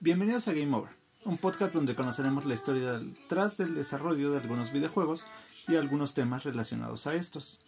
Bienvenidos 0.00 0.48
a 0.48 0.52
Game 0.52 0.74
Over, 0.76 0.90
un 1.24 1.38
podcast 1.38 1.72
donde 1.72 1.94
conoceremos 1.94 2.44
la 2.44 2.54
historia 2.54 2.94
detrás 2.94 3.56
del 3.56 3.74
desarrollo 3.74 4.32
de 4.32 4.38
algunos 4.38 4.72
videojuegos 4.72 5.26
y 5.68 5.76
algunos 5.76 6.14
temas 6.14 6.44
relacionados 6.44 7.06
a 7.06 7.14
estos. 7.14 7.60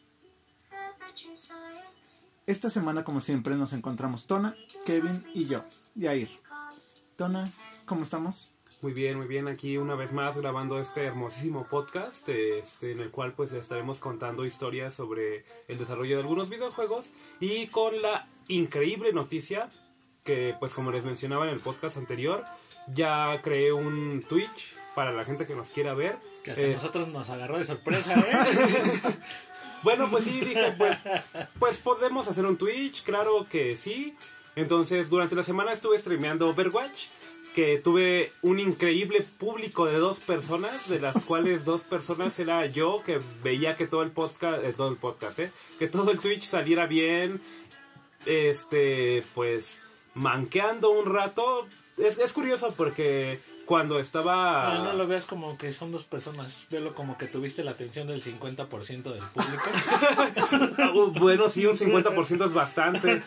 Esta 2.47 2.71
semana, 2.71 3.05
como 3.05 3.21
siempre, 3.21 3.55
nos 3.57 3.73
encontramos 3.73 4.27
Tona, 4.27 4.57
Kevin 4.85 5.25
y 5.33 5.47
yo, 5.47 5.65
Yair. 5.95 6.29
Tona, 7.17 7.53
¿cómo 7.87 8.03
estamos? 8.03 8.54
Muy 8.85 8.93
bien, 8.93 9.17
muy 9.17 9.27
bien. 9.27 9.49
Aquí 9.49 9.79
una 9.79 9.95
vez 9.95 10.13
más 10.13 10.37
grabando 10.37 10.79
este 10.79 11.05
hermosísimo 11.05 11.67
podcast 11.71 12.29
este, 12.29 12.93
en 12.93 13.01
el 13.01 13.11
cual 13.11 13.33
pues 13.33 13.51
estaremos 13.53 13.99
contando 13.99 14.45
historias 14.45 14.95
sobre 14.95 15.47
el 15.69 15.79
desarrollo 15.79 16.17
de 16.17 16.23
algunos 16.23 16.51
videojuegos 16.51 17.11
y 17.41 17.69
con 17.69 18.03
la 18.03 18.29
increíble 18.47 19.15
noticia 19.15 19.71
que 20.23 20.55
pues 20.61 20.75
como 20.75 20.93
les 20.93 21.03
mencionaba 21.03 21.47
en 21.49 21.55
el 21.55 21.61
podcast 21.61 21.97
anterior 21.97 22.45
ya 22.89 23.41
creé 23.43 23.73
un 23.73 24.23
Twitch 24.29 24.75
para 24.95 25.13
la 25.13 25.25
gente 25.25 25.47
que 25.47 25.55
nos 25.55 25.71
quiera 25.71 25.95
ver. 25.95 26.19
Que 26.43 26.51
hasta 26.51 26.63
Eh, 26.63 26.75
nosotros 26.75 27.09
nos 27.09 27.31
agarró 27.31 27.57
de 27.57 27.65
sorpresa, 27.65 28.13
¿eh? 28.21 29.01
Bueno, 29.83 30.11
pues 30.11 30.25
sí, 30.25 30.41
dije, 30.41 30.75
pues, 30.77 30.99
pues 31.59 31.79
podemos 31.79 32.29
hacer 32.29 32.45
un 32.45 32.59
Twitch, 32.59 33.03
claro 33.03 33.47
que 33.51 33.79
sí. 33.79 34.15
Entonces, 34.57 35.11
durante 35.11 35.35
la 35.35 35.43
semana 35.43 35.73
estuve 35.73 35.99
streameando 35.99 36.49
Overwatch, 36.49 37.09
que 37.55 37.79
tuve 37.79 38.33
un 38.43 38.59
increíble 38.59 39.25
público 39.39 39.87
de 39.87 39.99
dos 39.99 40.19
personas, 40.19 40.89
de 40.89 41.01
las 41.01 41.23
cuales 41.23 41.65
dos 41.65 41.83
personas 41.83 42.39
era 42.41 42.67
yo, 42.67 43.03
que 43.05 43.21
veía 43.45 43.77
que 43.77 43.87
todo 43.87 44.03
el 44.03 44.11
podcast, 44.11 44.65
eh, 44.65 44.75
todo 44.77 44.89
el 44.89 44.97
podcast, 44.97 45.39
eh, 45.39 45.51
que 45.79 45.87
todo 45.87 46.11
el 46.11 46.19
Twitch 46.19 46.43
saliera 46.43 46.87
bien, 46.87 47.41
este, 48.27 49.23
pues, 49.35 49.79
manqueando 50.15 50.91
un 50.91 51.07
rato. 51.07 51.67
Es, 51.97 52.19
es 52.19 52.33
curioso 52.33 52.75
porque 52.77 53.39
cuando 53.65 53.99
estaba... 53.99 54.73
Ah, 54.73 54.79
No, 54.79 54.85
no 54.85 54.93
lo 54.95 55.07
veas 55.07 55.27
como 55.27 55.57
que 55.59 55.73
son 55.73 55.93
dos 55.93 56.05
personas. 56.05 56.67
Velo 56.71 56.95
como 56.95 57.17
que 57.19 57.27
tuviste 57.27 57.65
la 57.65 57.73
atención 57.73 58.07
del 58.07 58.23
50% 58.23 59.03
del 59.03 59.23
público. 59.33 60.95
Uh, 60.95 61.11
Bueno, 61.19 61.49
sí, 61.49 61.67
un 61.67 61.77
50% 61.77 62.47
es 62.47 62.53
bastante. 62.53 63.23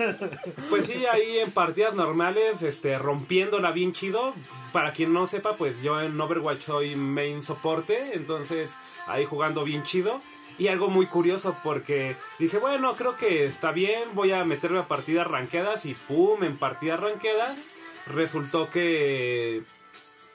Pues 0.70 0.86
sí, 0.86 1.06
ahí 1.06 1.40
en 1.40 1.52
partidas 1.52 1.94
normales, 1.96 2.62
este, 2.62 2.98
rompiéndola 2.98 3.72
bien 3.72 3.94
chido. 3.94 4.34
Para 4.72 4.92
quien 4.94 5.14
no 5.14 5.28
sepa, 5.28 5.56
pues 5.58 5.82
yo 5.82 6.00
en 6.02 6.20
Overwatch 6.20 6.62
soy 6.62 6.96
main 6.96 7.42
soporte, 7.44 8.12
entonces 8.14 8.72
ahí 9.08 9.26
jugando 9.26 9.64
bien 9.64 9.84
chido. 9.84 10.22
Y 10.60 10.70
algo 10.70 10.90
muy 10.90 11.06
curioso 11.06 11.56
porque 11.64 12.16
dije, 12.40 12.58
bueno, 12.58 12.96
creo 12.96 13.16
que 13.16 13.46
está 13.46 13.72
bien, 13.72 14.10
voy 14.14 14.32
a 14.32 14.44
meterme 14.44 14.80
a 14.80 14.88
partidas 14.88 15.28
ranqueadas 15.28 15.86
y 15.86 15.94
pum, 15.94 16.44
en 16.44 16.58
partidas 16.58 17.00
ranqueadas 17.00 17.60
resultó 18.08 18.70
que 18.70 19.64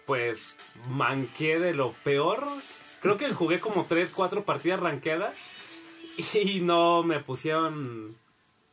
pues 0.07 0.57
manqué 0.89 1.59
de 1.59 1.75
lo 1.75 1.93
peor. 2.05 2.47
Creo 3.01 3.17
que 3.17 3.33
jugué 3.33 3.61
como 3.61 3.87
3, 3.87 4.11
4 4.15 4.45
partidas 4.45 4.81
ranqueadas 4.81 5.35
y 6.35 6.61
no 6.61 7.03
me 7.03 7.21
pusieron 7.21 8.17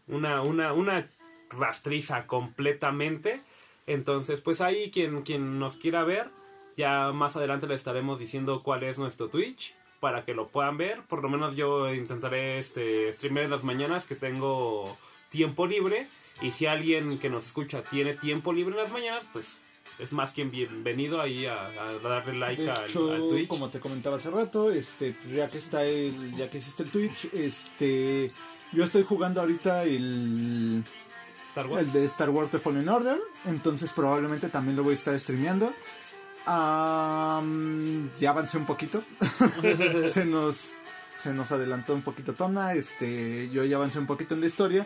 una, 0.08 0.42
una, 0.42 0.74
una 0.74 1.08
rastriza 1.50 2.28
completamente. 2.28 3.42
Entonces, 3.88 4.42
pues 4.42 4.62
ahí 4.62 4.92
quien, 4.92 5.24
quien 5.24 5.60
nos 5.60 5.78
quiera 5.78 6.04
ver, 6.04 6.30
ya 6.78 7.12
más 7.12 7.36
adelante 7.36 7.68
le 7.68 7.76
estaremos 7.76 8.20
diciendo 8.20 8.62
cuál 8.64 8.84
es 8.84 9.00
nuestro 9.00 9.30
Twitch 9.30 9.76
para 10.00 10.26
que 10.26 10.34
lo 10.34 10.48
puedan 10.48 10.78
ver. 10.78 11.02
Por 11.04 11.24
lo 11.24 11.30
menos 11.30 11.56
yo 11.56 11.94
intentaré 11.94 12.60
este 12.60 13.12
streamer 13.14 13.46
en 13.46 13.52
las 13.52 13.64
mañanas 13.64 14.06
que 14.06 14.16
tengo 14.16 14.98
tiempo 15.30 15.68
libre. 15.68 16.08
Y 16.42 16.52
si 16.52 16.68
alguien 16.68 17.20
que 17.20 17.30
nos 17.30 17.48
escucha 17.48 17.82
tiene 17.82 18.14
tiempo 18.14 18.54
libre 18.54 18.76
en 18.76 18.84
las 18.84 18.92
mañanas, 18.92 19.26
pues 19.34 19.60
es 20.00 20.14
más 20.14 20.32
que 20.32 20.46
bienvenido 20.46 21.22
ahí 21.22 21.46
a, 21.46 21.66
a 21.66 22.00
darle 22.02 22.34
like 22.34 22.64
De 22.64 22.72
al, 22.72 22.90
hecho, 22.90 23.12
al 23.12 23.20
Twitch. 23.20 23.48
como 23.48 23.70
te 23.70 23.80
comentaba 23.80 24.16
hace 24.16 24.30
rato, 24.32 24.72
este, 24.72 25.14
pues, 25.14 25.36
ya 25.36 25.50
que 25.50 25.58
está 25.58 25.84
el, 25.84 26.34
ya 26.36 26.50
que 26.50 26.60
hiciste 26.60 26.84
el 26.84 26.90
Twitch, 26.90 27.26
este, 27.34 28.32
yo 28.72 28.84
estoy 28.86 29.04
jugando 29.04 29.42
ahorita 29.42 29.84
el, 29.84 30.86
Star 31.50 31.68
Wars. 31.68 31.86
el 31.86 31.92
de 31.92 32.06
Star 32.06 32.30
Wars 32.30 32.50
The 32.50 32.60
Fallen 32.60 32.88
Order, 32.88 33.20
entonces 33.46 33.92
probablemente 33.92 34.48
también 34.50 34.78
lo 34.78 34.84
voy 34.84 34.92
a 34.92 34.96
estar 34.96 35.20
streameando. 35.20 35.74
Am, 36.46 38.10
ya 38.20 38.30
avancé 38.30 38.58
un 38.58 38.66
poquito, 38.66 39.04
se 40.10 40.24
nos, 40.24 40.76
se 41.14 41.34
nos 41.34 41.52
adelantó 41.52 41.94
un 41.94 42.02
poquito 42.04 42.34
Tona, 42.34 42.74
este, 42.74 43.50
yo 43.50 43.66
ya 43.66 43.76
avancé 43.76 44.00
un 44.00 44.08
poquito 44.08 44.34
en 44.34 44.42
la 44.42 44.48
historia, 44.48 44.86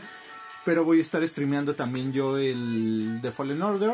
pero 0.66 0.84
voy 0.84 0.98
a 0.98 1.02
estar 1.02 1.26
streameando 1.28 1.76
también 1.76 2.12
yo 2.12 2.40
el 2.40 3.20
The 3.22 3.32
Fallen 3.32 3.62
Order, 3.62 3.94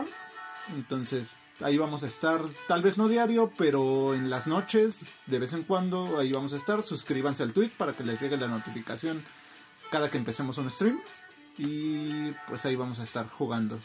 entonces 0.75 1.33
ahí 1.61 1.77
vamos 1.77 2.03
a 2.03 2.07
estar, 2.07 2.41
tal 2.67 2.81
vez 2.81 2.97
no 2.97 3.07
diario, 3.07 3.51
pero 3.57 4.13
en 4.13 4.29
las 4.29 4.47
noches, 4.47 5.11
de 5.25 5.39
vez 5.39 5.53
en 5.53 5.63
cuando, 5.63 6.17
ahí 6.19 6.31
vamos 6.31 6.53
a 6.53 6.57
estar. 6.57 6.81
Suscríbanse 6.83 7.43
al 7.43 7.53
tweet 7.53 7.71
para 7.77 7.95
que 7.95 8.03
les 8.03 8.19
llegue 8.19 8.37
la 8.37 8.47
notificación 8.47 9.23
cada 9.91 10.09
que 10.09 10.17
empecemos 10.17 10.57
un 10.57 10.69
stream. 10.69 11.01
Y 11.57 12.31
pues 12.47 12.65
ahí 12.65 12.75
vamos 12.75 12.99
a 12.99 13.03
estar 13.03 13.27
jugando. 13.27 13.79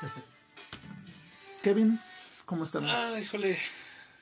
Kevin, 1.62 2.00
¿cómo 2.46 2.64
estamos? 2.64 2.90
ah, 2.90 3.18
híjole. 3.20 3.58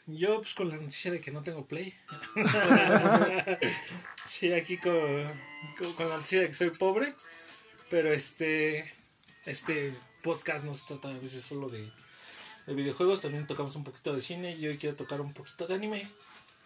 Yo, 0.06 0.40
pues 0.40 0.54
con 0.54 0.70
la 0.70 0.76
noticia 0.76 1.12
de 1.12 1.20
que 1.20 1.30
no 1.30 1.42
tengo 1.42 1.66
play. 1.66 1.94
sí, 4.26 4.54
aquí 4.54 4.78
con, 4.78 4.94
con, 5.76 5.92
con 5.92 6.08
la 6.08 6.16
noticia 6.16 6.40
de 6.40 6.48
que 6.48 6.54
soy 6.54 6.70
pobre. 6.70 7.14
Pero 7.90 8.10
este. 8.10 8.94
Este 9.44 9.92
podcast 10.22 10.64
no 10.64 10.74
se 10.74 10.86
trata 10.86 11.08
a 11.08 11.18
veces 11.18 11.44
solo 11.44 11.68
de, 11.68 11.90
de 12.66 12.74
videojuegos. 12.74 13.20
También 13.20 13.46
tocamos 13.46 13.74
un 13.76 13.84
poquito 13.84 14.12
de 14.14 14.20
cine. 14.20 14.56
Y 14.56 14.66
hoy 14.66 14.78
quiero 14.78 14.96
tocar 14.96 15.20
un 15.20 15.32
poquito 15.32 15.66
de 15.66 15.74
anime. 15.74 16.08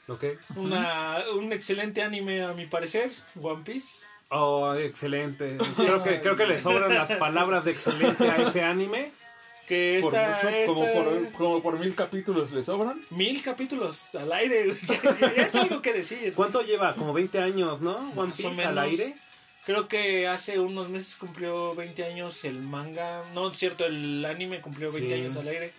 Ok. 0.09 0.25
Una, 0.57 1.19
un 1.37 1.53
excelente 1.53 2.03
anime, 2.03 2.43
a 2.43 2.53
mi 2.55 2.67
parecer. 2.67 3.11
One 3.41 3.63
Piece. 3.65 4.05
Oh, 4.31 4.75
excelente. 4.75 5.59
Creo 5.77 6.03
que, 6.03 6.21
creo 6.21 6.37
que 6.37 6.47
le 6.47 6.61
sobran 6.61 6.95
las 6.95 7.11
palabras 7.19 7.65
de 7.65 7.73
excelente 7.73 8.29
a 8.29 8.37
ese 8.49 8.63
anime. 8.63 9.13
Que 9.67 10.01
Por 10.03 10.13
esta, 10.15 10.41
como, 10.67 10.93
por, 10.93 11.33
como 11.33 11.63
por 11.63 11.79
mil 11.79 11.95
capítulos 11.95 12.51
le 12.51 12.65
sobran. 12.65 13.01
Mil 13.11 13.41
capítulos 13.43 14.15
al 14.17 14.33
aire. 14.33 14.77
Ya, 14.89 15.19
ya- 15.21 15.27
es 15.45 15.55
algo 15.55 15.81
que 15.81 15.93
decir. 15.93 16.33
¿Cuánto 16.35 16.63
lleva? 16.63 16.95
Como 16.97 17.13
20 17.13 17.39
años, 17.39 17.81
¿no? 17.81 18.11
One 18.17 18.33
Piece 18.37 18.65
al 18.65 18.79
aire. 18.79 19.15
Creo 19.65 19.87
que 19.87 20.27
hace 20.27 20.59
unos 20.59 20.89
meses 20.89 21.17
cumplió 21.17 21.75
20 21.75 22.05
años 22.05 22.45
el 22.45 22.61
manga. 22.61 23.23
No, 23.33 23.51
es 23.51 23.59
cierto, 23.59 23.87
el 23.87 24.25
anime 24.25 24.61
cumplió 24.61 24.91
20 24.91 25.15
Sí. 25.15 25.21
años 25.21 25.37
al 25.37 25.49
aire. 25.49 25.73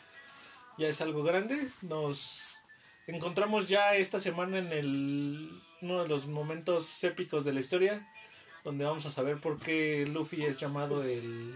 Ya 0.77 0.87
es 0.87 1.01
algo 1.01 1.23
grande. 1.23 1.67
Nos 1.81 2.59
encontramos 3.07 3.67
ya 3.67 3.95
esta 3.95 4.19
semana 4.19 4.57
en 4.59 4.71
el 4.71 5.51
uno 5.81 6.01
de 6.03 6.07
los 6.07 6.27
momentos 6.27 7.03
épicos 7.03 7.43
de 7.43 7.53
la 7.53 7.59
historia. 7.59 8.07
Donde 8.63 8.85
vamos 8.85 9.05
a 9.05 9.11
saber 9.11 9.37
por 9.41 9.59
qué 9.59 10.05
Luffy 10.07 10.45
es 10.45 10.57
llamado 10.57 11.03
el, 11.03 11.53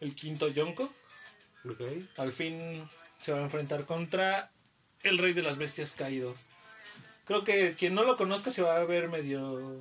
el 0.00 0.14
quinto 0.14 0.48
Yonko. 0.48 0.90
Ok. 1.68 1.82
Al 2.16 2.32
fin 2.32 2.88
se 3.20 3.32
va 3.32 3.40
a 3.40 3.42
enfrentar 3.42 3.84
contra 3.84 4.50
el 5.02 5.18
rey 5.18 5.34
de 5.34 5.42
las 5.42 5.58
bestias 5.58 5.92
caído. 5.92 6.34
Creo 7.26 7.44
que 7.44 7.74
quien 7.74 7.94
no 7.94 8.02
lo 8.02 8.16
conozca 8.16 8.50
se 8.50 8.62
va 8.62 8.76
a 8.78 8.84
ver 8.84 9.10
medio 9.10 9.78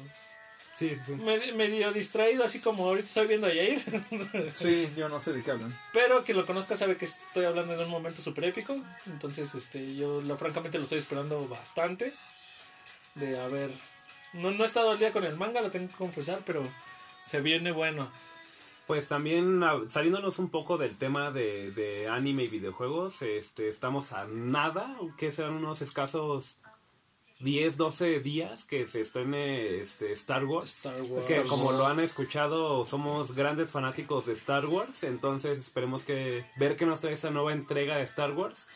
Sí, 0.79 0.97
sí. 1.05 1.11
medio, 1.11 1.53
medio 1.55 1.91
distraído, 1.91 2.45
así 2.45 2.61
como 2.61 2.87
ahorita 2.87 3.05
estoy 3.05 3.27
viendo 3.27 3.47
a 3.47 3.53
Yair. 3.53 3.83
Sí, 4.55 4.89
yo 4.95 5.09
no 5.09 5.19
sé 5.19 5.33
de 5.33 5.43
qué 5.43 5.51
hablan. 5.51 5.77
Pero 5.91 6.23
quien 6.23 6.37
lo 6.37 6.45
conozca 6.45 6.77
sabe 6.77 6.95
que 6.95 7.03
estoy 7.03 7.43
hablando 7.43 7.75
de 7.75 7.83
un 7.83 7.89
momento 7.89 8.21
súper 8.21 8.45
épico. 8.45 8.77
Entonces, 9.05 9.53
este, 9.55 9.93
yo 9.97 10.21
lo, 10.21 10.37
francamente 10.37 10.77
lo 10.77 10.85
estoy 10.85 10.99
esperando 10.99 11.45
bastante. 11.49 12.13
De 13.15 13.37
haber. 13.37 13.71
No, 14.31 14.51
no 14.51 14.63
he 14.63 14.65
estado 14.65 14.91
al 14.91 14.99
día 14.99 15.11
con 15.11 15.25
el 15.25 15.35
manga, 15.35 15.59
lo 15.59 15.69
tengo 15.69 15.89
que 15.89 15.95
confesar, 15.95 16.43
pero 16.45 16.65
se 17.25 17.41
viene 17.41 17.73
bueno. 17.73 18.09
Pues 18.87 19.09
también 19.09 19.61
saliéndonos 19.89 20.39
un 20.39 20.49
poco 20.49 20.77
del 20.77 20.97
tema 20.97 21.29
de, 21.31 21.71
de 21.71 22.07
anime 22.07 22.43
y 22.43 22.47
videojuegos, 22.47 23.21
este, 23.21 23.67
estamos 23.67 24.13
a 24.13 24.25
nada, 24.25 24.95
que 25.17 25.33
serán 25.33 25.55
unos 25.55 25.81
escasos 25.81 26.55
10, 27.39 27.77
12 27.77 28.19
días 28.19 28.65
que 28.65 28.87
se 28.87 29.01
estrene 29.01 29.77
este, 29.77 30.11
Star 30.13 30.45
Wars. 30.45 30.75
Star 30.75 31.01
Wars. 31.01 31.25
Que 31.25 31.41
como 31.43 31.71
lo 31.71 31.87
han 31.87 31.99
escuchado, 31.99 32.85
somos 32.85 33.33
grandes 33.33 33.69
fanáticos 33.69 34.25
de 34.25 34.33
Star 34.33 34.65
Wars, 34.65 35.03
entonces 35.03 35.57
esperemos 35.59 36.03
que 36.03 36.45
ver 36.57 36.75
que 36.75 36.85
nos 36.85 36.99
trae 37.01 37.13
esta 37.13 37.29
nueva 37.29 37.53
entrega 37.53 37.97
de 37.97 38.03
Star 38.03 38.31
Wars. 38.31 38.67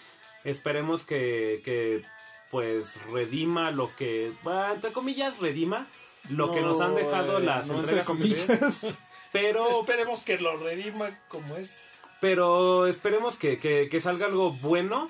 Esperemos 0.46 1.04
que, 1.04 1.62
que 1.66 2.04
pues 2.52 3.02
redima 3.12 3.72
lo 3.72 3.94
que, 3.96 4.32
bueno, 4.44 4.74
entre 4.74 4.94
comillas, 4.94 5.40
redima 5.40 5.88
lo 6.30 6.52
que 6.52 6.62
nos 6.62 6.80
han 6.80 6.96
dejado 6.96 7.40
las 7.40 7.68
no, 7.68 7.80
entre 7.80 8.00
entregas 8.00 8.10
anteriores. 8.10 8.88
Pero, 9.34 9.70
Esperemos 9.80 10.22
que 10.22 10.38
lo 10.38 10.58
redima 10.58 11.20
como 11.28 11.58
es. 11.58 11.76
pero 12.22 12.86
esperemos 12.86 13.36
que, 13.36 13.58
que, 13.58 13.90
que 13.90 14.00
salga 14.00 14.28
algo 14.28 14.52
bueno. 14.52 15.10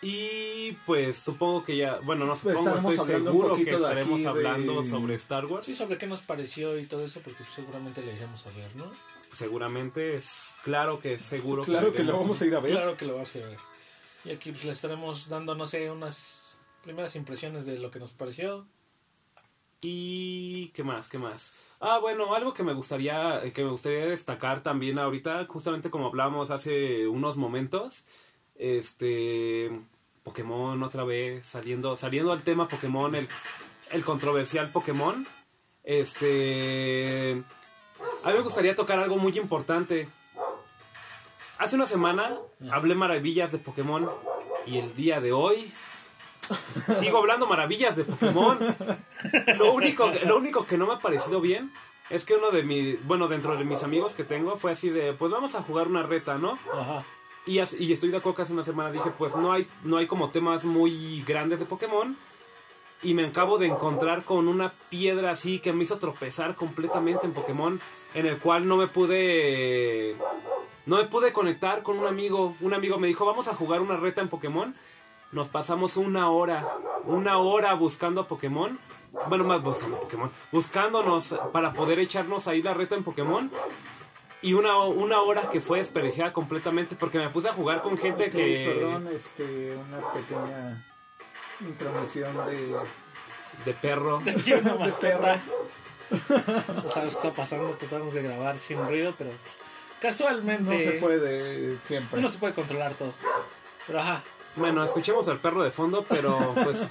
Y 0.00 0.72
pues 0.86 1.18
supongo 1.18 1.64
que 1.64 1.76
ya, 1.76 1.98
bueno, 2.00 2.24
no 2.24 2.34
Pues 2.36 2.56
supongo, 2.56 2.68
estaremos 2.76 2.94
estoy 2.94 3.16
seguro 3.16 3.56
que 3.56 3.70
estaremos 3.74 4.20
de- 4.20 4.28
hablando 4.28 4.84
sobre 4.84 5.14
Star 5.16 5.46
Wars. 5.46 5.66
Sí, 5.66 5.74
sobre 5.74 5.98
qué 5.98 6.06
nos 6.06 6.22
pareció 6.22 6.78
y 6.78 6.86
todo 6.86 7.04
eso, 7.04 7.20
porque 7.20 7.42
pues, 7.42 7.52
seguramente 7.52 8.02
le 8.02 8.14
iremos 8.14 8.46
a 8.46 8.50
ver, 8.50 8.74
¿no? 8.76 8.84
Seguramente 9.32 10.14
es 10.14 10.54
claro 10.62 11.00
que 11.00 11.18
seguro 11.18 11.62
Claro 11.64 11.92
que 11.92 12.02
lo 12.04 12.16
vamos 12.16 12.40
a 12.40 12.46
ir 12.46 12.54
a 12.54 12.60
ver. 12.60 12.72
Claro 12.72 12.96
que 12.96 13.06
lo 13.06 13.16
vas 13.16 13.34
a 13.36 13.40
ver. 13.40 13.58
Y 14.24 14.30
aquí 14.30 14.52
pues 14.52 14.64
le 14.64 14.72
estaremos 14.72 15.28
dando, 15.28 15.54
no 15.54 15.66
sé, 15.66 15.90
unas 15.90 16.60
primeras 16.82 17.14
impresiones 17.16 17.66
de 17.66 17.78
lo 17.78 17.90
que 17.90 17.98
nos 17.98 18.12
pareció. 18.12 18.66
Y 19.80 20.68
qué 20.70 20.82
más, 20.82 21.08
qué 21.08 21.18
más. 21.18 21.52
Ah, 21.80 21.98
bueno, 21.98 22.34
algo 22.34 22.52
que 22.54 22.64
me 22.64 22.72
gustaría 22.74 23.40
que 23.52 23.62
me 23.62 23.70
gustaría 23.70 24.06
destacar 24.06 24.62
también 24.62 24.98
ahorita, 24.98 25.44
justamente 25.46 25.90
como 25.90 26.06
hablábamos 26.08 26.50
hace 26.50 27.06
unos 27.06 27.36
momentos, 27.36 28.04
este 28.58 29.70
Pokémon 30.24 30.82
otra 30.82 31.04
vez 31.04 31.46
saliendo 31.46 31.96
saliendo 31.96 32.32
al 32.32 32.42
tema 32.42 32.68
Pokémon, 32.68 33.14
el, 33.14 33.28
el 33.92 34.04
controversial 34.04 34.70
Pokémon. 34.70 35.26
Este 35.84 37.42
a 38.24 38.28
mí 38.28 38.34
me 38.34 38.40
gustaría 38.42 38.76
tocar 38.76 38.98
algo 38.98 39.16
muy 39.16 39.36
importante. 39.38 40.08
Hace 41.58 41.76
una 41.76 41.86
semana 41.86 42.36
hablé 42.70 42.94
maravillas 42.94 43.50
de 43.52 43.58
Pokémon 43.58 44.08
y 44.66 44.78
el 44.78 44.94
día 44.94 45.20
de 45.20 45.32
hoy 45.32 45.72
sigo 47.00 47.18
hablando 47.18 47.46
maravillas 47.46 47.96
de 47.96 48.04
Pokémon. 48.04 48.58
Lo 49.56 49.72
único, 49.72 50.12
que- 50.12 50.20
lo 50.26 50.36
único 50.36 50.66
que 50.66 50.78
no 50.78 50.86
me 50.86 50.94
ha 50.94 50.98
parecido 50.98 51.40
bien 51.40 51.72
es 52.10 52.24
que 52.24 52.34
uno 52.34 52.50
de 52.50 52.62
mis, 52.62 53.04
bueno, 53.06 53.28
dentro 53.28 53.56
de 53.56 53.64
mis 53.64 53.82
amigos 53.82 54.14
que 54.14 54.24
tengo 54.24 54.56
fue 54.56 54.72
así 54.72 54.88
de, 54.88 55.12
pues 55.14 55.30
vamos 55.32 55.54
a 55.54 55.62
jugar 55.62 55.88
una 55.88 56.02
reta, 56.04 56.38
¿no? 56.38 56.58
Ajá. 56.72 57.04
Y, 57.48 57.60
estoy 57.60 58.10
de 58.10 58.18
acuerdo 58.18 58.36
que 58.36 58.42
hace 58.42 58.52
una 58.52 58.62
semana 58.62 58.92
dije, 58.92 59.10
pues 59.16 59.34
no 59.34 59.52
hay, 59.52 59.66
no 59.82 59.96
hay 59.96 60.06
como 60.06 60.28
temas 60.28 60.66
muy 60.66 61.22
grandes 61.26 61.58
de 61.58 61.64
Pokémon. 61.64 62.14
Y 63.02 63.14
me 63.14 63.24
acabo 63.24 63.56
de 63.56 63.68
encontrar 63.68 64.24
con 64.24 64.48
una 64.48 64.74
piedra 64.90 65.30
así 65.30 65.58
que 65.58 65.72
me 65.72 65.84
hizo 65.84 65.96
tropezar 65.96 66.56
completamente 66.56 67.24
en 67.24 67.32
Pokémon. 67.32 67.80
En 68.12 68.26
el 68.26 68.38
cual 68.38 68.68
no 68.68 68.76
me 68.76 68.86
pude... 68.86 70.14
No 70.84 70.98
me 70.98 71.04
pude 71.04 71.32
conectar 71.32 71.82
con 71.82 71.98
un 71.98 72.06
amigo. 72.06 72.54
Un 72.60 72.74
amigo 72.74 72.98
me 72.98 73.08
dijo, 73.08 73.24
vamos 73.24 73.48
a 73.48 73.54
jugar 73.54 73.80
una 73.80 73.96
reta 73.96 74.20
en 74.20 74.28
Pokémon. 74.28 74.74
Nos 75.32 75.48
pasamos 75.48 75.96
una 75.96 76.30
hora, 76.30 76.66
una 77.06 77.38
hora 77.38 77.72
buscando 77.74 78.22
a 78.22 78.28
Pokémon. 78.28 78.78
Bueno, 79.28 79.44
más 79.44 79.62
buscando 79.62 79.96
a 79.96 80.00
Pokémon. 80.00 80.30
Buscándonos 80.52 81.34
para 81.52 81.72
poder 81.72 81.98
echarnos 81.98 82.46
ahí 82.46 82.60
la 82.60 82.74
reta 82.74 82.94
en 82.94 83.04
Pokémon. 83.04 83.50
Y 84.40 84.54
una, 84.54 84.78
una 84.84 85.20
hora 85.20 85.50
que 85.50 85.60
fue 85.60 85.78
desperdiciada 85.78 86.32
completamente 86.32 86.94
porque 86.94 87.18
me 87.18 87.28
puse 87.30 87.48
a 87.48 87.52
jugar 87.52 87.82
con 87.82 87.98
gente 87.98 88.30
que... 88.30 88.72
Perdón, 88.74 89.08
este, 89.12 89.76
una 89.76 90.12
pequeña 90.12 90.84
intromisión 91.60 92.36
de, 92.46 92.76
De 93.64 93.74
perro. 93.74 94.18
Aquí 94.28 94.52
una 94.52 94.72
de 94.74 94.78
mascota. 94.78 95.00
perra. 95.18 95.40
No 96.82 96.88
sabes 96.88 97.16
qué 97.16 97.26
está 97.28 97.32
pasando, 97.34 97.70
tratamos 97.72 98.14
de 98.14 98.22
grabar 98.22 98.58
sin 98.58 98.78
ruido, 98.86 99.12
pero 99.18 99.30
pues, 99.30 99.58
casualmente 100.00 100.72
No 100.72 100.92
se 100.92 100.98
puede 100.98 101.78
siempre. 101.82 102.20
no 102.20 102.28
se 102.28 102.38
puede 102.38 102.54
controlar 102.54 102.94
todo. 102.94 103.12
Pero 103.86 104.00
ajá, 104.00 104.22
Bueno, 104.56 104.84
escuchemos 104.84 105.26
al 105.28 105.40
perro 105.40 105.62
de 105.64 105.70
fondo, 105.72 106.06
pero 106.08 106.38
pues... 106.62 106.78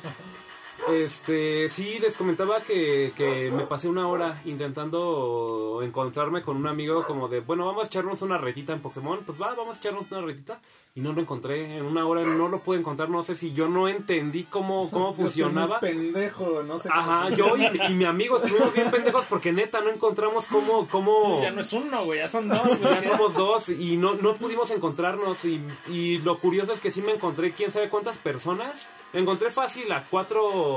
Este, 0.90 1.70
sí, 1.70 2.00
les 2.00 2.16
comentaba 2.16 2.62
que, 2.62 3.14
que 3.16 3.52
me 3.52 3.66
pasé 3.66 3.88
una 3.88 4.08
hora 4.08 4.42
intentando 4.46 5.82
encontrarme 5.84 6.42
con 6.42 6.58
un 6.58 6.68
amigo 6.68 7.06
como 7.06 7.28
de, 7.28 7.42
bueno, 7.42 7.66
vamos 7.66 7.86
a 7.86 7.88
echarnos 7.88 8.22
una 8.22 8.38
retita 8.38 8.74
en 8.74 8.82
Pokémon, 8.82 9.20
pues 9.26 9.42
va, 9.42 9.54
vamos 9.54 9.78
a 9.78 9.80
echarnos 9.80 10.12
una 10.12 10.22
retita 10.22 10.60
y 10.96 11.02
no 11.02 11.14
lo 11.14 11.22
encontré, 11.22 11.78
en 11.78 11.86
una 11.86 12.08
hora 12.08 12.24
no 12.24 12.48
lo 12.48 12.62
pude 12.62 12.80
encontrar, 12.80 13.10
no 13.10 13.22
sé 13.22 13.36
si 13.36 13.54
yo 13.54 13.68
no 13.70 13.88
entendí 13.88 14.46
cómo, 14.46 14.90
cómo 14.92 15.14
funcionaba. 15.14 15.80
pendejo, 15.80 16.64
no 16.64 16.80
sé. 16.80 16.90
Ajá, 16.92 17.30
yo 17.30 17.56
y, 17.56 17.92
y 17.92 17.94
mi 17.94 18.06
amigo 18.06 18.38
estuvimos 18.38 18.74
bien 18.74 18.90
pendejos 18.90 19.26
porque 19.30 19.52
neta 19.52 19.82
no 19.82 19.90
encontramos 19.92 20.46
cómo, 20.48 20.88
cómo... 20.88 21.42
ya 21.42 21.52
no 21.52 21.62
es 21.62 21.72
uno, 21.74 22.06
güey, 22.06 22.20
ya 22.20 22.28
son 22.28 22.50
dos. 22.50 22.80
Ya 22.82 23.04
somos 23.04 23.34
dos 23.36 23.70
y 23.70 23.98
no, 23.98 24.16
no 24.16 24.36
pudimos 24.38 24.72
encontrarnos 24.72 25.46
y, 25.46 25.62
y 25.88 26.18
lo 26.20 26.40
curioso 26.40 26.74
es 26.74 26.80
que 26.80 26.92
sí 26.92 27.02
me 27.02 27.14
encontré 27.14 27.52
quién 27.52 27.72
sabe 27.72 27.90
cuántas 27.90 28.18
personas. 28.18 28.88
Encontré 29.14 29.52
fácil 29.52 29.92
a 29.92 30.04
cuatro 30.10 30.77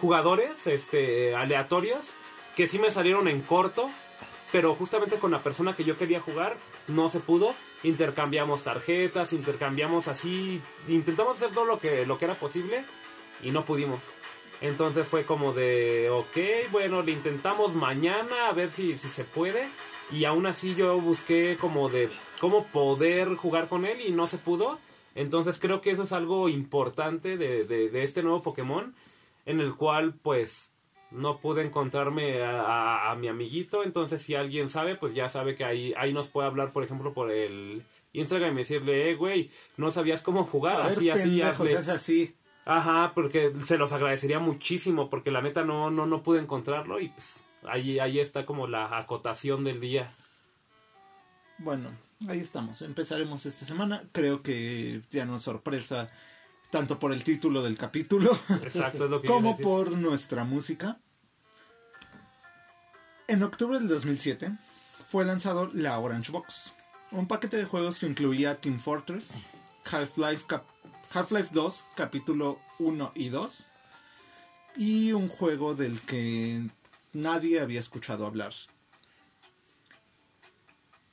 jugadores 0.00 0.66
este, 0.66 1.34
aleatorios 1.34 2.12
que 2.56 2.66
sí 2.66 2.78
me 2.78 2.90
salieron 2.90 3.28
en 3.28 3.42
corto, 3.42 3.90
pero 4.50 4.74
justamente 4.74 5.16
con 5.16 5.30
la 5.30 5.40
persona 5.40 5.76
que 5.76 5.84
yo 5.84 5.98
quería 5.98 6.20
jugar 6.20 6.56
no 6.88 7.10
se 7.10 7.20
pudo. 7.20 7.54
Intercambiamos 7.82 8.64
tarjetas, 8.64 9.32
intercambiamos 9.32 10.08
así, 10.08 10.62
intentamos 10.88 11.36
hacer 11.36 11.50
todo 11.50 11.66
lo 11.66 11.78
que, 11.78 12.06
lo 12.06 12.16
que 12.16 12.24
era 12.24 12.34
posible 12.34 12.84
y 13.42 13.50
no 13.50 13.64
pudimos. 13.64 14.00
Entonces 14.60 15.06
fue 15.06 15.24
como 15.24 15.52
de, 15.52 16.08
ok, 16.10 16.70
bueno, 16.72 17.02
le 17.02 17.12
intentamos 17.12 17.74
mañana 17.74 18.48
a 18.48 18.52
ver 18.52 18.72
si, 18.72 18.96
si 18.96 19.08
se 19.08 19.24
puede. 19.24 19.68
Y 20.10 20.24
aún 20.24 20.46
así 20.46 20.74
yo 20.74 20.98
busqué 20.98 21.58
como 21.60 21.88
de 21.88 22.08
cómo 22.40 22.64
poder 22.66 23.34
jugar 23.34 23.68
con 23.68 23.84
él 23.84 24.00
y 24.00 24.12
no 24.12 24.26
se 24.26 24.38
pudo. 24.38 24.78
Entonces 25.14 25.58
creo 25.58 25.80
que 25.80 25.90
eso 25.90 26.04
es 26.04 26.12
algo 26.12 26.48
importante 26.48 27.36
de, 27.36 27.64
de, 27.64 27.90
de 27.90 28.04
este 28.04 28.22
nuevo 28.22 28.42
Pokémon. 28.42 28.94
En 29.46 29.60
el 29.60 29.74
cual 29.74 30.14
pues 30.14 30.70
no 31.10 31.38
pude 31.40 31.64
encontrarme 31.64 32.42
a, 32.42 32.60
a- 32.60 33.10
a 33.12 33.16
mi 33.16 33.28
amiguito. 33.28 33.82
Entonces 33.84 34.20
si 34.22 34.34
alguien 34.34 34.68
sabe 34.68 34.96
pues 34.96 35.14
ya 35.14 35.28
sabe 35.30 35.54
que 35.54 35.64
ahí, 35.64 35.94
ahí 35.96 36.12
nos 36.12 36.28
puede 36.28 36.48
hablar 36.48 36.72
por 36.72 36.84
ejemplo 36.84 37.14
por 37.14 37.30
el 37.30 37.82
Instagram 38.12 38.54
y 38.54 38.58
decirle, 38.58 39.10
eh, 39.10 39.14
güey, 39.14 39.50
no 39.76 39.90
sabías 39.90 40.22
cómo 40.22 40.44
jugar. 40.44 40.76
A 40.80 40.88
ver, 40.88 40.96
así, 40.96 41.10
así, 41.10 41.22
pendejo, 41.22 41.48
hazle". 41.48 41.70
se 41.70 41.76
hace 41.78 41.90
así. 41.92 42.36
Ajá, 42.64 43.12
porque 43.14 43.52
se 43.66 43.78
los 43.78 43.92
agradecería 43.92 44.40
muchísimo, 44.40 45.08
porque 45.08 45.30
la 45.30 45.40
neta 45.42 45.64
no, 45.64 45.90
no, 45.90 46.06
no 46.06 46.22
pude 46.24 46.40
encontrarlo 46.40 46.98
y 46.98 47.08
pues 47.10 47.44
ahí, 47.64 48.00
ahí 48.00 48.18
está 48.18 48.44
como 48.44 48.66
la 48.66 48.98
acotación 48.98 49.62
del 49.62 49.80
día. 49.80 50.12
Bueno, 51.58 51.90
ahí 52.28 52.40
estamos. 52.40 52.82
Empezaremos 52.82 53.46
esta 53.46 53.64
semana. 53.66 54.02
Creo 54.12 54.42
que 54.42 55.00
ya 55.10 55.24
no 55.24 55.36
es 55.36 55.42
sorpresa 55.42 56.10
tanto 56.70 56.98
por 56.98 57.12
el 57.12 57.24
título 57.24 57.62
del 57.62 57.78
capítulo 57.78 58.38
Exacto, 58.62 59.04
es 59.04 59.10
lo 59.10 59.20
que 59.20 59.28
iba 59.28 59.36
a 59.36 59.38
como 59.38 59.56
por 59.56 59.92
nuestra 59.92 60.44
música. 60.44 60.98
En 63.28 63.42
octubre 63.42 63.78
del 63.78 63.88
2007 63.88 64.52
fue 65.08 65.24
lanzado 65.24 65.70
la 65.72 65.98
Orange 65.98 66.32
Box, 66.32 66.72
un 67.10 67.26
paquete 67.26 67.56
de 67.56 67.64
juegos 67.64 67.98
que 67.98 68.06
incluía 68.06 68.60
Team 68.60 68.78
Fortress, 68.78 69.34
Half-Life 69.90 70.44
Half-Life 71.12 71.50
2, 71.52 71.86
capítulo 71.94 72.60
1 72.78 73.12
y 73.14 73.28
2, 73.28 73.66
y 74.76 75.12
un 75.12 75.28
juego 75.28 75.74
del 75.74 76.00
que 76.00 76.68
nadie 77.12 77.60
había 77.60 77.80
escuchado 77.80 78.26
hablar. 78.26 78.52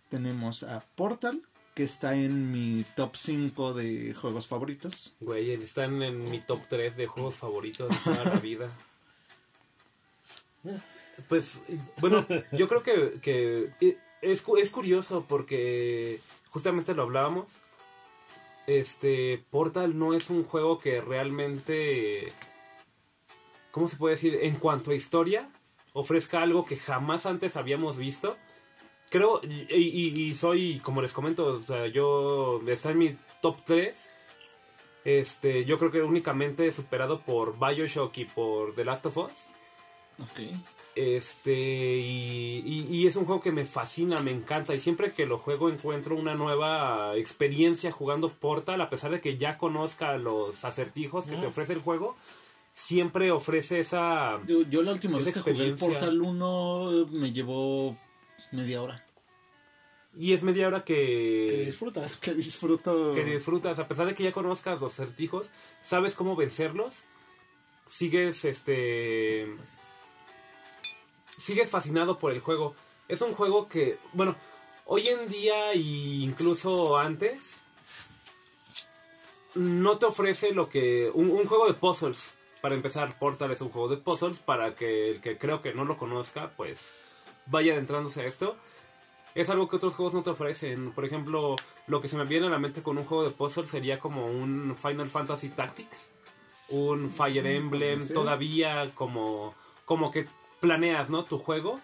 Tenemos 0.09 0.63
a 0.63 0.81
Portal, 0.95 1.41
que 1.73 1.83
está 1.83 2.15
en 2.15 2.51
mi 2.51 2.83
top 2.95 3.15
5 3.15 3.73
de 3.73 4.13
juegos 4.13 4.47
favoritos. 4.47 5.13
Güey, 5.19 5.51
están 5.51 6.01
en 6.03 6.29
mi 6.29 6.39
top 6.39 6.61
3 6.69 6.95
de 6.95 7.07
juegos 7.07 7.35
favoritos 7.35 7.89
de 7.89 7.95
toda 8.03 8.23
la 8.25 8.39
vida. 8.39 8.69
Pues, 11.27 11.59
bueno, 11.99 12.25
yo 12.51 12.67
creo 12.67 12.83
que, 12.83 13.19
que 13.21 13.97
es, 14.21 14.43
es 14.57 14.71
curioso 14.71 15.25
porque 15.27 16.19
justamente 16.49 16.93
lo 16.93 17.03
hablábamos. 17.03 17.47
Este, 18.65 19.43
Portal 19.49 19.97
no 19.97 20.13
es 20.13 20.29
un 20.29 20.43
juego 20.43 20.79
que 20.79 21.01
realmente, 21.01 22.31
¿cómo 23.71 23.89
se 23.89 23.97
puede 23.97 24.15
decir? 24.15 24.39
En 24.41 24.55
cuanto 24.55 24.91
a 24.91 24.95
historia, 24.95 25.49
ofrezca 25.91 26.41
algo 26.41 26.65
que 26.65 26.77
jamás 26.77 27.25
antes 27.25 27.57
habíamos 27.57 27.97
visto. 27.97 28.37
Creo, 29.13 29.41
y, 29.43 29.67
y- 29.77 30.21
y 30.31 30.35
soy, 30.35 30.79
como 30.79 30.99
les 31.03 31.13
comento, 31.13 31.45
o 31.45 31.61
sea, 31.61 31.85
yo, 31.85 32.59
está 32.67 32.89
en 32.89 32.97
mi 32.97 33.15
top 33.43 33.57
3. 33.63 34.09
Este, 35.05 35.65
yo 35.65 35.77
creo 35.77 35.91
que 35.91 36.01
únicamente 36.01 36.71
superado 36.71 37.19
por 37.21 37.59
Bioshock 37.59 38.17
y 38.17 38.25
por 38.25 38.73
The 38.73 38.85
Last 38.85 39.05
of 39.05 39.17
Us. 39.17 39.31
Ok. 40.19 40.39
Este, 40.95 41.51
y, 41.53 42.63
y- 42.65 42.87
y 42.89 43.07
es 43.07 43.15
un 43.15 43.25
juego 43.25 43.41
que 43.41 43.51
me 43.51 43.65
fascina, 43.65 44.17
me 44.21 44.31
encanta. 44.31 44.73
Y 44.73 44.79
siempre 44.79 45.11
que 45.11 45.27
lo 45.27 45.37
juego 45.37 45.69
encuentro 45.69 46.15
una 46.15 46.33
nueva 46.33 47.15
experiencia 47.15 47.91
jugando 47.91 48.29
Portal, 48.29 48.81
a 48.81 48.89
pesar 48.89 49.11
de 49.11 49.21
que 49.21 49.37
ya 49.37 49.59
conozca 49.59 50.17
los 50.17 50.65
acertijos 50.65 51.27
que 51.27 51.35
te 51.35 51.45
ofrece 51.45 51.73
el 51.73 51.81
juego. 51.81 52.15
Siempre 52.73 53.29
ofrece 53.31 53.79
esa. 53.79 54.39
Yo, 54.47 54.63
yo 54.63 54.81
la 54.81 54.93
última 54.93 55.17
Esa 55.19 55.25
vez 55.25 55.33
que 55.35 55.51
jugué 55.51 55.65
el. 55.65 55.75
Portal 55.75 56.19
1 56.21 57.07
me 57.11 57.31
llevó 57.31 57.95
media 58.53 58.81
hora. 58.81 59.05
Y 60.15 60.33
es 60.33 60.43
media 60.43 60.67
hora 60.67 60.83
que 60.83 61.47
que, 61.49 61.65
disfrutas. 61.65 62.17
Que 62.17 62.33
disfruto. 62.33 63.13
que 63.13 63.23
disfrutas. 63.23 63.79
A 63.79 63.87
pesar 63.87 64.05
de 64.05 64.15
que 64.15 64.23
ya 64.23 64.31
conozcas 64.31 64.79
los 64.79 64.93
acertijos, 64.93 65.49
sabes 65.83 66.13
cómo 66.13 66.35
vencerlos. 66.35 67.03
Sigues 67.89 68.45
este. 68.45 69.47
Sigues 71.37 71.69
fascinado 71.69 72.19
por 72.19 72.31
el 72.31 72.41
juego. 72.41 72.75
Es 73.07 73.21
un 73.21 73.33
juego 73.33 73.67
que, 73.67 73.97
bueno, 74.13 74.35
hoy 74.85 75.07
en 75.07 75.27
día 75.27 75.71
e 75.71 75.79
incluso 75.79 76.97
antes, 76.97 77.57
no 79.55 79.97
te 79.97 80.05
ofrece 80.05 80.51
lo 80.51 80.69
que... 80.69 81.11
Un, 81.13 81.31
un 81.31 81.45
juego 81.45 81.67
de 81.67 81.73
puzzles. 81.73 82.33
Para 82.61 82.75
empezar, 82.75 83.17
Portal 83.17 83.51
es 83.51 83.61
un 83.61 83.69
juego 83.69 83.89
de 83.89 83.97
puzzles. 83.97 84.37
Para 84.39 84.75
que 84.75 85.09
el 85.11 85.21
que 85.21 85.39
creo 85.39 85.61
que 85.61 85.73
no 85.73 85.85
lo 85.85 85.97
conozca, 85.97 86.51
pues 86.55 86.91
vaya 87.45 87.73
adentrándose 87.73 88.21
a 88.21 88.25
esto. 88.25 88.55
Es 89.35 89.49
algo 89.49 89.67
que 89.67 89.77
otros 89.77 89.95
juegos 89.95 90.13
no 90.13 90.23
te 90.23 90.29
ofrecen. 90.29 90.91
Por 90.91 91.05
ejemplo, 91.05 91.55
lo 91.87 92.01
que 92.01 92.07
se 92.07 92.17
me 92.17 92.25
viene 92.25 92.47
a 92.47 92.51
la 92.51 92.59
mente 92.59 92.83
con 92.83 92.97
un 92.97 93.05
juego 93.05 93.23
de 93.23 93.31
puzzles 93.31 93.71
sería 93.71 93.99
como 93.99 94.25
un 94.25 94.75
Final 94.79 95.09
Fantasy 95.09 95.49
Tactics. 95.49 96.11
Un 96.69 97.11
Fire 97.11 97.45
Emblem. 97.45 98.05
sí. 98.07 98.13
Todavía 98.13 98.91
como, 98.93 99.55
como 99.85 100.11
que 100.11 100.27
planeas, 100.59 101.09
¿no? 101.09 101.23
Tu 101.25 101.39
juego. 101.39 101.79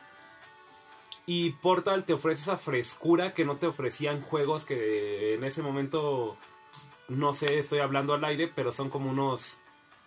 Y 1.25 1.51
Portal 1.51 2.05
te 2.05 2.13
ofrece 2.13 2.41
esa 2.43 2.57
frescura 2.57 3.33
que 3.33 3.45
no 3.45 3.57
te 3.57 3.67
ofrecían 3.67 4.21
juegos 4.21 4.65
que 4.65 5.35
en 5.35 5.43
ese 5.43 5.61
momento, 5.61 6.37
no 7.07 7.33
sé, 7.35 7.59
estoy 7.59 7.79
hablando 7.79 8.13
al 8.13 8.23
aire, 8.23 8.47
pero 8.47 8.73
son 8.73 8.89
como 8.89 9.11
unos 9.11 9.57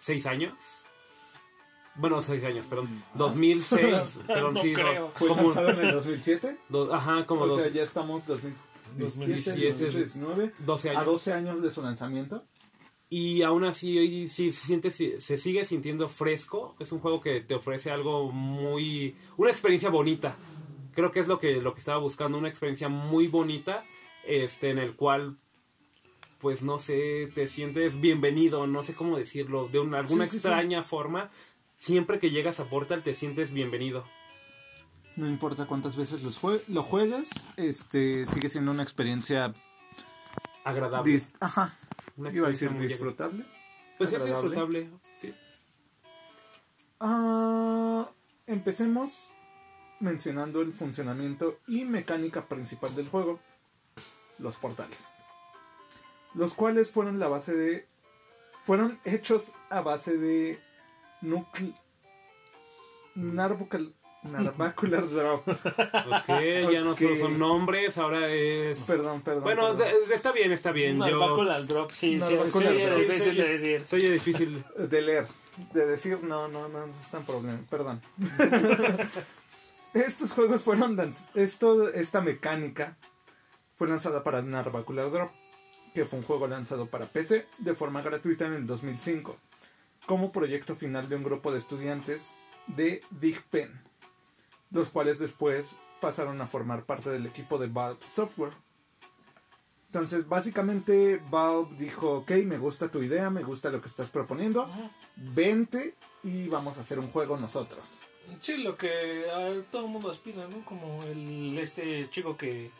6 0.00 0.26
años. 0.26 0.54
Bueno, 1.94 2.22
6 2.22 2.42
años, 2.44 2.66
perdón. 2.66 3.02
2006. 3.14 3.80
perdón, 4.26 4.54
No 4.54 4.62
sí, 4.62 4.72
creo. 4.72 5.10
¿Fue 5.14 5.28
como, 5.28 5.42
lanzado 5.42 5.70
en 5.70 5.80
el 5.86 5.92
2007? 5.92 6.56
do- 6.68 6.92
ajá, 6.94 7.26
como 7.26 7.42
O 7.42 7.46
dos- 7.48 7.60
sea, 7.62 7.70
ya 7.70 7.82
estamos 7.82 8.26
2017, 8.26 8.98
2017, 8.98 9.84
2019. 9.84 10.52
12 10.60 10.88
A 10.88 10.92
años. 10.92 11.06
12 11.06 11.32
años 11.32 11.62
de 11.62 11.70
su 11.70 11.82
lanzamiento. 11.82 12.44
Y 13.10 13.42
aún 13.42 13.64
así 13.64 13.98
hoy 13.98 14.26
sí 14.28 14.52
se 14.52 14.66
siente 14.66 14.90
se 14.90 15.36
sigue 15.38 15.66
sintiendo 15.66 16.08
fresco. 16.08 16.74
Es 16.78 16.92
un 16.92 17.00
juego 17.00 17.20
que 17.20 17.40
te 17.42 17.54
ofrece 17.54 17.90
algo 17.90 18.32
muy 18.32 19.14
una 19.36 19.50
experiencia 19.50 19.90
bonita. 19.90 20.36
Creo 20.94 21.12
que 21.12 21.20
es 21.20 21.26
lo 21.26 21.38
que 21.38 21.60
lo 21.60 21.74
que 21.74 21.80
estaba 21.80 21.98
buscando, 21.98 22.38
una 22.38 22.48
experiencia 22.48 22.88
muy 22.88 23.26
bonita 23.26 23.84
este 24.26 24.70
en 24.70 24.78
el 24.78 24.94
cual 24.94 25.36
pues 26.40 26.62
no 26.62 26.78
sé, 26.78 27.28
te 27.34 27.46
sientes 27.48 28.00
bienvenido, 28.00 28.66
no 28.66 28.82
sé 28.82 28.94
cómo 28.94 29.16
decirlo, 29.16 29.68
de 29.68 29.78
una, 29.78 29.98
alguna 30.00 30.24
Sí, 30.26 30.32
sí, 30.32 30.40
sí. 30.40 30.46
extraña 30.48 30.82
forma. 30.82 31.30
Siempre 31.82 32.20
que 32.20 32.30
llegas 32.30 32.60
a 32.60 32.66
Portal 32.66 33.02
te 33.02 33.16
sientes 33.16 33.52
bienvenido. 33.52 34.04
No 35.16 35.26
importa 35.26 35.66
cuántas 35.66 35.96
veces 35.96 36.22
los 36.22 36.40
jue- 36.40 36.62
lo 36.68 36.84
juegues, 36.84 37.28
este 37.56 38.24
sigue 38.26 38.48
siendo 38.48 38.70
una 38.70 38.84
experiencia 38.84 39.52
Agradable. 40.62 41.12
dis- 41.12 41.28
ajá, 41.40 41.74
Una 42.16 42.30
iba 42.30 42.46
a 42.46 42.50
decir 42.50 42.72
disfrutable. 42.78 43.44
Pues 43.98 44.10
es 44.10 44.20
agradable. 44.20 44.48
disfrutable. 44.50 44.90
Sí. 45.20 45.34
Ah, 47.00 48.08
empecemos 48.46 49.28
mencionando 49.98 50.60
el 50.62 50.72
funcionamiento 50.72 51.58
y 51.66 51.84
mecánica 51.84 52.46
principal 52.46 52.94
del 52.94 53.08
juego, 53.08 53.40
los 54.38 54.54
portales, 54.54 54.98
los 56.34 56.54
cuales 56.54 56.92
fueron 56.92 57.18
la 57.18 57.26
base 57.26 57.54
de 57.56 57.88
fueron 58.64 59.00
hechos 59.04 59.50
a 59.68 59.80
base 59.80 60.16
de 60.16 60.60
núcleo 61.22 61.72
Narvacular 63.14 63.92
Narvacular 64.22 65.08
Drop. 65.08 65.48
Ok, 65.48 66.28
ya 66.72 66.80
no 66.80 66.94
solo 66.96 67.16
son 67.16 67.38
nombres, 67.38 67.98
ahora 67.98 68.28
es... 68.28 68.78
Perdón, 68.80 69.22
perdón. 69.22 69.42
Bueno, 69.42 69.76
perdón. 69.76 69.92
está 70.14 70.30
bien, 70.32 70.52
está 70.52 70.70
bien. 70.70 70.98
Narvacular 70.98 71.66
drop, 71.66 71.90
sí, 71.90 72.20
sí, 72.20 72.34
Narvacular 72.34 72.72
sí, 72.72 72.82
es 72.82 72.90
drop. 72.90 73.00
difícil 73.00 73.36
de 73.36 73.48
decir. 73.48 73.84
soy 73.88 74.00
difícil. 74.00 74.64
de 74.76 75.02
leer, 75.02 75.26
de 75.74 75.86
decir 75.86 76.22
no, 76.22 76.46
no, 76.48 76.68
no, 76.68 76.86
no 76.86 76.94
está 77.00 77.18
en 77.18 77.24
problema, 77.24 77.60
perdón. 77.68 78.00
Estos 79.94 80.32
juegos 80.32 80.62
fueron 80.62 80.98
esto, 81.34 81.88
esta 81.90 82.20
mecánica 82.22 82.96
fue 83.76 83.88
lanzada 83.88 84.22
para 84.22 84.40
Narvacular 84.40 85.10
Drop, 85.10 85.32
que 85.92 86.04
fue 86.04 86.20
un 86.20 86.24
juego 86.24 86.46
lanzado 86.46 86.86
para 86.86 87.06
PC 87.06 87.46
de 87.58 87.74
forma 87.74 88.00
gratuita 88.00 88.46
en 88.46 88.54
el 88.54 88.66
2005, 88.66 89.36
como 90.06 90.32
proyecto 90.32 90.74
final 90.74 91.08
de 91.08 91.16
un 91.16 91.22
grupo 91.22 91.52
de 91.52 91.58
estudiantes 91.58 92.32
de 92.66 93.00
Big 93.10 93.42
Pen, 93.50 93.80
los 94.70 94.88
cuales 94.88 95.18
después 95.18 95.76
pasaron 96.00 96.40
a 96.40 96.46
formar 96.46 96.84
parte 96.84 97.10
del 97.10 97.26
equipo 97.26 97.58
de 97.58 97.68
Valve 97.68 98.02
Software. 98.02 98.52
Entonces, 99.86 100.26
básicamente, 100.26 101.22
Valve 101.30 101.76
dijo, 101.76 102.18
ok, 102.18 102.30
me 102.46 102.58
gusta 102.58 102.90
tu 102.90 103.02
idea, 103.02 103.28
me 103.30 103.42
gusta 103.42 103.70
lo 103.70 103.82
que 103.82 103.88
estás 103.88 104.08
proponiendo, 104.08 104.68
vente 105.16 105.94
y 106.22 106.48
vamos 106.48 106.78
a 106.78 106.80
hacer 106.80 106.98
un 106.98 107.10
juego 107.10 107.36
nosotros. 107.36 108.00
Sí, 108.40 108.58
lo 108.58 108.76
que 108.76 109.24
a 109.30 109.70
todo 109.70 109.86
el 109.86 109.92
mundo 109.92 110.10
aspira, 110.10 110.48
¿no? 110.48 110.64
Como 110.64 111.02
el 111.04 111.58
este 111.58 112.08
chico 112.10 112.36
que, 112.36 112.70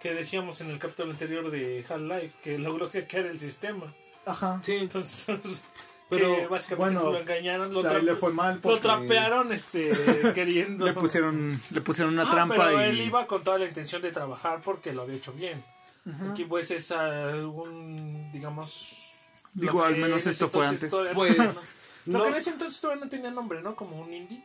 que 0.00 0.14
decíamos 0.14 0.60
en 0.60 0.70
el 0.70 0.78
capítulo 0.78 1.10
anterior 1.10 1.50
de 1.50 1.84
Half-Life, 1.88 2.36
que 2.42 2.58
logró 2.58 2.88
hackear 2.88 3.26
el 3.26 3.38
sistema. 3.38 3.92
Ajá. 4.24 4.60
Sí, 4.62 4.74
Entonces, 4.74 5.64
Pero, 6.10 6.36
que 6.36 6.46
básicamente 6.46 6.94
bueno, 6.98 7.12
lo 7.12 7.18
engañaron, 7.18 7.72
lo, 7.72 7.78
o 7.80 7.82
sea, 7.82 7.98
le 7.98 8.14
fue 8.14 8.32
mal 8.32 8.56
lo 8.56 8.60
porque 8.60 8.80
trapearon 8.82 9.52
este, 9.52 9.90
queriendo. 10.34 10.84
le 10.84 10.92
pusieron, 10.92 11.60
le 11.70 11.80
pusieron 11.80 12.12
una 12.14 12.24
Ah, 12.24 12.30
trampa 12.30 12.54
pero 12.56 12.80
y... 12.80 12.84
él 12.84 13.00
iba 13.00 13.26
con 13.26 13.42
toda 13.42 13.58
la 13.58 13.64
intención 13.66 14.02
de 14.02 14.12
trabajar 14.12 14.60
porque 14.62 14.92
lo 14.92 15.02
había 15.02 15.16
hecho 15.16 15.32
bien. 15.32 15.64
Aquí 16.30 16.44
pues 16.44 16.70
es 16.70 16.90
algún, 16.90 18.30
digamos... 18.32 19.00
Digo, 19.54 19.78
lo 19.78 19.84
al 19.86 19.96
menos 19.96 20.24
en 20.26 20.30
esto 20.32 20.48
fue 20.48 20.66
antes. 20.66 20.92
Pues, 21.14 21.38
no- 21.38 21.44
Lo 22.06 22.18
no, 22.18 22.22
que 22.22 22.28
en 22.28 22.34
ese 22.34 22.50
entonces 22.50 22.80
todavía 22.80 23.04
no 23.04 23.08
tenía 23.10 23.30
nombre, 23.30 23.62
¿no? 23.62 23.74
Como 23.74 23.98
un 24.00 24.12
indie. 24.12 24.42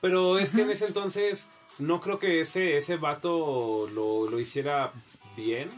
pero 0.00 0.38
es 0.38 0.50
que 0.50 0.62
en 0.62 0.70
ese 0.70 0.86
entonces 0.86 1.44
no 1.78 2.00
creo 2.00 2.18
que 2.18 2.40
ese, 2.40 2.78
ese 2.78 2.96
vato 2.96 3.86
lo, 3.92 4.30
lo 4.30 4.40
hiciera 4.40 4.92
bien. 5.36 5.68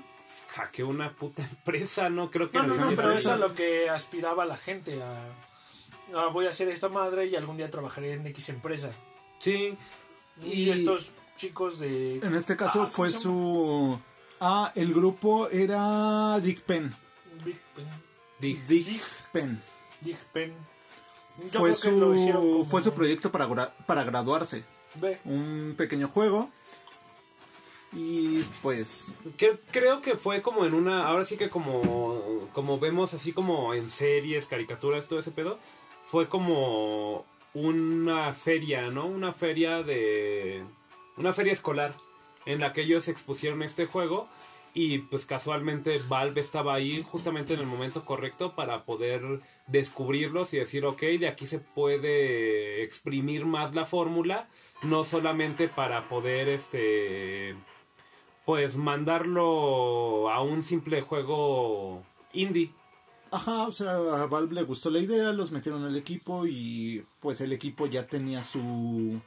Hackeó 0.54 0.88
una 0.88 1.12
puta 1.12 1.42
empresa, 1.50 2.08
no 2.08 2.30
creo 2.30 2.50
que 2.50 2.58
No, 2.58 2.66
no, 2.66 2.74
lo 2.76 2.90
no, 2.90 2.96
pero 2.96 3.10
eso 3.12 3.18
es 3.30 3.34
a 3.34 3.36
lo 3.36 3.54
que 3.54 3.88
aspiraba 3.90 4.44
la 4.44 4.56
gente 4.56 5.00
a... 5.02 6.18
a, 6.18 6.26
voy 6.28 6.46
a 6.46 6.50
hacer 6.50 6.68
esta 6.68 6.88
madre 6.88 7.26
y 7.26 7.36
algún 7.36 7.56
día 7.56 7.70
trabajaré 7.70 8.12
en 8.12 8.26
X 8.28 8.48
empresa. 8.50 8.90
Sí, 9.40 9.76
Y, 10.42 10.46
Y- 10.64 10.70
estos 10.70 11.08
chicos 11.36 11.78
de... 11.80 12.18
En 12.18 12.34
este 12.34 12.56
caso 12.56 12.82
Ah, 12.82 12.86
fue 12.86 13.08
¿cómo 13.08 13.18
se 13.18 13.22
su... 13.22 14.00
Ah, 14.40 14.72
el 14.74 14.92
grupo 14.94 15.48
era 15.48 16.38
Dick 16.40 16.60
Pen. 16.62 16.94
Big 17.44 17.58
Pen. 17.74 17.86
di- 18.38 18.54
Dick 18.68 19.02
Pen. 19.32 19.60
Big 20.00 20.16
Pen. 20.32 20.54
Yo 21.52 21.58
Fue 21.60 21.72
creo 21.72 21.80
que 21.82 21.90
lo 22.00 22.14
hicieron 22.14 22.42
su, 22.42 22.52
como- 22.52 22.64
fue 22.66 22.82
su 22.84 22.92
proyecto 22.92 23.32
para, 23.32 23.48
gra- 23.48 23.72
para 23.86 24.04
graduarse. 24.04 24.62
Ve. 24.96 25.18
Un 25.24 25.74
pequeño 25.76 26.08
juego. 26.08 26.50
Y 27.94 28.42
pues... 28.62 29.12
que- 29.36 29.58
creo 29.70 30.00
que 30.02 30.16
fue 30.16 30.42
como 30.42 30.66
en 30.66 30.74
una, 30.74 31.06
ahora 31.06 31.24
sí 31.24 31.36
que 31.36 31.48
como, 31.48 32.48
como 32.52 32.78
vemos 32.78 33.14
así 33.14 33.32
como 33.32 33.72
en 33.74 33.90
series, 33.90 34.46
caricaturas, 34.46 35.06
todo 35.06 35.20
ese 35.20 35.30
pedo, 35.30 35.58
fue 36.08 36.28
como 36.28 37.24
una 37.54 38.34
feria, 38.34 38.90
¿no? 38.90 39.06
Una 39.06 39.32
feria 39.32 39.82
de, 39.82 40.64
una 41.16 41.32
feria 41.32 41.52
escolar 41.52 41.94
en 42.46 42.60
la 42.60 42.72
que 42.72 42.82
ellos 42.82 43.06
expusieron 43.08 43.62
este 43.62 43.86
juego 43.86 44.28
y 44.74 44.98
pues 44.98 45.24
casualmente 45.24 46.00
Valve 46.08 46.40
estaba 46.40 46.74
ahí 46.74 47.04
justamente 47.08 47.54
en 47.54 47.60
el 47.60 47.66
momento 47.66 48.04
correcto 48.04 48.56
para 48.56 48.84
poder 48.84 49.22
descubrirlos 49.68 50.52
y 50.52 50.58
decir, 50.58 50.84
ok, 50.84 51.00
de 51.00 51.28
aquí 51.28 51.46
se 51.46 51.60
puede 51.60 52.82
exprimir 52.82 53.46
más 53.46 53.72
la 53.72 53.86
fórmula, 53.86 54.48
no 54.82 55.04
solamente 55.04 55.68
para 55.68 56.02
poder 56.08 56.48
este 56.48 57.54
pues 58.44 58.76
mandarlo 58.76 60.30
a 60.30 60.42
un 60.42 60.62
simple 60.62 61.02
juego 61.02 62.02
indie. 62.32 62.72
Ajá, 63.30 63.66
o 63.66 63.72
sea, 63.72 63.92
a 63.92 64.26
Valve 64.26 64.54
le 64.54 64.62
gustó 64.62 64.90
la 64.90 65.00
idea, 65.00 65.32
los 65.32 65.50
metieron 65.50 65.84
al 65.84 65.96
equipo 65.96 66.46
y 66.46 67.04
pues 67.20 67.40
el 67.40 67.52
equipo 67.52 67.86
ya 67.86 68.06
tenía 68.06 68.44
su 68.44 69.20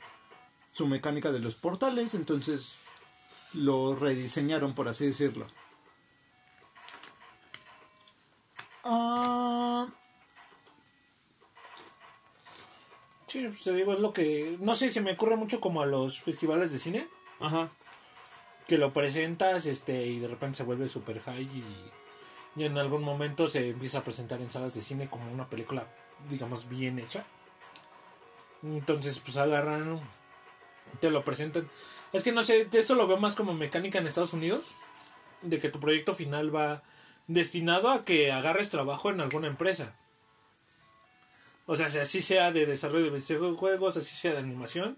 su 0.72 0.88
mecánica 0.88 1.32
de 1.32 1.40
los 1.40 1.56
portales, 1.56 2.14
entonces 2.14 2.78
lo 3.54 3.96
rediseñaron 3.96 4.76
por 4.76 4.88
así 4.88 5.08
decirlo. 5.08 5.48
Ah, 8.84 9.88
Sí, 13.28 13.46
pues 13.46 13.64
te 13.64 13.74
digo, 13.74 13.94
es 13.94 14.00
lo 14.00 14.14
que... 14.14 14.58
No 14.62 14.74
sé, 14.76 14.90
se 14.90 15.02
me 15.02 15.12
ocurre 15.12 15.36
mucho 15.36 15.60
como 15.60 15.82
a 15.82 15.86
los 15.86 16.22
festivales 16.22 16.72
de 16.72 16.80
cine. 16.80 17.08
Ajá. 17.42 17.70
Que 18.68 18.78
lo 18.78 18.94
presentas 18.94 19.66
este 19.66 20.06
y 20.06 20.20
de 20.20 20.28
repente 20.28 20.58
se 20.58 20.64
vuelve 20.64 20.90
super 20.90 21.22
high 21.22 21.44
y, 21.44 21.64
y 22.62 22.66
en 22.66 22.78
algún 22.78 23.02
momento 23.02 23.48
se 23.48 23.70
empieza 23.70 24.00
a 24.00 24.04
presentar 24.04 24.42
en 24.42 24.52
salas 24.52 24.74
de 24.74 24.82
cine 24.82 25.10
como 25.10 25.32
una 25.32 25.50
película 25.50 25.88
digamos 26.30 26.68
bien 26.68 27.00
hecha. 27.00 27.26
Entonces 28.64 29.20
pues 29.20 29.38
agarran 29.38 30.02
te 31.00 31.10
lo 31.10 31.24
presentan. 31.24 31.70
Es 32.14 32.24
que 32.24 32.32
no 32.32 32.44
sé 32.44 32.68
esto 32.72 32.96
lo 32.96 33.08
veo 33.08 33.18
más 33.18 33.36
como 33.36 33.54
mecánica 33.54 34.00
en 34.00 34.08
Estados 34.08 34.34
Unidos 34.34 34.64
de 35.42 35.60
que 35.60 35.70
tu 35.70 35.80
proyecto 35.80 36.14
final 36.14 36.54
va 36.54 36.84
destinado 37.28 37.90
a 37.90 38.04
que 38.06 38.32
agarres 38.32 38.70
trabajo 38.70 39.12
en 39.12 39.22
alguna 39.22 39.48
empresa. 39.48 39.96
O 41.66 41.76
sea 41.76 41.90
si 41.92 42.00
así 42.00 42.22
sea 42.22 42.52
de 42.52 42.66
desarrollo 42.66 43.12
de 43.12 43.20
videojuegos 43.20 43.98
así 43.98 44.16
sea 44.16 44.34
de 44.34 44.40
animación 44.40 44.98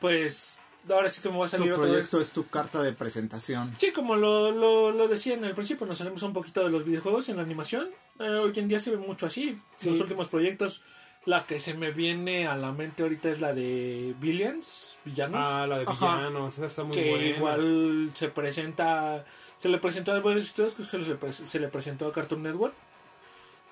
pues 0.00 0.60
ahora 0.90 1.08
sí 1.10 1.20
que 1.20 1.28
me 1.30 1.38
va 1.38 1.46
a 1.46 1.48
tu 1.48 1.56
salir 1.56 1.72
otra 1.72 1.84
vez 1.84 1.92
proyecto 1.92 2.20
es 2.20 2.30
tu 2.32 2.46
carta 2.48 2.82
de 2.82 2.92
presentación. 2.92 3.74
Sí, 3.78 3.92
como 3.92 4.16
lo, 4.16 4.50
lo, 4.52 4.90
lo 4.92 5.08
decía 5.08 5.34
en 5.34 5.44
el 5.44 5.54
principio, 5.54 5.86
nos 5.86 5.98
salimos 5.98 6.22
un 6.22 6.32
poquito 6.32 6.62
de 6.64 6.70
los 6.70 6.84
videojuegos 6.84 7.28
en 7.28 7.36
la 7.36 7.42
animación 7.42 7.88
Eh, 8.20 8.28
hoy 8.28 8.52
en 8.56 8.68
día 8.68 8.80
se 8.80 8.90
ve 8.90 8.96
mucho 8.96 9.26
así. 9.26 9.60
Sí. 9.76 9.90
Los 9.90 10.00
últimos 10.00 10.28
proyectos, 10.28 10.82
la 11.24 11.46
que 11.46 11.58
se 11.58 11.74
me 11.74 11.90
viene 11.92 12.46
a 12.46 12.56
la 12.56 12.72
mente 12.72 13.02
ahorita 13.02 13.28
es 13.28 13.40
la 13.40 13.52
de 13.52 14.14
Billions, 14.20 14.98
Villanos. 15.04 15.44
Ah, 15.44 15.66
la 15.66 15.78
de 15.78 15.84
villanos, 15.86 16.54
esa 16.54 16.66
está 16.66 16.82
muy 16.84 16.96
que 16.96 17.10
buena. 17.10 17.26
igual 17.26 18.10
se 18.14 18.28
presenta, 18.28 19.24
se 19.58 19.68
le 19.68 19.78
presentó 19.78 20.12
a 20.12 20.20
varios 20.20 20.46
estudios, 20.46 20.74
que 20.74 20.82
se 20.84 20.98
le, 20.98 21.14
pre- 21.14 21.32
se 21.32 21.60
le 21.60 21.68
presentó 21.68 22.06
a 22.08 22.12
Cartoon 22.12 22.42
Network. 22.42 22.74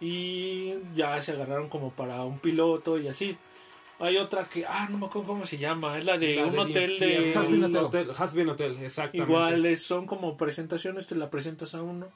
Y 0.01 0.75
ya 0.95 1.21
se 1.23 1.33
agarraron 1.33 1.69
como 1.71 1.91
para 1.91 2.23
un 2.23 2.39
piloto 2.39 2.99
y 2.99 3.09
así. 3.09 3.39
Hay 3.99 4.19
otra 4.19 4.45
que, 4.45 4.67
ah, 4.67 4.89
no 4.91 4.99
me 4.99 5.07
acuerdo 5.07 5.29
cómo 5.29 5.47
se 5.47 5.57
llama, 5.57 5.97
es 5.99 6.05
la 6.05 6.19
de 6.19 6.37
La 6.37 6.47
un 6.47 6.59
hotel 6.59 6.99
de... 6.99 7.07
infierno, 7.29 7.41
Has 7.41 7.51
Been 7.51 7.65
un 7.65 7.77
Hotel. 7.77 8.11
Has 8.19 8.35
Been 8.35 8.49
Hotel, 8.51 8.79
exactamente. 8.83 9.33
Igual 9.33 9.77
son 9.79 10.07
como 10.07 10.37
presentaciones, 10.37 11.07
te 11.07 11.15
la 11.15 11.31
presentas 11.31 11.75
a 11.75 11.83
uno, 11.83 12.09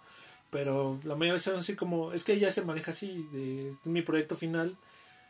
pero 0.50 1.00
la 1.04 1.14
mayoría 1.16 1.40
son 1.40 1.56
así 1.56 1.76
como, 1.76 2.12
es 2.12 2.22
que 2.24 2.38
ya 2.38 2.52
se 2.52 2.62
maneja 2.62 2.90
así, 2.90 3.26
de 3.32 3.74
mi 3.84 4.02
proyecto 4.02 4.36
final, 4.36 4.76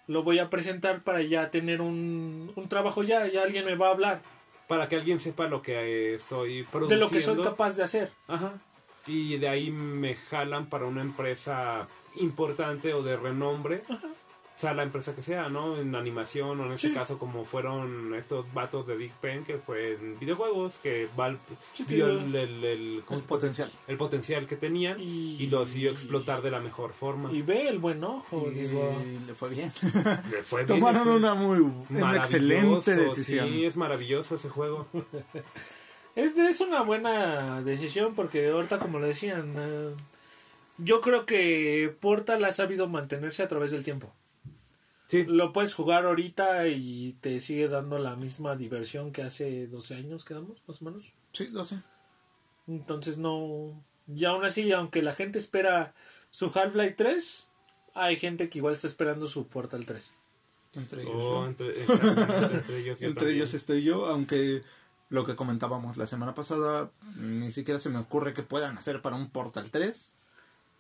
lo 0.09 0.25
voy 0.25 0.41
a 0.41 0.51
presentar 0.51 1.03
para 1.05 1.23
ya 1.23 1.51
tener 1.53 1.81
un, 1.81 2.53
un 2.57 2.69
trabajo 2.69 3.05
ya, 3.05 3.29
ya 3.29 3.43
alguien 3.45 3.65
me 3.65 3.77
va 3.77 3.87
a 3.89 3.91
hablar 3.93 4.23
Para 4.67 4.89
que 4.89 4.97
alguien 4.97 5.21
sepa 5.21 5.47
lo 5.47 5.63
que 5.63 6.17
estoy 6.17 6.63
de 6.63 6.65
produciendo. 6.65 7.05
lo 7.05 7.11
que 7.13 7.23
soy 7.23 7.41
capaz 7.43 7.77
de 7.77 7.85
hacer. 7.85 8.11
Ajá. 8.27 8.55
Y 9.07 9.39
de 9.39 9.49
ahí 9.49 9.71
me 9.71 10.15
jalan 10.17 10.67
para 10.69 10.87
una 10.87 11.01
empresa 11.01 11.87
importante 12.17 12.93
o 12.93 13.03
de 13.03 13.17
renombre. 13.17 13.83
O 13.89 13.95
sea, 14.61 14.75
la 14.75 14.83
empresa 14.83 15.15
que 15.15 15.23
sea, 15.23 15.49
¿no? 15.49 15.79
En 15.79 15.95
animación 15.95 16.61
o 16.61 16.67
en 16.67 16.73
este 16.73 16.89
Sí. 16.89 16.95
caso 16.95 17.19
como 17.19 17.45
fueron 17.45 18.15
estos 18.15 18.53
vatos 18.53 18.87
de 18.87 18.97
Big 18.97 19.13
Pen 19.21 19.45
que 19.45 19.59
fue 19.59 19.95
en 19.95 20.19
videojuegos 20.19 20.79
que 20.83 21.09
Valve 21.17 21.39
Sí, 21.73 21.85
vio 21.89 22.07
tío. 22.07 22.19
el, 22.21 22.35
el, 22.37 22.65
el- 22.65 23.03
¿cómo 23.07 23.19
El 23.19 23.23
se- 23.23 23.29
potencial. 23.29 23.73
el 23.89 23.97
potencial 23.97 24.47
que 24.47 24.57
tenían 24.57 25.01
Y- 25.01 25.37
y, 25.43 25.47
lo 25.49 25.65
decidió 25.65 25.91
explotar 25.91 26.43
de 26.43 26.51
la 26.51 26.61
mejor 26.61 26.93
forma. 26.93 27.33
Y 27.33 27.43
ve 27.43 27.69
el 27.69 27.79
buen 27.79 28.03
ojo, 28.05 28.49
Y 28.51 28.55
digo, 28.55 28.97
le 29.27 29.35
fue 29.35 29.49
bien. 29.51 29.73
Le 30.31 30.43
fue 30.43 30.65
bien, 30.65 30.79
Tomaron 30.79 31.09
una 31.09 31.35
muy 31.35 31.61
una 31.89 32.17
excelente 32.17 32.95
decisión. 32.95 33.49
Sí, 33.49 33.65
es 33.65 33.77
maravilloso 33.77 34.37
ese 34.37 34.49
juego. 34.49 34.87
Es, 36.17 36.37
es 36.37 36.61
una 36.61 36.83
buena 36.83 37.63
decisión 37.63 38.15
porque 38.17 38.49
ahorita 38.51 38.81
como 38.81 38.99
le 38.99 39.07
decían, 39.07 39.55
eh, 39.57 39.95
yo 40.79 41.01
creo 41.01 41.25
que 41.25 41.95
Portal 42.01 42.45
ha 42.45 42.51
sabido 42.51 42.89
mantenerse 42.89 43.45
a 43.45 43.49
través 43.49 43.71
del 43.71 43.85
tiempo. 43.85 44.13
Sí, 45.11 45.25
Lo 45.25 45.53
puedes 45.53 45.75
jugar 45.75 46.05
ahorita 46.05 46.69
y 46.69 47.17
te 47.21 47.41
sigue 47.41 47.67
dando 47.67 47.99
la 47.99 48.15
misma 48.15 48.55
diversión 48.55 49.11
que 49.11 49.23
hace 49.23 49.67
12 49.67 49.97
años 49.97 50.25
quedamos, 50.25 50.63
más 50.69 50.81
o 50.81 50.85
menos. 50.85 51.13
Sí, 51.33 51.49
lo 51.49 51.65
sé. 51.65 51.81
Entonces 52.69 53.19
no... 53.19 53.83
Y 54.07 54.25
aún 54.25 54.45
así, 54.45 54.71
aunque 54.71 55.03
la 55.03 55.13
gente 55.13 55.41
espera 55.41 55.95
su 56.31 56.47
Half-Life 56.55 56.95
3, 56.97 57.49
hay 57.95 58.17
gente 58.17 58.49
que 58.49 58.59
igual 58.59 58.75
está 58.75 58.87
esperando 58.87 59.27
su 59.27 59.49
Portal 59.49 59.85
3. 59.85 60.15
Entre 60.75 61.03
ellos. 61.03 61.13
Oh, 61.17 61.45
entre, 61.45 61.83
exactamente, 61.83 62.57
entre 62.59 62.79
ellos, 62.79 63.01
yo 63.01 63.07
Entre 63.09 63.21
también. 63.21 63.37
ellos 63.37 63.55
estoy 63.55 63.83
yo, 63.83 64.07
aunque 64.07 64.63
lo 65.09 65.27
que 65.27 65.35
comentábamos 65.35 65.97
la 65.97 66.07
semana 66.07 66.37
pasada, 66.37 66.93
ni 67.17 67.51
siquiera 67.51 67.81
se 67.81 67.91
me 67.91 67.99
ocurre 67.99 68.33
que 68.33 68.45
puedan 68.45 68.79
hacer 68.79 69.03
para 69.03 69.17
un 69.17 69.29
Portal 69.31 69.73
3. 69.73 70.15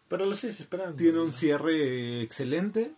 Pero 0.06 0.24
lo 0.26 0.36
sigues 0.36 0.60
esperando. 0.60 0.94
Tiene 0.94 1.18
un 1.20 1.32
cierre 1.32 2.20
excelente, 2.22 2.92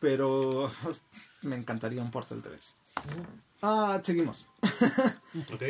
pero 0.00 0.70
me 1.42 1.56
encantaría 1.56 2.02
un 2.02 2.10
Portal 2.10 2.42
3. 2.42 2.74
Ah, 3.62 4.00
seguimos. 4.02 4.46
Ok. 5.52 5.62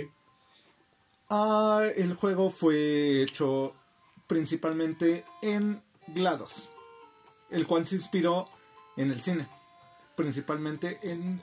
Ah, 1.29 1.83
el 1.95 2.15
juego 2.15 2.51
fue 2.51 3.23
hecho 3.23 3.75
principalmente 4.27 5.25
en 5.43 5.83
GLaDOS, 6.09 6.71
el 7.51 7.67
cual 7.67 7.87
se 7.87 7.97
inspiró 7.97 8.49
en 8.97 9.11
el 9.13 9.21
cine, 9.21 9.47
principalmente 10.17 10.99
en 11.03 11.41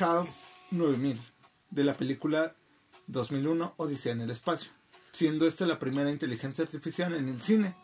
HAL 0.00 0.26
9000, 0.70 1.20
de 1.70 1.84
la 1.84 1.94
película 1.94 2.56
2001 3.06 3.74
Odisea 3.76 4.12
en 4.12 4.22
el 4.22 4.30
espacio, 4.30 4.72
siendo 5.12 5.46
esta 5.46 5.66
la 5.66 5.78
primera 5.78 6.10
inteligencia 6.10 6.64
artificial 6.64 7.14
en 7.14 7.28
el 7.28 7.40
cine. 7.40 7.74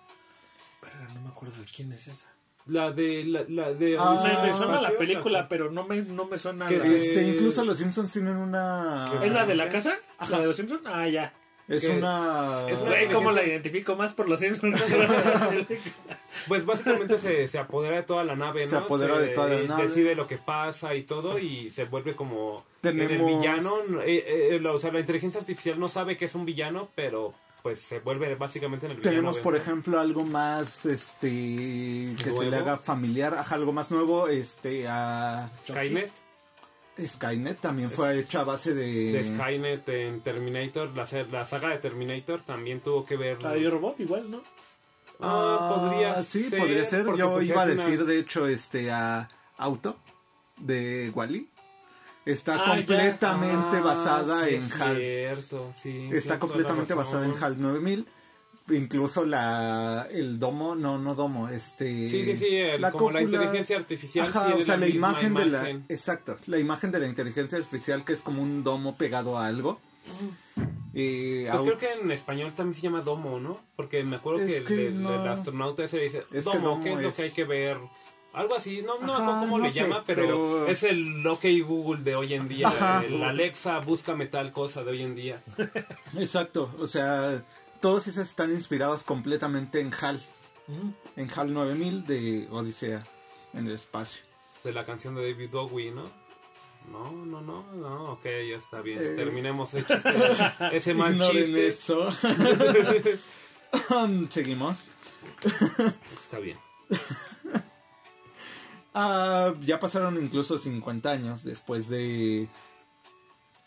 Pero 0.81 1.09
no 1.13 1.21
me 1.21 1.29
acuerdo 1.29 1.61
de 1.61 1.67
quién 1.67 1.93
es 1.93 2.09
esa. 2.09 2.33
La 2.69 2.91
de. 2.93 3.25
La, 3.25 3.45
la 3.49 3.73
de 3.73 3.97
Ah, 3.99 4.21
me, 4.23 4.47
me 4.47 4.53
suena 4.53 4.75
la 4.75 4.89
Espacio, 4.89 4.99
película, 4.99 5.49
pero 5.49 5.71
no 5.71 5.85
me, 5.85 6.03
no 6.03 6.27
me 6.27 6.39
suena 6.39 6.67
Que 6.69 6.79
la... 6.79 6.87
Eh, 6.87 6.97
Este, 6.99 7.23
incluso 7.25 7.65
los 7.65 7.79
Simpsons 7.79 8.13
tienen 8.13 8.37
una... 8.37 9.05
¿Es 9.23 9.33
la 9.33 9.45
de 9.47 9.55
la 9.55 9.69
casa? 9.69 9.95
Ajá. 10.19 10.31
¿La 10.33 10.41
de 10.41 10.47
los 10.47 10.57
Simpsons? 10.57 10.83
Ah, 10.85 11.09
ya. 11.09 11.33
Es 11.67 11.85
que- 11.87 11.91
una... 11.97 12.65
es 12.69 12.79
una- 12.81 12.91
Güey, 12.91 13.09
¿cómo 13.09 13.31
la 13.33 13.43
identifico 13.45 13.97
más 13.97 14.13
por 14.13 14.29
los 14.29 14.39
Simpsons? 14.41 14.81
Pues 16.47 16.65
básicamente 16.65 17.19
se, 17.19 17.49
se 17.49 17.59
apodera 17.59 17.97
de 17.97 18.03
toda 18.05 18.23
la 18.25 18.37
nave, 18.37 18.63
¿no? 18.65 18.69
Se 18.71 18.77
apodera 18.77 19.19
de 19.19 19.29
toda 19.29 19.49
la 19.49 19.63
y 19.63 19.69
nave. 19.69 19.85
Decide 19.85 20.15
lo 20.15 20.27
que 20.27 20.37
pasa 20.39 20.95
y 20.95 21.03
todo 21.03 21.39
y 21.39 21.71
se 21.71 21.85
vuelve 21.85 22.15
como 22.15 22.65
en 22.83 23.01
el 23.01 23.09
Tenemos- 23.09 23.41
villano. 23.41 23.73
eh, 24.05 24.25
eh, 24.53 24.61
la- 24.61 24.73
o 24.73 24.79
sea, 24.79 24.93
la 24.93 25.01
inteligencia 25.01 25.41
artificial 25.41 25.81
no 25.81 25.89
sabe 25.89 26.17
que 26.17 26.27
es 26.27 26.35
un 26.35 26.45
villano, 26.45 26.91
pero 26.95 27.35
pues 27.63 27.81
se 27.81 27.99
vuelve 28.01 28.35
básicamente 28.37 28.87
en 28.87 28.93
el 28.93 28.99
villano. 28.99 29.15
Tenemos, 29.17 29.39
por 29.39 29.57
ejemplo, 29.57 29.99
algo 30.01 30.25
más, 30.25 30.87
este, 30.87 31.29
que 32.23 32.33
se 32.33 32.47
le 32.47 32.57
haga 32.57 32.77
familiar, 32.79 33.35
ajá, 33.35 33.55
algo 33.57 33.73
más 33.73 33.91
nuevo, 33.91 34.29
este, 34.29 34.87
a 34.89 35.51
Skynet. 35.67 36.11
Skynet 37.07 37.61
también 37.61 37.91
fue 37.91 38.19
hecha 38.19 38.41
a 38.41 38.45
base 38.45 38.75
de... 38.75 39.13
De 39.13 39.25
Skynet 39.37 39.89
en 39.89 40.21
Terminator, 40.21 40.91
la, 40.97 41.07
la 41.31 41.47
saga 41.47 41.69
de 41.69 41.79
Terminator 41.79 42.41
también 42.43 42.81
tuvo 42.81 43.05
que 43.05 43.17
ver. 43.17 43.41
La 43.43 43.53
de 43.53 43.63
Yo 43.63 43.71
Robot 43.71 44.01
igual, 44.01 44.31
¿no? 44.31 44.43
Ah, 45.21 45.75
podría 45.75 46.23
sí, 46.25 46.49
ser, 46.49 46.59
podría 46.61 46.85
ser. 46.85 47.05
Yo 47.17 47.35
pues, 47.35 47.49
iba 47.49 47.63
a 47.63 47.67
una- 47.67 47.75
decir, 47.75 48.05
de 48.05 48.19
hecho, 48.21 48.47
este, 48.49 48.91
a 48.91 49.29
Auto 49.57 49.97
de 50.59 51.11
Wally. 51.15 51.49
Está 52.33 52.55
Ah, 52.57 52.75
completamente 52.77 53.77
Ah, 53.77 53.81
basada 53.81 54.47
sí, 54.47 54.55
en 54.57 54.63
es 54.65 54.81
HAL. 54.81 54.97
Cierto, 54.97 55.73
sí. 55.81 56.11
Está 56.13 56.35
la 56.35 56.39
completamente 56.41 56.95
basada 56.95 57.25
en. 57.27 57.35
HAL 57.43 57.61
9000. 57.61 58.07
Incluso 58.71 59.25
la 59.25 60.07
el 60.11 60.39
domo, 60.39 60.75
no, 60.75 60.99
no 60.99 61.15
domo, 61.15 61.49
este... 61.49 62.07
Sí, 62.07 62.23
sí, 62.27 62.37
sí, 62.37 62.55
el- 62.55 62.83
como 62.93 63.11
la 63.13 63.23
inteligencia 63.23 63.79
artificial 63.79 64.27
Ajá, 64.29 64.45
tiene 64.45 64.61
o 64.61 64.63
sea, 64.63 64.77
la, 64.77 64.81
la, 64.81 64.89
imagen, 64.89 65.33
de 65.33 65.47
la... 65.47 65.71
Exacto, 65.89 66.37
la 66.49 66.59
imagen 66.59 66.91
de 66.91 66.99
la 67.01 67.07
inteligencia 67.07 67.57
artificial 67.57 68.05
que 68.05 68.13
es 68.13 68.21
como 68.21 68.43
un 68.43 68.63
domo 68.63 68.99
pegado 68.99 69.39
a 69.39 69.47
algo. 69.47 69.81
Y 70.93 71.45
Pues 71.45 71.55
au- 71.55 71.65
creo 71.65 71.79
que 71.79 71.93
en 71.93 72.11
español 72.11 72.53
también 72.55 72.75
se 72.75 72.83
llama 72.83 73.01
domo, 73.01 73.41
¿no? 73.41 73.59
Porque 73.77 74.03
me 74.05 74.17
acuerdo 74.17 74.41
Es 74.43 74.51
que, 74.53 74.57
el, 74.59 74.65
que 74.65 74.87
el- 74.89 75.03
no. 75.03 75.15
el 75.23 75.29
astronauta 75.29 75.85
ese 75.85 75.99
dice, 76.01 76.25
Es 76.33 76.45
que 76.47 76.59
domo, 76.59 76.69
domo 76.71 76.85
¿qué 76.85 76.93
es 76.93 77.01
lo 77.01 77.13
que 77.15 77.23
hay 77.23 77.31
que 77.31 77.45
ver? 77.45 77.79
Algo 78.39 78.55
así, 78.55 78.83
no, 78.83 79.01
no 79.01 79.15
Ajá, 79.15 79.41
cómo 79.41 79.59
no 79.59 79.65
le 79.65 79.71
sé, 79.71 79.81
llama, 79.81 80.05
pero, 80.07 80.23
pero- 80.23 80.69
es 80.69 80.85
el 80.85 81.27
OK 81.27 81.45
Google 81.67 82.05
de 82.05 82.15
hoy 82.15 82.35
en 82.35 82.47
día. 82.47 82.69
Ajá. 82.69 83.05
El 83.05 83.21
Alexa, 83.25 83.81
búscame 83.81 84.27
tal 84.27 84.53
cosa 84.53 84.85
de 84.85 84.93
hoy 84.93 85.03
en 85.03 85.17
día. 85.17 85.43
Exacto, 86.17 86.73
o 86.79 86.87
sea, 86.87 87.43
todos 87.81 88.07
esos 88.07 88.29
están 88.29 88.53
inspirados 88.53 89.03
completamente 89.03 89.81
en 89.81 89.93
HAL. 89.93 90.23
En 91.17 91.29
HAL 91.35 91.53
9000 91.53 92.07
de 92.07 92.47
Odisea 92.53 93.03
en 93.55 93.67
el 93.67 93.73
espacio. 93.73 94.23
De 94.63 94.73
la 94.73 94.87
canción 94.87 95.17
de 95.17 95.33
David 95.33 95.51
Bowie, 95.51 95.91
¿no? 95.91 96.05
No, 96.93 97.11
no, 97.11 97.41
no, 97.41 97.65
no, 97.75 98.13
ok, 98.13 98.23
ya 98.25 98.57
está 98.57 98.83
bien. 98.83 99.01
Eh. 99.03 99.15
Terminemos 99.17 99.75
ese, 99.75 99.95
chiste, 99.95 100.77
ese 100.77 100.95
mal 100.95 101.19
chiste. 101.19 101.67
eso. 101.67 102.13
Seguimos. 104.31 104.91
Está 106.23 106.39
bien. 106.39 106.57
Ah, 109.01 109.55
ya 109.61 109.79
pasaron 109.79 110.21
incluso 110.21 110.59
50 110.59 111.09
años 111.09 111.45
después 111.45 111.89
de 111.89 112.49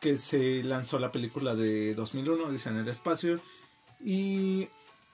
que 0.01 0.17
se 0.17 0.61
lanzó 0.61 0.99
la 0.99 1.13
película 1.13 1.55
de 1.55 1.95
2001, 1.95 2.51
Dice 2.51 2.67
en 2.67 2.79
el 2.79 2.89
espacio, 2.89 3.39
y 4.01 4.67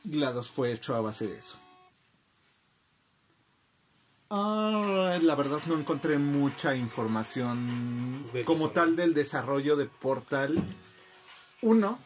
GLaDOS 0.06 0.49
fue 0.49 0.71
hecho 0.71 0.95
a 0.95 1.01
base 1.01 1.27
de 1.27 1.38
eso. 1.38 1.60
Ah, 4.32 5.19
la 5.21 5.36
verdad 5.36 5.60
no 5.67 5.77
encontré 5.77 6.17
mucha 6.17 6.75
información 6.75 8.27
como 8.43 8.71
tal 8.71 8.95
del 8.95 9.13
desarrollo 9.13 9.75
de 9.75 9.86
Portal 9.86 10.63
1. 11.62 11.99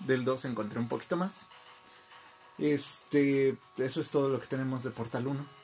Del 0.00 0.26
2 0.26 0.44
encontré 0.44 0.78
un 0.78 0.88
poquito 0.88 1.16
más. 1.16 1.48
Este, 2.58 3.56
eso 3.78 4.02
es 4.02 4.10
todo 4.10 4.28
lo 4.28 4.38
que 4.38 4.46
tenemos 4.46 4.82
de 4.82 4.90
Portal 4.90 5.26
1. 5.26 5.59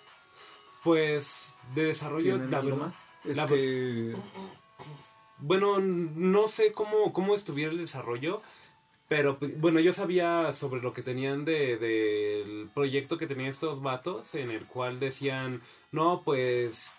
Pues 0.87 1.57
de 1.75 1.83
desarrollo, 1.87 2.23
¿Tienen 2.37 2.51
la 2.53 2.61
verdad- 2.61 2.79
más? 2.79 3.05
Es 3.25 3.37
la- 3.37 3.47
que 3.49 4.15
Bueno, 5.39 5.81
no 5.81 6.47
sé 6.47 6.71
cómo, 6.73 7.13
cómo 7.13 7.35
estuviera 7.35 7.73
el 7.73 7.79
desarrollo, 7.79 8.41
pero 9.09 9.37
pues, 9.39 9.61
bueno, 9.61 9.81
yo 9.81 9.93
sabía 9.93 10.53
sobre 10.55 10.81
lo 10.81 10.95
que 10.95 11.03
tenían 11.03 11.45
de, 11.45 11.77
del 11.77 12.71
proyecto 12.73 13.19
que 13.19 13.27
tenían 13.27 13.51
estos 13.51 13.83
vatos, 13.83 14.33
en 14.37 14.51
el 14.53 14.65
cual 14.65 15.01
decían, 15.01 15.61
no, 15.91 16.23
pues 16.25 16.93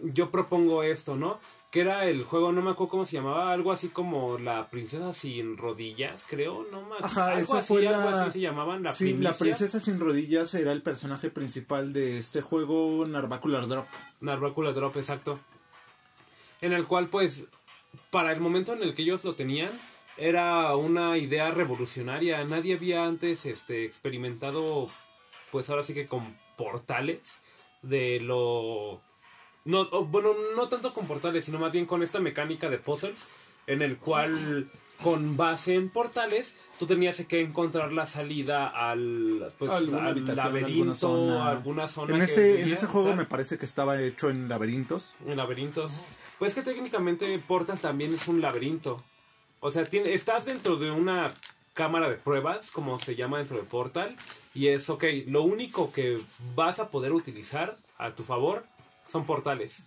yo 0.00 0.30
propongo 0.30 0.84
esto, 0.84 1.16
¿no? 1.16 1.40
Que 1.72 1.80
era 1.80 2.04
el 2.06 2.22
juego, 2.22 2.52
no 2.52 2.60
me 2.62 2.70
acuerdo 2.70 2.90
cómo 2.90 3.06
se 3.06 3.16
llamaba, 3.16 3.50
algo 3.50 3.72
así 3.72 3.88
como 3.88 4.36
la 4.38 4.68
princesa 4.68 5.12
sin 5.14 5.56
rodillas, 5.56 6.22
creo, 6.28 6.64
no 6.70 6.80
me 6.82 6.86
acuerdo. 6.96 7.06
Ajá, 7.06 7.28
algo 7.30 7.40
esa 7.42 7.58
así, 7.58 7.66
fue 7.68 7.88
algo 7.88 8.10
la- 8.10 8.22
así 8.24 8.32
se 8.32 8.40
llamaban, 8.40 8.82
la 8.82 8.92
sí, 8.92 9.04
primicia. 9.06 9.30
la 9.30 9.36
princesa 9.38 9.80
sin 9.80 9.98
rodillas 9.98 10.54
era 10.54 10.70
el 10.72 10.82
personaje 10.82 11.30
principal 11.30 11.92
de 11.94 12.18
este 12.18 12.42
juego 12.42 13.06
Narvacular 13.06 13.66
Drop. 13.66 13.86
Narvácula 14.20 14.72
Drop, 14.72 14.94
exacto. 14.98 15.40
En 16.60 16.72
el 16.74 16.86
cual, 16.86 17.08
pues, 17.08 17.44
para 18.10 18.32
el 18.32 18.40
momento 18.40 18.74
en 18.74 18.82
el 18.82 18.94
que 18.94 19.02
ellos 19.02 19.24
lo 19.24 19.34
tenían, 19.34 19.70
era 20.18 20.76
una 20.76 21.16
idea 21.16 21.50
revolucionaria. 21.52 22.44
Nadie 22.44 22.74
había 22.74 23.04
antes 23.06 23.46
este, 23.46 23.84
experimentado, 23.86 24.90
pues 25.50 25.70
ahora 25.70 25.82
sí 25.84 25.94
que 25.94 26.06
con 26.06 26.36
portales 26.58 27.40
de 27.80 28.20
lo... 28.20 29.00
No, 29.64 29.82
o, 29.92 30.04
bueno, 30.04 30.30
no 30.56 30.68
tanto 30.68 30.92
con 30.92 31.06
portales, 31.06 31.44
sino 31.44 31.58
más 31.58 31.72
bien 31.72 31.86
con 31.86 32.02
esta 32.02 32.20
mecánica 32.20 32.68
de 32.68 32.78
puzzles, 32.78 33.28
en 33.66 33.82
el 33.82 33.96
cual, 33.96 34.68
con 35.02 35.36
base 35.36 35.74
en 35.74 35.88
portales, 35.88 36.56
tú 36.78 36.86
tenías 36.86 37.16
que 37.26 37.40
encontrar 37.40 37.92
la 37.92 38.06
salida 38.06 38.68
al, 38.68 39.52
pues, 39.58 39.70
Alguna 39.70 40.08
al 40.08 40.18
alguna 40.18 40.34
laberinto, 40.34 40.94
zona. 40.94 41.48
alguna 41.48 41.88
zona. 41.88 42.14
En 42.14 42.20
que 42.20 42.24
ese, 42.26 42.50
en 42.50 42.56
debía 42.58 42.74
ese 42.74 42.86
juego 42.86 43.08
estar 43.10 43.18
me 43.24 43.28
parece 43.28 43.58
que 43.58 43.66
estaba 43.66 44.00
hecho 44.00 44.30
en 44.30 44.48
laberintos. 44.48 45.14
en 45.26 45.36
laberintos. 45.36 45.92
Pues 46.38 46.54
que 46.54 46.62
técnicamente 46.62 47.38
Portal 47.38 47.78
también 47.78 48.14
es 48.14 48.26
un 48.26 48.40
laberinto. 48.40 49.02
O 49.60 49.70
sea, 49.70 49.84
tiene, 49.84 50.12
estás 50.12 50.44
dentro 50.44 50.76
de 50.76 50.90
una 50.90 51.32
cámara 51.72 52.10
de 52.10 52.16
pruebas, 52.16 52.72
como 52.72 52.98
se 52.98 53.14
llama 53.14 53.38
dentro 53.38 53.56
de 53.58 53.62
Portal, 53.62 54.16
y 54.54 54.68
es, 54.68 54.90
ok, 54.90 55.04
lo 55.28 55.42
único 55.42 55.92
que 55.92 56.20
vas 56.56 56.80
a 56.80 56.90
poder 56.90 57.12
utilizar 57.12 57.76
a 57.96 58.14
tu 58.14 58.24
favor 58.24 58.64
son 59.08 59.24
portales. 59.24 59.84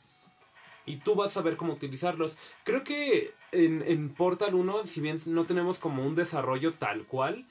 Y 0.85 0.97
tú 0.97 1.15
vas 1.15 1.31
a 1.31 1.33
saber 1.35 1.57
cómo 1.57 1.73
utilizarlos. 1.73 2.37
Creo 2.63 2.83
que 2.83 3.33
en, 3.51 3.83
en 3.87 4.09
Portal 4.09 4.53
1, 4.53 4.85
si 4.85 5.01
bien 5.01 5.21
no 5.25 5.45
tenemos 5.45 5.79
como 5.79 6.03
un 6.05 6.15
desarrollo 6.15 6.73
tal 6.73 7.05
cual, 7.05 7.47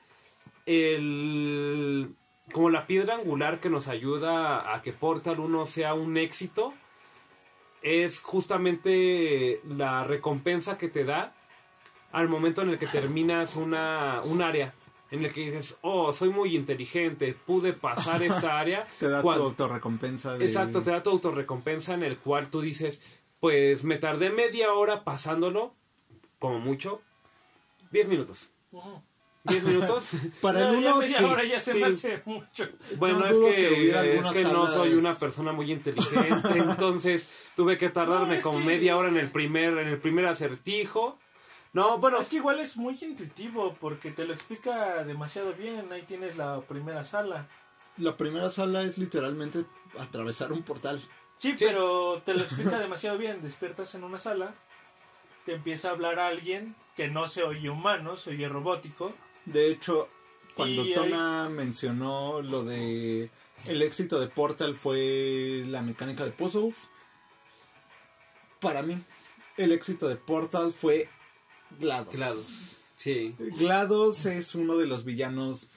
el, 0.66 2.14
como 2.52 2.70
la 2.70 2.86
piedra 2.86 3.16
angular 3.16 3.60
que 3.60 3.70
nos 3.70 3.88
ayuda 3.88 4.74
a 4.74 4.82
que 4.82 4.92
Portal 4.92 5.40
1 5.40 5.66
sea 5.66 5.94
un 5.94 6.16
éxito 6.16 6.72
es 7.82 8.20
justamente 8.20 9.60
la 9.68 10.04
recompensa 10.04 10.78
que 10.78 10.88
te 10.88 11.04
da 11.04 11.34
al 12.12 12.28
momento 12.28 12.62
en 12.62 12.70
el 12.70 12.78
que 12.78 12.86
terminas 12.86 13.56
una, 13.56 14.22
un 14.24 14.40
área. 14.40 14.72
En 15.14 15.24
el 15.24 15.32
que 15.32 15.42
dices, 15.52 15.76
oh, 15.82 16.12
soy 16.12 16.30
muy 16.30 16.56
inteligente, 16.56 17.36
pude 17.46 17.72
pasar 17.72 18.22
esta 18.22 18.58
área. 18.60 18.84
Te 18.98 19.08
da 19.08 19.22
tu 19.22 19.30
autorrecompensa. 19.30 20.36
De... 20.36 20.44
Exacto, 20.44 20.82
te 20.82 20.90
da 20.90 21.02
tu 21.02 21.10
autorrecompensa 21.10 21.94
en 21.94 22.02
el 22.02 22.18
cual 22.18 22.48
tú 22.50 22.60
dices, 22.60 23.00
pues 23.40 23.84
me 23.84 23.96
tardé 23.98 24.30
media 24.30 24.72
hora 24.72 25.04
pasándolo, 25.04 25.74
como 26.38 26.58
mucho, 26.58 27.00
10 27.92 28.08
minutos. 28.08 28.48
Ujú. 28.72 29.02
10 29.44 29.62
minutos. 29.64 30.04
Para 30.40 30.60
No, 30.60 30.68
el 30.78 30.82
ya 30.82 30.88
uno, 30.90 30.98
media 31.00 31.18
sí. 31.18 31.24
hora 31.24 31.44
ya 31.44 31.60
se 31.60 31.72
sí. 31.74 31.78
me 31.78 31.86
hace 31.86 32.22
mucho. 32.24 32.66
Bueno, 32.96 33.18
No 33.20 33.26
es 33.26 33.54
que, 33.54 33.60
que 33.68 33.74
hubiera 33.80 34.04
es 34.04 34.10
algunas 34.10 34.32
que 34.32 34.42
no 34.44 34.66
soy 34.72 34.94
una 34.94 35.14
persona 35.14 35.52
muy 35.52 35.70
inteligente, 35.70 36.48
entonces 36.56 37.28
tuve 37.54 37.78
que 37.78 37.90
tardarme 37.90 38.36
No, 38.38 38.42
como 38.42 38.58
que- 38.58 38.64
media 38.64 38.96
hora 38.96 39.10
en 39.10 39.18
el 39.18 39.30
primer 39.30 39.78
en 39.78 39.88
el 39.88 39.98
primer 39.98 40.26
acertijo. 40.26 41.18
No, 41.74 41.98
bueno, 41.98 42.20
Es 42.20 42.28
que 42.30 42.36
igual 42.36 42.60
es 42.60 42.76
muy 42.76 42.96
intuitivo 43.02 43.76
porque 43.80 44.10
te 44.12 44.24
lo 44.24 44.32
explica 44.32 45.04
demasiado 45.04 45.52
bien. 45.52 45.92
Ahí 45.92 46.02
tienes 46.02 46.36
la 46.36 46.60
primera 46.62 47.04
sala. 47.04 47.46
La 47.98 48.16
primera 48.16 48.50
sala 48.50 48.82
es 48.82 48.96
literalmente 48.96 49.64
atravesar 49.98 50.52
un 50.52 50.62
portal. 50.62 51.00
Sí, 51.36 51.54
pero 51.58 52.22
te 52.24 52.32
lo 52.34 52.40
explica 52.40 52.78
demasiado 52.78 53.18
bien. 53.18 53.42
Despiertas 53.42 53.94
en 53.96 54.04
una 54.04 54.18
sala, 54.18 54.54
te 55.44 55.54
empieza 55.54 55.88
a 55.88 55.92
hablar 55.92 56.18
alguien 56.20 56.74
que 56.96 57.08
no 57.08 57.26
se 57.28 57.42
oye 57.42 57.68
humano, 57.70 58.16
se 58.16 58.30
oye 58.30 58.48
robótico. 58.48 59.12
De 59.44 59.68
hecho, 59.68 60.08
cuando 60.54 60.82
Y 60.84 60.88
ahí- 60.92 60.94
Tona 60.94 61.48
mencionó 61.50 62.40
lo 62.40 62.62
de 62.64 63.30
el 63.66 63.82
éxito 63.82 64.20
de 64.20 64.28
Portal 64.28 64.74
fue 64.76 65.64
la 65.66 65.82
mecánica 65.82 66.24
de 66.24 66.30
puzzles, 66.30 66.88
para 68.60 68.82
mí 68.82 69.02
el 69.56 69.72
éxito 69.72 70.08
de 70.08 70.16
Portal 70.16 70.72
fue 70.72 71.08
GLaDOS. 71.80 72.14
claro. 72.14 72.36
Sí. 72.96 73.34
GLaDOS 73.38 74.26
es 74.26 74.54
uno 74.54 74.76
de 74.78 74.86
los 74.86 75.04
villanos 75.04 75.68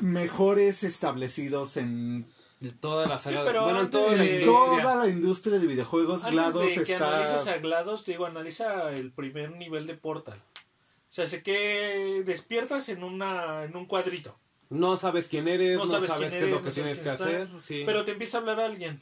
mejores 0.00 0.82
establecidos 0.84 1.76
en 1.76 2.26
De 2.60 2.70
toda 2.70 3.06
la 3.06 3.18
saga, 3.18 3.40
Sí, 3.40 3.42
pero 3.46 3.64
bueno, 3.64 3.78
en 3.80 3.84
antes 3.86 4.00
toda 4.00 4.16
la 4.16 4.44
toda 4.82 4.94
la 5.04 5.08
industria 5.08 5.58
de 5.58 5.66
videojuegos. 5.66 6.24
Antes 6.24 6.34
GLaDOS 6.40 6.66
de 6.76 6.82
que 6.84 6.92
está 6.92 7.08
analices 7.18 7.46
a 7.48 7.58
GLaDOS, 7.58 8.04
te 8.04 8.12
digo, 8.12 8.26
analiza 8.26 8.90
el 8.92 9.12
primer 9.12 9.50
nivel 9.52 9.86
de 9.86 9.94
Portal. 9.94 10.38
O 10.38 11.12
sea, 11.16 11.26
sé 11.26 11.42
que 11.42 12.22
despiertas 12.24 12.88
en 12.88 13.02
una 13.04 13.64
en 13.64 13.76
un 13.76 13.86
cuadrito. 13.86 14.38
No 14.68 14.96
sabes 14.96 15.28
quién 15.28 15.46
eres, 15.48 15.76
No 15.76 15.84
no, 15.84 15.90
sabes 15.90 16.08
sabes, 16.10 16.28
quién 16.28 16.40
qué 16.40 16.46
es 16.46 16.50
lo 16.52 16.58
que 16.62 16.68
no 16.68 16.74
tienes 16.74 16.98
que 17.00 17.08
hacer. 17.10 17.48
sí. 17.62 17.82
Pero 17.86 18.04
te 18.04 18.12
empieza 18.12 18.38
a 18.38 18.40
hablar 18.40 18.60
alguien 18.60 19.00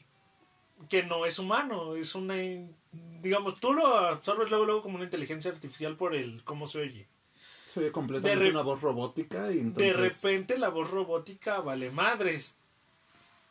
que 0.88 1.02
no 1.04 1.24
es 1.24 1.38
humano, 1.38 1.94
es 1.94 2.14
una 2.14 2.42
in- 2.42 2.74
digamos, 3.24 3.58
tú 3.58 3.72
lo 3.72 3.96
absorbes 3.96 4.50
luego 4.50 4.64
luego 4.66 4.82
como 4.82 4.94
una 4.96 5.04
inteligencia 5.04 5.50
artificial 5.50 5.96
por 5.96 6.14
el 6.14 6.42
cómo 6.44 6.68
se 6.68 6.78
oye. 6.80 7.06
se 7.66 7.80
ve 7.80 7.90
completamente 7.90 8.44
de 8.44 8.50
una 8.52 8.62
voz 8.62 8.80
robótica 8.80 9.50
y 9.50 9.58
entonces 9.58 9.92
De 9.96 10.00
repente 10.00 10.58
la 10.58 10.68
voz 10.68 10.88
robótica 10.92 11.58
vale 11.60 11.90
madres. 11.90 12.54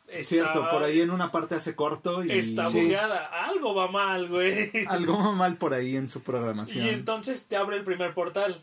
Está, 0.08 0.24
cierto, 0.28 0.70
por 0.70 0.82
ahí 0.82 1.00
en 1.00 1.10
una 1.10 1.30
parte 1.32 1.54
hace 1.54 1.74
corto 1.74 2.22
y 2.24 2.30
está 2.30 2.70
Sí. 2.70 2.80
bugueada, 2.80 3.26
algo 3.46 3.74
va 3.74 3.88
mal, 3.90 4.28
güey. 4.28 4.70
algo 4.88 5.18
va 5.18 5.32
mal 5.32 5.56
por 5.58 5.74
ahí 5.74 5.96
en 5.96 6.08
su 6.08 6.18
Y 6.20 6.22
programación. 6.22 6.86
entonces 6.88 7.44
te 7.46 7.56
abre 7.56 7.76
el 7.76 7.84
primer 7.84 8.14
portal. 8.14 8.62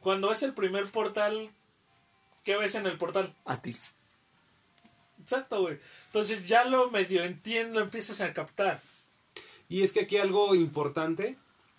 Cuando 0.00 0.28
ves 0.30 0.42
el 0.42 0.52
primer 0.54 0.86
portal, 0.86 1.50
¿qué 2.44 2.56
ves 2.56 2.74
en 2.74 2.86
el 2.86 2.96
portal? 2.98 3.32
A 3.44 3.60
ti. 3.60 3.76
Exacto, 5.22 5.60
güey. 5.60 5.78
Entonces 6.06 6.46
ya 6.46 6.64
lo 6.64 6.90
medio 6.90 7.22
entiendo, 7.24 7.78
lo 7.78 7.84
empiezas 7.84 8.20
a 8.22 8.32
captar. 8.32 8.80
Y 9.70 9.82
es 9.84 9.92
que 9.92 10.00
aquí 10.00 10.18
algo 10.18 10.54
importante 10.54 11.36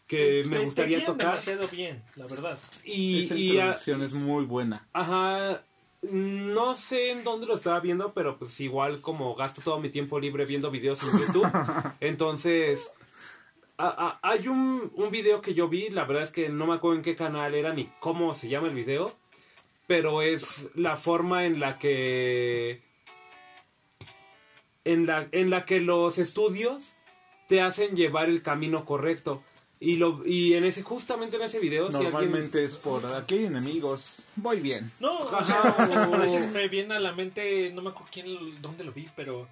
que 0.07 0.41
Te- 0.41 0.49
me 0.49 0.57
te 0.57 0.65
gustaría 0.65 0.97
guían 0.97 1.11
tocar 1.11 1.27
demasiado 1.31 1.67
bien, 1.67 2.03
la 2.15 2.25
verdad. 2.25 2.57
y, 2.83 3.25
Esa 3.25 3.35
y, 3.35 3.49
introducción 3.51 4.01
es 4.01 4.13
muy 4.13 4.45
buena. 4.45 4.87
Ajá, 4.93 5.63
no 6.01 6.73
sé 6.75 7.11
en 7.11 7.23
dónde 7.23 7.45
lo 7.45 7.55
estaba 7.55 7.79
viendo, 7.79 8.11
pero 8.13 8.37
pues 8.39 8.59
igual 8.59 9.01
como 9.01 9.35
gasto 9.35 9.61
todo 9.61 9.79
mi 9.79 9.89
tiempo 9.89 10.19
libre 10.19 10.45
viendo 10.45 10.71
videos 10.71 11.01
en 11.03 11.11
YouTube, 11.19 11.47
entonces 11.99 12.89
a- 13.77 14.19
a- 14.21 14.29
hay 14.31 14.47
un, 14.47 14.91
un 14.95 15.11
video 15.11 15.41
que 15.41 15.53
yo 15.53 15.67
vi, 15.69 15.89
la 15.89 16.05
verdad 16.05 16.23
es 16.23 16.31
que 16.31 16.49
no 16.49 16.65
me 16.67 16.73
acuerdo 16.75 16.97
en 16.97 17.03
qué 17.03 17.15
canal 17.15 17.53
era 17.55 17.71
ni 17.73 17.85
cómo 17.99 18.33
se 18.35 18.49
llama 18.49 18.67
el 18.69 18.73
video, 18.75 19.13
pero 19.87 20.21
es 20.21 20.43
la 20.75 20.97
forma 20.97 21.45
en 21.45 21.59
la 21.59 21.77
que 21.77 22.81
en 24.85 25.05
la, 25.05 25.27
en 25.31 25.49
la 25.49 25.65
que 25.65 25.79
los 25.79 26.17
estudios 26.17 26.83
te 27.51 27.59
hacen 27.61 27.97
llevar 27.97 28.29
el 28.29 28.41
camino 28.41 28.85
correcto. 28.85 29.43
Y, 29.81 29.97
lo, 29.97 30.21
y 30.25 30.53
en 30.53 30.63
ese, 30.63 30.83
justamente 30.83 31.35
en 31.35 31.41
ese 31.41 31.59
video, 31.59 31.89
si 31.89 31.95
alguien- 31.97 32.11
Normalmente 32.13 32.63
es 32.63 32.77
por 32.77 33.05
aquí 33.07 33.39
hay 33.39 33.45
enemigos. 33.45 34.17
Voy 34.37 34.61
bien. 34.61 34.89
No, 35.01 35.19
o 35.19 35.35
Ajá, 35.35 35.75
sea, 35.85 36.07
o- 36.43 36.47
me 36.53 36.69
viene 36.69 36.95
a 36.95 36.99
la 36.99 37.11
mente, 37.11 37.71
no 37.73 37.81
me 37.81 37.89
acuerdo 37.89 38.09
quién, 38.13 38.61
dónde 38.61 38.83
lo 38.85 38.93
vi, 38.93 39.09
pero 39.17 39.49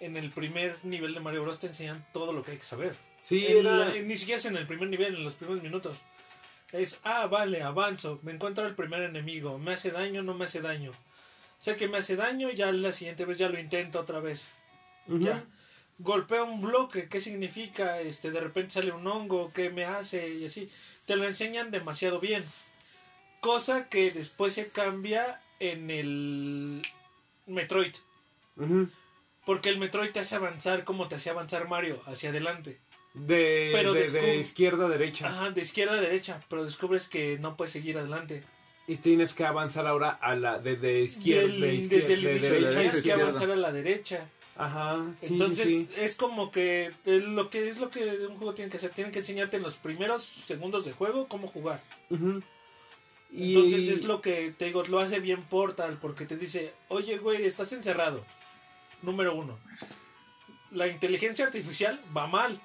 en 0.00 0.16
el 0.16 0.30
primer 0.30 0.76
nivel 0.84 1.14
de 1.14 1.20
Mario 1.20 1.42
Bros 1.42 1.60
te 1.60 1.68
enseñan 1.68 2.04
todo 2.12 2.32
lo 2.32 2.42
que 2.42 2.52
hay 2.52 2.56
que 2.56 2.64
saber. 2.64 2.96
Sí, 3.22 3.46
En 3.46 3.58
era- 3.58 3.76
la- 3.76 3.92
ni 4.02 4.16
siquiera 4.16 4.38
es 4.40 4.46
en 4.46 4.56
el 4.56 4.66
primer 4.66 4.88
nivel, 4.88 5.14
en 5.14 5.22
los 5.24 5.34
primeros 5.34 5.62
minutos. 5.62 5.96
Es, 6.72 6.98
ah, 7.04 7.26
vale, 7.26 7.62
avanzo, 7.62 8.18
me 8.22 8.32
encuentro 8.32 8.66
el 8.66 8.74
primer 8.74 9.02
enemigo, 9.02 9.58
me 9.58 9.74
hace 9.74 9.90
daño, 9.92 10.22
no 10.22 10.34
me 10.34 10.46
hace 10.46 10.60
daño. 10.60 10.90
Sé 11.60 11.76
que 11.76 11.86
me 11.88 11.98
hace 11.98 12.16
daño, 12.16 12.50
ya 12.50 12.72
la 12.72 12.90
siguiente 12.90 13.24
vez 13.26 13.38
ya 13.38 13.48
lo 13.48 13.60
intento 13.60 14.00
otra 14.00 14.18
vez. 14.18 14.50
Ya. 15.06 15.44
Golpea 15.98 16.44
un 16.44 16.62
bloque, 16.62 17.08
¿qué 17.08 17.20
significa? 17.20 18.00
Este, 18.00 18.30
de 18.30 18.40
repente 18.40 18.70
sale 18.72 18.92
un 18.92 19.06
hongo, 19.06 19.52
¿qué 19.52 19.70
me 19.70 19.84
hace? 19.84 20.30
Y 20.34 20.44
así. 20.44 20.70
Te 21.06 21.16
lo 21.16 21.26
enseñan 21.26 21.70
demasiado 21.70 22.20
bien. 22.20 22.44
Cosa 23.40 23.88
que 23.88 24.10
después 24.12 24.54
se 24.54 24.68
cambia 24.68 25.40
en 25.58 25.90
el 25.90 26.82
Metroid. 27.46 27.94
Porque 29.44 29.70
el 29.70 29.78
Metroid 29.78 30.10
te 30.10 30.20
hace 30.20 30.36
avanzar 30.36 30.84
como 30.84 31.08
te 31.08 31.16
hacía 31.16 31.32
avanzar 31.32 31.68
Mario, 31.68 32.00
hacia 32.06 32.30
adelante. 32.30 32.78
De, 33.14 33.70
Pero 33.72 33.94
de, 33.94 34.36
izquierda 34.36 34.86
a 34.86 34.88
derecha. 34.88 35.26
Ajá, 35.26 35.50
de 35.50 35.62
izquierda 35.62 35.94
a 35.94 36.00
derecha, 36.00 36.40
pero 36.48 36.64
descubres 36.64 37.08
que 37.08 37.38
no 37.38 37.56
puedes 37.56 37.72
seguir 37.72 37.98
adelante. 37.98 38.44
Y 38.86 38.96
tienes 38.96 39.34
que 39.34 39.44
avanzar 39.44 39.86
ahora 39.86 40.10
a 40.10 40.36
la 40.36 40.58
de, 40.58 40.76
de 40.76 41.02
izquierda. 41.02 41.66
De 41.66 41.74
izquierda 41.74 42.06
desde 42.06 42.14
el 42.14 42.22
de 42.22 42.38
derecha 42.38 42.80
tienes 42.80 43.02
que 43.02 43.12
avanzar 43.12 43.50
a 43.50 43.56
la 43.56 43.72
derecha. 43.72 44.28
Ajá. 44.58 45.06
sí, 45.20 45.26
Entonces 45.28 45.68
sí. 45.68 45.88
es 45.96 46.16
como 46.16 46.50
que 46.50 46.92
es 47.04 47.24
lo 47.24 47.48
que 47.48 47.68
es 47.70 47.78
lo 47.78 47.90
que 47.90 48.26
un 48.26 48.36
juego 48.36 48.54
tiene 48.54 48.70
que 48.70 48.76
hacer. 48.76 48.90
Tienen 48.90 49.12
que 49.12 49.20
enseñarte 49.20 49.56
en 49.56 49.62
los 49.62 49.76
primeros 49.76 50.22
segundos 50.24 50.84
de 50.84 50.92
juego 50.92 51.28
cómo 51.28 51.46
jugar. 51.48 51.80
Ujú. 52.10 52.42
Y- 53.30 53.54
Entonces 53.54 53.88
es 53.88 54.04
lo 54.04 54.20
que 54.20 54.52
te 54.58 54.64
digo, 54.66 54.82
lo 54.84 54.98
hace 54.98 55.20
bien 55.20 55.42
Portal 55.44 55.96
porque 56.00 56.26
te 56.26 56.36
dice, 56.36 56.74
oye 56.88 57.18
güey, 57.18 57.44
estás 57.46 57.72
encerrado. 57.72 58.24
Número 59.02 59.34
uno. 59.34 59.58
La 60.72 60.88
inteligencia 60.88 61.44
artificial 61.46 62.00
va 62.16 62.26
mal. 62.26 62.60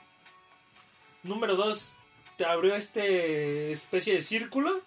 Número 1.22 1.56
dos, 1.56 1.94
te 2.38 2.46
abrió 2.46 2.76
este 2.76 3.72
especie 3.72 4.16
de 4.16 4.22
círculo 4.22 4.82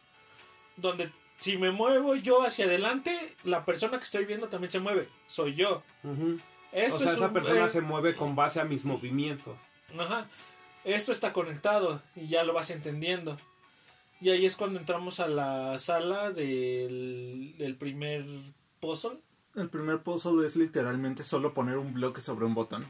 donde 0.77 1.11
si 1.38 1.57
me 1.57 1.71
muevo 1.71 2.16
yo 2.16 2.42
hacia 2.45 2.64
adelante, 2.64 3.35
la 3.45 3.64
persona 3.64 3.99
que 3.99 4.05
estoy 4.05 4.25
viendo 4.25 4.49
también 4.49 4.71
se 4.71 4.81
mueve. 4.81 5.09
Soy 5.29 5.55
yo. 5.55 5.83
Ujú. 6.03 6.38
Esto 6.72 6.96
o 6.96 6.98
sea, 6.98 7.09
es 7.09 7.16
esa 7.16 7.26
un- 7.29 7.33
persona 7.33 7.66
eh, 7.66 7.70
se 7.70 7.81
mueve 7.81 8.14
con 8.14 8.35
base 8.37 8.61
a 8.61 8.64
mis 8.64 8.85
movimientos. 8.85 9.57
Ajá. 9.98 10.26
Esto 10.85 11.12
está 11.12 11.33
conectado 11.33 12.00
y 12.14 12.26
ya 12.26 12.44
lo 12.44 12.52
vas 12.52 12.70
entendiendo. 12.70 13.37
Y 14.20 14.31
ahí 14.31 14.46
es 14.46 14.57
cuando 14.57 14.79
entramos 14.79 15.20
a 15.20 15.29
la 15.29 15.79
sala 15.79 16.31
del, 16.31 17.55
del 17.59 17.76
primer 17.76 18.24
puzzle. 18.81 19.18
El 19.55 19.68
primer 19.68 20.00
puzzle 20.02 20.46
es 20.46 20.55
literalmente 20.57 21.24
solo 21.24 21.55
poner 21.55 21.76
un 21.79 21.92
bloque 21.94 22.20
sobre 22.20 22.44
un 22.46 22.55
botón. 22.55 22.87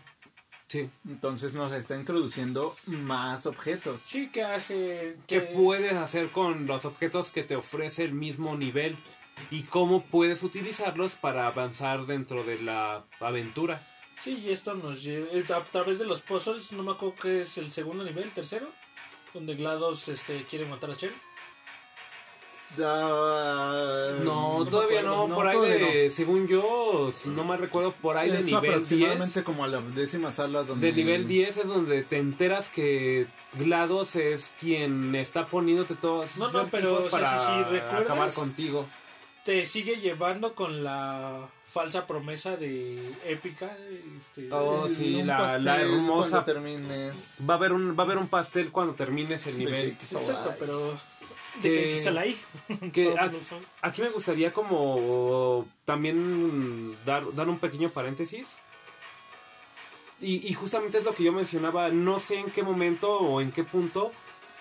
Sí. 0.68 0.90
Entonces 1.08 1.52
nos 1.54 1.72
está 1.72 1.94
introduciendo 1.96 2.74
más 2.86 3.46
objetos. 3.46 4.02
Sí, 4.02 4.28
que 4.30 4.42
hace... 4.42 5.16
¿Qué 5.28 5.40
que- 5.40 5.54
puedes 5.54 5.94
hacer 5.94 6.30
con 6.32 6.66
los 6.66 6.84
objetos 6.84 7.30
que 7.30 7.44
te 7.44 7.54
ofrece 7.56 8.04
el 8.04 8.12
mismo 8.12 8.56
nivel? 8.56 8.96
Y 9.50 9.62
cómo 9.64 10.02
puedes 10.04 10.42
utilizarlos 10.42 11.12
para 11.12 11.46
avanzar 11.46 12.06
dentro 12.06 12.42
de 12.44 12.60
la 12.62 13.04
aventura. 13.20 13.82
Sí, 14.18 14.42
y 14.46 14.50
esto 14.50 14.74
nos 14.74 15.02
lleva... 15.02 15.26
eh, 15.32 15.44
A 15.54 15.60
través 15.64 15.98
de 15.98 16.06
los 16.06 16.20
puzzles, 16.20 16.72
no 16.72 16.82
me 16.82 16.92
acuerdo 16.92 17.16
que 17.20 17.42
es 17.42 17.58
el 17.58 17.70
segundo 17.70 18.02
nivel, 18.02 18.30
tercero. 18.32 18.66
Donde 19.34 19.54
GLaDOS 19.54 20.08
este, 20.08 20.44
quiere 20.44 20.64
matar 20.66 20.90
a 20.90 20.96
Chen. 20.96 21.12
Ah, 22.82 24.12
No, 24.24 24.64
me 24.64 24.70
todavía 24.70 25.02
no, 25.02 25.28
por 25.28 25.46
ahí 25.46 25.56
todavía 25.56 25.76
de, 25.86 26.10
según 26.10 26.48
yo, 26.48 27.12
si 27.16 27.28
no 27.28 27.44
me 27.44 27.56
recuerdo, 27.56 27.92
por 27.92 28.16
ahí 28.16 28.30
de 28.30 28.38
Es 28.38 28.44
nivel 28.46 28.70
aproximadamente 28.72 29.34
10. 29.40 29.44
como 29.44 29.64
a 29.64 29.68
la 29.68 29.80
décima 29.80 30.32
sala 30.32 30.62
donde... 30.64 30.86
De 30.88 30.92
nivel 30.92 31.28
10 31.28 31.56
es 31.58 31.66
donde 31.66 32.02
te 32.02 32.18
enteras 32.18 32.68
que 32.68 33.26
GLaDOS 33.54 34.16
es 34.16 34.52
quien 34.60 35.14
está 35.14 35.46
poniéndote 35.46 35.94
todos 35.94 36.36
No, 36.36 36.50
no, 36.50 36.58
esos 36.60 36.70
pero, 36.70 36.96
tipos 36.98 37.06
o 37.06 37.10
sea, 37.10 37.20
para 37.20 37.38
si- 37.38 37.46
si 37.46 37.70
recuerdas- 37.74 38.02
acabar 38.04 38.32
contigo. 38.32 38.86
Te 39.46 39.64
sigue 39.64 39.96
llevando 40.00 40.54
con 40.54 40.82
la 40.84 41.48
falsa 41.68 42.06
promesa 42.06 42.56
de 42.56 43.12
épica. 43.24 43.74
Este, 44.18 44.48
Oh, 44.52 44.88
sí, 44.88 45.22
la- 45.22 45.80
hermosa- 45.80 46.44
termines. 46.44 47.38
Va 47.48 47.54
a 47.54 47.56
haber 47.56 47.72
un 47.72 47.96
va 47.96 48.02
a 48.02 48.06
haber 48.06 48.18
un 48.18 48.28
pastel 48.28 48.70
cuando 48.72 48.94
termines 48.94 49.46
el 49.46 49.56
nivel. 49.58 49.96
que- 49.96 50.04
Exacto, 50.04 50.52
pero... 50.58 50.98
De 51.62 52.00
que 52.04 52.10
la 52.10 52.20
hay. 52.22 52.36
que 52.92 53.14
a-. 53.18 53.30
Aquí 53.82 54.02
me 54.02 54.10
gustaría 54.10 54.52
como 54.52 55.64
también 55.86 56.94
dar, 57.06 57.32
dar 57.34 57.48
un 57.48 57.58
pequeño 57.58 57.88
paréntesis. 57.90 58.46
Y, 60.20 60.46
y 60.46 60.54
justamente 60.54 60.98
es 60.98 61.04
lo 61.04 61.14
que 61.14 61.22
yo 61.24 61.32
mencionaba, 61.32 61.88
no 61.90 62.18
sé 62.18 62.40
en 62.40 62.50
qué 62.50 62.62
momento 62.62 63.14
o 63.16 63.40
en 63.40 63.52
qué 63.52 63.64
punto 63.64 64.12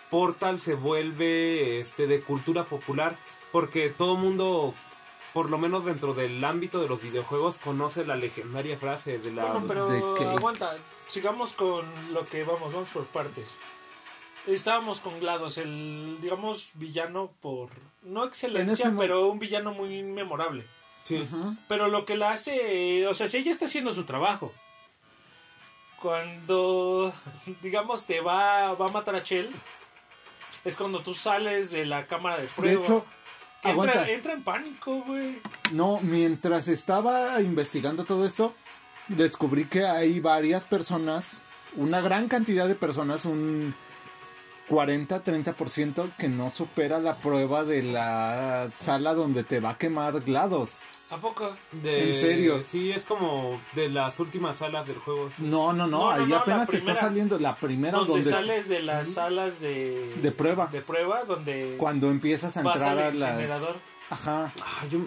Portal 0.09 0.59
se 0.59 0.73
vuelve 0.75 1.79
este 1.79 2.07
de 2.07 2.21
cultura 2.21 2.65
popular, 2.65 3.17
porque 3.55 3.89
todo 3.89 4.17
mundo, 4.17 4.73
por 5.31 5.49
lo 5.49 5.57
menos 5.57 5.85
dentro 5.85 6.13
del 6.13 6.43
ámbito 6.43 6.81
de 6.81 6.89
los 6.89 7.01
videojuegos, 7.01 7.57
conoce 7.57 8.05
la 8.05 8.17
legendaria 8.17 8.77
frase 8.77 9.17
de 9.17 9.31
la... 9.31 9.45
Bueno, 9.45 9.65
pero 9.65 9.87
¿De 9.87 10.03
qué? 10.17 10.25
aguanta, 10.25 10.75
sigamos 11.07 11.53
con 11.53 11.85
lo 12.13 12.27
que 12.27 12.43
vamos, 12.43 12.73
vamos 12.73 12.89
por 12.89 13.05
partes. 13.05 13.55
Estábamos 14.45 14.99
con 14.99 15.21
GLaDOS, 15.21 15.59
el, 15.59 16.17
digamos, 16.21 16.71
villano 16.73 17.31
por... 17.39 17.69
No 18.03 18.23
En 18.23 18.27
excelencia, 18.27 18.93
pero 18.97 19.29
un 19.29 19.39
villano 19.39 19.71
muy 19.71 20.03
memorable. 20.03 20.67
Sí. 21.05 21.25
Pero 21.69 21.87
lo 21.87 22.03
que 22.03 22.17
la 22.17 22.31
hace, 22.31 23.07
o 23.07 23.15
sea, 23.15 23.29
si 23.29 23.37
ella 23.37 23.53
está 23.53 23.67
haciendo 23.67 23.93
su 23.93 24.03
trabajo. 24.03 24.51
Cuando, 26.01 27.13
digamos, 27.61 28.03
te 28.03 28.19
va, 28.19 28.73
va 28.73 28.87
a 28.87 28.91
matar 28.91 29.15
a 29.15 29.23
Chell, 29.23 29.49
es 30.65 30.75
cuando 30.75 30.99
tú 30.99 31.13
sales 31.13 31.71
de 31.71 31.85
la 31.85 32.05
cámara 32.05 32.37
de 32.37 32.47
prueba. 32.47 32.81
De 32.81 32.83
hecho, 32.83 33.05
que 33.65 33.71
entra, 33.71 34.09
entra 34.09 34.33
en 34.33 34.43
pánico, 34.43 35.03
güey. 35.03 35.39
No, 35.71 35.99
mientras 36.01 36.67
estaba 36.67 37.41
investigando 37.41 38.05
todo 38.05 38.25
esto, 38.25 38.53
descubrí 39.07 39.65
que 39.65 39.85
hay 39.85 40.19
varias 40.19 40.63
personas, 40.63 41.37
una 41.75 42.01
gran 42.01 42.27
cantidad 42.27 42.67
de 42.67 42.75
personas, 42.75 43.25
un 43.25 43.73
40-30% 44.69 46.11
que 46.17 46.27
no 46.29 46.49
supera 46.49 46.99
la 46.99 47.15
prueba 47.17 47.63
de 47.63 47.83
la 47.83 48.67
sala 48.75 49.13
donde 49.13 49.43
te 49.43 49.59
va 49.59 49.71
a 49.71 49.77
quemar 49.77 50.21
GLaDOS. 50.21 50.79
¿A 51.11 51.17
poco? 51.17 51.55
De- 51.71 52.09
¿En 52.09 52.15
serio? 52.15 52.63
Sí, 52.67 52.91
es 52.91 53.03
como 53.03 53.61
de 53.73 53.89
las 53.89 54.19
últimas 54.19 54.57
salas 54.57 54.87
del 54.87 54.97
juego. 54.97 55.29
sí. 55.35 55.43
No, 55.43 55.71
no, 55.71 55.85
no, 55.87 56.09
ahí 56.09 56.25
no, 56.25 56.37
apenas 56.37 56.67
te 56.67 56.77
está 56.77 56.95
saliendo 56.95 57.37
la 57.37 57.55
primera 57.55 57.97
donde, 57.99 58.13
donde, 58.13 58.29
sales 58.29 58.67
de 58.67 58.81
las 58.81 59.09
salas 59.09 59.59
de... 59.59 60.15
de 60.21 60.31
prueba. 60.31 60.67
De 60.67 60.81
prueba, 60.81 61.23
donde... 61.25 61.75
Cuando 61.77 62.09
empiezas 62.09 62.57
a 62.57 62.61
entrar 62.61 62.97
a 62.97 63.11
las... 63.11 63.61
Ajá. 64.09 64.51
Ah, 64.63 64.85
yo 64.89 64.99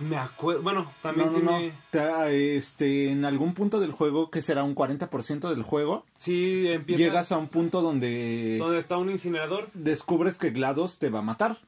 me 0.00 0.16
acuerdo. 0.16 0.62
Bueno, 0.62 0.92
también 1.02 1.32
No, 1.32 1.38
no, 1.38 1.56
tiene. 1.58 1.74
no. 1.92 2.24
Este, 2.26 3.10
en 3.10 3.24
algún 3.24 3.54
punto 3.54 3.80
del 3.80 3.92
juego, 3.92 4.30
que 4.30 4.42
será 4.42 4.64
un 4.64 4.74
40% 4.74 5.48
del 5.50 5.62
juego, 5.62 6.04
Sí, 6.16 6.66
llegas 6.86 7.32
a 7.32 7.38
un 7.38 7.48
punto 7.48 7.80
donde 7.82 8.58
Donde 8.58 8.78
está 8.80 8.96
un 8.96 9.10
incinerador. 9.10 9.70
descubres 9.74 10.38
que 10.38 10.50
GLaDOS 10.50 10.98
te 10.98 11.10
va 11.10 11.20
a 11.20 11.22
matar. 11.22 11.58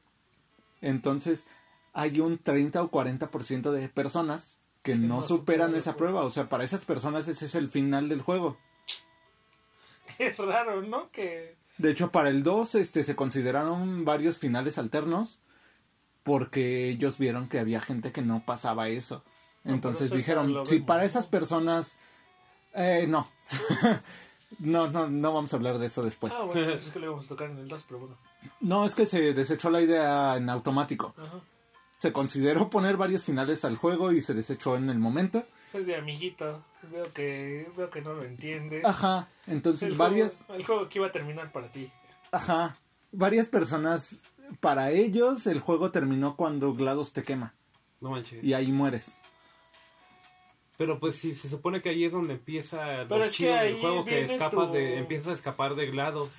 Entonces, 0.81 1.47
hay 1.93 2.19
un 2.19 2.37
30 2.37 2.83
o 2.83 2.91
40% 2.91 3.71
de 3.71 3.89
personas 3.89 4.59
que 4.83 4.95
no 4.95 5.21
superan 5.21 5.75
esa 5.75 5.95
prueba. 5.95 6.23
O 6.23 6.29
sea, 6.29 6.47
para 6.49 6.63
esas 6.63 6.85
personas 6.85 7.27
ese 7.27 7.45
es 7.47 7.55
el 7.55 7.67
final 7.69 8.09
del 8.09 8.21
juego. 8.21 8.57
Qué 10.17 10.33
raro, 10.37 10.81
¿no? 10.83 11.09
Que... 11.11 11.55
De 11.77 11.91
hecho, 11.91 12.11
para 12.11 12.29
el 12.29 12.43
2 12.43 12.75
este, 12.75 13.03
se 13.03 13.15
consideraron 13.15 14.03
varios 14.05 14.37
finales 14.37 14.77
alternos 14.77 15.41
porque 16.27 16.89
ellos 16.89 17.17
vieron 17.17 17.47
que 17.47 17.57
había 17.57 17.79
gente 17.79 18.11
que 18.11 18.21
no 18.21 18.43
pasaba 18.45 18.89
eso. 18.89 19.23
Entonces 19.63 20.11
dijeron, 20.11 20.67
si 20.67 20.81
para 20.81 21.05
esas 21.05 21.27
personas... 21.27 21.97
Eh, 22.73 23.05
no. 23.07 23.29
no, 24.59 24.89
no, 24.89 25.07
no 25.07 25.33
vamos 25.33 25.53
a 25.53 25.55
hablar 25.55 25.77
de 25.77 25.85
eso 25.85 26.03
después. 26.03 26.33
Ah, 26.35 26.43
bueno, 26.43 26.73
es 26.73 26.89
que 26.89 26.99
lo 26.99 27.05
íbamos 27.05 27.27
a 27.27 27.29
tocar 27.29 27.49
en 27.49 27.59
el 27.59 27.69
2, 27.69 27.85
pero 27.87 27.99
bueno. 27.99 28.17
No, 28.59 28.85
es 28.85 28.93
que 28.93 29.05
se 29.05 29.33
desechó 29.33 29.69
la 29.69 29.81
idea 29.81 30.35
en 30.35 30.49
automático. 30.49 31.15
Ajá. 31.17 31.39
Se 31.95 32.11
consideró 32.11 32.69
poner 32.69 32.97
varios 32.97 33.23
finales 33.23 33.63
al 33.63 33.77
juego 33.77 34.11
y 34.11 34.21
se 34.21 34.33
desechó 34.33 34.75
en 34.75 34.89
el 34.89 34.99
momento. 34.99 35.45
Es 35.71 35.87
de 35.87 35.95
amiguito. 35.95 36.61
Veo 36.91 37.13
que, 37.13 37.71
veo 37.77 37.89
que 37.89 38.01
no 38.01 38.13
lo 38.13 38.23
entiendes. 38.25 38.83
Ajá, 38.83 39.29
entonces 39.47 39.87
el, 39.91 39.95
varias... 39.95 40.33
juego, 40.45 40.59
el 40.59 40.65
juego 40.65 40.89
que 40.89 40.99
iba 40.99 41.07
a 41.07 41.11
terminar 41.13 41.53
para 41.53 41.71
ti. 41.71 41.89
Ajá, 42.33 42.75
varias 43.13 43.47
personas... 43.47 44.19
Para 44.59 44.91
ellos 44.91 45.45
el 45.47 45.59
juego 45.59 45.91
terminó 45.91 46.35
cuando 46.35 46.73
GLaDOS 46.73 47.13
te 47.13 47.23
quema 47.23 47.53
No 48.01 48.11
manches. 48.11 48.43
y 48.43 48.53
ahí 48.53 48.71
mueres. 48.71 49.19
Pero 50.77 50.99
pues 50.99 51.15
sí, 51.15 51.33
se 51.33 51.49
supone 51.49 51.81
que 51.81 51.89
ahí 51.89 52.03
es 52.05 52.11
donde 52.11 52.33
empieza 52.33 53.05
del 53.05 53.11
ahí 53.53 53.81
juego 53.81 54.05
que 54.05 54.25
escapas 54.25 54.67
tu- 54.67 54.73
de, 54.73 54.97
empiezas 54.99 55.27
a 55.29 55.33
escapar 55.33 55.75
de 55.75 55.87
GLaDOS. 55.87 56.29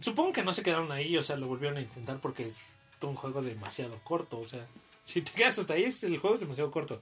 Supongo 0.00 0.32
que 0.32 0.42
no 0.42 0.52
se 0.52 0.62
quedaron 0.62 0.92
ahí, 0.92 1.16
o 1.16 1.22
sea, 1.22 1.36
lo 1.36 1.46
volvieron 1.46 1.78
a 1.78 1.80
intentar 1.80 2.18
porque 2.20 2.44
es 2.48 2.56
un 3.02 3.14
juego 3.14 3.40
demasiado 3.40 3.98
corto. 4.04 4.38
O 4.38 4.46
sea, 4.46 4.66
si 5.04 5.22
te 5.22 5.32
quedas 5.32 5.58
hasta 5.58 5.74
ahí, 5.74 5.84
el 6.02 6.18
juego 6.18 6.34
es 6.34 6.40
demasiado 6.40 6.70
corto. 6.70 7.00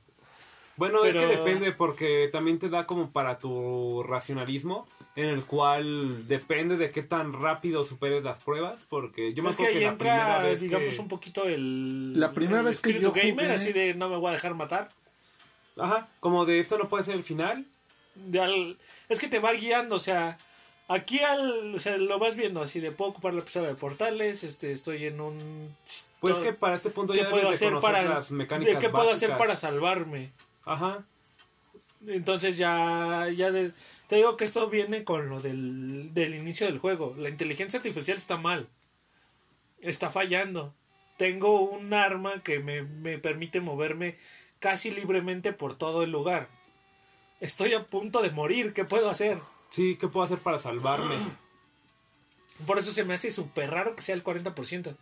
Bueno, 0.77 1.05
es 1.05 1.15
que 1.15 1.27
depende 1.27 1.73
porque 1.73 2.29
también 2.33 2.59
te 2.59 2.69
da 2.69 2.87
como 2.87 3.11
para 3.11 3.39
tu 3.39 4.03
racionalismo 4.05 4.87
en 5.17 5.27
el 5.27 5.45
cual 5.45 6.27
depende 6.27 6.77
de 6.77 6.91
qué 6.91 7.03
tan 7.03 7.33
rápido 7.33 7.85
superes 7.85 8.25
las 8.25 8.43
pruebas 8.43 8.85
porque 8.89 9.33
yo 9.33 9.43
me 9.45 9.51
que 9.51 9.55
acuerdo 9.65 9.73
ahí 9.73 9.79
que, 9.79 9.85
la 9.87 9.97
primera 9.97 10.17
entra, 10.27 10.39
vez 10.43 10.61
digamos, 10.61 10.95
que- 10.95 11.01
un 11.01 11.09
poquito 11.09 11.45
el. 11.45 12.19
La 12.19 12.33
primera 12.33 12.61
el 12.61 12.67
vez 12.67 12.81
que 12.81 12.91
espíritu 12.91 13.15
yo 13.15 13.23
gamer, 13.23 13.47
jugué- 13.47 13.55
así 13.55 13.73
de 13.73 13.95
no 13.95 14.09
me 14.09 14.17
voy 14.17 14.31
a 14.31 14.33
dejar 14.33 14.55
matar. 14.55 14.91
Ajá, 15.77 16.09
como 16.21 16.45
de 16.47 16.61
esto 16.61 16.79
no 16.79 16.89
puede 16.89 17.05
ser 17.05 17.15
el 17.15 17.25
final. 17.25 17.65
De 18.15 18.41
al- 18.41 18.77
es 19.09 19.19
que 19.21 19.29
te 19.29 19.39
va 19.41 19.53
guiando, 19.53 19.97
o 19.97 20.01
sea, 20.01 20.39
aquí 20.89 21.21
al, 21.21 21.75
o 21.75 21.79
sea, 21.79 21.97
lo 21.97 22.19
vas 22.19 22.37
viendo 22.37 22.63
así 22.63 22.81
de 22.81 22.91
puedo 22.93 23.11
ocupar 23.13 23.35
la 23.35 23.43
pistola 23.43 23.69
de 23.69 23.75
portales, 23.75 24.45
este, 24.45 24.71
estoy 24.73 25.07
en 25.07 25.21
un 25.21 25.75
Pues 26.21 26.35
todo- 26.35 26.43
que 26.45 26.53
para 26.53 26.77
este 26.77 26.91
punto 26.91 27.13
¿qué 27.13 27.21
ya 27.23 27.31
puedo 27.31 27.51
hacer 27.51 27.79
para 27.81 28.03
las 28.03 28.31
mecánicas 28.31 28.75
de 28.75 28.81
qué 28.81 28.89
puedo 28.89 29.11
hacer 29.11 29.37
para 29.37 29.57
salvarme. 29.57 30.31
Ajá. 30.65 31.05
Entonces 32.07 32.57
ya 32.59 33.29
ya 33.35 33.51
de- 33.51 33.73
te 34.09 34.17
digo 34.17 34.37
que 34.37 34.45
esto 34.45 34.69
viene 34.69 35.05
con 35.05 35.29
lo 35.29 35.41
del, 35.41 36.13
del 36.13 36.35
inicio 36.35 36.67
del 36.67 36.79
juego. 36.79 37.15
La 37.17 37.29
inteligencia 37.29 37.79
artificial 37.79 38.17
está 38.17 38.37
mal. 38.37 38.69
Está 39.81 40.11
fallando. 40.11 40.75
Tengo 41.17 41.61
un 41.61 41.95
arma 41.95 42.43
que 42.43 42.59
me, 42.59 42.83
me 42.83 43.19
permite 43.19 43.61
moverme 43.61 44.17
casi 44.59 44.91
libremente 44.91 45.53
por 45.53 45.77
todo 45.77 46.03
el 46.03 46.11
lugar. 46.11 46.49
Estoy 47.41 47.75
a 47.75 47.85
punto 47.85 48.23
de 48.23 48.31
morir. 48.31 48.73
¿Qué 48.73 48.85
puedo 48.85 49.11
hacer? 49.11 49.39
Sí, 49.71 49.97
¿qué 49.97 50.09
puedo 50.09 50.25
hacer 50.25 50.39
para 50.39 50.59
salvarme? 50.59 51.17
Por 52.67 52.79
eso 52.79 52.93
se 52.93 53.05
me 53.05 53.15
hace 53.15 53.33
súper 53.33 53.71
raro 53.71 53.97
que 53.97 54.03
sea 54.03 54.15
el 54.15 54.23
40%. 54.23 54.95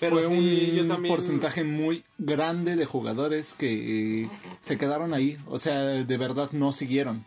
Pero 0.00 0.16
Fue 0.16 0.28
sí, 0.28 0.32
un 0.32 0.76
yo 0.76 0.86
también 0.86 1.14
porcentaje 1.14 1.64
muy 1.64 2.04
grande 2.18 2.76
de 2.76 2.84
jugadores 2.84 3.54
que 3.54 4.28
se 4.60 4.78
quedaron 4.78 5.14
ahí. 5.14 5.36
O 5.46 5.58
sea, 5.58 5.80
de 5.82 6.16
verdad 6.16 6.50
no 6.52 6.72
siguieron. 6.72 7.24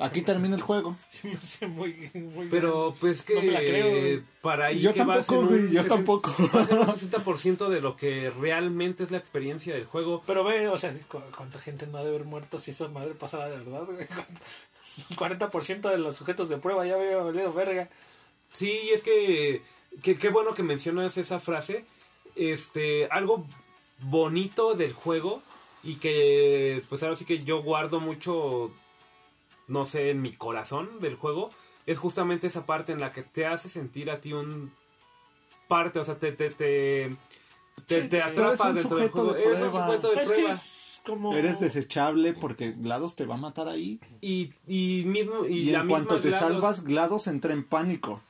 Aquí 0.00 0.22
termina 0.22 0.56
el 0.56 0.62
juego. 0.62 0.96
Hace 1.38 1.66
muy, 1.66 2.10
muy 2.14 2.46
Pero 2.50 2.94
pues 3.00 3.22
que 3.22 3.34
No 3.36 3.42
me 3.42 3.52
la 3.52 3.60
creo, 3.60 3.88
güey. 3.90 4.22
para 4.40 4.66
ahí 4.66 4.80
Yo 4.80 4.92
que 4.94 5.04
va 5.04 5.14
a 5.14 5.16
tampoco, 5.18 5.40
ser 5.40 5.48
güey, 5.48 5.60
un 5.60 5.72
yo 5.72 5.82
60 5.82 5.94
tampoco. 5.94 6.34
Va 6.54 6.62
a 6.62 6.66
ser 6.66 6.78
un 6.78 6.86
60% 6.86 7.68
de 7.68 7.80
lo 7.80 7.96
que 7.96 8.30
realmente 8.30 9.04
es 9.04 9.10
la 9.10 9.18
experiencia 9.18 9.74
del 9.74 9.86
juego. 9.86 10.22
Pero 10.26 10.44
ve, 10.44 10.68
o 10.68 10.78
sea, 10.78 10.94
cu- 11.08 11.20
cuánta 11.36 11.58
gente 11.58 11.86
no 11.86 11.98
ha 11.98 12.02
de 12.02 12.08
haber 12.10 12.24
muerto 12.24 12.58
si 12.58 12.70
esa 12.72 12.88
madre 12.88 13.14
pasara 13.14 13.48
de 13.48 13.58
verdad, 13.58 13.84
güey. 13.84 13.98
El 15.10 15.16
40% 15.16 15.90
de 15.90 15.98
los 15.98 16.16
sujetos 16.16 16.48
de 16.48 16.56
prueba 16.58 16.84
ya 16.86 16.94
había 16.96 17.18
valido 17.18 17.52
verga. 17.52 17.88
Sí, 18.52 18.90
es 18.92 19.02
que 19.02 19.62
que- 20.02 20.16
qué 20.18 20.28
bueno 20.30 20.54
que 20.54 20.62
mencionas 20.62 21.16
esa 21.16 21.38
frase. 21.40 21.84
Este, 22.36 23.06
algo 23.10 23.46
bonito 24.00 24.74
del 24.74 24.92
juego 24.92 25.42
y 25.82 25.96
que 25.96 26.82
pues 26.88 27.02
ahora 27.02 27.16
sí 27.16 27.24
que 27.24 27.38
yo 27.40 27.62
guardo 27.62 28.00
mucho 28.00 28.72
no 29.68 29.84
sé, 29.86 30.10
en 30.10 30.20
mi 30.22 30.32
corazón 30.32 30.98
del 31.00 31.14
juego 31.16 31.50
es 31.86 31.98
justamente 31.98 32.46
esa 32.48 32.66
parte 32.66 32.92
en 32.92 33.00
la 33.00 33.12
que 33.12 33.22
te 33.22 33.46
hace 33.46 33.68
sentir 33.68 34.10
a 34.10 34.20
ti 34.20 34.32
un 34.32 34.72
parte, 35.68 35.98
o 35.98 36.04
sea, 36.04 36.18
te 36.18 36.32
te 36.32 36.50
te 36.50 37.16
te, 37.86 38.02
Sí, 38.02 38.08
te 38.08 38.22
atrapa 38.22 38.68
un 38.70 38.74
dentro 38.74 38.96
del 38.98 39.08
juego. 39.10 39.32
de 39.34 39.44
Eres 39.44 39.62
un 39.62 39.72
sujeto 39.72 40.10
de 40.10 40.22
Es 40.22 40.30
que 40.32 40.46
es 40.50 41.00
como... 41.06 41.34
Eres 41.36 41.60
desechable 41.60 42.32
porque 42.34 42.72
GLaDOS 42.72 43.16
te 43.16 43.24
va 43.24 43.34
a 43.36 43.38
matar 43.38 43.68
ahí. 43.68 44.00
Y, 44.20 44.52
y 44.66 45.04
mismo 45.06 45.46
y, 45.46 45.68
Y, 45.68 45.70
la 45.70 45.80
en 45.80 45.88
cuanto 45.88 46.14
misma 46.16 46.22
te 46.30 46.36
GLaDOS- 46.36 46.38
salvas, 46.40 46.84
GLaDOS 46.84 47.26
entra 47.28 47.52
en 47.52 47.64
pánico. 47.64 48.20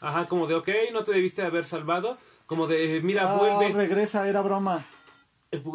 Ajá, 0.00 0.26
como 0.26 0.46
de, 0.46 0.54
ok, 0.54 0.68
no 0.92 1.04
te 1.04 1.12
debiste 1.12 1.42
haber 1.42 1.66
salvado. 1.66 2.16
Como 2.46 2.66
de, 2.66 3.00
mira, 3.04 3.30
Ah, 3.32 3.36
vuelve. 3.38 3.72
regresa, 3.72 4.28
era 4.28 4.40
broma. 4.42 4.84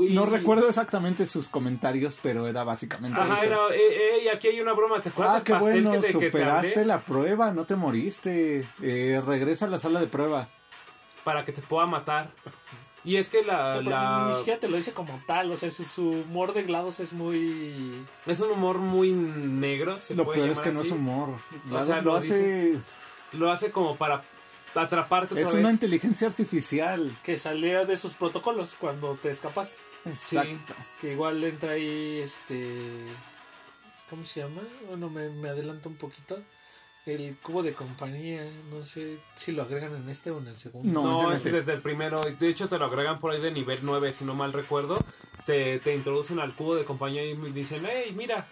Y- 0.07 0.13
No 0.13 0.25
recuerdo 0.25 0.67
exactamente 0.67 1.25
sus 1.27 1.49
comentarios, 1.49 2.17
pero 2.21 2.47
era 2.47 2.63
básicamente 2.63 3.19
Ajá, 3.19 3.35
eso. 3.43 3.43
era, 3.69 3.75
eh, 3.75 4.23
eh, 4.25 4.29
aquí 4.33 4.47
hay 4.47 4.59
una 4.61 4.73
broma. 4.73 5.01
¿Te 5.01 5.09
acuerdas 5.09 5.37
Ah, 5.37 5.43
qué 5.43 5.53
pastel 5.53 5.83
bueno, 5.83 5.91
que, 5.91 5.97
te, 5.99 6.07
que 6.13 6.19
te 6.19 6.25
superaste 6.27 6.85
la 6.85 6.99
prueba, 6.99 7.51
no 7.51 7.65
te 7.65 7.75
moriste. 7.75 8.67
Eh, 8.81 9.21
regresa 9.25 9.65
a 9.65 9.69
la 9.69 9.79
sala 9.79 9.99
de 9.99 10.07
pruebas. 10.07 10.47
Para 11.23 11.45
que 11.45 11.51
te 11.51 11.61
pueda 11.61 11.85
matar. 11.85 12.29
Y 13.05 13.15
es 13.15 13.29
que 13.29 13.43
la, 13.43 13.67
O 13.67 13.71
sea, 13.71 13.77
pero 13.79 13.89
la- 13.91 14.25
Ni 14.29 14.33
siquiera 14.35 14.59
te 14.59 14.67
lo 14.67 14.75
dice 14.77 14.91
como 14.91 15.21
tal, 15.25 15.51
o 15.51 15.57
sea, 15.57 15.71
su, 15.71 15.83
su 15.85 16.09
humor 16.09 16.53
de 16.53 16.63
GLaDOS 16.63 16.99
es 16.99 17.13
muy... 17.13 18.03
es 18.25 18.39
un 18.41 18.51
humor 18.51 18.77
muy 18.79 19.11
negro. 19.13 19.97
se 20.05 20.15
Lo 20.15 20.25
puede 20.25 20.39
peor 20.39 20.49
es 20.51 20.59
que 20.59 20.71
no 20.71 20.81
es 20.81 20.91
humor. 20.91 21.29
GLaDOS 21.65 21.87
sea, 21.87 21.95
lo 22.01 22.11
lo 22.11 22.15
hace... 22.17 22.77
Lo 23.33 23.51
hace 23.51 23.71
como 23.71 23.95
para 23.95 24.23
atraparte 24.75 25.33
otra 25.33 25.41
Es 25.41 25.53
vez. 25.53 25.59
una 25.59 25.71
inteligencia 25.71 26.27
artificial. 26.27 27.15
que 27.23 27.37
salía 27.39 27.85
de 27.85 27.97
sus 27.97 28.13
protocolos 28.13 28.75
cuando 28.79 29.15
te 29.15 29.31
escapaste. 29.31 29.77
Exacto. 30.05 30.73
Que 31.01 31.13
igual 31.13 31.43
entra 31.43 31.71
ahí 31.71 32.19
este... 32.23 32.77
¿Cómo 34.09 34.25
se 34.25 34.39
llama? 34.41 34.61
Bueno, 34.87 35.09
me, 35.09 35.29
me 35.29 35.49
adelanto 35.49 35.87
un 35.89 35.95
poquito. 35.95 36.41
El 37.05 37.37
cubo 37.37 37.63
de 37.63 37.73
compañía, 37.73 38.43
no 38.69 38.85
sé 38.85 39.19
si 39.35 39.51
lo 39.51 39.63
agregan 39.63 39.95
en 39.95 40.09
este 40.09 40.31
o 40.31 40.39
en 40.39 40.47
el 40.47 40.57
segundo. 40.57 41.01
No, 41.01 41.23
No, 41.23 41.27
ese 41.31 41.35
es 41.37 41.41
sé. 41.43 41.51
desde 41.51 41.73
el 41.73 41.81
primero. 41.81 42.19
De 42.39 42.47
hecho, 42.49 42.67
te 42.67 42.77
lo 42.77 42.85
agregan 42.85 43.19
por 43.19 43.31
ahí 43.33 43.41
de 43.41 43.51
nivel 43.51 43.79
9, 43.83 44.13
si 44.13 44.25
no 44.25 44.33
mal 44.35 44.51
recuerdo. 44.53 44.97
Te, 45.45 45.79
te 45.79 45.95
introducen 45.95 46.39
al 46.39 46.55
cubo 46.55 46.75
de 46.75 46.85
compañía 46.85 47.23
y 47.25 47.35
me 47.35 47.49
dicen, 47.51 47.83
hey, 47.89 48.13
mira, 48.15 48.47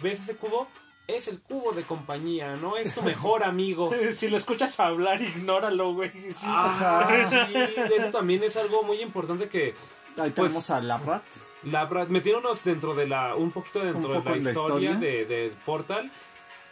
¿ves 0.00 0.20
ese 0.20 0.36
cubo? 0.36 0.68
Es 1.08 1.28
el 1.28 1.40
cubo 1.40 1.72
de 1.72 1.82
compañía, 1.82 2.54
no 2.56 2.76
es 2.76 2.94
tu 2.94 3.02
mejor 3.02 3.42
amigo. 3.44 3.90
si 4.14 4.28
lo 4.28 4.36
escuchas 4.36 4.78
hablar, 4.80 5.20
ignóralo, 5.20 5.92
güey. 5.94 6.10
Sí. 6.10 6.34
Ah, 6.44 7.08
sí, 7.28 7.54
eso 7.96 8.10
también 8.10 8.42
es 8.44 8.56
algo 8.56 8.82
muy 8.82 9.00
importante 9.00 9.48
que 9.48 9.74
Ahí 10.18 10.30
Pues- 10.30 10.34
tenemos 10.34 10.68
a 10.70 10.80
Labrat. 10.80 11.22
la 11.64 11.86
verdad, 11.86 12.08
metiéndonos 12.08 12.62
dentro 12.64 12.94
de 12.94 13.06
la 13.08 13.34
un 13.34 13.50
poquito 13.50 13.80
dentro 13.80 14.18
Un 14.18 14.24
de 14.24 14.30
la 14.30 14.36
la 14.36 14.50
historia, 14.52 14.90
historia. 14.92 15.10
de, 15.10 15.24
de 15.24 15.52
Portal 15.64 16.10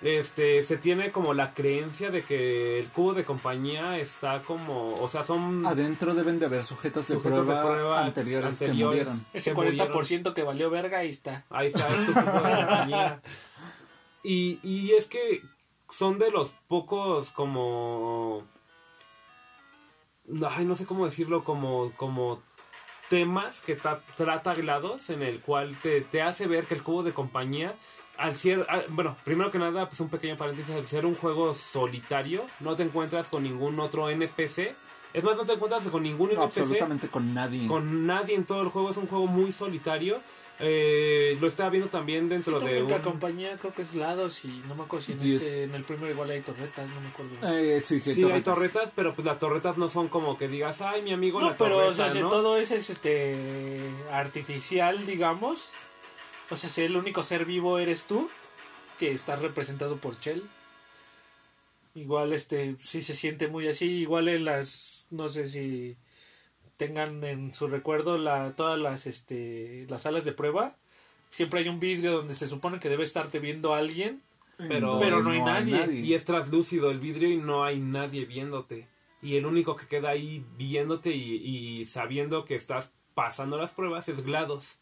este 0.02 0.64
se 0.64 0.76
tiene 0.78 1.10
como 1.10 1.34
la 1.34 1.52
creencia 1.52 2.10
de 2.10 2.22
que 2.22 2.78
el 2.80 2.88
cubo 2.88 3.12
de 3.14 3.24
compañía 3.24 3.98
está 3.98 4.40
como 4.42 4.94
o 4.94 5.08
sea 5.08 5.24
son 5.24 5.66
Adentro 5.66 6.14
deben 6.14 6.38
de 6.38 6.46
haber 6.46 6.64
sujetos 6.64 7.06
de, 7.08 7.14
sujetos 7.16 7.40
prueba, 7.44 7.60
de 7.62 7.66
prueba 7.68 8.00
anteriores, 8.04 8.58
que 8.58 8.64
anteriores. 8.66 9.04
murieron. 9.06 9.26
Ese 9.34 9.50
que 9.50 9.54
murieron. 9.56 9.88
40% 9.92 10.32
que 10.34 10.42
valió 10.42 10.70
verga, 10.70 10.98
ahí 10.98 11.10
está. 11.10 11.44
Ahí 11.50 11.68
está, 11.68 11.86
es 11.88 12.06
tu 12.06 12.12
cubo 12.14 12.24
de 12.48 12.56
compañía. 12.56 13.20
Y, 14.22 14.58
y 14.62 14.92
es 14.92 15.06
que 15.06 15.42
son 15.90 16.18
de 16.18 16.30
los 16.30 16.50
pocos 16.68 17.30
como... 17.30 18.44
Ay, 20.48 20.64
no 20.64 20.76
sé 20.76 20.86
cómo 20.86 21.06
decirlo, 21.06 21.42
como, 21.42 21.92
como 21.96 22.40
temas 23.08 23.60
que 23.62 23.74
ta- 23.74 24.00
trata 24.16 24.54
GLaDOS 24.54 25.10
en 25.10 25.22
el 25.22 25.40
cual 25.40 25.76
te, 25.82 26.02
te 26.02 26.22
hace 26.22 26.46
ver 26.46 26.66
que 26.66 26.74
el 26.74 26.84
cubo 26.84 27.02
de 27.02 27.12
compañía, 27.12 27.74
al 28.16 28.36
ser, 28.36 28.64
al- 28.68 28.84
bueno, 28.90 29.16
primero 29.24 29.50
que 29.50 29.58
nada, 29.58 29.88
pues 29.88 29.98
un 30.00 30.08
pequeño 30.08 30.36
paréntesis, 30.36 30.72
al 30.72 30.86
ser 30.86 31.04
un 31.06 31.16
juego 31.16 31.54
solitario, 31.54 32.44
no 32.60 32.76
te 32.76 32.84
encuentras 32.84 33.26
con 33.28 33.42
ningún 33.42 33.80
otro 33.80 34.08
NPC. 34.10 34.76
Es 35.12 35.24
más, 35.24 35.36
no 35.36 35.44
te 35.44 35.54
encuentras 35.54 35.82
con 35.88 36.04
ningún 36.04 36.28
No, 36.32 36.44
NPC 36.44 36.58
absolutamente 36.58 37.08
con 37.08 37.34
nadie. 37.34 37.66
con 37.66 38.06
nadie 38.06 38.36
en 38.36 38.44
todo 38.44 38.62
el 38.62 38.68
juego. 38.68 38.90
Es 38.90 38.96
un 38.96 39.08
juego 39.08 39.26
muy 39.26 39.50
solitario. 39.50 40.20
Eh, 40.62 41.38
lo 41.40 41.46
estaba 41.48 41.70
viendo 41.70 41.88
también 41.88 42.28
dentro 42.28 42.60
de 42.60 42.82
única 42.82 42.96
un... 42.96 43.02
compañía 43.02 43.56
creo 43.58 43.72
que 43.72 43.82
es 43.82 43.92
GLaDOS 43.92 44.44
y 44.44 44.62
no 44.68 44.74
me 44.74 44.82
acuerdo 44.84 45.06
si 45.06 45.12
en, 45.12 45.26
Y- 45.26 45.34
este, 45.36 45.62
en 45.64 45.74
el 45.74 45.84
primero 45.84 46.10
igual 46.10 46.30
hay 46.30 46.40
torretas, 46.42 46.88
no 46.90 47.00
me 47.00 47.08
acuerdo. 47.08 47.32
Eh, 47.56 47.80
sí, 47.80 47.98
sí, 48.00 48.14
Sí, 48.14 48.20
hay 48.24 48.42
torretas. 48.42 48.54
torretas, 48.54 48.92
pero 48.94 49.14
pues 49.14 49.24
las 49.24 49.38
torretas 49.38 49.78
no 49.78 49.88
son 49.88 50.08
como 50.08 50.36
que 50.36 50.48
digas, 50.48 50.80
ay, 50.82 51.00
mi 51.02 51.12
amigo 51.12 51.40
no, 51.40 51.50
la 51.50 51.56
pero 51.56 51.76
torreta, 51.76 51.90
o 51.92 51.94
sea, 51.94 52.10
si 52.12 52.20
todo 52.28 52.58
es 52.58 52.70
este 52.72 53.88
artificial, 54.12 55.06
digamos. 55.06 55.70
O 56.50 56.56
sea, 56.56 56.68
si 56.68 56.82
el 56.82 56.96
único 56.96 57.22
ser 57.22 57.44
vivo 57.46 57.78
eres 57.78 58.04
tú, 58.04 58.28
que 58.98 59.12
estás 59.12 59.40
representado 59.40 59.96
por 59.96 60.18
Chell. 60.20 60.42
Igual 61.94 62.32
este 62.32 62.76
sí 62.80 63.02
se 63.02 63.16
siente 63.16 63.48
muy 63.48 63.66
así, 63.66 63.86
igual 63.86 64.28
en 64.28 64.44
las 64.44 65.06
no 65.10 65.28
sé 65.28 65.48
si 65.48 65.96
tengan 66.80 67.22
en 67.24 67.54
su 67.54 67.68
recuerdo 67.68 68.18
la 68.18 68.54
todas 68.56 68.78
las 68.78 69.06
este 69.06 69.86
las 69.88 70.02
salas 70.02 70.24
de 70.24 70.32
prueba, 70.32 70.74
siempre 71.30 71.60
hay 71.60 71.68
un 71.68 71.78
vidrio 71.78 72.12
donde 72.12 72.34
se 72.34 72.48
supone 72.48 72.80
que 72.80 72.88
debe 72.88 73.04
estarte 73.04 73.38
viendo 73.38 73.74
alguien. 73.74 74.22
Pero- 74.56 74.98
Pero 74.98 75.22
no 75.22 75.30
hay 75.30 75.38
nadie. 75.40 75.74
Y 76.04 76.14
es 76.14 76.24
translúcido 76.24 76.90
el 76.90 76.98
vidrio 76.98 77.30
y 77.30 77.36
no 77.36 77.64
hay 77.64 77.78
nadie 77.78 78.24
viéndote. 78.26 78.88
Y 79.22 79.36
el 79.36 79.46
único 79.46 79.76
que 79.76 79.86
queda 79.86 80.10
ahí 80.10 80.44
viéndote 80.56 81.10
y, 81.10 81.34
y 81.80 81.86
sabiendo 81.86 82.44
que 82.44 82.56
estás 82.56 82.90
pasando 83.14 83.56
las 83.58 83.70
pruebas 83.70 84.08
es 84.08 84.24
GLaDOS. 84.24 84.78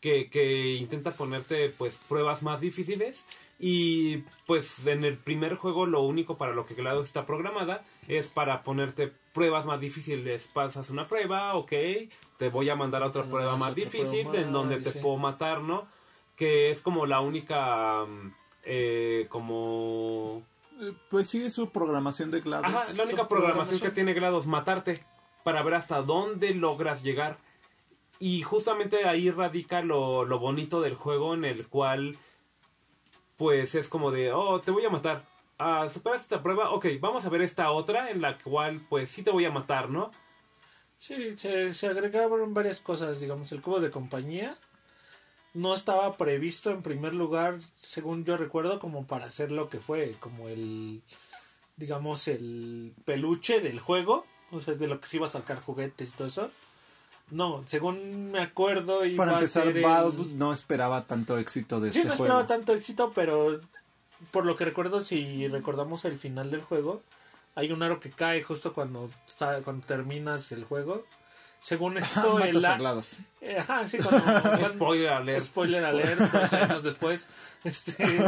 Que, 0.00 0.28
que 0.30 0.74
intenta 0.74 1.12
ponerte 1.12 1.68
pues 1.78 1.96
pruebas 2.08 2.42
más 2.42 2.60
difíciles. 2.60 3.24
Y 3.60 4.24
pues 4.46 4.84
en 4.86 5.04
el 5.04 5.16
primer 5.16 5.54
juego 5.56 5.86
lo 5.86 6.00
único 6.02 6.36
para 6.36 6.52
lo 6.54 6.66
que 6.66 6.74
GLaDOS 6.74 7.06
está 7.06 7.24
programada 7.26 7.84
es 8.08 8.26
para 8.26 8.62
ponerte 8.64 9.12
pruebas 9.32 9.64
más 9.66 9.80
difíciles. 9.80 10.48
Pasas 10.52 10.90
una 10.90 11.08
prueba, 11.08 11.54
ok, 11.54 11.72
te 12.36 12.48
voy 12.50 12.68
a 12.70 12.76
mandar 12.76 13.02
a 13.02 13.06
otra 13.06 13.24
prueba 13.24 13.56
más 13.56 13.74
difícil 13.74 14.28
en 14.34 14.52
donde 14.52 14.78
te 14.78 14.92
sí. 14.92 14.98
puedo 15.00 15.16
matar, 15.16 15.60
¿no? 15.60 15.86
Que 16.36 16.70
es 16.70 16.80
como 16.82 17.06
la 17.06 17.20
única... 17.20 18.04
mm, 18.04 18.34
eh, 18.64 19.26
como 19.28 20.42
Eh, 20.80 20.92
Pues 21.10 21.28
sí, 21.28 21.44
es 21.44 21.54
su 21.54 21.70
programación 21.70 22.30
de 22.30 22.40
GLaDOS. 22.40 22.64
Ajá, 22.66 22.84
la 22.96 23.04
única 23.04 23.28
programación. 23.28 23.80
que 23.80 23.90
tiene 23.90 24.14
GLaDOS, 24.14 24.46
matarte, 24.46 25.04
para 25.44 25.62
ver 25.62 25.74
hasta 25.74 26.02
dónde 26.02 26.54
logras 26.54 27.02
llegar. 27.02 27.38
Y 28.18 28.42
justamente 28.42 29.04
ahí 29.08 29.30
radica 29.30 29.82
lo, 29.82 30.24
lo 30.24 30.38
bonito 30.38 30.80
del 30.80 30.94
juego 30.94 31.34
en 31.34 31.44
el 31.44 31.66
cual, 31.66 32.16
pues 33.36 33.74
es 33.74 33.88
como 33.88 34.10
de, 34.12 34.32
oh, 34.32 34.60
te 34.60 34.70
voy 34.70 34.84
a 34.84 34.90
matar. 34.90 35.24
Ah, 35.64 35.88
superas 35.90 36.22
esta 36.22 36.42
prueba, 36.42 36.70
ok, 36.72 36.86
vamos 37.00 37.24
a 37.24 37.28
ver 37.28 37.42
esta 37.42 37.70
otra 37.70 38.10
en 38.10 38.20
la 38.20 38.36
cual, 38.38 38.84
pues 38.88 39.10
sí 39.10 39.22
te 39.22 39.30
voy 39.30 39.44
a 39.44 39.50
matar, 39.50 39.90
¿no? 39.90 40.10
Sí, 40.98 41.36
se, 41.36 41.72
se 41.74 41.86
agregaron 41.88 42.52
varias 42.54 42.80
cosas, 42.80 43.20
digamos, 43.20 43.52
el 43.52 43.60
cubo 43.62 43.80
de 43.80 43.90
compañía 43.90 44.56
no 45.54 45.74
estaba 45.74 46.16
previsto 46.16 46.70
en 46.70 46.82
primer 46.82 47.14
lugar, 47.14 47.58
según 47.76 48.24
yo 48.24 48.36
recuerdo, 48.38 48.78
como 48.78 49.06
para 49.06 49.26
hacer 49.26 49.50
lo 49.52 49.68
que 49.68 49.80
fue, 49.80 50.16
como 50.18 50.48
el, 50.48 51.02
digamos, 51.76 52.26
el 52.26 52.94
peluche 53.04 53.60
del 53.60 53.78
juego, 53.78 54.24
o 54.50 54.60
sea, 54.60 54.74
de 54.74 54.86
lo 54.88 54.98
que 55.00 55.08
se 55.08 55.18
iba 55.18 55.26
a 55.26 55.30
sacar 55.30 55.60
juguetes 55.60 56.08
y 56.08 56.12
todo 56.16 56.28
eso. 56.28 56.50
No, 57.30 57.62
según 57.66 58.30
me 58.32 58.40
acuerdo, 58.40 59.04
iba 59.04 59.18
Para 59.24 59.32
a 59.32 59.40
empezar, 59.40 59.64
ser 59.64 59.76
el- 59.76 59.82
Valve 59.82 60.24
no 60.34 60.52
esperaba 60.54 61.06
tanto 61.06 61.36
éxito 61.38 61.80
de 61.80 61.92
Sí, 61.92 61.98
este 61.98 62.08
no 62.08 62.16
juego. 62.16 62.24
esperaba 62.40 62.46
tanto 62.46 62.72
éxito, 62.72 63.12
pero 63.14 63.60
por 64.30 64.46
lo 64.46 64.56
que 64.56 64.64
recuerdo, 64.64 65.02
si 65.02 65.48
recordamos 65.48 66.04
el 66.04 66.18
final 66.18 66.50
del 66.50 66.62
juego, 66.62 67.02
hay 67.54 67.72
un 67.72 67.82
aro 67.82 68.00
que 68.00 68.10
cae 68.10 68.42
justo 68.42 68.72
cuando, 68.72 69.10
está, 69.26 69.60
cuando 69.62 69.86
terminas 69.86 70.52
el 70.52 70.64
juego. 70.64 71.04
Según 71.60 71.96
esto, 71.98 72.38
el 72.40 72.64
a 72.64 73.02
eh, 73.40 73.58
Ajá, 73.58 73.86
sí, 73.86 73.98
cuando, 74.02 74.22
cuando- 74.24 74.68
Spoiler 74.68 75.10
alert. 75.10 75.40
spoiler 75.44 75.84
alert, 75.84 76.18
dos 76.20 76.52
años 76.54 76.82
después, 76.82 77.28
este, 77.62 78.24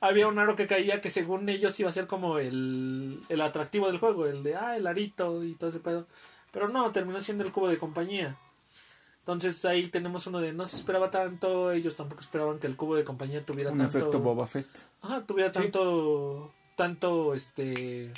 había 0.00 0.26
un 0.26 0.38
aro 0.38 0.56
que 0.56 0.66
caía 0.66 1.00
que 1.00 1.10
según 1.10 1.48
ellos 1.48 1.78
iba 1.78 1.88
a 1.88 1.92
ser 1.92 2.06
como 2.06 2.38
el, 2.38 3.20
el 3.28 3.40
atractivo 3.40 3.86
del 3.86 3.98
juego, 3.98 4.26
el 4.26 4.42
de, 4.42 4.56
ah, 4.56 4.76
el 4.76 4.86
arito 4.86 5.44
y 5.44 5.54
todo 5.54 5.70
ese 5.70 5.80
pedo. 5.80 6.06
Pero 6.50 6.68
no, 6.68 6.90
terminó 6.92 7.20
siendo 7.20 7.44
el 7.44 7.52
cubo 7.52 7.68
de 7.68 7.78
compañía. 7.78 8.36
Entonces 9.24 9.64
ahí 9.64 9.88
tenemos 9.88 10.26
uno 10.26 10.38
de 10.40 10.52
no 10.52 10.66
se 10.66 10.76
esperaba 10.76 11.10
tanto, 11.10 11.72
ellos 11.72 11.96
tampoco 11.96 12.20
esperaban 12.20 12.58
que 12.58 12.66
el 12.66 12.76
cubo 12.76 12.94
de 12.94 13.04
compañía 13.04 13.42
tuviera 13.42 13.70
Un 13.70 13.78
tanto 13.78 13.96
efecto 13.96 14.20
Boba 14.20 14.46
Fett. 14.46 14.68
Ajá, 15.00 15.24
tuviera 15.24 15.50
Sí. 15.50 15.60
tanto 15.60 16.52
tanto 16.76 17.34
este 17.34 18.12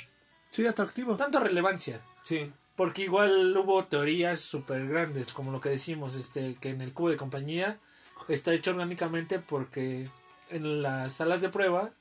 Sí, 0.49 0.65
atractivo. 0.67 1.15
tanta 1.15 1.39
relevancia. 1.39 2.01
Sí. 2.23 2.51
Porque 2.75 3.03
igual 3.03 3.55
hubo 3.55 3.85
teorías 3.85 4.41
súper 4.41 4.85
grandes, 4.87 5.31
como 5.33 5.51
lo 5.51 5.61
que 5.61 5.69
decimos, 5.69 6.15
este, 6.15 6.55
que 6.55 6.69
en 6.71 6.81
el 6.81 6.91
cubo 6.93 7.09
de 7.09 7.15
compañía 7.17 7.79
está 8.27 8.53
hecho 8.53 8.71
orgánicamente 8.71 9.39
porque 9.39 10.09
en 10.49 10.81
las 10.81 11.13
salas 11.13 11.39
de 11.39 11.47
prueba 11.49 11.91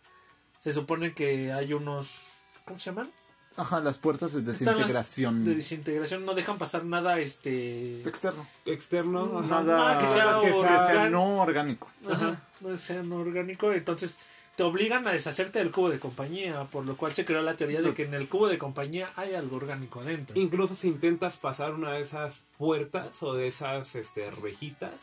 se 0.59 0.73
supone 0.73 1.15
que 1.15 1.53
hay 1.53 1.73
unos, 1.75 2.33
¿cómo 2.65 2.81
se 2.81 2.91
llaman? 2.91 3.11
Ajá, 3.57 3.81
las 3.81 3.97
puertas 3.99 4.33
de 4.35 4.43
desintegración 4.43 5.45
De 5.45 5.55
desintegración, 5.55 6.25
no 6.27 6.35
dejan 6.35 6.59
pasar 6.59 6.85
nada, 6.85 7.19
este, 7.21 8.03
externo. 8.07 8.47
Externo. 8.67 9.39
ajá. 9.39 9.49
Nada 9.63 9.77
Nada 9.79 9.99
que 9.99 10.09
sea 10.09 10.41
que 10.43 10.53
sea 10.53 10.87
organ- 10.95 11.11
no 11.11 11.41
orgánico. 11.41 11.89
ajá, 12.11 12.41
no 12.61 12.77
sea 12.77 13.03
no 13.03 13.17
orgánico, 13.17 13.73
entonces 13.73 14.19
te 14.57 14.63
obligan 14.63 15.07
a 15.07 15.13
deshacerte 15.13 15.59
del 15.59 15.71
cubo 15.71 15.91
de 15.91 15.99
compañía, 15.99 16.65
por 16.65 16.85
lo 16.87 16.97
cual 16.97 17.13
se 17.13 17.25
creó 17.27 17.43
la 17.43 17.55
teoría 17.57 17.83
de 17.83 17.93
que 17.95 18.05
en 18.05 18.15
el 18.15 18.27
cubo 18.29 18.49
de 18.49 18.57
compañía 18.59 19.11
hay 19.17 19.35
algo 19.35 19.57
orgánico 19.57 20.01
adentro. 20.01 20.39
Incluso 20.41 20.75
si 20.75 20.89
intentas 20.89 21.37
pasar 21.37 21.75
una 21.75 21.93
de 21.93 22.01
esas 22.03 22.35
puertas 22.57 23.23
o 23.23 23.35
de 23.35 23.49
esas 23.49 23.95
este, 23.95 24.31
rejitas 24.31 24.95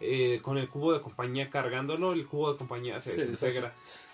eh, 0.00 0.40
con 0.42 0.56
el 0.58 0.68
cubo 0.68 0.94
de 0.94 1.00
compañía 1.02 1.50
cargándolo, 1.50 2.12
el 2.14 2.26
cubo 2.26 2.52
de 2.52 2.58
compañía 2.58 3.00
se 3.02 3.12
Se 3.14 3.26
desintegra. 3.26 3.72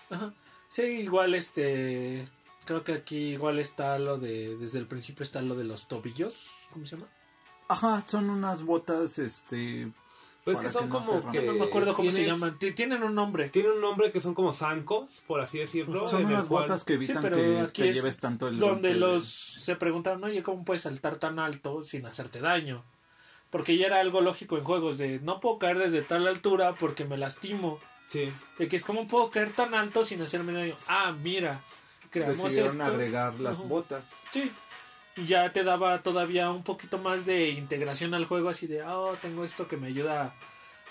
Ajá. 0.09 0.33
Sí, 0.69 0.81
igual 0.83 1.33
este. 1.33 2.27
Creo 2.69 2.83
que 2.83 2.93
aquí 2.93 3.17
igual 3.33 3.57
está 3.57 3.97
lo 3.97 4.19
de. 4.19 4.55
Desde 4.57 4.77
el 4.77 4.85
principio 4.85 5.23
está 5.23 5.41
lo 5.41 5.55
de 5.55 5.63
los 5.63 5.87
tobillos. 5.87 6.35
¿Cómo 6.71 6.85
se 6.85 6.97
llama? 6.97 7.07
Ajá, 7.67 8.03
son 8.07 8.29
unas 8.29 8.61
botas, 8.63 9.17
este... 9.17 9.91
Pues 10.45 10.59
que 10.59 10.69
son 10.71 10.83
que 10.83 10.89
no 10.89 10.99
como 11.05 11.31
que... 11.31 11.41
no 11.41 11.53
me 11.53 11.63
acuerdo 11.65 11.93
cómo 11.95 12.11
se 12.11 12.25
llaman. 12.25 12.59
Ti- 12.59 12.73
Tienen 12.73 13.01
un 13.01 13.15
nombre. 13.15 13.49
Tienen 13.49 13.71
un 13.71 13.81
nombre 13.81 14.11
que 14.11 14.21
son 14.21 14.35
como 14.35 14.53
zancos, 14.53 15.23
por 15.25 15.41
así 15.41 15.57
decirlo. 15.57 16.07
Son 16.07 16.21
en 16.21 16.27
el 16.27 16.33
unas 16.35 16.47
cual- 16.47 16.63
botas 16.65 16.83
que 16.83 16.93
evitan 16.93 17.21
pero 17.23 17.35
que 17.37 17.59
aquí 17.59 17.81
te 17.81 17.89
es 17.89 17.95
lleves 17.95 18.19
tanto 18.19 18.47
el 18.47 18.59
Donde 18.59 18.93
los. 18.93 19.27
Se 19.27 19.75
preguntaban, 19.75 20.23
oye, 20.23 20.43
¿cómo 20.43 20.63
puedes 20.63 20.83
saltar 20.83 21.17
tan 21.17 21.39
alto 21.39 21.81
sin 21.81 22.05
hacerte 22.05 22.39
daño? 22.39 22.83
Porque 23.49 23.77
ya 23.77 23.87
era 23.87 23.99
algo 23.99 24.21
lógico 24.21 24.57
en 24.59 24.63
juegos 24.63 24.99
de 24.99 25.19
no 25.21 25.39
puedo 25.39 25.57
caer 25.57 25.79
desde 25.79 26.03
tal 26.03 26.27
altura 26.27 26.73
porque 26.75 27.03
me 27.05 27.17
lastimo. 27.17 27.79
Sí. 28.07 28.31
De 28.59 28.67
que 28.67 28.75
es 28.77 28.85
como 28.85 29.07
puedo 29.07 29.29
caer 29.31 29.51
tan 29.53 29.73
alto 29.73 30.05
sin 30.05 30.21
hacerme 30.21 30.53
daño. 30.53 30.75
Ah, 30.87 31.11
mira. 31.11 31.61
Creamos 32.09 32.37
Decidieron 32.37 32.71
esto. 32.81 32.83
agregar 32.83 33.39
las 33.39 33.67
botas. 33.67 34.09
Sí. 34.31 34.51
Ya 35.25 35.51
te 35.51 35.63
daba 35.63 36.01
todavía 36.01 36.49
un 36.49 36.63
poquito 36.63 36.97
más 36.97 37.25
de 37.25 37.49
integración 37.49 38.13
al 38.13 38.25
juego, 38.25 38.49
así 38.49 38.67
de, 38.67 38.83
oh, 38.83 39.15
tengo 39.21 39.43
esto 39.43 39.67
que 39.67 39.75
me 39.77 39.87
ayuda 39.87 40.33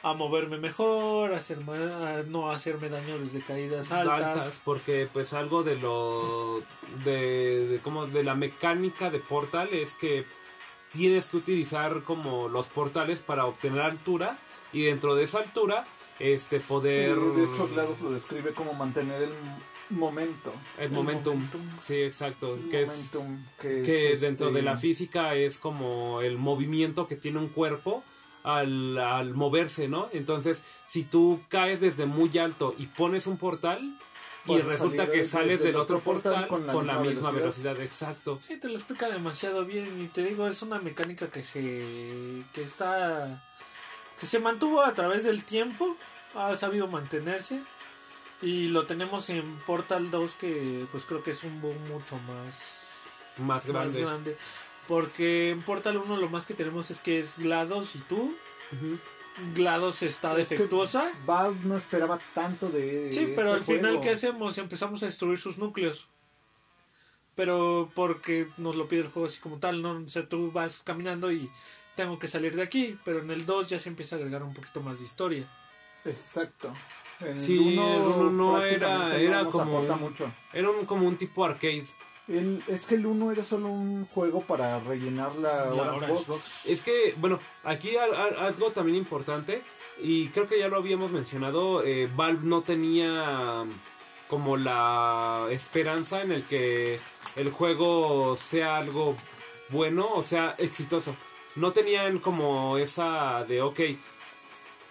a 0.02 0.12
moverme 0.14 0.58
mejor, 0.58 1.32
a, 1.32 1.38
hacer 1.38 1.60
ma- 1.64 2.18
a 2.18 2.22
no 2.24 2.50
hacerme 2.50 2.88
daño 2.88 3.18
desde 3.18 3.40
caídas 3.40 3.90
altas. 3.90 4.22
altas 4.22 4.52
porque 4.64 5.08
pues 5.12 5.32
algo 5.32 5.62
de 5.64 5.76
lo 5.76 6.62
de, 7.04 7.66
de 7.68 7.78
como 7.80 8.06
de 8.06 8.22
la 8.22 8.34
mecánica 8.34 9.10
de 9.10 9.18
portal 9.18 9.68
es 9.72 9.92
que 9.94 10.24
tienes 10.92 11.26
que 11.26 11.38
utilizar 11.38 12.02
como 12.04 12.48
los 12.48 12.66
portales 12.66 13.18
para 13.20 13.46
obtener 13.46 13.80
altura 13.80 14.38
y 14.72 14.84
dentro 14.84 15.14
de 15.16 15.24
esa 15.24 15.38
altura 15.38 15.84
este 16.20 16.60
poder 16.60 17.16
De 17.18 17.44
hecho, 17.44 17.68
GLaDOS 17.68 18.00
lo 18.00 18.10
describe 18.12 18.52
como 18.52 18.74
mantener 18.74 19.22
el 19.22 19.32
momento. 19.90 20.52
el 20.78 20.90
momentum. 20.90 21.34
momentum. 21.34 21.62
sí 21.80 21.96
exacto 21.96 22.58
que 22.70 22.82
es 22.82 22.88
momentum, 22.88 23.44
que, 23.60 23.80
es, 23.80 23.86
que 23.86 24.12
este, 24.12 24.26
dentro 24.26 24.52
de 24.52 24.62
la 24.62 24.76
física 24.76 25.34
es 25.34 25.58
como 25.58 26.20
el 26.20 26.38
movimiento 26.38 27.06
que 27.06 27.16
tiene 27.16 27.38
un 27.38 27.48
cuerpo 27.48 28.02
al, 28.42 28.98
al 28.98 29.34
moverse, 29.34 29.88
¿no? 29.88 30.08
Entonces, 30.12 30.62
si 30.88 31.04
tú 31.04 31.40
caes 31.48 31.80
desde 31.80 32.06
muy 32.06 32.36
alto 32.38 32.74
y 32.78 32.86
pones 32.86 33.26
un 33.26 33.36
portal 33.36 33.98
y 34.46 34.58
resulta 34.58 35.10
que 35.10 35.24
sales 35.24 35.60
el 35.60 35.66
del 35.66 35.76
otro 35.76 35.98
otro 35.98 36.12
portal 36.12 36.48
portal 36.48 36.66
con 36.66 36.74
con 36.74 36.86
la, 36.86 36.94
la 36.94 37.00
misma, 37.00 37.14
misma 37.14 37.30
velocidad. 37.32 37.80
exacto. 37.80 38.40
Sí, 38.46 38.56
te 38.56 38.68
lo 38.68 38.76
explica 38.76 39.08
demasiado 39.10 39.64
bien 39.64 40.00
y 40.02 40.08
te 40.08 40.24
digo, 40.24 40.46
es 40.46 40.62
una 40.62 40.78
mecánica 40.78 41.28
que 41.28 41.42
se 41.42 42.44
que 42.54 42.62
está 42.62 43.44
que 44.18 44.26
se 44.26 44.40
mantuvo 44.40 44.82
a 44.82 44.94
través 44.94 45.24
del 45.24 45.44
tiempo, 45.44 45.96
ha 46.34 46.56
sabido 46.56 46.88
mantenerse 46.88 47.62
y 48.42 48.68
lo 48.68 48.86
tenemos 48.86 49.28
en 49.30 49.56
Portal 49.66 50.10
2 50.10 50.34
que 50.34 50.86
pues 50.92 51.04
creo 51.04 51.22
que 51.22 51.32
es 51.32 51.42
un 51.44 51.60
boom 51.60 51.76
mucho 51.88 52.16
más 52.28 52.80
Más 53.38 53.66
grande. 53.66 53.88
más 53.88 53.96
grande. 53.96 54.36
Porque 54.86 55.50
en 55.50 55.62
Portal 55.62 55.98
1 55.98 56.16
lo 56.16 56.28
más 56.30 56.46
que 56.46 56.54
tenemos 56.54 56.90
es 56.90 57.00
que 57.00 57.20
es 57.20 57.38
GLaDOS 57.38 57.96
y 57.96 57.98
tú. 58.00 58.34
GLaDOS 59.54 60.02
está 60.02 60.32
Es 60.32 60.48
defectuosa. 60.48 61.10
Valve 61.26 61.58
no 61.64 61.76
esperaba 61.76 62.18
tanto 62.34 62.70
de. 62.70 63.12
Sí, 63.12 63.32
pero 63.36 63.56
este 63.56 63.72
al 63.72 63.78
final. 63.78 64.00
¿qué 64.00 64.10
hacemos? 64.10 64.56
Empezamos 64.58 65.02
a 65.02 65.06
destruir 65.06 65.38
sus 65.38 65.58
núcleos. 65.58 66.08
Pero 67.34 67.90
porque 67.94 68.48
nos 68.56 68.76
lo 68.76 68.88
pide 68.88 69.02
el 69.02 69.08
juego 69.08 69.28
así 69.28 69.38
como 69.40 69.58
tal, 69.58 69.80
¿no? 69.82 69.92
O 69.92 70.08
sea, 70.08 70.28
tú 70.28 70.50
vas 70.50 70.82
caminando 70.82 71.30
y 71.30 71.50
tengo 71.94 72.18
que 72.18 72.26
salir 72.26 72.56
de 72.56 72.62
aquí. 72.62 72.98
Pero 73.04 73.20
en 73.20 73.30
el 73.30 73.46
2 73.46 73.68
ya 73.68 73.78
se 73.78 73.90
empieza 73.90 74.16
a 74.16 74.18
agregar 74.18 74.42
un 74.42 74.54
poquito 74.54 74.80
más 74.80 74.98
de 74.98 75.04
historia. 75.04 75.46
Exacto. 76.04 76.72
En 77.20 77.42
Sí, 77.42 77.58
uno 77.58 77.94
el 77.94 78.00
uno 78.02 78.30
no 78.30 78.62
era- 78.62 79.16
era 79.18 79.42
no 79.42 79.50
como 79.50 79.78
un- 79.80 80.00
mucho. 80.00 80.30
Era 80.52 80.70
un, 80.70 80.86
como 80.86 81.06
un 81.06 81.16
tipo 81.16 81.44
arcade. 81.44 81.86
El- 82.28 82.62
es 82.68 82.86
que 82.86 82.94
el 82.96 83.06
1 83.06 83.32
era 83.32 83.42
solo 83.44 83.68
un 83.68 84.04
juego 84.06 84.42
para 84.42 84.78
rellenar 84.80 85.34
la, 85.36 85.64
La 85.66 85.72
Orange 85.72 85.96
Orange 86.04 86.12
Box. 86.12 86.26
Box. 86.26 86.66
Es 86.66 86.82
que, 86.82 87.14
bueno, 87.18 87.40
aquí 87.64 87.96
al- 87.96 88.14
al- 88.14 88.36
algo 88.36 88.70
también 88.70 88.98
importante, 88.98 89.62
y 90.00 90.28
creo 90.28 90.46
que 90.46 90.58
ya 90.58 90.68
lo 90.68 90.76
habíamos 90.76 91.10
mencionado, 91.10 91.82
eh, 91.84 92.08
Valve 92.14 92.40
no 92.44 92.62
tenía 92.62 93.64
como 94.28 94.56
la 94.58 95.46
esperanza 95.50 96.20
en 96.22 96.32
el 96.32 96.44
que 96.44 97.00
el 97.34 97.50
juego 97.50 98.36
sea 98.36 98.76
algo 98.76 99.16
bueno 99.70 100.06
o 100.12 100.22
sea 100.22 100.54
exitoso. 100.58 101.16
No 101.56 101.72
tenían 101.72 102.18
como 102.18 102.76
esa 102.76 103.44
de, 103.44 103.62
ok, 103.62 103.80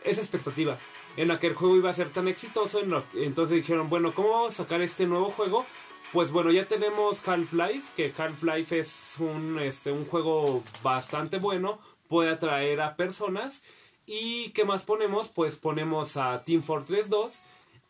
esa 0.04 0.22
expectativa 0.22 0.78
en 1.18 1.28
la 1.28 1.40
que 1.40 1.48
el 1.48 1.56
juego 1.56 1.76
iba 1.76 1.90
a 1.90 1.96
ser 1.96 2.10
tan 2.10 2.28
exitoso, 2.28 2.80
en 2.80 2.94
entonces 3.16 3.58
dijeron, 3.58 3.90
bueno, 3.90 4.14
¿cómo 4.14 4.30
vamos 4.30 4.54
a 4.54 4.64
sacar 4.64 4.82
este 4.82 5.08
nuevo 5.08 5.32
juego? 5.32 5.66
Pues 6.14 6.32
bueno, 6.32 6.52
ya 6.52 6.66
tenemos 6.66 7.28
Half-Life, 7.28 7.84
que 7.98 8.14
Half-Life 8.16 8.80
es 8.80 9.16
un, 9.20 9.60
este, 9.60 9.92
un 9.92 10.06
juego 10.06 10.64
bastante 10.82 11.38
bueno, 11.38 11.80
puede 12.08 12.30
atraer 12.30 12.80
a 12.82 12.96
personas. 12.96 13.64
¿Y 14.06 14.52
qué 14.52 14.64
más 14.64 14.84
ponemos? 14.84 15.28
Pues 15.28 15.58
ponemos 15.58 16.16
a 16.16 16.44
Team 16.44 16.64
Fortress 16.64 17.10
2. 17.10 17.34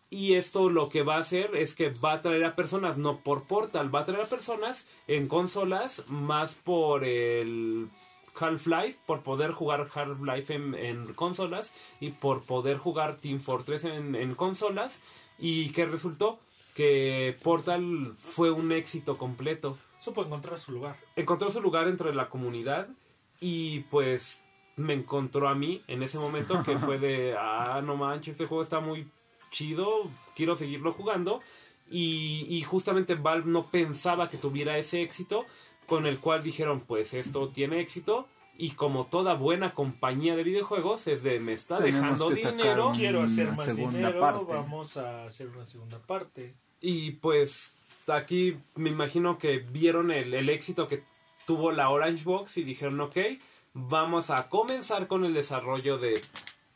Y 0.10 0.36
esto 0.36 0.70
lo 0.70 0.90
que 0.90 1.04
va 1.04 1.18
a 1.18 1.20
hacer 1.20 1.56
es 1.56 1.76
que 1.76 1.90
va 1.90 2.14
a 2.14 2.16
atraer 2.16 2.46
a 2.46 2.56
personas, 2.56 2.98
no 2.98 3.20
por 3.20 3.44
Portal, 3.44 3.94
va 3.94 4.00
a 4.00 4.02
atraer 4.04 4.22
a 4.22 4.30
personas 4.30 4.88
en 5.08 5.28
consolas, 5.28 6.04
más 6.08 6.54
por 6.56 7.04
el 7.04 7.90
Half-Life, 8.40 9.00
por 9.06 9.22
poder 9.22 9.52
jugar 9.52 9.88
Half-Life 9.94 10.54
en, 10.54 10.76
en 10.76 11.14
consolas 11.14 11.74
y 12.00 12.12
por 12.12 12.44
poder 12.44 12.78
jugar 12.78 13.18
Team 13.18 13.42
Fortress 13.42 13.84
en, 13.86 14.16
en 14.16 14.36
consolas. 14.36 15.02
¿Y 15.40 15.72
qué 15.72 15.86
resultó? 15.86 16.40
Que 16.74 17.36
Portal 17.44 18.16
fue 18.20 18.52
un 18.52 18.72
éxito 18.72 19.18
completo. 19.18 19.78
Supo 20.00 20.24
encontrar 20.24 20.60
su 20.60 20.72
lugar. 20.72 20.98
Encontró 21.16 21.52
su 21.52 21.62
lugar 21.62 21.88
entre 21.88 22.14
la 22.14 22.30
comunidad 22.30 22.88
y 23.40 23.82
pues 23.82 24.42
me 24.76 24.94
encontró 24.94 25.50
a 25.50 25.56
mí 25.56 25.84
en 25.88 26.04
ese 26.04 26.18
momento 26.18 26.64
que 26.64 26.78
fue 26.78 27.00
de, 27.00 27.36
ah, 27.40 27.82
no 27.84 27.98
manches, 27.98 28.34
este 28.34 28.46
juego 28.46 28.64
está 28.64 28.80
muy 28.80 29.08
chido, 29.52 30.10
quiero 30.36 30.56
seguirlo 30.56 30.94
jugando. 30.94 31.42
Y, 31.90 32.46
y 32.50 32.64
justamente 32.64 33.16
Valve 33.16 33.50
no 33.50 33.68
pensaba 33.68 34.30
que 34.30 34.38
tuviera 34.38 34.78
ese 34.78 35.02
éxito, 35.02 35.46
con 35.88 36.06
el 36.06 36.20
cual 36.20 36.44
dijeron, 36.44 36.82
pues 36.82 37.14
esto 37.14 37.50
tiene 37.50 37.80
éxito. 37.82 38.28
Y 38.60 38.72
como 38.72 39.06
toda 39.06 39.36
buena 39.36 39.74
compañía 39.76 40.36
de 40.36 40.44
videojuegos, 40.44 41.06
es 41.08 41.22
de 41.24 41.40
me 41.40 41.54
está 41.54 41.78
Tenemos 41.78 42.18
dejando 42.20 42.30
dinero. 42.32 42.88
un- 42.90 42.96
Quiero 42.96 43.22
hacer 43.22 43.48
Una 43.48 43.56
más 43.58 43.66
segunda 43.66 43.98
dinero. 43.98 44.20
parte. 44.20 44.54
Vamos 44.54 44.98
a 44.98 45.26
hacer 45.26 45.48
una 45.50 45.66
segunda 45.66 46.00
parte. 46.00 46.56
Y 46.82 47.12
pues 47.12 47.76
aquí 48.08 48.58
me 48.76 48.90
imagino 48.90 49.38
que 49.38 49.60
vieron 49.60 50.10
el, 50.12 50.34
el 50.34 50.50
éxito 50.50 50.88
que 50.88 51.04
tuvo 51.46 51.72
la 51.72 51.90
Orange 51.90 52.24
Box 52.24 52.58
y 52.58 52.64
dijeron, 52.64 53.00
ok, 53.02 53.16
vamos 53.74 54.32
a 54.32 54.50
comenzar 54.50 55.08
con 55.08 55.24
el 55.24 55.34
desarrollo 55.36 55.98
de 56.00 56.20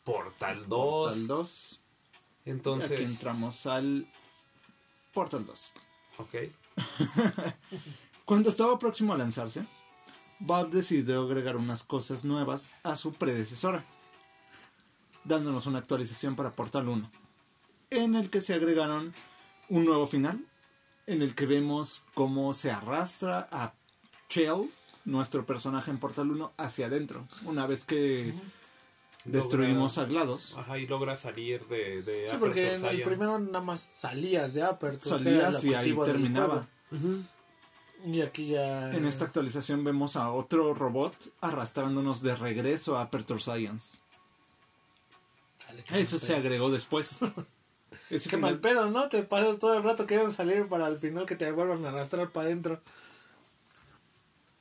Portal 0.04 0.68
2. 0.68 0.70
Portal 0.70 1.28
2. 1.28 1.82
Entonces, 2.46 2.92
Aquí 2.92 3.04
entramos 3.04 3.66
al 3.66 4.08
Portal 5.14 5.46
2. 5.48 5.72
ok. 6.20 6.36
Cuando 8.26 8.50
estaba 8.50 8.78
próximo 8.80 9.14
a 9.14 9.18
lanzarse, 9.18 9.64
Valve 10.40 10.78
decidió 10.78 11.22
agregar 11.24 11.58
unas 11.58 11.84
cosas 11.84 12.24
nuevas 12.26 12.72
a 12.84 12.96
su 12.96 13.14
predecesora, 13.14 13.84
dándonos 15.24 15.66
una 15.68 15.80
actualización 15.80 16.36
para 16.36 16.52
Portal 16.52 16.88
1, 16.88 17.10
en 17.92 18.16
el 18.16 18.30
que 18.30 18.42
se 18.42 18.54
agregaron 18.54 19.14
un 19.70 19.86
nuevo 19.86 20.08
final, 20.08 20.40
en 21.08 21.22
el 21.22 21.36
que 21.36 21.46
vemos 21.46 22.06
cómo 22.14 22.54
se 22.54 22.72
arrastra 22.72 23.48
a 23.52 23.74
Shell, 24.30 24.70
nuestro 25.06 25.46
personaje 25.46 25.92
en 25.92 25.98
Portal 25.98 26.32
1, 26.32 26.54
hacia 26.58 26.86
adentro, 26.88 27.28
una 27.46 27.66
vez 27.68 27.84
que 27.86 28.34
destruimos 29.26 29.98
logra- 29.98 30.04
a 30.04 30.06
GLaDOS. 30.08 30.58
Ajá, 30.58 30.78
y 30.78 30.88
logra 30.88 31.18
salir 31.18 31.66
de, 31.68 32.02
de 32.02 32.30
Sí, 32.32 32.38
porque 32.40 32.74
en 32.76 32.86
el 32.86 33.04
primero 33.04 33.40
nada 33.40 33.62
más 33.62 33.82
salías 33.82 34.54
de 34.54 34.64
Aperture. 34.64 35.10
Salías 35.18 35.64
y 35.64 35.74
ahí 35.74 35.94
terminaba. 36.06 36.68
Juego. 36.90 37.24
Y 38.06 38.22
aquí 38.22 38.48
ya... 38.48 38.92
En 38.92 39.06
esta 39.06 39.26
actualización 39.26 39.84
vemos 39.84 40.16
a 40.16 40.32
otro 40.32 40.74
robot 40.74 41.16
arrastrándonos 41.42 42.22
de 42.22 42.36
regreso 42.36 42.98
a 42.98 43.04
Aperture 43.04 43.40
Science. 43.42 43.98
Eso 45.94 46.20
se 46.20 46.36
agregó 46.36 46.70
después. 46.72 47.18
Qué 48.10 48.20
final- 48.20 48.42
mal 48.42 48.60
pedo, 48.60 48.90
¿no? 48.90 49.08
Te 49.08 49.24
pasas 49.24 49.60
todo 49.60 49.76
el 49.76 49.84
rato 49.84 50.06
queriendo 50.06 50.34
salir 50.34 50.68
para 50.68 50.86
al 50.86 50.98
final 50.98 51.26
que 51.26 51.36
te 51.36 51.52
vuelvan 51.52 51.86
a 51.86 51.90
arrastrar 51.90 52.30
para 52.32 52.48
adentro. 52.48 52.82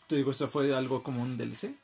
Te 0.07 0.17
digo, 0.17 0.33
eso 0.33 0.49
fue 0.49 0.75
algo 0.75 1.03
como 1.03 1.23
un 1.23 1.37
DLC. 1.37 1.75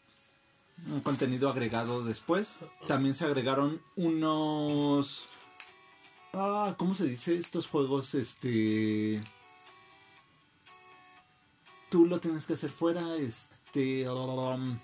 Un 0.89 1.01
contenido 1.01 1.49
agregado 1.49 2.05
después. 2.05 2.59
También 2.87 3.15
se 3.15 3.25
agregaron 3.25 3.81
unos... 3.97 5.29
Ah, 6.33 6.75
¿cómo 6.77 6.95
se 6.95 7.05
dice? 7.05 7.37
Estos 7.37 7.67
juegos, 7.67 8.15
este... 8.15 9.23
Tú 11.89 12.07
lo 12.07 12.21
tienes 12.21 12.45
que 12.47 12.55
hacer 12.55 12.71
fuera, 12.71 13.17
este... 13.17 14.09
um, 14.09 14.79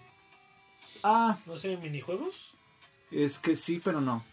Ah, 1.03 1.36
No 1.46 1.59
sé, 1.59 1.76
minijuegos. 1.76 2.55
es 3.11 3.38
que 3.38 3.57
sí, 3.57 3.80
pero 3.82 4.00
no. 4.00 4.24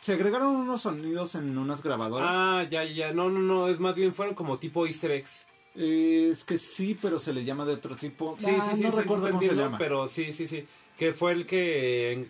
Se 0.00 0.12
agregaron 0.14 0.54
unos 0.56 0.82
sonidos 0.82 1.34
en 1.34 1.56
unas 1.58 1.82
grabadoras. 1.82 2.30
Ah, 2.32 2.64
ya, 2.68 2.84
ya. 2.84 3.12
No, 3.12 3.28
no, 3.30 3.40
no. 3.40 3.68
Es 3.68 3.78
más 3.80 3.94
bien 3.94 4.14
fueron 4.14 4.34
como 4.34 4.58
tipo 4.58 4.86
easter 4.86 5.10
eggs. 5.10 5.44
Eh, 5.74 6.30
es 6.32 6.44
que 6.44 6.56
sí, 6.58 6.96
pero 7.00 7.20
se 7.20 7.32
le 7.32 7.44
llama 7.44 7.64
de 7.64 7.74
otro 7.74 7.94
tipo. 7.96 8.36
Sí, 8.38 8.46
Ah, 8.48 8.68
sí, 8.70 8.76
sí. 8.78 8.82
no 8.84 8.90
sí, 8.92 8.96
recuerdo 8.98 9.26
sí, 9.26 9.30
cómo 9.30 9.40
se 9.40 9.46
entiendo, 9.46 9.64
llama. 9.64 9.78
Pero 9.78 10.08
sí, 10.08 10.32
sí, 10.32 10.48
sí. 10.48 10.66
Que 10.96 11.12
fue 11.12 11.32
el 11.32 11.46
que 11.46 12.26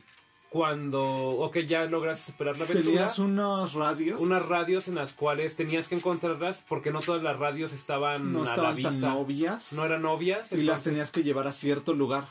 cuando... 0.51 1.05
Ok, 1.05 1.59
ya 1.59 1.85
logras 1.85 2.21
superar 2.21 2.57
la 2.57 2.65
aventura. 2.65 2.85
Tenías 2.85 3.19
unos 3.19 3.75
radios. 3.75 4.21
unas 4.21 4.47
radios 4.47 4.89
en 4.89 4.95
las 4.95 5.13
cuales 5.13 5.57
tenías 5.57 5.89
que 5.89 5.97
encontrarlas 5.97 6.63
porque 6.69 6.91
no 6.91 7.01
todas 7.01 7.23
las 7.23 7.39
radios 7.39 7.73
estaban 7.73 8.33
no 8.33 8.43
a 8.43 8.45
la 8.45 8.51
estaban 8.51 8.77
vista. 8.77 8.91
tan 8.91 9.05
obvias. 9.05 9.73
No 9.73 9.85
eran 9.85 10.05
obvias. 10.07 10.53
y 10.53 10.59
las 10.59 10.83
tenías 10.85 11.11
que 11.11 11.23
llevar 11.23 11.47
a 11.47 11.53
cierto 11.53 11.95
lugar. 11.95 12.25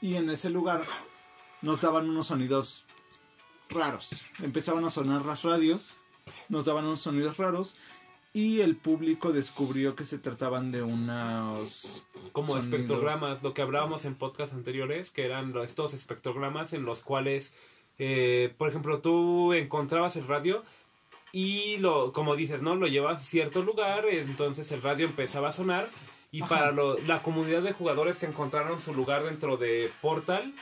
Y 0.00 0.16
en 0.16 0.30
ese 0.30 0.50
lugar 0.50 0.82
nos 1.62 1.80
daban 1.80 2.08
unos 2.08 2.28
sonidos 2.28 2.86
raros. 3.68 4.10
Empezaban 4.42 4.84
a 4.84 4.90
sonar 4.90 5.24
las 5.24 5.42
radios, 5.42 5.94
nos 6.48 6.64
daban 6.64 6.86
unos 6.86 7.00
sonidos 7.00 7.36
raros 7.36 7.76
y 8.32 8.60
el 8.60 8.76
público 8.76 9.32
descubrió 9.32 9.96
que 9.96 10.04
se 10.04 10.18
trataban 10.18 10.70
de 10.72 10.82
unos 10.82 12.02
como 12.32 12.54
sonidos. 12.54 12.72
espectrogramas, 12.72 13.42
lo 13.42 13.54
que 13.54 13.62
hablábamos 13.62 14.04
en 14.04 14.14
podcast 14.14 14.52
anteriores, 14.52 15.10
que 15.10 15.24
eran 15.24 15.56
estos 15.58 15.94
espectrogramas 15.94 16.72
en 16.72 16.84
los 16.84 17.00
cuales, 17.02 17.54
eh, 17.98 18.54
por 18.56 18.68
ejemplo, 18.68 19.00
tú 19.00 19.52
encontrabas 19.52 20.14
el 20.16 20.26
radio 20.26 20.62
y 21.32 21.78
lo, 21.78 22.12
como 22.12 22.36
dices, 22.36 22.62
¿no? 22.62 22.74
Lo 22.76 22.86
llevas 22.86 23.22
a 23.22 23.24
cierto 23.24 23.62
lugar, 23.62 24.04
entonces 24.08 24.70
el 24.72 24.82
radio 24.82 25.06
empezaba 25.06 25.48
a 25.48 25.52
sonar 25.52 25.88
y 26.32 26.42
Ajá. 26.42 26.48
para 26.56 26.70
lo- 26.72 26.98
la 27.00 27.22
comunidad 27.22 27.62
de 27.62 27.72
jugadores 27.72 28.18
que 28.18 28.26
encontraron 28.26 28.80
su 28.80 28.94
lugar 28.94 29.24
dentro 29.24 29.56
de 29.56 29.90
Portal, 30.00 30.52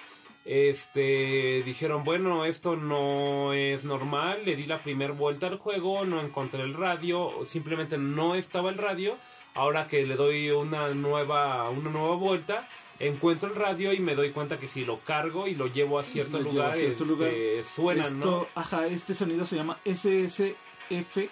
este 0.49 1.63
dijeron 1.63 2.05
bueno 2.05 2.47
esto 2.47 2.75
no 2.75 3.53
es 3.53 3.85
normal 3.85 4.41
le 4.47 4.57
di 4.57 4.65
la 4.65 4.79
primera 4.79 5.13
vuelta 5.13 5.47
al 5.47 5.59
juego 5.59 6.07
no 6.07 6.23
encontré 6.23 6.63
el 6.63 6.73
radio 6.73 7.45
simplemente 7.45 7.99
no 7.99 8.35
estaba 8.35 8.71
el 8.71 8.79
radio 8.79 9.19
ahora 9.55 9.89
que 9.89 10.07
le 10.07 10.17
doy 10.17 10.51
una 10.51 10.89
nueva 10.95 11.69
una 11.69 11.91
nueva 11.91 12.17
vuelta 12.17 12.67
encuentro 12.99 13.51
el 13.51 13.57
radio 13.57 13.93
y 13.93 14.01
me 14.01 14.15
doy 14.15 14.31
cuenta 14.31 14.59
que 14.59 14.69
si 14.69 14.87
lo 14.87 15.01
cargo 15.01 15.47
y 15.47 15.55
lo 15.55 15.67
llevo 15.67 15.99
a 15.99 16.03
cierto 16.03 16.41
lugar, 16.41 16.71
a 16.71 16.75
cierto 16.75 17.05
este, 17.05 17.15
lugar. 17.15 17.31
suenan 17.77 18.19
no 18.19 18.47
ajá, 18.55 18.87
este 18.87 19.15
sonido 19.15 19.45
se 19.45 19.57
llama 19.57 19.77
SSFV. 19.85 21.29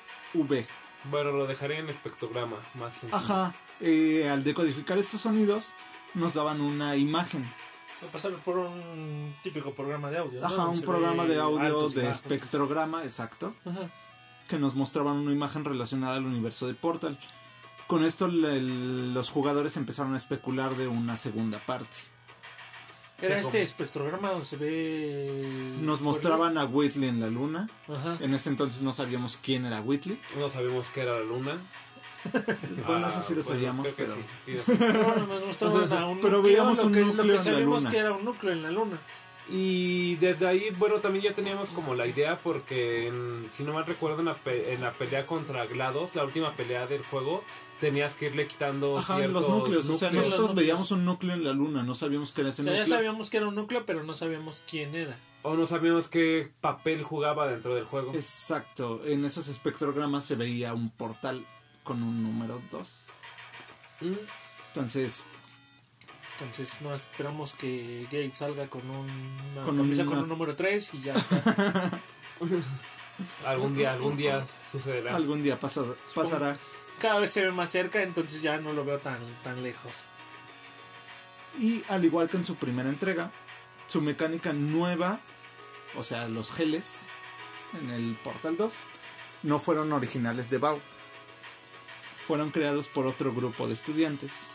bueno 1.04 1.32
lo 1.32 1.46
dejaré 1.46 1.78
en 1.78 1.88
espectrograma 1.88 2.58
más 2.74 2.92
sencillo. 2.92 3.16
Ajá, 3.16 3.54
eh, 3.80 4.28
al 4.28 4.44
decodificar 4.44 4.98
estos 4.98 5.22
sonidos 5.22 5.72
nos 6.12 6.34
daban 6.34 6.60
una 6.60 6.96
imagen. 6.96 7.50
Va 8.03 8.09
a 8.09 8.12
pasar 8.12 8.32
por 8.44 8.59
un 8.59 9.34
típico 9.42 9.72
programa 9.74 10.11
de 10.11 10.18
audio. 10.18 10.40
¿no? 10.40 10.47
Ajá, 10.47 10.66
un 10.68 10.82
programa 10.82 11.24
de 11.24 11.38
audio 11.38 11.88
de 11.88 12.03
bajos. 12.03 12.16
espectrograma, 12.18 13.03
exacto, 13.05 13.55
Ajá. 13.64 13.88
que 14.49 14.59
nos 14.59 14.74
mostraban 14.74 15.16
una 15.16 15.32
imagen 15.32 15.64
relacionada 15.64 16.16
al 16.16 16.26
universo 16.26 16.66
de 16.66 16.74
Portal. 16.74 17.18
Con 17.86 18.05
esto 18.05 18.26
el- 18.26 18.44
el- 18.44 19.14
los 19.14 19.30
jugadores 19.30 19.76
empezaron 19.76 20.14
a 20.14 20.18
especular 20.18 20.76
de 20.76 20.88
una 20.88 21.16
segunda 21.16 21.59
parte. 21.59 21.97
Era 23.22 23.38
este 23.38 23.62
espectrograma 23.62 24.28
donde 24.30 24.44
se 24.44 24.57
ve. 24.59 25.72
Nos 25.80 26.03
mostraban 26.03 26.59
a 26.59 26.66
Whitley 26.66 27.09
en 27.09 27.20
la 27.20 27.28
luna. 27.28 27.70
Ajá. 27.88 28.18
En 28.20 28.34
ese 28.34 28.51
entonces 28.51 28.82
no 28.82 28.92
sabíamos 28.92 29.38
quién 29.42 29.64
era 29.64 29.80
Whitley. 29.80 30.20
no 30.36 30.51
sabíamos 30.51 30.88
que 30.88 31.01
era 31.01 31.12
la 31.12 31.24
luna 31.24 31.57
Bueno, 32.86 33.06
Ah, 33.06 33.10
eso 33.10 33.22
sí 33.22 33.34
lo 33.34 33.42
bueno, 33.42 33.44
sabíamos, 33.44 33.86
que 33.86 33.92
pero... 33.92 34.14
sí, 34.44 34.54
No, 34.68 35.46
mostraban 35.46 35.92
a 35.92 36.06
un 36.06 36.20
Pero 36.20 36.36
núcleo, 36.36 36.42
veíamos 36.42 36.78
lo 36.78 36.84
un 36.86 36.92
que, 36.92 37.00
lo 37.00 37.06
núcleo 37.06 37.24
que 37.24 37.30
en 37.30 37.36
la 37.36 37.42
sabíamos 37.44 37.78
luna. 37.82 37.90
que 37.90 37.98
era 37.98 38.12
un 38.12 38.24
núcleo 38.24 38.52
en 38.52 38.62
la 38.62 38.70
luna. 38.70 38.98
Y 39.48 40.16
desde 40.16 40.46
ahí, 40.48 40.70
bueno, 40.76 40.96
también 40.96 41.24
ya 41.26 41.32
teníamos 41.32 41.68
como 41.68 41.94
la 41.94 42.06
idea 42.06 42.36
porque, 42.42 43.06
en- 43.06 43.48
si 43.54 43.62
no 43.62 43.72
mal 43.72 43.86
recuerdo, 43.86 44.18
en 44.18 44.24
la, 44.26 44.34
pe- 44.34 44.72
en 44.72 44.80
la 44.82 44.90
pelea 44.92 45.24
contra 45.26 45.64
GLaDOS, 45.66 46.16
la 46.16 46.24
última 46.24 46.50
pelea 46.52 46.86
del 46.88 47.02
juego, 47.04 47.44
tenías 47.80 48.14
que 48.14 48.26
irle 48.26 48.48
quitando 48.48 48.98
Ajá, 48.98 49.16
ciertos 49.18 49.42
los 49.44 49.50
núcleos. 49.52 49.88
O 49.88 49.96
sea, 49.96 50.10
nosotros 50.10 50.54
veíamos 50.56 50.90
un 50.90 51.04
núcleo 51.04 51.34
en 51.34 51.44
la 51.44 51.52
luna, 51.52 51.84
no 51.84 51.94
sabíamos 51.94 52.32
qué 52.32 52.40
era 52.40 52.50
ese 52.50 52.62
O 52.62 52.64
sea, 52.64 52.72
ya 52.74 52.78
núcleo. 52.80 52.96
sabíamos 52.96 53.30
que 53.30 53.36
era 53.36 53.46
un 53.46 53.54
núcleo, 53.54 53.84
pero 53.86 54.02
no 54.02 54.14
sabíamos 54.16 54.64
quién 54.68 54.94
era. 54.96 55.16
O 55.42 55.54
no 55.54 55.68
sabíamos 55.68 56.08
qué 56.08 56.50
papel 56.60 57.04
jugaba 57.04 57.46
dentro 57.46 57.76
del 57.76 57.84
juego. 57.84 58.12
Exacto, 58.14 59.02
en 59.06 59.24
esos 59.24 59.46
espectrogramas 59.46 60.24
se 60.24 60.34
veía 60.34 60.74
un 60.74 60.90
portal 60.90 61.44
con 61.87 62.03
un 62.03 62.22
número 62.22 62.61
2. 62.70 63.05
Mm, 64.03 64.12
Entonces, 64.68 65.24
Entonces 66.34 66.82
no 66.82 66.95
esperamos 66.95 67.55
que 67.55 68.07
Gabe 68.12 68.32
salga 68.34 68.66
con 68.68 68.89
un, 68.91 69.09
una 69.53 69.64
Con 69.64 69.76
camisa 69.78 70.03
una- 70.03 70.11
con 70.11 70.18
un 70.24 70.28
número 70.28 70.55
3 70.55 70.91
y 70.93 71.01
ya. 71.01 71.14
Algún 73.47 73.74
día, 73.74 73.93
algún 73.95 74.16
día 74.18 74.47
sucederá. 74.70 75.16
algún 75.16 75.43
día 75.43 75.59
pasa- 75.59 75.84
pasará. 76.14 76.59
Cada 77.01 77.20
vez 77.20 77.30
se 77.30 77.43
ve 77.43 77.51
más 77.53 77.70
cerca, 77.70 78.03
entonces 78.03 78.43
ya 78.43 78.59
no 78.59 78.72
lo 78.74 78.84
veo 78.84 78.99
tan, 78.99 79.18
tan 79.43 79.62
lejos. 79.62 79.93
Y 81.59 81.82
al 81.89 82.05
igual 82.05 82.28
que 82.28 82.37
en 82.37 82.45
su 82.45 82.57
primera 82.57 82.91
entrega, 82.91 83.30
su 83.87 84.03
mecánica 84.03 84.53
nueva, 84.53 85.20
o 85.97 86.05
sea, 86.05 86.28
los 86.28 86.51
geles 86.53 86.99
en 87.80 87.89
el 87.91 88.16
Portal 88.22 88.57
2, 88.59 88.74
no 89.45 89.59
fueron 89.59 89.93
originales 89.95 90.51
de 90.51 90.59
Valve. 90.59 90.82
Fueron 92.26 92.50
creados 92.50 92.88
por 92.88 93.06
otro 93.06 93.32
grupo 93.32 93.68
de 93.68 93.74
estudiantes 93.74 94.48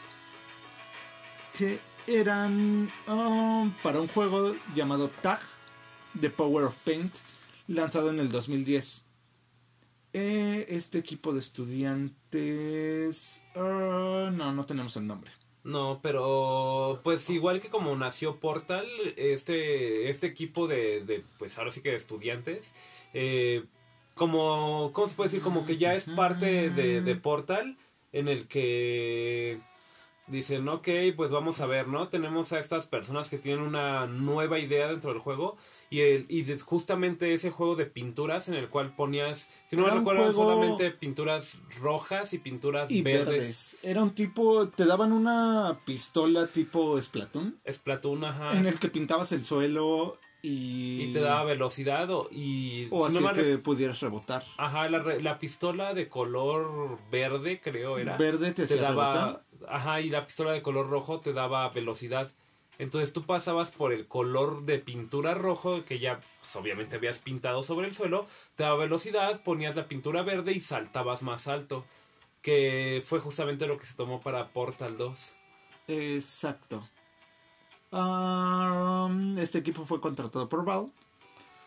que 1.57 1.79
eran 2.07 2.89
ah, 3.07 3.69
para 3.81 4.01
un 4.01 4.07
juego 4.07 4.55
llamado 4.75 5.09
Tag, 5.21 5.39
The 6.19 6.29
Power 6.29 6.65
of 6.65 6.75
Paint, 6.83 7.13
lanzado 7.67 8.09
en 8.09 8.19
el 8.19 8.29
2010. 8.29 9.05
Eh, 10.13 10.65
este 10.69 10.99
equipo 10.99 11.33
de 11.33 11.39
estudiantes... 11.39 13.43
ah, 13.55 14.29
no, 14.33 14.51
no 14.51 14.65
tenemos 14.65 14.95
el 14.97 15.07
nombre. 15.07 15.31
No, 15.63 15.99
pero 16.01 16.99
pues 17.03 17.29
igual 17.29 17.61
que 17.61 17.69
como 17.69 17.95
nació 17.95 18.39
Portal, 18.39 18.87
este, 19.15 20.09
este 20.09 20.27
equipo 20.27 20.67
de, 20.67 21.05
de, 21.05 21.23
pues 21.37 21.57
ahora 21.57 21.71
sí 21.71 21.81
que 21.81 21.91
de 21.91 21.97
estudiantes, 21.97 22.73
eh, 23.13 23.63
como, 24.21 24.91
¿cómo 24.93 25.07
se 25.07 25.15
puede 25.15 25.29
decir? 25.31 25.41
Como 25.41 25.65
que 25.65 25.77
ya 25.77 25.95
es 25.95 26.03
parte 26.05 26.69
de, 26.69 27.01
de 27.01 27.15
Portal, 27.15 27.75
en 28.13 28.27
el 28.27 28.47
que 28.47 29.59
dicen, 30.27 30.69
ok, 30.69 30.87
pues 31.15 31.31
vamos 31.31 31.59
a 31.59 31.65
ver, 31.65 31.87
¿no? 31.87 32.07
Tenemos 32.07 32.53
a 32.53 32.59
estas 32.59 32.85
personas 32.85 33.29
que 33.29 33.39
tienen 33.39 33.63
una 33.63 34.05
nueva 34.05 34.59
idea 34.59 34.87
dentro 34.89 35.11
del 35.11 35.19
juego. 35.21 35.57
Y, 35.89 36.01
el, 36.01 36.25
y 36.29 36.43
de- 36.43 36.59
justamente 36.59 37.33
ese 37.33 37.49
juego 37.49 37.75
de 37.75 37.87
pinturas 37.87 38.47
en 38.47 38.53
el 38.53 38.69
cual 38.69 38.95
ponías, 38.95 39.49
si 39.71 39.75
no 39.75 39.85
me 39.87 39.89
recuerdo, 39.91 40.21
juego- 40.31 40.43
solamente 40.43 40.91
pinturas 40.91 41.55
rojas 41.81 42.31
y 42.33 42.37
pinturas 42.37 42.91
y 42.91 43.01
verdes. 43.01 43.27
verdes. 43.27 43.77
Era 43.81 44.03
un 44.03 44.11
tipo, 44.11 44.67
te 44.69 44.85
daban 44.85 45.11
una 45.13 45.79
pistola 45.83 46.45
tipo 46.45 47.01
Splatoon, 47.01 47.59
Splatoon, 47.69 48.23
ajá. 48.23 48.55
en 48.55 48.67
el 48.67 48.77
que 48.77 48.87
pintabas 48.87 49.31
el 49.31 49.43
suelo 49.43 50.17
y... 50.43 51.03
y 51.03 51.11
te 51.13 51.19
daba 51.19 51.43
velocidad 51.43 52.09
o, 52.09 52.27
y 52.31 52.87
O 52.91 53.07
si 53.07 53.13
no 53.13 53.19
hacía 53.19 53.21
mal 53.21 53.35
que 53.35 53.57
pudieras 53.57 53.99
rebotar. 53.99 54.43
ajá 54.57 54.89
la, 54.89 54.99
re- 54.99 55.21
la 55.21 55.37
pistola 55.39 55.93
de 55.93 56.07
color 56.09 56.97
verde 57.11 57.59
creo 57.61 57.97
era 57.97 58.17
Verde 58.17 58.51
te 58.53 58.65
te 58.67 58.75
daba 58.77 59.13
rebotar. 59.13 59.43
ajá 59.69 60.01
y 60.01 60.09
la 60.09 60.25
pistola 60.25 60.51
de 60.51 60.61
color 60.61 60.89
rojo 60.89 61.19
te 61.19 61.33
daba 61.33 61.69
velocidad 61.69 62.31
entonces 62.79 63.13
tú 63.13 63.23
pasabas 63.23 63.69
por 63.69 63.93
el 63.93 64.07
color 64.07 64.63
de 64.63 64.79
pintura 64.79 65.33
rojo 65.35 65.83
que 65.85 65.99
ya 65.99 66.19
pues, 66.19 66.55
obviamente 66.55 66.95
habías 66.95 67.19
pintado 67.19 67.61
sobre 67.61 67.87
el 67.87 67.93
suelo 67.93 68.25
te 68.55 68.63
daba 68.63 68.77
velocidad 68.77 69.41
ponías 69.43 69.75
la 69.75 69.87
pintura 69.87 70.23
verde 70.23 70.53
y 70.53 70.61
saltabas 70.61 71.21
más 71.21 71.47
alto 71.47 71.85
que 72.41 73.03
fue 73.05 73.19
justamente 73.19 73.67
lo 73.67 73.77
que 73.77 73.85
se 73.85 73.93
tomó 73.95 74.19
para 74.21 74.47
Portal 74.49 74.97
2 74.97 75.33
Exacto. 75.87 76.87
Ah, 77.91 79.09
este 79.37 79.59
equipo 79.59 79.85
fue 79.85 79.99
contratado 79.99 80.47
por 80.47 80.63
Valve 80.63 80.91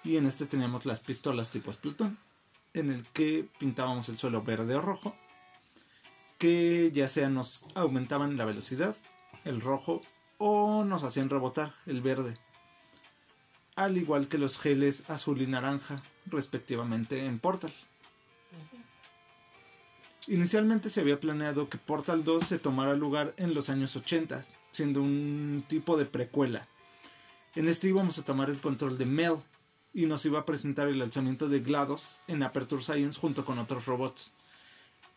Y 0.05 0.16
en 0.16 0.27
este 0.27 0.47
teníamos 0.47 0.87
las 0.87 1.01
pistolas 1.01 1.51
tipo 1.51 1.72
Splatoon, 1.72 2.16
en 2.72 2.91
el 2.91 3.05
que 3.09 3.47
pintábamos 3.59 4.09
el 4.09 4.16
suelo 4.16 4.43
verde 4.43 4.75
o 4.75 4.81
rojo, 4.81 5.14
que 6.39 6.91
ya 6.93 7.09
sea 7.09 7.29
nos 7.29 7.66
aumentaban 7.75 8.37
la 8.37 8.45
velocidad, 8.45 8.97
el 9.45 9.61
rojo, 9.61 10.03
o 10.39 10.85
nos 10.85 11.03
hacían 11.03 11.31
rebotar, 11.31 11.75
el 11.87 12.01
verde. 12.01 12.37
Al 13.77 13.97
igual 13.97 14.29
que 14.29 14.39
los 14.39 14.59
geles 14.59 15.09
azul 15.11 15.43
y 15.43 15.47
naranja, 15.47 16.03
respectivamente 16.27 17.27
en 17.27 17.39
Portal. 17.39 17.72
Inicialmente 20.27 20.91
se 20.91 21.01
había 21.01 21.20
planeado 21.20 21.68
que 21.68 21.77
Portal 21.77 22.25
2 22.25 22.47
se 22.47 22.59
tomara 22.59 22.95
lugar 22.95 23.35
en 23.37 23.53
los 23.53 23.68
años 23.68 23.95
80, 23.95 24.45
siendo 24.75 25.01
un 25.01 25.64
tipo 25.68 25.97
de 25.97 26.05
precuela. 26.05 26.66
En 27.55 27.68
este 27.68 27.89
íbamos 27.89 28.18
a 28.18 28.25
tomar 28.25 28.51
el 28.51 28.61
control 28.61 28.99
de 28.99 29.05
Mel 29.05 29.37
y 29.93 30.07
nos 30.07 30.25
iba 30.27 30.41
a 30.41 30.45
presentar 30.45 30.89
el 30.89 30.99
lanzamiento 30.99 31.49
de 31.49 31.61
GLaDOS 31.61 32.20
en 32.27 32.43
Aperture 32.43 32.83
Science 32.83 33.18
junto 33.18 33.45
con 33.45 33.61
otros 33.61 33.87
robots. 33.87 34.33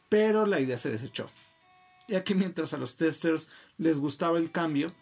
Pero 0.09 0.45
la 0.45 0.59
idea 0.59 0.77
se 0.77 0.91
desechó, 0.91 1.29
ya 2.07 2.23
que 2.23 2.35
mientras 2.35 2.73
a 2.73 2.77
los 2.77 2.95
testers 2.95 3.49
les 3.79 3.99
gustaba 3.99 4.37
el 4.37 4.51
cambio, 4.51 4.93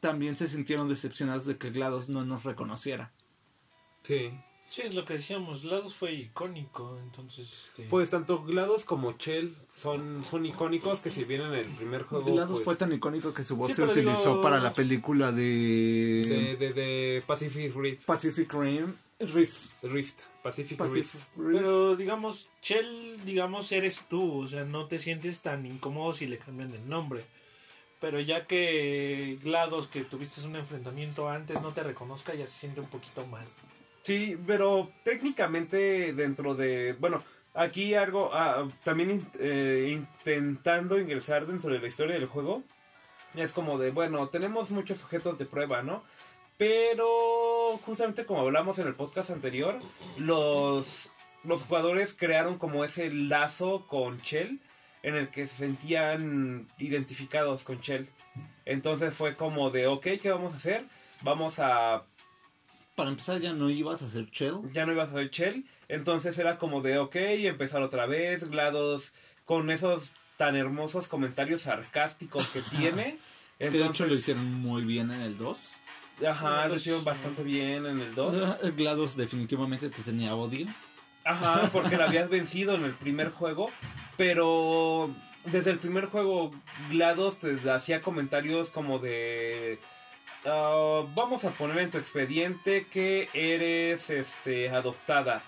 también 0.00 0.36
se 0.36 0.48
sintieron 0.48 0.88
decepcionados 0.88 1.44
de 1.44 1.58
que 1.58 1.70
GLaDOS 1.70 2.08
no 2.08 2.24
nos 2.24 2.44
reconociera. 2.44 3.12
Sí. 4.02 4.32
Sí, 4.72 4.80
es 4.86 4.94
lo 4.94 5.04
que 5.04 5.12
decíamos, 5.12 5.64
Lados 5.64 5.94
fue 5.94 6.14
icónico, 6.14 6.98
entonces 6.98 7.52
este 7.52 7.82
Pues 7.90 8.08
tanto 8.08 8.42
GLaDOS 8.42 8.86
como 8.86 9.12
Shell 9.18 9.54
son, 9.74 10.24
son 10.30 10.46
icónicos 10.46 11.00
que 11.00 11.10
si 11.10 11.24
bien 11.24 11.42
en 11.42 11.52
el 11.52 11.66
primer 11.66 12.04
juego... 12.04 12.24
GLaDOS 12.24 12.52
pues, 12.52 12.64
fue 12.64 12.76
tan 12.76 12.90
icónico 12.90 13.34
que 13.34 13.44
su 13.44 13.54
voz 13.54 13.68
Sí, 13.68 13.74
se 13.74 13.82
utilizó 13.82 14.30
digo- 14.30 14.42
para 14.42 14.60
la 14.60 14.72
película 14.72 15.30
de, 15.30 16.56
de, 16.58 16.72
de 16.72 17.22
Pacific 17.26 17.76
Rift. 17.76 18.06
Pacific 18.06 18.50
Rim. 18.54 18.94
Rift. 19.20 19.82
Rift. 19.82 20.18
Pacific, 20.42 20.78
Pacific 20.78 21.04
Rift. 21.12 21.36
Rim. 21.36 21.52
Pero 21.52 21.94
digamos, 21.94 22.48
Shell, 22.62 23.26
digamos, 23.26 23.70
eres 23.72 24.00
tú, 24.08 24.44
o 24.44 24.48
sea, 24.48 24.64
no 24.64 24.86
te 24.86 24.98
sientes 24.98 25.42
tan 25.42 25.66
incómodo 25.66 26.14
si 26.14 26.26
le 26.26 26.38
cambian 26.38 26.72
el 26.72 26.88
nombre. 26.88 27.26
Pero 28.00 28.20
ya 28.20 28.46
que 28.46 29.38
GLaDOS, 29.42 29.88
que 29.88 30.04
tuviste 30.04 30.40
un 30.46 30.56
enfrentamiento 30.56 31.28
antes, 31.28 31.60
no 31.60 31.72
te 31.72 31.82
reconozca, 31.82 32.34
ya 32.34 32.46
se 32.46 32.60
siente 32.60 32.80
un 32.80 32.86
poquito 32.88 33.26
mal. 33.26 33.44
Sí, 34.02 34.36
pero 34.46 34.90
técnicamente 35.04 36.12
dentro 36.12 36.54
de... 36.54 36.94
Bueno, 36.98 37.22
aquí 37.54 37.94
algo... 37.94 38.30
ah, 38.32 38.68
también 38.84 39.26
eh, 39.38 39.88
intentando 39.92 40.98
ingresar 40.98 41.46
dentro 41.46 41.72
de 41.72 41.80
la 41.80 41.88
historia 41.88 42.16
del 42.16 42.26
juego. 42.26 42.62
Es 43.34 43.52
como 43.52 43.78
de, 43.78 43.90
bueno, 43.90 44.28
tenemos 44.28 44.70
muchos 44.70 44.98
sujetos 44.98 45.38
de 45.38 45.46
prueba, 45.46 45.82
¿no? 45.82 46.04
Pero 46.58 47.78
justamente 47.84 48.26
como 48.26 48.42
hablamos 48.42 48.78
en 48.78 48.86
el 48.86 48.94
podcast 48.94 49.30
anterior, 49.30 49.80
los, 50.18 51.08
los 51.44 51.62
jugadores 51.62 52.12
crearon 52.12 52.58
como 52.58 52.84
ese 52.84 53.10
lazo 53.10 53.86
con 53.88 54.18
Shell 54.18 54.60
en 55.02 55.16
el 55.16 55.28
que 55.28 55.46
se 55.46 55.56
sentían 55.56 56.68
identificados 56.78 57.64
con 57.64 57.80
Shell. 57.80 58.08
Entonces 58.64 59.14
fue 59.14 59.34
como 59.34 59.70
de, 59.70 59.86
ok, 59.86 60.06
¿qué 60.20 60.30
vamos 60.30 60.54
a 60.54 60.58
hacer? 60.58 60.84
Vamos 61.22 61.58
a 61.58 62.04
Para 62.94 63.10
empezar 63.10 63.40
ya 63.40 63.52
no 63.52 63.70
ibas 63.70 64.02
a 64.02 64.04
hacer 64.04 64.26
Shell. 64.30 64.70
ya 64.72 64.84
no 64.86 64.92
ibas 64.92 65.10
a 65.10 65.14
ver 65.14 65.30
Shell. 65.30 65.64
Entonces 65.88 66.38
era 66.38 66.58
como 66.58 66.80
de, 66.82 66.98
ok, 66.98 67.16
empezar 67.16 67.82
otra 67.82 68.06
vez, 68.06 68.48
GLaDOS, 68.48 69.12
con 69.44 69.70
esos 69.70 70.12
tan 70.36 70.56
hermosos 70.56 71.08
comentarios 71.08 71.62
sarcásticos 71.62 72.46
que 72.48 72.60
tiene. 72.62 73.18
Que 73.58 73.70
de 73.70 73.78
hecho 73.78 73.80
Entonces, 73.86 74.08
lo 74.08 74.14
hicieron 74.14 74.52
muy 74.52 74.84
bien 74.84 75.10
en 75.10 75.20
el 75.20 75.38
2. 75.38 75.72
ajá, 76.28 76.68
lo 76.68 76.74
hicieron 76.74 77.04
bastante 77.04 77.42
bien 77.42 77.86
en 77.86 78.00
el 78.00 78.14
2. 78.14 78.58
El 78.62 78.72
GLaDOS 78.72 79.16
definitivamente 79.16 79.88
te 79.88 80.02
tenía 80.02 80.34
odio. 80.34 80.66
Ajá, 81.24 81.70
porque 81.72 81.96
la 81.96 82.06
habías 82.06 82.28
vencido 82.28 82.74
en 82.74 82.84
el 82.84 82.94
primer 82.94 83.30
juego, 83.30 83.70
pero 84.16 85.14
desde 85.44 85.70
el 85.70 85.78
primer 85.78 86.06
juego 86.06 86.50
GLaDOS 86.90 87.38
te 87.38 87.70
hacía 87.70 88.00
comentarios 88.00 88.70
como 88.70 88.98
de... 88.98 89.78
ah, 90.46 91.02
vamos 91.14 91.44
a 91.44 91.50
poner 91.50 91.78
en 91.78 91.90
tu 91.90 91.98
expediente 91.98 92.86
que 92.86 93.28
eres 93.32 94.08
este 94.10 94.70
adoptada. 94.70 95.42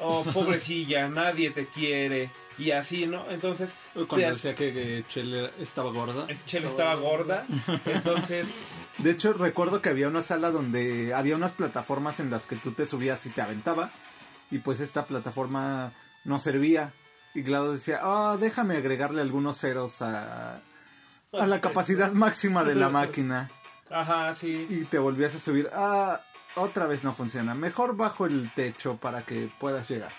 Oh, 0.00 0.24
pobrecilla, 0.32 1.08
nadie 1.08 1.50
te 1.50 1.66
quiere. 1.66 2.30
Y 2.56 2.70
así, 2.70 3.06
¿no? 3.08 3.28
Entonces, 3.30 3.70
Cuando 3.94 4.16
te- 4.16 4.30
decía 4.30 4.54
que, 4.54 5.04
que 5.12 5.20
era- 5.20 5.50
estaba 5.58 5.90
gorda. 5.90 6.26
Chel 6.46 6.64
estaba 6.64 6.94
gorda. 6.94 7.44
Entonces, 7.86 8.46
De 8.98 9.10
hecho, 9.10 9.32
recuerdo 9.32 9.82
que 9.82 9.88
había 9.88 10.06
una 10.06 10.22
sala 10.22 10.52
donde 10.52 11.12
había 11.14 11.34
unas 11.34 11.50
plataformas 11.50 12.20
en 12.20 12.30
las 12.30 12.46
que 12.46 12.54
tú 12.54 12.70
te 12.70 12.86
subías 12.86 13.26
y 13.26 13.30
te 13.30 13.42
aventaba. 13.42 13.90
Y 14.52 14.58
pues 14.58 14.78
esta 14.78 15.06
plataforma 15.06 15.92
no 16.24 16.38
servía. 16.38 16.92
Y 17.34 17.42
GLaDOS 17.42 17.74
decía, 17.78 17.98
ah, 18.04 18.36
déjame 18.38 18.76
agregarle 18.76 19.20
algunos 19.20 19.58
ceros 19.58 20.00
a, 20.00 20.60
a 21.32 21.46
la 21.46 21.60
capacidad 21.60 22.12
máxima 22.12 22.62
de 22.62 22.76
la 22.76 22.88
máquina. 22.88 23.50
ajá, 23.90 24.34
sí. 24.34 24.66
Y 24.70 24.84
te 24.84 24.98
volvías 24.98 25.34
a 25.34 25.38
subir. 25.38 25.68
Ah, 25.72 26.20
otra 26.56 26.86
vez 26.86 27.02
no 27.04 27.12
funciona. 27.12 27.54
Mejor 27.54 27.96
bajo 27.96 28.26
el 28.26 28.50
techo 28.54 28.96
para 28.96 29.22
que 29.22 29.48
puedas 29.58 29.88
llegar. 29.88 30.12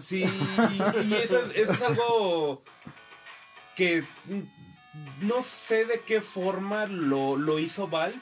Sí, 0.00 0.24
y, 0.24 1.02
y 1.08 1.14
eso, 1.14 1.40
es- 1.40 1.56
eso 1.56 1.72
es 1.72 1.82
algo 1.82 2.62
que 3.74 4.04
no 5.20 5.42
sé 5.42 5.84
de 5.84 6.00
qué 6.00 6.20
forma 6.20 6.86
lo, 6.86 7.36
lo 7.36 7.58
hizo 7.58 7.88
Valve, 7.88 8.18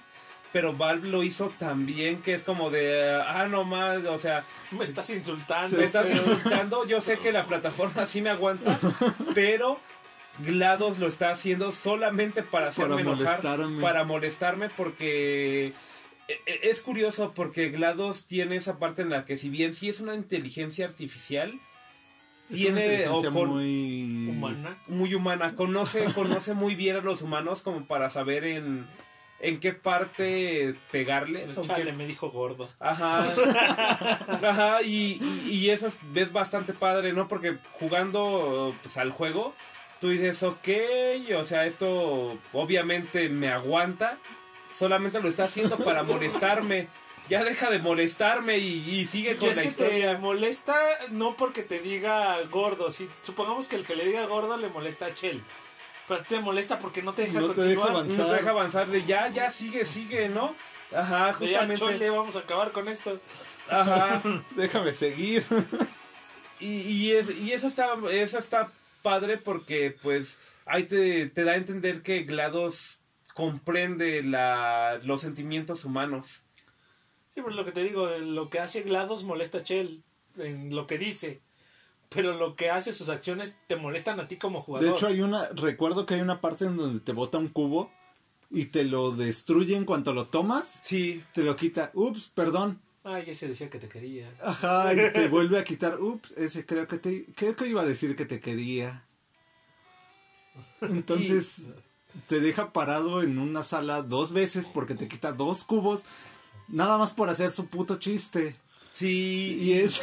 pero 0.53 0.73
Valve 0.73 1.09
lo 1.09 1.23
hizo 1.23 1.53
también, 1.59 2.23
que 2.23 2.35
es 2.35 2.43
como 2.45 2.71
de, 2.71 3.13
ah, 3.27 3.47
no 3.49 3.65
más, 3.65 4.05
o 4.07 4.19
sea, 4.19 4.45
Me 4.73 4.85
estás 4.85 5.11
insultando. 5.11 5.77
me 5.77 5.85
estás 5.85 6.07
pero- 6.07 6.17
insultando, 6.23 6.87
yo 6.87 7.01
sé 7.01 7.19
que 7.19 7.33
la 7.33 7.45
plataforma 7.47 8.07
sí 8.07 8.23
me 8.23 8.31
aguanta, 8.31 8.79
pero 9.35 9.79
GLaDOS 10.39 10.99
lo 10.99 11.07
está 11.09 11.31
haciendo 11.31 11.73
solamente 11.73 12.43
para 12.43 12.69
hacerme 12.69 12.91
Para 12.97 13.01
enojar, 13.03 13.43
molestarme. 13.43 13.83
para 13.83 14.05
molestarme 14.05 14.69
porque 14.71 15.73
e- 16.29 16.41
e- 16.47 16.71
es 16.71 16.81
curioso 16.83 17.33
porque 17.35 17.69
GLaDOS 17.71 18.25
tiene 18.27 18.57
esa 18.57 18.79
parte 18.79 19.03
en 19.03 19.11
la 19.11 19.25
que 19.25 19.37
si 19.39 19.49
bien 19.49 19.75
sí 19.75 19.89
es 19.89 20.01
una 20.01 20.15
inteligencia 20.15 20.87
artificial, 20.87 21.59
Es 22.51 22.57
tiene 22.57 22.73
una 22.73 22.81
o 22.81 23.19
inteligencia 23.19 23.31
con- 23.31 23.49
muy 23.51 24.29
humana. 24.31 24.77
muy 24.89 25.15
humana, 25.15 25.55
conoce, 25.55 26.05
conoce 26.15 26.55
muy 26.55 26.75
bien 26.75 26.97
a 26.97 27.01
los 27.01 27.23
humanos 27.23 27.63
como 27.63 27.87
para 27.87 28.11
saber 28.11 28.45
en, 28.45 28.87
en 29.41 29.61
qué 29.61 29.73
parte 29.73 30.75
pegarles. 30.91 31.55
Chale, 31.67 31.93
me 31.93 32.07
dijo 32.07 32.31
gordo. 32.31 32.69
Ajá. 32.81 33.25
Ajá, 34.43 34.83
y, 34.83 35.21
y, 35.47 35.51
y 35.51 35.71
eso 35.71 35.87
es, 35.87 35.97
es 36.15 36.33
bastante 36.33 36.73
padre, 36.73 37.13
¿no? 37.13 37.29
Porque 37.29 37.57
jugando 37.73 38.75
pues, 38.83 38.97
al 38.97 39.11
juego, 39.11 39.55
tú 40.05 40.11
dices, 40.11 40.43
ok, 40.43 40.69
o 41.39 41.45
sea, 41.47 41.65
esto 41.65 42.37
obviamente 42.53 43.31
me 43.31 43.49
aguanta, 43.49 44.19
solamente 44.77 45.19
lo 45.23 45.31
está 45.31 45.45
haciendo 45.45 45.79
para 45.79 46.03
molestarme. 46.13 46.89
Ya 47.31 47.43
deja 47.43 47.71
de 47.71 47.79
molestarme 47.79 48.59
y, 48.59 48.67
y 49.01 49.07
sigue 49.07 49.33
Y 49.33 49.37
con 49.37 49.49
es 49.49 49.57
la 49.57 49.63
que 49.63 49.69
historia. 49.69 50.13
te 50.13 50.19
molesta 50.19 50.77
no 51.11 51.37
porque 51.39 51.63
te 51.63 51.79
diga 51.79 52.37
gordo. 52.51 52.93
Si 52.93 53.09
supongamos 53.23 53.67
que 53.67 53.77
el 53.77 53.87
que 53.87 53.97
le 53.97 54.05
diga 54.05 54.27
gordo 54.27 54.59
le 54.59 54.69
molesta 54.69 55.07
a 55.07 55.15
Chell. 55.15 55.41
Pero 56.07 56.23
te 56.25 56.39
molesta 56.41 56.79
porque 56.81 57.01
no 57.03 57.15
te 57.15 57.23
deja 57.23 57.41
No 57.41 57.53
te 57.55 57.63
deja 57.63 57.81
continuar. 57.81 57.91
avanzar. 57.91 58.19
No 58.27 58.31
te 58.31 58.37
deja 58.37 58.51
avanzar 58.51 58.87
de 58.89 59.05
ya, 59.07 59.29
ya, 59.29 59.51
sigue, 59.51 59.87
sigue, 59.87 60.29
¿no? 60.29 60.55
Ajá, 60.95 61.35
De 61.41 61.49
ya, 61.49 61.61
chole, 61.61 61.71
justamente. 61.79 62.11
vamos 62.11 62.37
a 62.37 62.41
acabar 62.41 62.73
con 62.73 62.89
esto. 62.91 63.19
Ajá. 63.71 64.21
Déjame 64.51 64.93
seguir. 64.93 65.47
Y, 66.61 66.77
y, 66.83 67.13
es- 67.13 67.31
y 67.39 67.53
eso 67.53 67.69
está 67.69 67.89
eso 68.11 68.39
está 68.39 68.71
padre 69.05 69.37
porque 69.37 69.95
pues 70.03 70.37
ahí 70.67 70.85
te, 70.85 71.29
te 71.29 71.45
da 71.45 71.53
a 71.53 71.57
entender 71.57 72.03
que 72.03 72.25
GLaDOS 72.25 73.03
comprende 73.35 74.23
la, 74.23 74.99
los 75.05 75.21
sentimientos 75.21 75.85
humanos. 75.85 76.43
Sí, 77.35 77.43
pero 77.43 77.51
lo 77.51 77.65
que 77.65 77.73
te 77.73 77.83
digo, 77.83 78.09
lo 78.09 78.49
que 78.49 78.61
hace 78.61 78.83
GLaDOS 78.83 79.25
molesta 79.25 79.59
a 79.59 79.63
Chell 79.63 80.03
en 80.39 80.75
lo 80.75 80.87
que 80.87 80.99
dice. 80.99 81.43
Pero 82.09 82.33
lo 82.35 82.55
que 82.55 82.71
hace 82.71 82.93
sus 82.93 83.09
acciones 83.09 83.59
te 83.67 83.77
molestan 83.77 84.21
a 84.21 84.29
ti 84.29 84.37
como 84.37 84.61
jugador. 84.61 84.89
De 84.89 84.95
hecho, 84.95 85.07
hay 85.09 85.21
una. 85.21 85.49
Recuerdo 85.49 86.07
que 86.07 86.15
hay 86.15 86.21
una 86.21 86.41
parte 86.41 86.65
en 86.65 86.77
donde 86.77 87.01
te 87.01 87.13
bota 87.13 87.39
un 87.39 87.49
cubo 87.49 87.91
y 88.51 88.67
te 88.67 88.85
lo 88.85 89.11
destruye 89.11 89.77
en 89.77 89.85
cuanto 89.85 90.15
lo 90.15 90.27
tomas. 90.27 90.81
Sí, 90.83 91.25
Te 91.35 91.43
lo 91.43 91.57
quita. 91.57 91.91
Ups, 91.93 92.29
perdón. 92.29 92.81
Ay, 93.05 93.25
ese 93.29 93.49
decía 93.49 93.69
que 93.69 93.79
te 93.79 93.89
quería. 93.89 94.31
Ajá, 94.43 94.93
y 94.95 95.13
te 95.13 95.29
vuelve 95.29 95.59
a 95.59 95.65
quitar. 95.65 96.01
Ups, 96.01 96.33
ese 96.37 96.65
creo 96.65 96.89
que 96.89 96.99
te. 96.99 97.27
Creo 97.37 97.55
que 97.55 97.67
iba 97.69 97.83
a 97.83 97.87
decir 97.87 98.17
que 98.17 98.25
te 98.27 98.41
quería. 98.41 99.05
Entonces. 100.81 101.63
Te 102.29 102.39
deja 102.39 102.73
parado 102.73 103.23
en 103.23 103.41
una 103.41 103.65
sala 103.65 104.03
dos 104.03 104.33
veces 104.33 104.69
porque 104.73 104.95
te 104.95 105.09
quita 105.09 105.33
dos 105.33 105.65
cubos. 105.65 106.03
Nada 106.69 106.97
más 106.97 107.13
por 107.13 107.29
hacer 107.29 107.51
su 107.51 107.67
puto 107.67 107.99
chiste. 107.99 108.55
sí. 108.93 109.59
Y 109.61 109.73
es. 109.73 110.01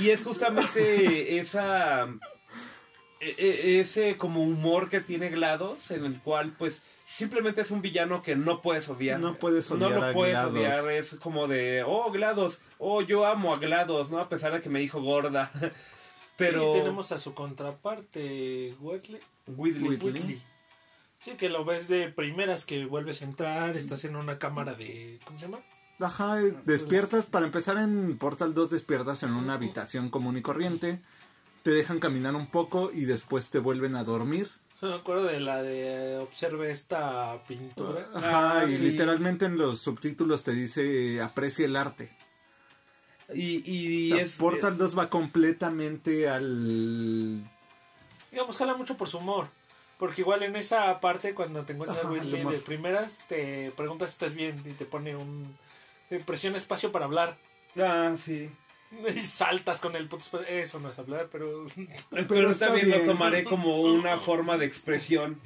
Y 0.00 0.08
es 0.10 0.22
justamente 0.22 1.38
esa 1.38 2.06
e- 3.20 3.34
e- 3.38 3.80
ese 3.80 4.16
como 4.16 4.42
humor 4.42 4.88
que 4.88 5.00
tiene 5.02 5.28
GLaDOS, 5.28 5.90
en 5.90 6.06
el 6.06 6.20
cual 6.22 6.54
pues 6.58 6.80
simplemente 7.12 7.60
es 7.60 7.70
un 7.70 7.82
villano 7.82 8.22
que 8.22 8.36
no 8.36 8.62
puedes 8.62 8.88
odiar. 8.88 9.20
No 9.20 9.36
puedes 9.38 9.70
No 9.70 9.86
odiar 9.86 10.00
lo 10.00 10.06
a 10.06 10.12
puedes 10.12 10.34
GLaDOS. 10.34 10.52
odiar, 10.52 10.90
es 10.92 11.14
como 11.16 11.46
de, 11.48 11.82
oh 11.86 12.10
GLaDOS, 12.10 12.58
oh 12.78 13.02
yo 13.02 13.26
amo 13.26 13.54
a 13.54 13.58
GLaDOS, 13.58 14.10
¿no? 14.10 14.18
A 14.18 14.28
pesar 14.28 14.52
de 14.52 14.60
que 14.60 14.68
me 14.70 14.80
dijo 14.80 15.00
gorda. 15.00 15.50
Pero 16.36 16.72
Sí, 16.72 16.78
tenemos 16.80 17.12
a 17.12 17.18
su 17.18 17.34
contraparte, 17.34 18.74
Whitley. 18.80 19.20
Whitley. 19.46 19.88
Whitley. 19.88 20.12
Whitley. 20.12 20.42
Sí, 21.18 21.32
que 21.32 21.48
lo 21.48 21.64
ves 21.64 21.86
de 21.88 22.08
primeras 22.08 22.64
que 22.64 22.84
vuelves 22.86 23.22
a 23.22 23.26
entrar, 23.26 23.76
estás 23.76 24.04
en 24.04 24.16
una 24.16 24.38
cámara 24.38 24.74
de... 24.74 25.20
¿Cómo 25.24 25.38
se 25.38 25.44
llama? 25.44 25.60
Ajá, 26.00 26.40
eh, 26.42 26.52
despiertas, 26.64 27.26
para 27.26 27.46
empezar 27.46 27.76
en 27.76 28.18
Portal 28.18 28.54
2 28.54 28.70
despiertas 28.70 29.22
en 29.22 29.34
una 29.34 29.54
habitación 29.54 30.10
común 30.10 30.36
y 30.36 30.42
corriente, 30.42 31.00
te 31.62 31.70
dejan 31.70 32.00
caminar 32.00 32.34
un 32.34 32.48
poco 32.48 32.90
y 32.92 33.04
después 33.04 33.50
te 33.50 33.60
vuelven 33.60 33.94
a 33.94 34.02
dormir. 34.02 34.48
No 34.82 34.88
me 34.88 34.94
acuerdo 34.96 35.24
de 35.24 35.40
la 35.40 35.62
de 35.62 36.18
observe 36.18 36.70
esta 36.72 37.42
pintura. 37.46 38.08
Ajá, 38.14 38.60
Ah, 38.60 38.64
y 38.66 38.76
sí. 38.76 38.82
literalmente 38.90 39.46
en 39.46 39.56
los 39.56 39.80
subtítulos 39.80 40.42
te 40.44 40.50
dice 40.52 41.20
aprecia 41.22 41.64
el 41.66 41.76
arte. 41.76 42.10
Y, 43.32 43.62
y 43.64 44.12
O 44.12 44.16
sea, 44.16 44.24
es... 44.24 44.32
Portal 44.32 44.76
2 44.76 44.98
va 44.98 45.08
completamente 45.08 46.28
al... 46.28 47.42
Digamos, 48.30 48.56
jala 48.56 48.74
mucho 48.74 48.96
por 48.96 49.08
su 49.08 49.18
humor. 49.18 49.48
Porque 49.98 50.22
igual 50.22 50.42
en 50.42 50.56
esa 50.56 50.98
parte, 51.00 51.32
cuando 51.32 51.62
te 51.64 51.74
encuentras 51.74 52.00
Ajá, 52.00 52.08
a 52.08 52.10
Whitley 52.10 52.34
el 52.34 52.40
humor. 52.40 52.52
de 52.54 52.58
primeras, 52.58 53.18
te 53.28 53.70
preguntas 53.76 54.10
si 54.10 54.14
estás 54.14 54.34
bien 54.34 54.60
y 54.66 54.72
te 54.72 54.84
pone 54.84 55.14
un... 55.14 55.56
te 56.08 56.18
presiona 56.18 56.56
espacio 56.58 56.90
para 56.90 57.04
hablar. 57.04 57.38
Ah, 57.78 58.16
sí. 58.18 58.50
Y 59.16 59.20
saltas 59.20 59.80
con 59.80 59.96
el 59.96 60.06
puto 60.08 60.22
espacio. 60.22 60.46
Eso 60.48 60.80
no 60.80 60.90
es 60.90 60.98
hablar, 60.98 61.28
pero... 61.30 61.64
Pero, 62.10 62.50
está 62.50 62.66
también 62.66 62.86
bien. 62.86 63.00
lo 63.00 63.12
tomaré 63.12 63.44
como 63.44 63.80
una 63.80 64.18
forma 64.20 64.58
de 64.58 64.66
expresión. 64.66 65.38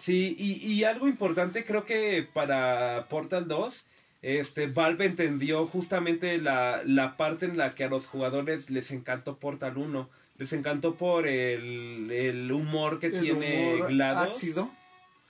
Sí, 0.00 0.34
y, 0.38 0.66
y 0.66 0.84
algo 0.84 1.08
importante 1.08 1.64
creo 1.64 1.84
que 1.84 2.26
para 2.32 3.06
Portal 3.08 3.48
2, 3.48 3.84
este, 4.22 4.66
Valve 4.68 5.04
entendió 5.04 5.66
justamente 5.66 6.38
la, 6.38 6.82
la 6.84 7.16
parte 7.16 7.44
en 7.46 7.58
la 7.58 7.70
que 7.70 7.84
a 7.84 7.88
los 7.88 8.06
jugadores 8.06 8.70
les 8.70 8.90
encantó 8.90 9.36
Portal 9.36 9.76
1. 9.76 10.08
Les 10.38 10.52
encantó 10.52 10.94
por 10.94 11.28
el, 11.28 12.10
el 12.10 12.50
humor 12.50 12.98
que 12.98 13.06
el 13.08 13.20
tiene 13.20 13.74
humor 13.74 13.88
GLaDOS. 13.92 14.30
ácido. 14.36 14.70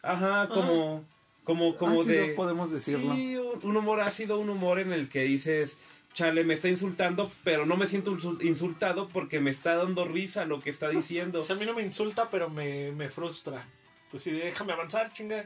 Ajá, 0.03 0.49
como, 0.49 1.05
como, 1.45 1.76
como 1.76 2.03
Ácido, 2.03 2.26
de... 2.26 2.35
podemos 2.35 2.70
decirlo. 2.70 3.14
Sí, 3.14 3.37
un, 3.37 3.59
un 3.70 3.76
humor 3.76 4.01
ácido, 4.01 4.39
un 4.39 4.49
humor 4.49 4.78
en 4.78 4.93
el 4.93 5.09
que 5.09 5.22
dices, 5.22 5.76
chale, 6.14 6.44
me 6.44 6.54
está 6.54 6.68
insultando, 6.68 7.30
pero 7.42 7.66
no 7.66 7.76
me 7.76 7.86
siento 7.86 8.12
insul- 8.16 8.42
insultado 8.42 9.08
porque 9.08 9.40
me 9.40 9.50
está 9.50 9.74
dando 9.76 10.04
risa 10.06 10.44
lo 10.46 10.60
que 10.60 10.70
está 10.70 10.88
diciendo. 10.88 11.38
O 11.40 11.42
sea, 11.42 11.56
a 11.56 11.58
mí 11.58 11.66
no 11.66 11.74
me 11.74 11.82
insulta, 11.82 12.30
pero 12.30 12.48
me, 12.48 12.92
me 12.92 13.08
frustra. 13.10 13.62
Pues 14.10 14.22
sí, 14.22 14.30
déjame 14.30 14.72
avanzar, 14.72 15.12
chinga. 15.12 15.44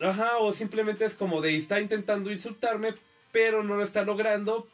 Ajá, 0.00 0.38
o 0.38 0.52
simplemente 0.54 1.04
es 1.04 1.14
como 1.14 1.40
de 1.42 1.56
está 1.56 1.80
intentando 1.80 2.32
insultarme, 2.32 2.94
pero 3.32 3.62
no 3.62 3.76
lo 3.76 3.84
está 3.84 4.02
logrando 4.02 4.66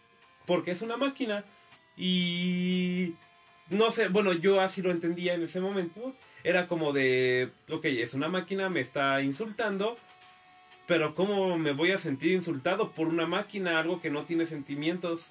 porque 0.47 0.71
es 0.71 0.81
una 0.83 0.97
máquina. 0.97 1.45
Y 1.97 3.15
no 3.71 3.91
sé, 3.91 4.09
bueno, 4.09 4.33
yo 4.33 4.61
así 4.61 4.83
lo 4.83 4.91
entendía 4.93 5.35
en 5.35 5.43
ese 5.43 5.61
momento. 5.61 6.15
Era 6.45 6.69
como 6.69 6.93
de, 6.93 7.51
ok, 7.71 7.85
es 7.87 8.15
una 8.15 8.29
máquina, 8.29 8.69
me 8.69 8.81
está 8.81 9.21
insultando, 9.23 9.97
pero 10.87 11.15
¿cómo 11.15 11.57
me 11.59 11.73
voy 11.73 11.93
a 11.93 11.99
sentir 11.99 12.33
insultado 12.33 12.93
por 12.93 13.09
una 13.09 13.27
máquina, 13.27 13.79
algo 13.79 14.01
que 14.01 14.11
no 14.11 14.25
tiene 14.25 14.47
sentimientos? 14.47 15.27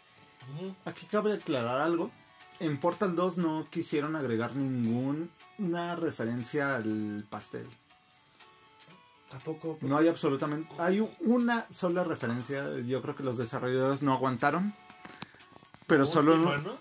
Aquí 0.86 1.06
cabe 1.06 1.34
aclarar 1.34 1.82
algo. 1.82 2.12
En 2.60 2.78
Portal 2.78 3.16
2 3.16 3.38
no 3.38 3.68
quisieron 3.70 4.16
agregar 4.16 4.56
ninguna 4.56 5.96
referencia 5.96 6.76
al 6.76 7.26
pastel. 7.30 7.68
Tampoco. 9.30 9.78
No 9.82 9.98
hay 9.98 10.08
absolutamente... 10.08 10.74
Hay 10.78 11.06
una 11.22 11.66
sola 11.72 12.04
referencia. 12.04 12.80
Yo 12.80 13.02
creo 13.02 13.16
que 13.16 13.24
los 13.24 13.38
desarrolladores 13.38 14.04
no 14.04 14.14
aguantaron. 14.14 14.74
Pero 15.88 16.06
solo... 16.06 16.36
Última, 16.36 16.78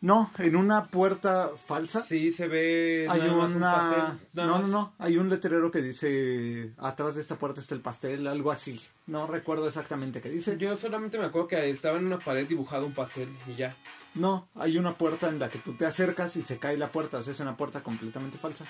¿no? 0.00 0.30
En 0.38 0.56
una 0.56 0.86
puerta 0.86 1.50
falsa. 1.56 2.02
Sí, 2.02 2.32
se 2.32 2.48
ve. 2.48 3.06
Hay 3.08 3.20
nada 3.20 3.32
más 3.34 3.50
un 3.50 3.56
una... 3.56 3.72
pastel, 3.72 4.28
nada 4.32 4.48
no, 4.48 4.56
no, 4.56 4.58
más. 4.58 4.68
no. 4.68 4.92
Hay 4.98 5.16
un 5.16 5.28
letrero 5.28 5.70
que 5.70 5.82
dice... 5.82 6.72
Atrás 6.78 7.14
de 7.14 7.22
esta 7.22 7.36
puerta 7.36 7.60
está 7.60 7.74
el 7.74 7.80
pastel, 7.80 8.26
algo 8.26 8.50
así. 8.50 8.80
No 9.06 9.26
recuerdo 9.26 9.66
exactamente 9.66 10.20
qué 10.20 10.30
dice. 10.30 10.56
Yo 10.58 10.76
solamente 10.76 11.18
me 11.18 11.26
acuerdo 11.26 11.48
que 11.48 11.70
estaba 11.70 11.98
en 11.98 12.06
una 12.06 12.18
pared 12.18 12.46
dibujado 12.46 12.86
un 12.86 12.94
pastel 12.94 13.28
y 13.46 13.54
ya. 13.54 13.76
No, 14.14 14.48
hay 14.54 14.78
una 14.78 14.96
puerta 14.96 15.28
en 15.28 15.38
la 15.38 15.48
que 15.48 15.58
tú 15.58 15.74
te 15.74 15.86
acercas 15.86 16.36
y 16.36 16.42
se 16.42 16.58
cae 16.58 16.76
la 16.76 16.90
puerta, 16.90 17.18
o 17.18 17.22
sea, 17.22 17.32
es 17.32 17.40
una 17.40 17.56
puerta 17.56 17.82
completamente 17.82 18.38
falsa. 18.38 18.64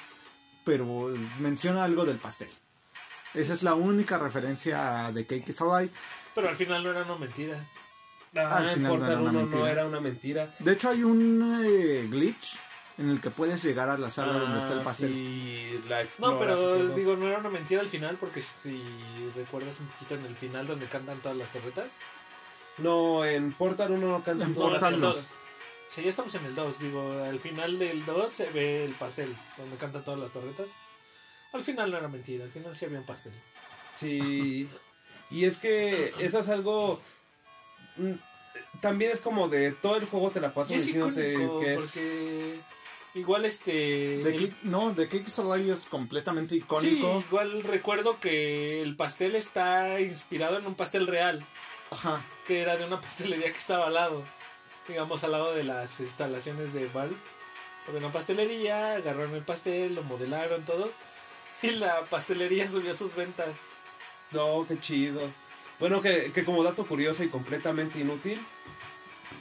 Pero 0.64 1.12
menciona 1.40 1.84
algo 1.84 2.04
del 2.04 2.18
pastel. 2.18 2.48
Esa 3.34 3.54
es 3.54 3.62
la 3.62 3.74
única 3.74 4.18
referencia 4.18 5.10
de 5.12 5.26
Cake 5.26 5.50
is 5.50 5.60
Alive. 5.60 5.92
Pero 6.34 6.48
al 6.48 6.56
final 6.56 6.82
no 6.82 6.90
era 6.90 7.02
una 7.02 7.16
mentira. 7.16 7.66
Ah, 8.36 8.56
Al 8.58 8.68
en 8.68 8.74
final 8.74 8.82
no 8.82 8.98
Portal 8.98 9.10
era 9.12 9.20
una 9.20 9.30
1 9.30 9.32
no 9.32 9.46
mentira. 9.46 9.70
era 9.72 9.86
una 9.86 10.00
mentira. 10.00 10.54
De 10.58 10.72
hecho, 10.72 10.88
hay 10.90 11.02
un 11.02 11.62
eh, 11.64 12.06
glitch 12.10 12.56
en 12.98 13.10
el 13.10 13.20
que 13.20 13.30
puedes 13.30 13.62
llegar 13.62 13.88
a 13.88 13.96
la 13.96 14.10
sala 14.10 14.32
donde 14.38 14.58
está 14.58 14.72
el 14.74 14.80
Ah, 14.80 14.84
pastel. 14.84 15.12
sí, 15.12 15.80
la 15.88 16.04
No, 16.18 16.38
pero 16.38 16.88
digo, 16.88 17.16
no 17.16 17.28
era 17.28 17.38
una 17.38 17.48
mentira 17.48 17.80
al 17.80 17.86
final, 17.88 18.16
porque 18.18 18.42
si 18.42 18.82
recuerdas 19.36 19.80
un 19.80 19.86
poquito 19.86 20.14
en 20.16 20.26
el 20.26 20.34
final 20.34 20.66
donde 20.66 20.86
cantan 20.86 21.18
todas 21.20 21.36
las 21.38 21.50
torretas. 21.50 21.96
No, 22.78 23.24
en 23.24 23.52
Portal 23.52 23.92
1 23.92 24.06
no 24.06 24.22
cantan 24.22 24.48
En 24.48 24.54
todas 24.54 24.70
Portal 24.72 24.92
las 24.92 25.00
dos. 25.00 25.14
cosas. 25.16 25.34
Sí, 25.88 26.02
ya 26.02 26.10
estamos 26.10 26.34
en 26.34 26.44
el 26.44 26.54
2, 26.54 26.78
digo, 26.80 27.22
al 27.24 27.40
final 27.40 27.78
del 27.78 28.04
2 28.04 28.30
se 28.30 28.50
ve 28.50 28.84
el 28.84 28.92
pastel, 28.92 29.34
donde 29.56 29.76
cantan 29.76 30.04
todas 30.04 30.20
las 30.20 30.30
torretas. 30.32 30.74
Al 31.52 31.62
final 31.64 31.90
no 31.90 31.96
era 31.96 32.08
mentira, 32.08 32.44
al 32.44 32.50
final 32.50 32.76
sí 32.76 32.84
había 32.84 32.98
un 32.98 33.06
pastel. 33.06 33.32
Sí. 33.96 34.68
Y 35.30 35.44
es 35.46 35.56
que 35.58 36.12
eso 36.18 36.40
es 36.40 36.48
algo. 36.50 37.00
Mm, 37.98 38.80
También 38.80 39.10
es 39.12 39.20
como 39.20 39.48
de 39.48 39.72
todo 39.72 39.96
el 39.96 40.06
juego 40.06 40.30
te 40.30 40.40
la 40.40 40.52
pasas 40.54 40.76
es 40.76 40.86
diciéndote 40.86 41.32
icónico, 41.32 41.60
que 41.60 41.74
es. 41.74 41.80
porque 41.80 42.60
igual 43.14 43.44
este... 43.44 43.72
De 43.72 44.34
el- 44.34 44.40
Cake- 44.50 44.56
no, 44.62 44.92
de 44.92 45.08
Cake 45.08 45.26
Alive 45.38 45.72
es 45.74 45.80
completamente 45.86 46.54
Sí, 46.54 46.58
icónico. 46.60 47.22
igual 47.26 47.62
recuerdo 47.62 48.20
que 48.20 48.82
el 48.82 48.96
pastel 48.96 49.34
está 49.36 50.00
inspirado 50.00 50.58
en 50.58 50.66
un 50.66 50.74
pastel 50.74 51.06
real, 51.06 51.44
Ajá. 51.90 52.22
que 52.46 52.60
era 52.62 52.76
de 52.76 52.84
una 52.84 53.00
pastelería 53.00 53.50
que 53.52 53.58
estaba 53.58 53.86
al 53.86 53.94
lado, 53.94 54.24
digamos 54.86 55.24
al 55.24 55.32
lado 55.32 55.54
de 55.54 55.64
las 55.64 56.00
instalaciones 56.00 56.72
de 56.72 56.86
Valve. 56.88 57.16
Había 57.86 58.00
una 58.00 58.12
pastelería, 58.12 58.94
agarraron 58.96 59.34
el 59.34 59.42
pastel, 59.42 59.94
lo 59.94 60.02
modelaron 60.02 60.64
todo, 60.66 60.92
y 61.62 61.70
la 61.70 62.02
pastelería 62.04 62.68
subió 62.68 62.92
sus 62.94 63.14
ventas. 63.14 63.48
No, 64.30 64.66
qué 64.68 64.78
chido. 64.78 65.20
Bueno, 65.80 66.00
que, 66.00 66.32
que 66.32 66.44
como 66.44 66.62
dato 66.64 66.86
curioso 66.86 67.22
y 67.24 67.28
completamente 67.28 68.00
inútil, 68.00 68.40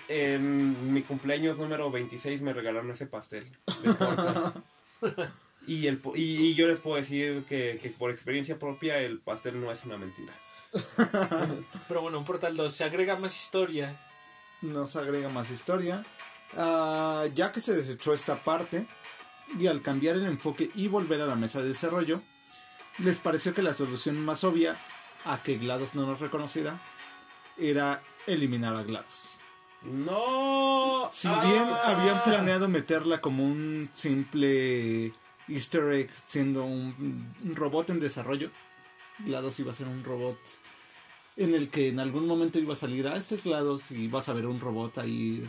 en 0.07 0.93
mi 0.93 1.01
cumpleaños 1.01 1.57
número 1.57 1.89
26 1.91 2.41
me 2.41 2.53
regalaron 2.53 2.91
ese 2.91 3.07
pastel. 3.07 3.47
y, 5.67 5.87
el, 5.87 5.97
po- 5.97 6.15
y, 6.15 6.21
y 6.47 6.55
yo 6.55 6.67
les 6.67 6.79
puedo 6.79 6.97
decir 6.97 7.43
que, 7.49 7.79
que 7.81 7.89
por 7.89 8.11
experiencia 8.11 8.57
propia 8.59 8.99
el 8.99 9.19
pastel 9.19 9.59
no 9.59 9.71
es 9.71 9.83
una 9.85 9.97
mentira. 9.97 10.33
Pero 11.87 12.01
bueno, 12.01 12.19
en 12.19 12.25
Portal 12.25 12.55
2 12.55 12.73
se 12.73 12.83
agrega 12.83 13.15
más 13.15 13.35
historia. 13.35 13.99
Nos 14.61 14.95
agrega 14.95 15.29
más 15.29 15.49
historia. 15.49 16.03
Ah, 16.55 17.25
ya 17.33 17.51
que 17.51 17.61
se 17.61 17.75
desechó 17.75 18.13
esta 18.13 18.35
parte, 18.35 18.85
y 19.59 19.67
al 19.67 19.81
cambiar 19.81 20.15
el 20.17 20.25
enfoque 20.25 20.69
y 20.75 20.87
volver 20.87 21.21
a 21.21 21.25
la 21.25 21.35
mesa 21.35 21.61
de 21.61 21.69
desarrollo, 21.69 22.21
les 22.99 23.17
pareció 23.17 23.53
que 23.53 23.61
la 23.61 23.73
solución 23.73 24.23
más 24.23 24.43
obvia 24.43 24.77
a 25.33 25.41
que 25.43 25.57
GLaDOS 25.57 25.95
no 25.95 26.05
nos 26.05 26.19
reconociera 26.19 26.79
era 27.57 28.01
eliminar 28.25 28.75
a 28.75 28.83
GLaDOS. 28.83 29.29
No. 29.83 31.09
Si 31.13 31.27
Ah. 31.27 31.41
bien 31.43 31.69
habían 31.69 32.23
planeado 32.23 32.67
meterla 32.67 33.21
como 33.21 33.43
un 33.45 33.89
simple 33.93 35.13
easter 35.47 35.93
egg 35.93 36.09
siendo 36.25 36.65
un, 36.65 37.33
un 37.43 37.55
robot 37.55 37.89
en 37.91 37.99
desarrollo, 37.99 38.49
GLaDOS 39.19 39.59
iba 39.59 39.71
a 39.71 39.75
ser 39.75 39.87
un 39.87 40.03
robot 40.03 40.37
en 41.37 41.53
el 41.53 41.69
que 41.69 41.89
en 41.89 41.99
algún 41.99 42.25
momento 42.27 42.57
iba 42.59 42.73
a 42.73 42.77
salir 42.77 43.07
a 43.07 43.15
este 43.15 43.35
es 43.35 43.43
GLaDOS 43.43 43.91
y 43.91 44.07
vas 44.07 44.27
a 44.29 44.33
ver 44.33 44.45
un 44.47 44.59
robot 44.59 44.97
ahí 44.97 45.47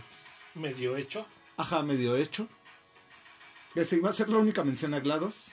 Medio 0.54 0.96
hecho. 0.96 1.26
Ajá, 1.56 1.82
medio 1.82 2.16
hecho. 2.16 2.46
Esa 3.74 3.96
iba 3.96 4.10
a 4.10 4.12
ser 4.12 4.28
la 4.28 4.38
única 4.38 4.64
mención 4.64 4.92
a 4.94 5.00
GLaDOS. 5.00 5.52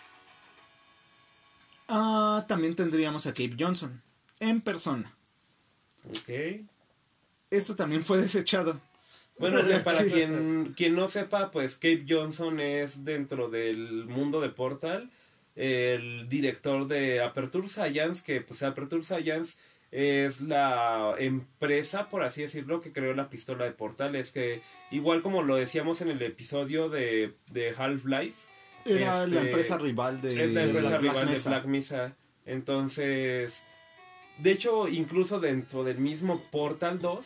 Ah, 1.87 2.43
también 2.47 2.75
tendríamos 2.75 3.25
a 3.27 3.31
Cape 3.31 3.55
Johnson. 3.59 4.01
En 4.39 4.61
persona. 4.61 5.15
Ok. 6.09 6.61
Esto 7.49 7.75
también 7.75 8.03
fue 8.03 8.19
desechado. 8.19 8.79
Bueno, 9.37 9.59
para 9.83 10.03
quien, 10.05 10.73
quien 10.75 10.95
no 10.95 11.07
sepa, 11.07 11.51
pues 11.51 11.75
Cape 11.75 12.05
Johnson 12.07 12.59
es 12.59 13.05
dentro 13.05 13.49
del 13.49 14.05
mundo 14.05 14.41
de 14.41 14.49
Portal 14.49 15.11
el 15.55 16.27
director 16.27 16.87
de 16.87 17.21
Aperture 17.21 17.69
Science, 17.69 18.21
que 18.23 18.41
pues 18.41 18.61
Aperture 18.61 19.03
Science 19.03 19.57
es 19.91 20.41
la 20.41 21.15
empresa, 21.17 22.09
por 22.09 22.23
así 22.23 22.41
decirlo, 22.41 22.81
que 22.81 22.91
creó 22.91 23.13
la 23.13 23.29
pistola 23.29 23.63
de 23.63 23.71
portales, 23.71 24.31
que 24.31 24.61
igual 24.91 25.21
como 25.21 25.43
lo 25.43 25.55
decíamos 25.55 26.01
en 26.01 26.09
el 26.09 26.21
episodio 26.21 26.89
de, 26.89 27.33
de 27.51 27.73
Half-Life, 27.75 28.35
Era 28.85 29.23
Este, 29.23 29.35
la 29.35 29.41
empresa 29.41 29.77
rival 29.77 30.21
de, 30.21 30.27
es 30.27 30.53
la 30.53 30.63
empresa 30.63 30.97
rival 30.97 31.25
de 31.27 31.33
Mesa. 31.33 31.49
Black 31.49 31.65
Mesa. 31.65 32.15
Entonces, 32.45 33.63
de 34.37 34.51
hecho, 34.51 34.87
incluso 34.87 35.39
dentro 35.39 35.83
del 35.83 35.97
mismo 35.97 36.41
Portal 36.51 36.99
2, 36.99 37.25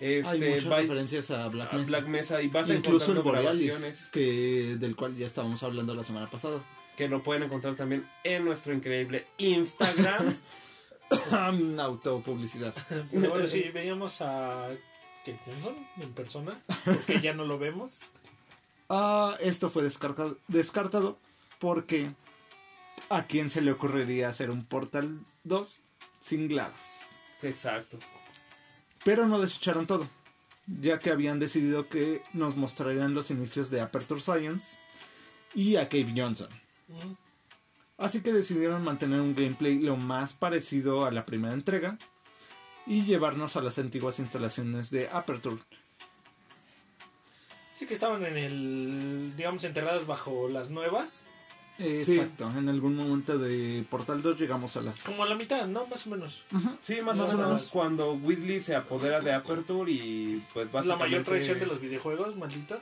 este, 0.00 0.28
Hay 0.28 0.40
muchas 0.40 0.64
vais 0.64 0.88
referencias 0.88 1.30
a 1.30 1.48
Black 1.48 1.74
a 1.74 1.76
Mesa. 1.76 1.88
Black 1.88 2.06
Mesa 2.06 2.42
y 2.42 2.48
vas 2.48 2.70
Incluso 2.70 3.12
el 3.12 3.20
Borealis, 3.20 3.66
grabaciones 3.66 4.06
que, 4.06 4.76
del 4.78 4.96
cual 4.96 5.14
ya 5.14 5.26
estábamos 5.26 5.62
hablando 5.62 5.94
la 5.94 6.04
semana 6.04 6.30
pasada. 6.30 6.62
que 6.96 7.06
lo 7.06 7.22
pueden 7.22 7.42
encontrar 7.42 7.76
también 7.76 8.06
en 8.24 8.44
nuestro 8.46 8.72
increíble 8.72 9.26
Instagram. 9.36 10.34
Autopublicidad. 11.80 12.74
Pero 13.10 13.30
bueno, 13.30 13.46
sí, 13.46 13.70
veíamos 13.74 14.22
a 14.22 14.68
Kate 15.26 15.38
Johnson 15.44 15.74
en 16.00 16.12
persona, 16.12 16.58
porque 16.84 17.20
ya 17.20 17.34
no 17.34 17.44
lo 17.44 17.58
vemos. 17.58 18.00
Ah, 18.88 19.36
esto 19.40 19.68
fue 19.68 19.82
descartado, 19.82 20.38
descartado 20.48 21.18
porque 21.58 22.10
a 23.10 23.24
quién 23.24 23.50
se 23.50 23.60
le 23.60 23.72
ocurriría 23.72 24.30
hacer 24.30 24.50
un 24.50 24.64
Portal 24.64 25.20
2 25.44 25.78
sin 26.20 26.48
GLaDOS. 26.48 26.76
Exacto. 27.42 27.98
Pero 29.04 29.26
no 29.26 29.40
desecharon 29.40 29.86
todo, 29.86 30.06
ya 30.66 30.98
que 30.98 31.10
habían 31.10 31.38
decidido 31.38 31.88
que 31.88 32.22
nos 32.32 32.56
mostrarían 32.56 33.14
los 33.14 33.30
inicios 33.30 33.70
de 33.70 33.80
Aperture 33.80 34.20
Science 34.20 34.78
y 35.54 35.76
a 35.76 35.88
Cave 35.88 36.12
Johnson. 36.14 36.48
Mm. 36.88 37.12
Así 37.98 38.22
que 38.22 38.32
decidieron 38.32 38.82
mantener 38.82 39.20
un 39.20 39.34
gameplay 39.34 39.78
lo 39.78 39.96
más 39.96 40.32
parecido 40.32 41.04
a 41.04 41.10
la 41.10 41.26
primera 41.26 41.54
entrega 41.54 41.98
y 42.86 43.04
llevarnos 43.04 43.56
a 43.56 43.60
las 43.60 43.78
antiguas 43.78 44.18
instalaciones 44.18 44.90
de 44.90 45.08
Aperture. 45.10 45.58
Sí 47.74 47.86
que 47.86 47.94
estaban 47.94 48.24
en 48.24 48.36
el, 48.36 49.32
digamos, 49.36 49.64
enterradas 49.64 50.06
bajo 50.06 50.48
las 50.48 50.70
nuevas. 50.70 51.26
Exacto, 51.80 52.50
en 52.56 52.68
algún 52.68 52.96
momento 52.96 53.38
de 53.38 53.84
Portal 53.88 54.20
2 54.22 54.38
llegamos 54.38 54.76
a 54.76 54.82
las... 54.82 55.00
Como 55.00 55.22
a 55.24 55.28
la 55.28 55.34
mitad, 55.34 55.66
¿no? 55.66 55.86
Más 55.86 56.06
o 56.06 56.10
menos. 56.10 56.44
Sí, 56.82 57.00
más 57.00 57.18
o 57.18 57.26
no, 57.26 57.32
menos 57.32 57.64
no. 57.64 57.70
cuando 57.70 58.12
Whitley 58.12 58.60
se 58.60 58.74
apodera 58.76 59.20
de 59.20 59.32
Aperture 59.32 59.90
y 59.90 60.42
pues 60.52 60.66
La 60.66 60.72
básicamente... 60.72 61.04
mayor 61.04 61.24
traición 61.24 61.58
de 61.58 61.66
los 61.66 61.80
videojuegos, 61.80 62.36
maldito. 62.36 62.78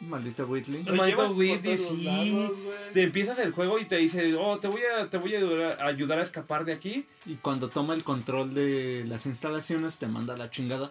Maldita 0.00 0.44
Whitley. 0.44 0.82
Lo 0.82 0.96
por 1.16 1.32
Whitley, 1.32 1.78
sí. 1.78 2.02
lados. 2.02 2.50
Te 2.92 3.02
empiezas 3.04 3.38
el 3.38 3.52
juego 3.52 3.78
y 3.78 3.84
te 3.84 3.96
dice, 3.96 4.34
oh, 4.34 4.58
te 4.58 4.68
voy 4.68 4.82
a, 4.82 5.08
te 5.08 5.16
voy 5.16 5.34
a 5.36 5.84
ayudar, 5.86 6.18
a 6.18 6.22
escapar 6.22 6.64
de 6.64 6.72
aquí. 6.72 7.06
Y 7.24 7.36
cuando 7.36 7.68
toma 7.68 7.94
el 7.94 8.02
control 8.02 8.52
de 8.52 9.04
las 9.06 9.26
instalaciones 9.26 9.98
te 9.98 10.08
manda 10.08 10.36
la 10.36 10.50
chingada 10.50 10.90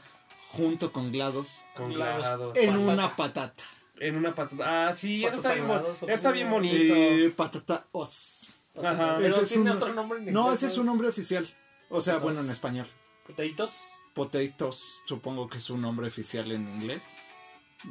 junto 0.49 0.91
con 0.91 1.11
GLaDOS 1.11 1.65
Con 1.75 1.93
Glados. 1.93 2.23
GLaDOS. 2.23 2.57
en 2.57 2.69
Patata. 2.69 2.93
una 2.93 3.15
patata. 3.15 3.63
En 4.03 4.15
una 4.15 4.33
patata. 4.33 4.89
Ah, 4.89 4.93
sí, 4.95 5.23
eso 5.25 5.35
está 5.35 6.31
bien, 6.31 6.49
bonito. 6.49 6.93
Eh, 6.95 7.31
patata 7.35 7.85
os. 7.91 8.39
Ajá. 8.75 9.17
Pero 9.17 9.27
Ese 9.35 9.41
es 9.43 9.49
tiene 9.49 9.69
un- 9.71 9.77
otro 9.77 9.93
nombre 9.93 10.17
en 10.19 10.33
No, 10.33 10.41
inglés, 10.41 10.55
ese 10.55 10.67
es 10.67 10.73
su 10.73 10.83
nombre 10.83 11.07
oficial. 11.07 11.47
O 11.89 12.01
sea, 12.01 12.13
Potatoes. 12.15 12.23
bueno, 12.23 12.39
en 12.41 12.49
español. 12.51 12.87
Potatoes. 13.27 13.87
Potatoes, 14.15 15.01
supongo 15.05 15.47
que 15.49 15.59
es 15.59 15.63
su 15.63 15.77
nombre 15.77 16.07
oficial 16.07 16.51
en 16.51 16.67
inglés. 16.67 17.03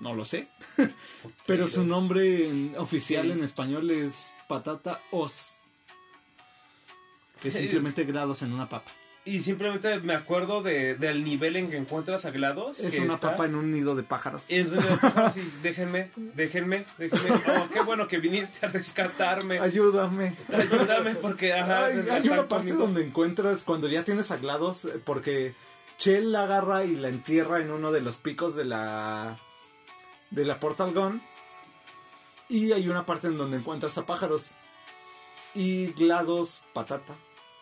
No 0.01 0.15
lo 0.15 0.25
sé. 0.25 0.49
Pero 1.47 1.69
su 1.69 1.85
nombre 1.85 2.49
en- 2.49 2.75
oficial 2.77 3.27
Sí. 3.27 3.31
en 3.33 3.45
español 3.45 3.91
es 3.91 4.33
patata 4.49 5.01
os. 5.13 5.55
Que 7.41 7.49
es 7.49 7.55
simplemente 7.55 8.05
grados 8.05 8.43
en 8.43 8.53
una 8.53 8.69
papa. 8.69 8.91
Y 9.31 9.39
simplemente 9.45 10.01
me 10.01 10.15
acuerdo 10.15 10.61
de, 10.61 10.97
del 10.97 11.23
nivel 11.23 11.55
en 11.55 11.71
que 11.71 11.77
encuentras 11.77 12.25
a 12.25 12.33
GLaDOS. 12.33 12.81
Es 12.81 12.95
que 12.95 13.01
una 13.01 13.15
está- 13.15 13.31
papa 13.31 13.47
en 13.47 13.55
un 13.55 13.71
nido 13.71 13.95
de 13.95 14.03
pájaros. 14.03 14.51
Y 14.51 14.57
entonces, 14.57 14.91
ah, 15.03 15.31
sí, 15.33 15.49
déjenme, 15.63 16.11
déjenme, 16.35 16.85
déjenme. 16.99 17.31
Oh, 17.31 17.69
qué 17.73 17.81
bueno 17.83 18.09
que 18.09 18.19
viniste 18.19 18.67
a 18.67 18.71
rescatarme. 18.71 19.61
Ayúdame. 19.61 20.35
Ayúdame 20.53 21.15
porque, 21.15 21.55
ajá. 21.55 21.87
Hay, 21.87 22.29
una 22.29 22.49
parte 22.49 22.73
donde 22.73 23.05
encuentras 23.07 23.63
cuando 23.63 23.87
ya 23.87 24.05
tienes 24.05 24.33
a 24.33 24.37
GLaDOS, 24.37 24.87
eh, 24.87 25.01
porque 25.05 25.55
Chell 25.97 26.33
la 26.33 26.43
agarra 26.43 26.85
y 26.85 26.97
la 26.97 27.09
entierra 27.09 27.61
en 27.61 27.71
uno 27.71 27.93
de 27.93 28.01
los 28.01 28.17
picos 28.17 28.57
de 28.57 28.65
la 28.65 29.37
de 30.31 30.45
la 30.45 30.59
Portal 30.59 30.93
Gun. 30.93 31.23
Y 32.49 32.73
hay 32.73 32.89
una 32.89 33.07
parte 33.07 33.29
en 33.29 33.37
donde 33.37 33.59
encuentras 33.59 33.97
a 33.97 34.07
pájaros. 34.07 34.51
Y 35.55 35.93
GLaDOS, 35.93 36.63
patata, 36.73 37.15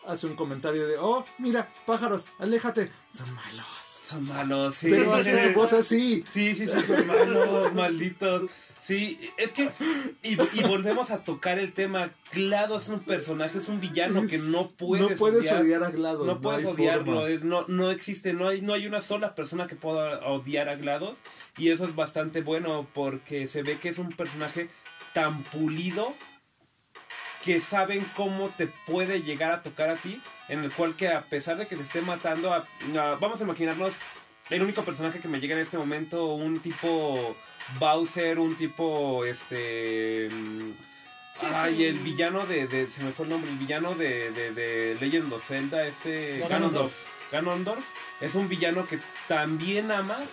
hace 0.07 0.27
un 0.27 0.35
comentario 0.35 0.87
de, 0.87 0.97
oh, 0.97 1.23
mira, 1.37 1.67
pájaros, 1.85 2.25
aléjate. 2.39 2.91
Son 3.13 3.33
malos. 3.33 3.65
Son 4.03 4.27
malos, 4.27 4.75
sí. 4.75 4.87
Pero 4.89 5.13
hace 5.13 5.49
su 5.49 5.53
voz 5.59 5.71
así. 5.73 6.23
Sí, 6.31 6.55
sí, 6.55 6.65
sí, 6.67 6.81
son 6.87 7.05
malos, 7.07 7.73
malditos. 7.75 8.49
Sí, 8.81 9.19
es 9.37 9.51
que. 9.51 9.69
Y, 10.23 10.33
y 10.33 10.63
volvemos 10.63 11.11
a 11.11 11.23
tocar 11.23 11.59
el 11.59 11.73
tema. 11.73 12.09
GLaDOS 12.33 12.83
es 12.83 12.89
un 12.89 12.99
personaje, 13.01 13.59
es 13.59 13.67
un 13.67 13.79
villano 13.79 14.25
que 14.25 14.39
no 14.39 14.69
puedes 14.71 15.07
no 15.11 15.15
puedes 15.15 15.41
odiar. 15.41 15.61
odiar, 15.61 15.83
a 15.83 15.91
GLaDOS. 15.91 16.25
No 16.25 16.41
puedes 16.41 16.65
odiarlo, 16.65 17.27
es- 17.27 17.43
no, 17.43 17.65
no 17.67 17.91
existe, 17.91 18.33
no 18.33 18.47
hay, 18.47 18.61
no 18.63 18.73
hay 18.73 18.87
una 18.87 19.01
sola 19.01 19.35
persona 19.35 19.67
que 19.67 19.75
pueda 19.75 20.25
odiar 20.27 20.69
a 20.69 20.75
GLaDOS 20.75 21.17
y 21.57 21.69
eso 21.69 21.85
es 21.85 21.93
bastante 21.95 22.41
bueno 22.41 22.87
porque 22.95 23.47
se 23.47 23.61
ve 23.61 23.77
que 23.77 23.89
es 23.89 23.99
un 23.99 24.09
personaje 24.09 24.69
tan 25.13 25.43
pulido 25.43 26.13
que 27.43 27.61
saben 27.61 28.05
cómo 28.15 28.49
te 28.49 28.67
puede 28.67 29.21
llegar 29.21 29.51
a 29.51 29.63
tocar 29.63 29.89
a 29.89 29.95
ti, 29.95 30.21
en 30.49 30.63
el 30.63 30.71
cual 30.71 30.95
que 30.95 31.07
a 31.07 31.21
pesar 31.21 31.57
de 31.57 31.67
que 31.67 31.75
te 31.75 31.83
esté 31.83 32.01
matando, 32.01 32.53
a- 32.53 32.67
a- 32.97 33.15
vamos 33.15 33.39
a 33.39 33.43
imaginarnos 33.43 33.93
el 34.49 34.61
único 34.63 34.83
personaje 34.83 35.19
que 35.19 35.27
me 35.27 35.39
llega 35.39 35.55
en 35.55 35.61
este 35.61 35.77
momento, 35.77 36.25
un 36.33 36.59
tipo 36.59 37.35
Bowser, 37.79 38.39
un 38.39 38.55
tipo 38.55 39.23
este... 39.25 40.29
Sí, 41.35 41.45
ay, 41.53 41.75
sí. 41.77 41.85
el 41.85 41.99
villano 41.99 42.45
de, 42.45 42.67
de- 42.67 42.87
se 42.89 43.01
me 43.03 43.11
fue 43.11 43.23
el 43.25 43.29
nombre, 43.31 43.49
el 43.51 43.57
villano 43.57 43.95
de, 43.95 44.31
de, 44.31 44.51
de 44.53 44.97
Legend 44.99 45.31
of 45.31 45.47
Zelda, 45.47 45.85
este. 45.87 46.39
Ganondorf. 46.49 46.91
Ganondorf 47.31 47.85
es 48.19 48.35
un 48.35 48.49
villano 48.49 48.85
que 48.87 48.99
también 49.29 49.89
amas, 49.91 50.27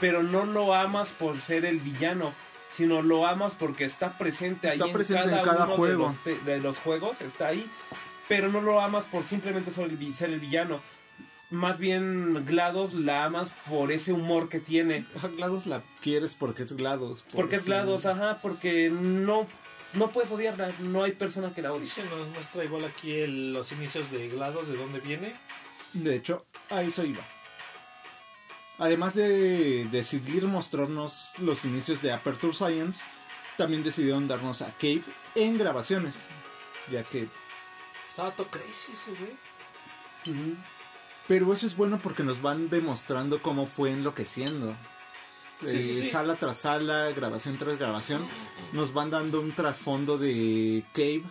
pero 0.00 0.22
no 0.24 0.44
lo 0.46 0.74
amas 0.74 1.08
por 1.10 1.40
ser 1.40 1.64
el 1.64 1.78
villano, 1.78 2.32
sino 2.78 3.02
lo 3.02 3.26
amas 3.26 3.52
porque 3.58 3.84
está 3.84 4.16
presente 4.16 4.68
Está 4.68 4.84
ahí 4.86 4.92
presente 4.92 5.24
en 5.24 5.28
cada, 5.30 5.40
en 5.42 5.44
cada 5.44 5.64
uno 5.66 5.76
juego. 5.76 6.14
De, 6.24 6.32
los, 6.36 6.44
de 6.46 6.58
los 6.60 6.78
juegos, 6.78 7.20
está 7.20 7.48
ahí, 7.48 7.70
pero 8.28 8.50
no 8.50 8.62
lo 8.62 8.80
amas 8.80 9.04
por 9.04 9.24
simplemente 9.24 9.70
ser 9.72 9.84
el, 9.90 9.96
vi- 9.98 10.14
ser 10.14 10.30
el 10.30 10.40
villano. 10.40 10.80
Más 11.50 11.78
bien 11.78 12.44
GLaDOS 12.46 12.92
la 12.94 13.24
amas 13.24 13.48
por 13.68 13.90
ese 13.92 14.12
humor 14.12 14.48
que 14.48 14.60
tiene. 14.60 15.06
A 15.22 15.28
GLaDOS 15.28 15.66
la 15.66 15.82
quieres 16.02 16.34
porque 16.34 16.62
es 16.62 16.72
GLaDOS. 16.74 17.22
por 17.22 17.32
Porque 17.32 17.56
es. 17.56 17.64
GLaDOS, 17.66 18.06
ajá, 18.06 18.38
porque 18.42 18.90
no, 18.90 19.46
no 19.94 20.10
puedes 20.10 20.30
odiarla, 20.30 20.70
no 20.80 21.04
hay 21.04 21.12
persona 21.12 21.54
que 21.54 21.62
la 21.62 21.70
Y 21.70 21.72
odie. 21.72 21.86
se 21.86 22.04
nos 22.04 22.28
muestra 22.28 22.64
igual 22.64 22.84
aquí 22.84 23.12
el- 23.16 23.52
los 23.54 23.72
inicios 23.72 24.10
de 24.10 24.28
GLaDOS, 24.28 24.68
de 24.68 24.76
dónde 24.76 25.00
viene. 25.00 25.34
De 25.94 26.16
hecho, 26.16 26.44
a 26.70 26.82
eso 26.82 27.02
iba. 27.04 27.22
Además 28.78 29.14
de 29.14 29.86
decidir 29.90 30.44
mostrarnos 30.44 31.32
los 31.38 31.64
inicios 31.64 32.00
de 32.00 32.12
Aperture 32.12 32.54
Science, 32.54 33.04
también 33.56 33.82
decidieron 33.82 34.28
darnos 34.28 34.62
a 34.62 34.72
Cave 34.78 35.02
en 35.34 35.58
grabaciones. 35.58 36.16
Ya 36.90 37.02
que. 37.02 37.28
Estaba 38.08 38.30
todo 38.30 38.46
crazy 38.48 38.92
ese 38.92 39.10
güey. 39.10 40.56
Pero 41.26 41.52
eso 41.52 41.66
es 41.66 41.76
bueno 41.76 41.98
porque 42.02 42.22
nos 42.22 42.40
van 42.40 42.70
demostrando 42.70 43.42
cómo 43.42 43.66
fue 43.66 43.90
enloqueciendo. 43.90 44.74
Sí, 45.60 45.66
Eh, 45.66 45.82
sí, 45.82 46.00
sí. 46.02 46.10
Sala 46.10 46.36
tras 46.36 46.58
sala, 46.58 47.10
grabación 47.10 47.58
tras 47.58 47.76
grabación, 47.78 48.26
nos 48.72 48.92
van 48.92 49.10
dando 49.10 49.40
un 49.40 49.52
trasfondo 49.52 50.16
de 50.16 50.84
Cave, 50.92 51.24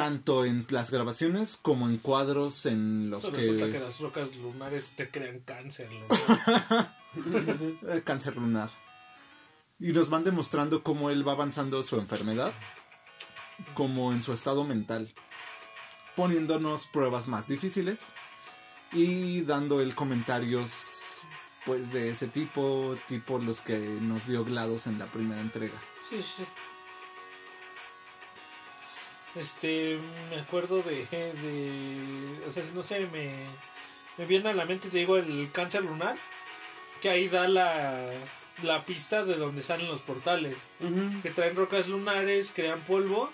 tanto 0.00 0.46
en 0.46 0.64
las 0.70 0.90
grabaciones 0.90 1.58
como 1.58 1.86
en 1.86 1.98
cuadros 1.98 2.64
en 2.64 3.10
los 3.10 3.22
Pues 3.28 3.34
que... 3.34 3.52
Resulta 3.52 3.70
que 3.70 3.84
las 3.84 4.00
rocas 4.00 4.34
lunares 4.36 4.88
te 4.96 5.10
crean 5.10 5.40
cáncer. 5.40 5.90
Eh, 7.86 8.00
cáncer 8.04 8.36
lunar. 8.36 8.70
Y 9.78 9.92
nos 9.92 10.08
van 10.08 10.24
demostrando 10.24 10.82
cómo 10.82 11.10
él 11.10 11.28
va 11.28 11.32
avanzando 11.32 11.82
su 11.82 11.98
enfermedad, 11.98 12.50
como 13.74 14.14
en 14.14 14.22
su 14.22 14.32
estado 14.32 14.64
mental, 14.64 15.12
poniéndonos 16.16 16.86
pruebas 16.86 17.28
más 17.28 17.46
difíciles 17.46 18.06
y 18.92 19.42
dando 19.42 19.82
él 19.82 19.94
comentarios 19.94 21.20
pues 21.66 21.92
de 21.92 22.08
ese 22.08 22.26
tipo, 22.26 22.96
tipo 23.06 23.38
los 23.38 23.60
que 23.60 23.78
nos 23.78 24.26
dio 24.26 24.46
GLaDOS 24.46 24.86
en 24.86 24.98
la 24.98 25.06
primera 25.06 25.42
entrega. 25.42 25.78
Sí, 26.08 26.22
sí. 26.22 26.46
Este, 29.36 29.98
me 30.28 30.40
acuerdo 30.40 30.82
de, 30.82 31.06
de 31.06 32.44
o 32.48 32.50
sea, 32.50 32.64
no 32.74 32.82
sé, 32.82 33.06
me, 33.06 33.46
me 34.18 34.26
viene 34.26 34.50
a 34.50 34.52
la 34.52 34.64
mente, 34.64 34.88
te 34.88 34.98
digo, 34.98 35.16
el 35.16 35.50
cáncer 35.52 35.82
lunar, 35.82 36.16
que 37.00 37.10
ahí 37.10 37.28
da 37.28 37.46
la, 37.48 38.10
la 38.62 38.84
pista 38.84 39.24
de 39.24 39.36
donde 39.36 39.62
salen 39.62 39.88
los 39.88 40.00
portales, 40.00 40.56
que 41.22 41.30
traen 41.30 41.56
rocas 41.56 41.88
lunares, 41.88 42.52
crean 42.54 42.80
polvo, 42.80 43.30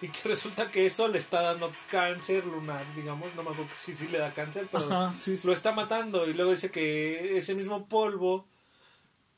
y 0.00 0.08
que 0.08 0.20
resulta 0.28 0.70
que 0.70 0.86
eso 0.86 1.08
le 1.08 1.18
está 1.18 1.42
dando 1.42 1.72
cáncer 1.90 2.46
lunar, 2.46 2.84
digamos, 2.96 3.34
no 3.34 3.42
me 3.42 3.50
acuerdo 3.50 3.70
si 3.76 3.94
sí 3.94 4.08
le 4.08 4.18
da 4.18 4.32
cáncer, 4.32 4.66
pero 4.72 4.84
Ajá, 4.86 5.14
sí, 5.20 5.36
sí. 5.36 5.46
lo 5.46 5.52
está 5.52 5.72
matando, 5.72 6.26
y 6.26 6.32
luego 6.32 6.52
dice 6.52 6.70
que 6.70 7.36
ese 7.36 7.54
mismo 7.54 7.86
polvo 7.86 8.46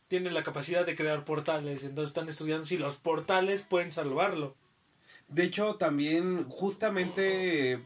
tienen 0.09 0.35
la 0.35 0.43
capacidad 0.45 0.87
de 0.87 0.95
crear 0.95 1.25
portales. 1.25 1.83
Entonces 1.83 2.11
están 2.11 2.29
estudiando 2.29 2.65
si 2.65 2.79
los 2.79 2.97
portales 2.97 3.63
pueden 3.63 3.91
salvarlo. 3.91 4.55
De 5.29 5.45
hecho, 5.45 5.77
también 5.77 6.45
justamente 6.49 7.81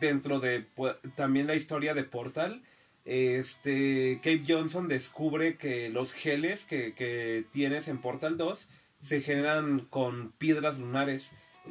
dentro 0.00 0.40
de 0.40 0.66
pu- 0.76 0.96
también 1.14 1.46
la 1.46 1.54
historia 1.54 1.94
de 1.94 2.04
Portal, 2.04 2.62
este 3.04 4.16
Cape 4.22 4.42
Johnson 4.46 4.88
descubre 4.88 5.56
que 5.56 5.88
los 5.88 6.12
geles 6.12 6.64
que, 6.64 6.92
que 6.94 7.44
tienes 7.52 7.88
en 7.88 7.98
Portal 7.98 8.36
2 8.36 8.68
se 9.00 9.20
generan 9.20 9.80
con 9.80 10.32
piedras 10.32 10.78
lunares. 10.78 11.30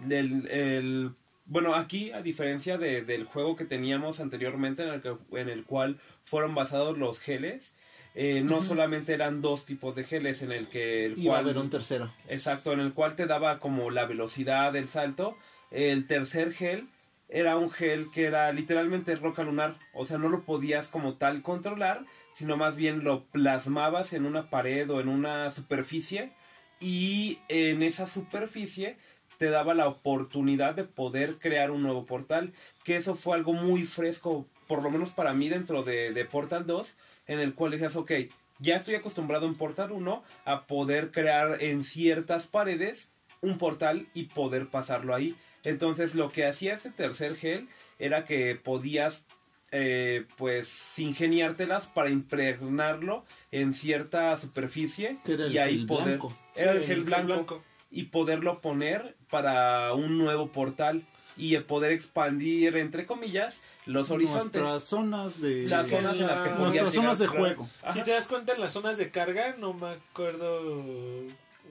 El- 0.10 1.12
bueno, 1.48 1.76
aquí, 1.76 2.12
a 2.12 2.24
diferencia 2.24 2.80
de- 2.80 3.04
del 3.04 3.26
juego 3.26 3.56
que 3.56 3.66
teníamos 3.66 4.20
anteriormente, 4.20 4.82
en 4.82 4.90
el, 4.90 5.02
que- 5.02 5.16
en 5.40 5.50
el 5.50 5.64
cual 5.66 6.00
fueron 6.24 6.56
basados 6.56 6.98
los 6.98 7.20
geles, 7.20 7.75
eh, 8.16 8.42
no 8.42 8.62
solamente 8.62 9.14
eran 9.14 9.42
dos 9.42 9.66
tipos 9.66 9.94
de 9.96 10.06
geles, 10.06 10.42
en 10.42 10.54
el 10.54 10.70
que 10.70 11.06
el 11.06 11.20
Iba 11.20 11.34
a 11.34 11.38
cual 11.38 11.44
haber 11.44 11.58
un 11.58 11.70
tercero. 11.70 12.12
Exacto, 12.30 12.72
en 12.72 12.80
el 12.80 12.94
cual 12.94 13.16
te 13.16 13.28
daba 13.28 13.60
como 13.60 13.92
la 13.92 14.06
velocidad 14.06 14.72
del 14.72 14.88
salto. 14.88 15.38
El 15.70 16.08
tercer 16.08 16.54
gel 16.54 16.88
era 17.28 17.58
un 17.58 17.70
gel 17.70 18.10
que 18.12 18.26
era 18.26 18.52
literalmente 18.54 19.16
roca 19.16 19.44
lunar, 19.44 19.78
o 19.94 20.06
sea, 20.06 20.18
no 20.18 20.30
lo 20.30 20.44
podías 20.44 20.88
como 20.88 21.16
tal 21.16 21.42
controlar, 21.42 22.06
sino 22.36 22.56
más 22.56 22.76
bien 22.76 23.04
lo 23.04 23.26
plasmabas 23.26 24.14
en 24.14 24.26
una 24.26 24.50
pared 24.50 24.90
o 24.90 25.02
en 25.02 25.10
una 25.10 25.52
superficie 25.52 26.32
y 26.80 27.40
en 27.50 27.84
esa 27.84 28.08
superficie 28.08 28.98
te 29.38 29.50
daba 29.50 29.74
la 29.74 29.88
oportunidad 29.88 30.76
de 30.76 30.84
poder 30.86 31.36
crear 31.40 31.72
un 31.72 31.84
nuevo 31.84 32.06
portal, 32.06 32.54
que 32.84 32.96
eso 32.96 33.16
fue 33.16 33.36
algo 33.36 33.54
muy 33.54 33.86
fresco, 33.86 34.48
por 34.68 34.84
lo 34.84 34.90
menos 34.90 35.10
para 35.10 35.34
mí 35.34 35.50
dentro 35.50 35.84
de, 35.84 36.14
de 36.14 36.26
Portal 36.26 36.66
2, 36.66 36.96
en 37.28 37.40
el 37.40 37.54
cual 37.54 37.72
decías, 37.72 37.96
ok, 37.96 38.12
ya 38.60 38.76
estoy 38.76 38.96
acostumbrado 38.96 39.48
en 39.48 39.56
Portal 39.56 39.92
1 39.92 40.24
a 40.46 40.66
poder 40.68 41.12
crear 41.12 41.62
en 41.62 41.84
ciertas 41.84 42.48
paredes 42.48 43.12
un 43.42 43.58
portal 43.58 44.08
y 44.14 44.24
poder 44.24 44.68
pasarlo 44.68 45.14
ahí. 45.14 45.36
Entonces 45.64 46.16
lo 46.16 46.30
que 46.30 46.46
hacía 46.46 46.76
ese 46.76 46.92
tercer 46.92 47.36
gel 47.36 47.68
era 48.00 48.26
que 48.26 48.56
podías 48.56 49.26
eh, 49.72 50.26
pues 50.38 50.98
ingeniártelas 50.98 51.86
para 51.88 52.10
impregnarlo 52.10 53.26
en 53.52 53.74
cierta 53.74 54.38
superficie 54.38 55.18
era 55.26 55.48
y 55.48 55.58
ahí 55.58 55.86
poder 55.86 56.18
blanco. 56.18 56.38
era 56.56 56.74
Sí, 56.74 56.78
el 56.78 56.86
gel 56.86 57.02
blanco, 57.02 57.64
y 57.92 58.04
poderlo 58.04 58.62
poner 58.62 59.16
para 59.30 59.94
un 59.94 60.18
nuevo 60.18 60.48
portal 60.52 61.04
y 61.38 61.58
poder 61.60 61.92
expandir 61.92 62.78
entre 62.78 63.06
comillas 63.06 63.60
los 63.86 64.10
horizontes 64.12 64.62
Nuestras 64.62 64.84
zonas 64.84 65.42
de... 65.42 65.66
las 65.68 65.88
zonas 65.90 66.18
en 66.18 66.28
las 66.28 66.42
que 66.42 66.50
Nuestras 66.52 66.94
zonas 66.94 67.20
de 67.20 67.28
juego. 67.28 67.70
Ajá. 67.84 67.94
Si 67.94 68.04
te 68.04 68.12
das 68.12 68.28
cuenta 68.28 68.54
en 68.54 68.62
las 68.62 68.74
zonas 68.74 68.98
de 68.98 69.12
carga, 69.12 69.56
no 69.58 69.74
me 69.74 69.90
acuerdo. 69.90 71.26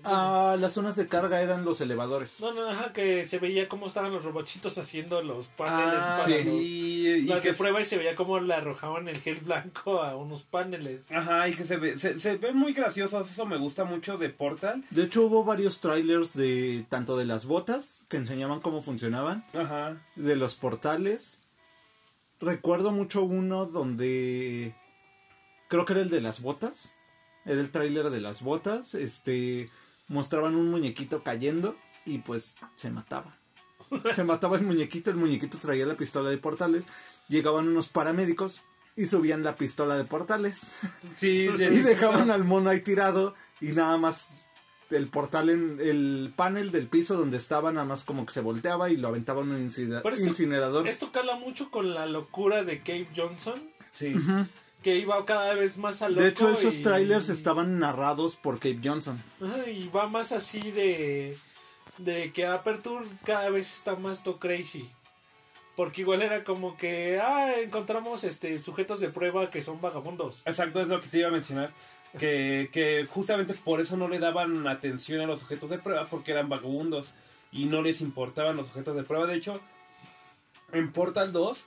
Ah, 0.07 0.57
las 0.61 0.73
zonas 0.75 0.97
de 0.97 1.09
carga 1.09 1.41
eran 1.41 1.65
los 1.65 1.81
elevadores. 1.81 2.39
No, 2.41 2.53
no, 2.53 2.69
ajá, 2.69 2.93
que 2.93 3.25
se 3.27 3.39
veía 3.39 3.69
cómo 3.69 3.87
estaban 3.87 4.13
los 4.13 4.25
robotitos 4.25 4.77
haciendo 4.79 5.23
los 5.23 5.47
paneles 5.49 6.03
Ah, 6.03 6.17
para 6.19 6.25
sí. 6.25 6.45
los- 6.45 6.55
y, 6.61 7.09
y 7.09 7.23
las 7.23 7.41
que 7.41 7.49
de 7.49 7.55
prueba 7.55 7.81
y 7.81 7.85
se 7.85 7.97
veía 7.99 8.15
cómo 8.15 8.39
le 8.41 8.55
arrojaban 8.55 9.09
el 9.09 9.19
gel 9.21 9.37
blanco 9.37 10.03
a 10.03 10.17
unos 10.17 10.43
paneles. 10.43 11.11
Ajá, 11.11 11.49
y 11.49 11.55
que 11.55 11.65
se 11.65 11.77
ve, 11.77 11.99
se, 11.99 12.21
se 12.21 12.37
ve 12.37 12.53
muy 12.53 12.73
gracioso, 12.73 13.21
eso 13.21 13.47
me 13.47 13.57
gusta 13.59 13.85
mucho 13.85 14.19
de 14.19 14.29
Portal. 14.31 14.85
De 14.91 15.05
hecho, 15.05 15.23
hubo 15.25 15.45
varios 15.45 15.81
trailers 15.81 16.35
de 16.35 16.85
tanto 16.89 17.17
de 17.17 17.25
las 17.25 17.47
botas 17.47 18.05
que 18.09 18.17
enseñaban 18.19 18.61
cómo 18.61 18.83
funcionaban, 18.83 19.45
Ajá. 19.55 19.97
de 20.17 20.37
los 20.37 20.57
portales. 20.57 21.41
Recuerdo 22.41 22.91
mucho 22.91 23.23
uno 23.23 23.65
donde 23.67 24.75
creo 25.69 25.85
que 25.87 25.95
era 25.95 26.03
el 26.03 26.11
de 26.11 26.21
las 26.21 26.43
botas. 26.43 26.93
Era 27.47 27.61
el 27.61 27.71
tráiler 27.71 28.11
de 28.11 28.21
las 28.21 28.43
botas. 28.43 28.95
Este 28.95 29.71
mostraban 30.09 30.55
un 30.55 30.71
muñequito 30.71 31.23
cayendo 31.23 31.77
y 32.05 32.19
pues 32.19 32.55
se 32.77 32.91
mataba. 32.91 33.39
Se 34.15 34.25
mataba 34.25 34.57
el 34.57 34.65
muñequito, 34.65 35.11
el 35.11 35.17
muñequito 35.17 35.59
traía 35.59 35.87
la 35.87 35.97
pistola 35.97 36.31
de 36.31 36.39
portales. 36.39 36.85
Llegaban 37.29 37.69
unos 37.69 37.89
paramédicos 37.89 38.63
y 38.97 39.07
subían 39.07 39.43
la 39.43 39.57
pistola 39.57 39.97
de 39.97 40.05
portales. 40.05 40.75
Sí, 41.15 41.47
y 41.49 41.57
dejaban 41.83 42.31
al 42.31 42.45
mono 42.45 42.71
ahí 42.71 42.81
tirado 42.81 43.35
y 43.61 43.69
nada 43.69 43.97
más 43.99 44.29
el 44.91 45.09
portal 45.09 45.49
en 45.51 45.81
el 45.81 46.33
panel 46.37 46.71
del 46.71 46.87
piso 46.87 47.17
donde 47.17 47.37
estaba 47.37 47.73
nada 47.73 47.87
más 47.87 48.05
como 48.05 48.27
que 48.27 48.33
se 48.33 48.41
volteaba 48.41 48.91
y 48.91 48.97
lo 48.97 49.09
aventaban 49.09 49.49
en 49.51 49.57
un 49.57 49.69
esto- 49.69 50.11
incinerador. 50.25 50.87
Esto 50.87 51.11
cala 51.11 51.37
mucho 51.37 51.71
con 51.71 51.95
la 51.95 52.07
locura 52.07 52.63
de 52.65 52.79
Cape 52.79 53.09
Johnson, 53.17 53.55
Sí. 53.93 54.15
Que 54.85 54.97
iba 54.99 55.25
cada 55.25 55.55
vez 55.55 55.77
más 55.79 56.03
a 56.03 56.09
loco. 56.09 56.23
De 56.23 56.29
hecho, 56.29 56.51
esos 56.51 56.77
y- 56.77 56.83
trailers 56.83 57.29
estaban 57.31 57.79
narrados 57.81 58.37
por 58.37 58.57
Cape 58.57 58.79
Johnson. 58.85 59.21
Ajá, 59.43 59.69
y 59.69 59.89
va 59.89 60.07
más 60.07 60.31
así 60.31 60.61
de. 60.71 61.37
De 61.99 62.33
que 62.33 62.45
Aperture 62.47 63.07
cada 63.25 63.49
vez 63.51 63.73
está 63.73 63.97
más 63.97 64.23
to 64.23 64.39
crazy. 64.39 64.89
Porque 65.75 66.03
igual 66.03 66.23
era 66.23 66.45
como 66.45 66.77
que. 66.77 67.19
Ah, 67.21 67.55
encontramos 67.61 68.23
este 68.25 68.59
sujetos 68.59 69.01
de 69.01 69.09
prueba 69.09 69.51
que 69.51 69.63
son 69.63 69.81
vagabundos. 69.81 70.43
Exacto, 70.45 70.81
es 70.81 70.89
lo 70.89 71.01
que 71.01 71.09
te 71.09 71.19
iba 71.19 71.29
a 71.29 71.33
mencionar. 71.33 71.73
Que, 72.19 72.69
que 72.73 73.09
justamente 73.11 73.55
por 73.55 73.81
eso 73.81 73.97
no 73.97 74.07
le 74.07 74.21
daban 74.21 74.69
atención 74.69 75.21
a 75.23 75.27
los 75.27 75.41
sujetos 75.41 75.71
de 75.71 75.79
prueba, 75.79 76.05
porque 76.05 76.31
eran 76.31 76.49
vagabundos 76.49 77.15
y 77.51 77.65
no 77.65 77.83
les 77.83 78.01
importaban 78.01 78.57
los 78.57 78.67
sujetos 78.69 78.95
de 78.95 79.03
prueba. 79.03 79.27
De 79.27 79.35
hecho, 79.35 79.61
en 80.73 80.93
Portal 80.93 81.33
2, 81.33 81.65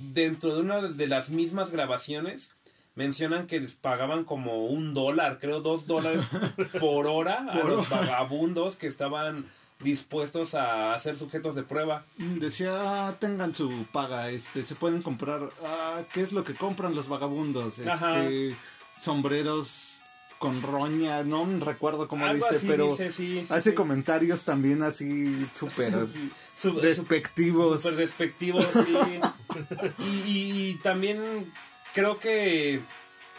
dentro 0.00 0.54
de 0.54 0.60
una 0.62 0.80
de 0.82 1.06
las 1.06 1.28
mismas 1.30 1.70
grabaciones, 1.70 2.50
mencionan 2.94 3.46
que 3.46 3.60
les 3.60 3.72
pagaban 3.74 4.24
como 4.24 4.66
un 4.66 4.92
dólar, 4.94 5.38
creo 5.40 5.60
dos 5.60 5.86
dólares 5.86 6.24
por 6.80 7.06
hora 7.06 7.46
a 7.48 7.52
Por 7.60 7.68
los 7.70 7.86
hora. 7.90 8.00
vagabundos 8.00 8.76
que 8.76 8.86
estaban 8.86 9.46
dispuestos 9.80 10.54
a 10.54 10.96
ser 11.00 11.16
sujetos 11.16 11.56
de 11.56 11.62
prueba. 11.64 12.04
Decía, 12.16 12.70
"Ah, 13.08 13.16
tengan 13.18 13.54
su 13.54 13.86
paga, 13.92 14.30
este, 14.30 14.62
se 14.62 14.74
pueden 14.76 15.02
comprar, 15.02 15.48
ah, 15.64 16.02
¿qué 16.12 16.20
es 16.22 16.32
lo 16.32 16.44
que 16.44 16.54
compran 16.54 16.94
los 16.94 17.08
vagabundos? 17.08 17.80
Ajá. 17.80 18.22
Este, 18.24 18.56
sombreros 19.00 19.88
con 20.38 20.60
roña, 20.62 21.22
no 21.24 21.46
recuerdo 21.60 22.08
cómo 22.08 22.26
Algo 22.26 22.44
dice, 22.50 22.64
pero 22.66 22.90
dice, 22.90 23.12
sí, 23.12 23.44
sí, 23.44 23.52
hace 23.52 23.70
sí. 23.70 23.76
comentarios 23.76 24.44
también 24.44 24.82
así 24.82 25.46
súper 25.54 25.94
despectivos. 26.82 27.80
Súper 27.82 27.96
despectivos, 27.98 28.66
sí. 28.84 29.20
y, 29.98 30.02
y- 30.04 30.70
y 30.70 30.74
también 30.76 31.52
creo 31.94 32.18
que 32.18 32.80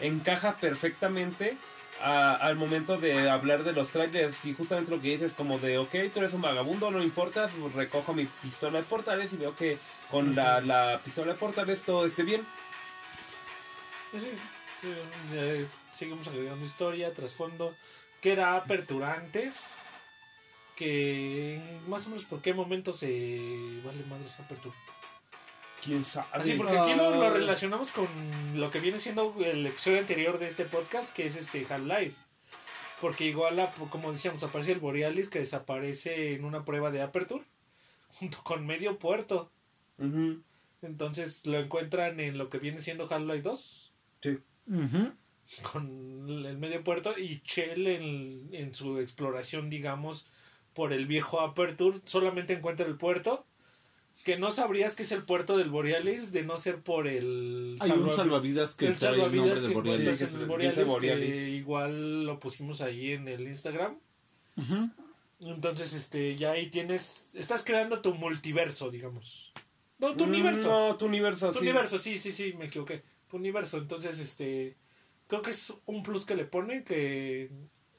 encaja 0.00 0.56
perfectamente 0.56 1.56
a- 2.00 2.34
al 2.34 2.56
momento 2.56 2.98
de 2.98 3.30
hablar 3.30 3.64
de 3.64 3.72
los 3.72 3.90
trailers 3.90 4.44
y 4.44 4.52
justamente 4.54 4.90
lo 4.90 5.00
que 5.00 5.08
dices 5.10 5.32
como 5.32 5.58
de, 5.58 5.78
ok, 5.78 5.94
tú 6.12 6.20
eres 6.20 6.32
un 6.34 6.42
vagabundo, 6.42 6.90
no 6.90 7.02
importa, 7.02 7.48
recojo 7.74 8.12
mi 8.14 8.26
pistola 8.42 8.78
de 8.78 8.84
portales 8.84 9.32
y 9.32 9.36
veo 9.36 9.54
que 9.56 9.78
con 10.10 10.34
la, 10.34 10.60
la 10.60 11.00
pistola 11.04 11.32
de 11.32 11.38
portales 11.38 11.82
todo 11.82 12.06
esté 12.06 12.22
bien. 12.24 12.44
Sí, 14.12 14.20
sí, 14.80 14.88
eh, 15.34 15.66
seguimos 15.92 16.28
agregando 16.28 16.64
historia, 16.64 17.12
trasfondo. 17.12 17.74
Que 18.20 18.32
era 18.32 18.56
Aperture 18.56 19.04
antes. 19.06 19.76
Que 20.76 21.60
más 21.88 22.06
o 22.06 22.10
menos 22.10 22.24
por 22.24 22.40
qué 22.42 22.52
momento 22.54 22.92
se 22.92 23.06
vale 23.84 24.02
madres 24.08 24.38
Aperture. 24.40 24.74
¿Quién 25.84 26.04
sabe? 26.04 26.26
Así, 26.32 26.54
porque 26.54 26.78
aquí 26.78 26.94
lo, 26.94 27.10
lo 27.10 27.30
relacionamos 27.30 27.90
con 27.92 28.06
lo 28.54 28.70
que 28.70 28.80
viene 28.80 28.98
siendo 28.98 29.34
el 29.44 29.66
episodio 29.66 29.98
anterior 29.98 30.38
de 30.38 30.46
este 30.46 30.64
podcast, 30.64 31.14
que 31.14 31.26
es 31.26 31.36
este 31.36 31.66
Half-Life. 31.68 32.16
Porque 33.00 33.26
igual, 33.26 33.58
a- 33.60 33.70
como 33.90 34.10
decíamos, 34.12 34.42
aparece 34.42 34.72
el 34.72 34.80
Borealis 34.80 35.28
que 35.28 35.40
desaparece 35.40 36.34
en 36.34 36.44
una 36.44 36.64
prueba 36.64 36.90
de 36.90 37.02
Aperture, 37.02 37.44
junto 38.08 38.42
con 38.42 38.66
medio 38.66 38.98
puerto. 38.98 39.50
Entonces 40.82 41.46
lo 41.46 41.58
encuentran 41.58 42.18
en 42.20 42.38
lo 42.38 42.48
que 42.50 42.58
viene 42.58 42.80
siendo 42.80 43.06
Half-Life 43.12 43.42
2, 43.42 43.92
sí. 44.22 44.38
Con 45.72 46.44
el 46.46 46.56
medio 46.56 46.82
puerto, 46.82 47.18
y 47.18 47.42
Shell 47.44 47.86
en, 47.86 48.48
en 48.52 48.74
su 48.74 48.98
exploración, 48.98 49.68
digamos, 49.68 50.26
por 50.72 50.92
el 50.94 51.06
viejo 51.06 51.40
Aperture, 51.40 51.98
solamente 52.04 52.54
encuentra 52.54 52.86
el 52.86 52.96
puerto. 52.96 53.44
Que 54.24 54.38
no 54.38 54.50
sabrías 54.50 54.96
que 54.96 55.02
es 55.02 55.12
el 55.12 55.22
puerto 55.22 55.58
del 55.58 55.68
Borealis 55.68 56.32
de 56.32 56.42
no 56.44 56.56
ser 56.56 56.78
por 56.80 57.06
el 57.06 57.76
Hay 57.80 57.90
un 57.90 58.08
salvavidas- 58.08 58.16
salvavidas 58.16 58.74
que 58.74 58.86
el 58.86 58.96
trae 58.96 59.12
el 59.14 59.18
nombre 59.20 59.38
salvavidas 59.38 59.62
de 59.62 59.68
que 59.68 59.74
Borealis. 59.74 60.00
encuentras 60.00 60.18
Sí, 60.30 60.34
que 60.36 60.40
el 60.42 60.48
Borealis, 60.48 60.86
Borealis. 60.86 61.30
que 61.32 61.50
igual 61.50 62.24
lo 62.26 62.40
pusimos 62.40 62.80
ahí 62.80 63.12
en 63.12 63.28
el 63.28 63.42
Instagram. 63.46 63.98
Entonces, 65.40 65.92
este, 65.92 66.36
ya 66.36 66.52
ahí 66.52 66.68
tienes, 66.70 67.28
estás 67.34 67.64
creando 67.64 68.00
tu 68.00 68.14
multiverso, 68.14 68.90
digamos. 68.90 69.52
No, 69.98 70.16
tu 70.16 70.24
universo. 70.24 70.70
No, 70.88 70.96
tu 70.96 71.06
universo, 71.06 71.48
tu 71.48 71.58
sí. 71.58 71.64
universo, 71.64 71.98
sí, 71.98 72.18
sí, 72.18 72.32
sí, 72.32 72.54
me 72.58 72.66
equivoqué. 72.66 73.02
Tu 73.30 73.36
universo, 73.36 73.78
entonces, 73.78 74.18
este, 74.20 74.76
creo 75.26 75.42
que 75.42 75.50
es 75.50 75.72
un 75.86 76.02
plus 76.02 76.24
que 76.24 76.34
le 76.34 76.44
pone 76.44 76.82
que 76.84 77.50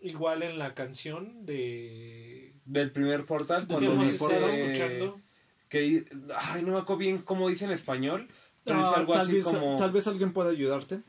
igual 0.01 0.43
en 0.43 0.57
la 0.57 0.73
canción 0.73 1.45
de 1.45 2.53
Del 2.65 2.91
primer 2.91 3.25
portal. 3.25 3.61
que 3.67 3.73
cuando 3.73 3.93
hemos 3.93 4.09
estado 4.13 4.47
escuchando. 4.47 5.21
Que 5.69 6.05
ay 6.37 6.61
no 6.63 6.73
me 6.73 6.79
acuerdo 6.79 6.97
bien 6.97 7.17
cómo 7.19 7.49
dice 7.49 7.65
en 7.65 7.71
español 7.71 8.27
pero 8.63 8.79
Ah, 8.79 8.83
dice 8.89 8.95
algo 8.99 9.13
tal, 9.13 9.21
así 9.23 9.31
vez, 9.33 9.43
como 9.43 9.77
tal 9.77 9.91
vez 9.91 10.07
alguien 10.07 10.33
pueda 10.33 10.49
ayudarte. 10.49 10.99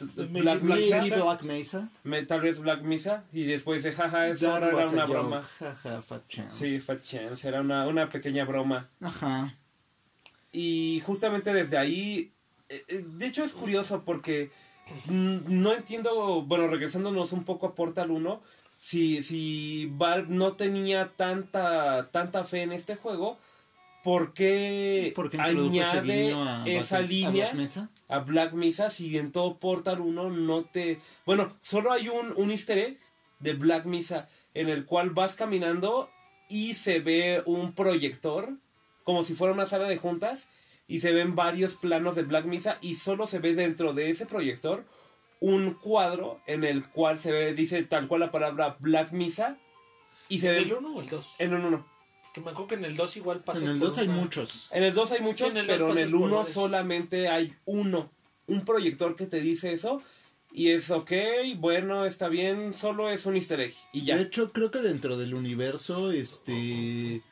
Black 0.00 0.62
Mesa, 0.62 1.16
Black 1.16 1.42
Mesa. 1.44 1.88
me- 2.02 2.24
tal 2.26 2.40
vez 2.40 2.58
Black 2.58 2.82
Mesa, 2.82 3.24
y 3.32 3.44
después 3.44 3.84
de 3.84 3.92
jaja, 3.92 4.26
eso 4.28 4.46
That 4.46 4.62
era 4.74 4.88
una 4.88 5.06
broma. 5.06 5.42
Jaja, 5.60 6.02
fat 6.02 6.22
chance. 6.28 6.56
Sí, 6.58 6.80
Fat 6.80 7.00
Chance, 7.02 7.46
era 7.46 7.60
una, 7.60 7.86
una 7.86 8.08
pequeña 8.10 8.44
broma. 8.44 8.88
Ajá. 9.00 9.54
Y 10.52 11.00
justamente 11.06 11.52
desde 11.54 11.78
ahí, 11.78 12.32
eh, 12.68 12.82
eh, 12.88 13.04
de 13.06 13.26
hecho 13.26 13.44
es 13.44 13.52
curioso 13.52 14.02
porque 14.04 14.50
no 15.08 15.72
entiendo, 15.72 16.42
bueno, 16.42 16.66
regresándonos 16.68 17.32
un 17.32 17.44
poco 17.44 17.66
a 17.68 17.74
Portal 17.76 18.10
1, 18.10 18.42
si, 18.80 19.22
si 19.22 19.86
Valve 19.92 20.26
no 20.28 20.54
tenía 20.54 21.12
tanta, 21.16 22.08
tanta 22.10 22.44
fe 22.44 22.62
en 22.62 22.72
este 22.72 22.96
juego, 22.96 23.38
¿por 24.04 24.32
qué 24.34 25.12
Porque 25.16 25.38
añade 25.40 26.32
a 26.32 26.62
esa 26.66 26.98
Black- 26.98 27.04
a 27.04 27.08
línea 27.08 27.30
Black 27.30 27.54
Mesa. 27.54 27.88
a 28.08 28.18
Black 28.20 28.52
Mesa 28.52 28.90
si 28.90 29.16
en 29.18 29.32
todo 29.32 29.58
Portal 29.58 30.00
1 30.00 30.30
no 30.30 30.64
te... 30.64 31.00
Bueno, 31.26 31.52
solo 31.62 31.90
hay 31.92 32.08
un, 32.08 32.32
un 32.36 32.50
easter 32.52 32.78
egg 32.78 32.98
de 33.40 33.54
Black 33.54 33.86
Mesa 33.86 34.28
en 34.54 34.68
el 34.68 34.84
cual 34.84 35.10
vas 35.10 35.34
caminando 35.34 36.08
y 36.48 36.74
se 36.74 37.00
ve 37.00 37.42
un 37.46 37.72
proyector 37.74 38.50
como 39.02 39.24
si 39.24 39.34
fuera 39.34 39.52
una 39.54 39.66
sala 39.66 39.88
de 39.88 39.96
juntas 39.98 40.48
y 40.86 41.00
se 41.00 41.12
ven 41.12 41.34
varios 41.34 41.74
planos 41.74 42.14
de 42.14 42.22
Black 42.22 42.44
Mesa 42.44 42.78
y 42.82 42.94
solo 42.96 43.26
se 43.26 43.38
ve 43.38 43.54
dentro 43.54 43.94
de 43.94 44.10
ese 44.10 44.26
proyector 44.26 44.84
un 45.40 45.74
cuadro 45.74 46.40
en 46.46 46.64
el 46.64 46.84
cual 46.88 47.18
se 47.18 47.32
ve, 47.32 47.54
dice 47.54 47.82
tal 47.84 48.06
cual 48.08 48.20
la 48.20 48.30
palabra 48.30 48.76
Black 48.78 49.12
Mesa 49.12 49.56
y 50.28 50.38
se 50.38 50.48
¿En 50.48 50.54
ve 50.54 50.62
el 50.62 50.72
1 50.74 50.88
o 50.96 51.00
el 51.02 51.08
2? 51.08 51.34
en 51.38 51.54
un 51.54 51.64
1. 51.64 51.86
Que 52.34 52.40
me 52.40 52.50
acuerdo 52.50 52.66
que 52.66 52.74
en 52.74 52.84
el 52.84 52.96
2 52.96 53.16
igual 53.16 53.40
pasas 53.44 53.62
En 53.62 53.68
el 53.70 53.78
por 53.78 53.88
2 53.90 53.98
hay 53.98 54.08
una- 54.08 54.16
muchos. 54.16 54.68
En 54.72 54.82
el 54.82 54.92
2 54.92 55.12
hay 55.12 55.20
muchos, 55.22 55.46
Sí, 55.52 55.52
en 55.52 55.56
el 55.58 55.66
dos 55.68 55.76
pero 55.78 55.92
en 55.92 55.98
el 55.98 56.14
1 56.14 56.20
colores. 56.36 56.52
solamente 56.54 57.28
hay 57.28 57.54
uno. 57.64 58.10
Un 58.48 58.64
proyector 58.64 59.14
que 59.16 59.26
te 59.26 59.40
dice 59.40 59.72
eso. 59.72 60.02
Y 60.52 60.70
es 60.70 60.90
ok, 60.90 61.12
bueno, 61.56 62.04
está 62.06 62.28
bien, 62.28 62.74
solo 62.74 63.08
es 63.10 63.24
un 63.26 63.36
easter 63.36 63.60
egg. 63.60 63.74
Y 63.92 64.04
ya. 64.04 64.16
De 64.16 64.22
hecho, 64.24 64.52
creo 64.52 64.70
que 64.70 64.80
dentro 64.80 65.16
del 65.16 65.34
universo, 65.34 66.12
este. 66.12 67.22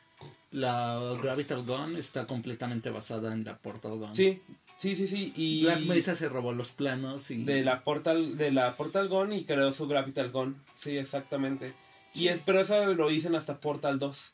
La 0.51 1.15
Gravital 1.21 1.63
Gun 1.63 1.95
está 1.97 2.27
completamente 2.27 2.89
basada 2.91 3.33
en 3.33 3.43
la 3.43 3.57
Portal 3.57 3.97
Gun. 3.97 4.15
Sí, 4.15 4.39
sí, 4.77 4.95
sí, 4.95 5.07
sí. 5.07 5.33
Y 5.35 5.63
Black 5.63 5.79
Mesa 5.81 6.15
se 6.15 6.29
robó 6.29 6.53
los 6.53 6.71
planos 6.71 7.29
y. 7.31 7.43
de 7.43 7.63
la 7.63 7.83
Portal, 7.83 8.37
de 8.37 8.51
la 8.51 8.75
Portal 8.77 9.07
Gun 9.09 9.33
y 9.33 9.45
creó 9.45 9.73
su 9.73 9.87
Gravital 9.87 10.31
Gun. 10.31 10.55
Sí, 10.79 10.97
exactamente. 10.97 11.73
Y 12.13 12.27
es, 12.27 12.39
pero 12.45 12.61
eso 12.61 12.85
lo 12.93 13.09
dicen 13.09 13.35
hasta 13.35 13.59
Portal 13.59 13.97
2. 13.99 14.33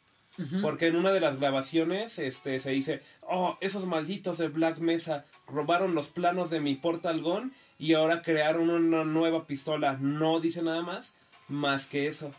Porque 0.62 0.88
en 0.88 0.96
una 0.96 1.12
de 1.12 1.20
las 1.20 1.40
grabaciones 1.40 2.18
este, 2.20 2.60
se 2.60 2.72
dice, 2.72 3.02
oh, 3.22 3.58
esos 3.62 3.86
malditos 3.86 4.38
de 4.38 4.48
Black 4.48 4.78
Mesa 4.80 5.26
robaron 5.48 5.96
los 5.96 6.08
planos 6.08 6.50
de 6.50 6.60
mi 6.62 6.76
Portal 6.76 7.22
Gun 7.22 7.54
y 7.78 7.94
ahora 7.94 8.22
crearon 8.22 8.70
una 8.70 9.04
nueva 9.04 9.48
pistola. 9.48 9.98
No 10.00 10.40
dice 10.40 10.62
nada 10.62 10.82
más, 10.82 11.14
más 11.48 11.86
que 11.88 12.08
eso. 12.08 12.32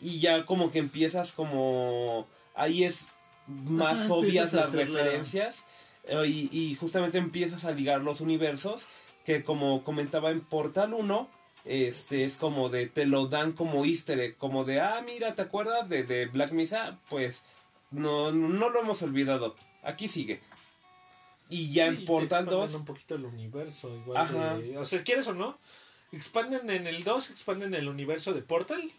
Y 0.00 0.20
ya 0.20 0.44
como 0.46 0.70
que 0.70 0.78
empiezas 0.80 1.32
como... 1.32 2.26
Ahí 2.54 2.84
es 2.84 3.06
más 3.46 4.00
Ajá, 4.06 4.14
obvias 4.14 4.52
las 4.52 4.72
la- 4.72 4.80
referencias 4.84 5.64
eh, 6.04 6.26
y, 6.26 6.48
y 6.52 6.74
justamente 6.76 7.18
empiezas 7.18 7.64
a 7.64 7.72
ligar 7.72 8.00
los 8.00 8.20
universos 8.20 8.86
que 9.24 9.42
como 9.44 9.84
comentaba 9.84 10.30
en 10.30 10.40
Portal 10.40 10.94
1, 10.94 11.28
este 11.64 12.24
es 12.24 12.36
como 12.36 12.68
de 12.68 12.86
te 12.86 13.06
lo 13.06 13.26
dan 13.26 13.52
como 13.52 13.84
easter 13.84 14.18
egg, 14.20 14.36
como 14.36 14.64
de 14.64 14.80
ah 14.80 15.02
mira 15.04 15.34
te 15.34 15.42
acuerdas 15.42 15.88
de, 15.88 16.02
de 16.04 16.26
Black 16.26 16.52
Mesa 16.52 16.98
pues 17.08 17.42
no 17.90 18.32
no 18.32 18.68
lo 18.70 18.80
hemos 18.80 19.00
olvidado 19.02 19.54
aquí 19.82 20.08
sigue 20.08 20.40
y 21.48 21.72
ya 21.72 21.90
Sí, 21.90 21.98
en 21.98 22.06
Portal 22.06 22.44
expanden 22.44 22.60
2 22.72 22.74
un 22.74 22.84
poquito 22.86 23.14
el 23.16 23.24
universo. 23.26 23.94
Igual 23.94 24.16
Ajá. 24.16 24.56
de- 24.56 24.78
o 24.78 24.84
sea, 24.86 25.02
¿quieres 25.04 25.26
o 25.28 25.34
no? 25.34 25.58
Expanden 26.10 26.70
en 26.70 26.86
el 26.86 27.04
2, 27.04 27.30
expanden 27.30 27.74
el 27.74 27.86
universo 27.88 28.32
de 28.32 28.40
Portal. 28.40 28.90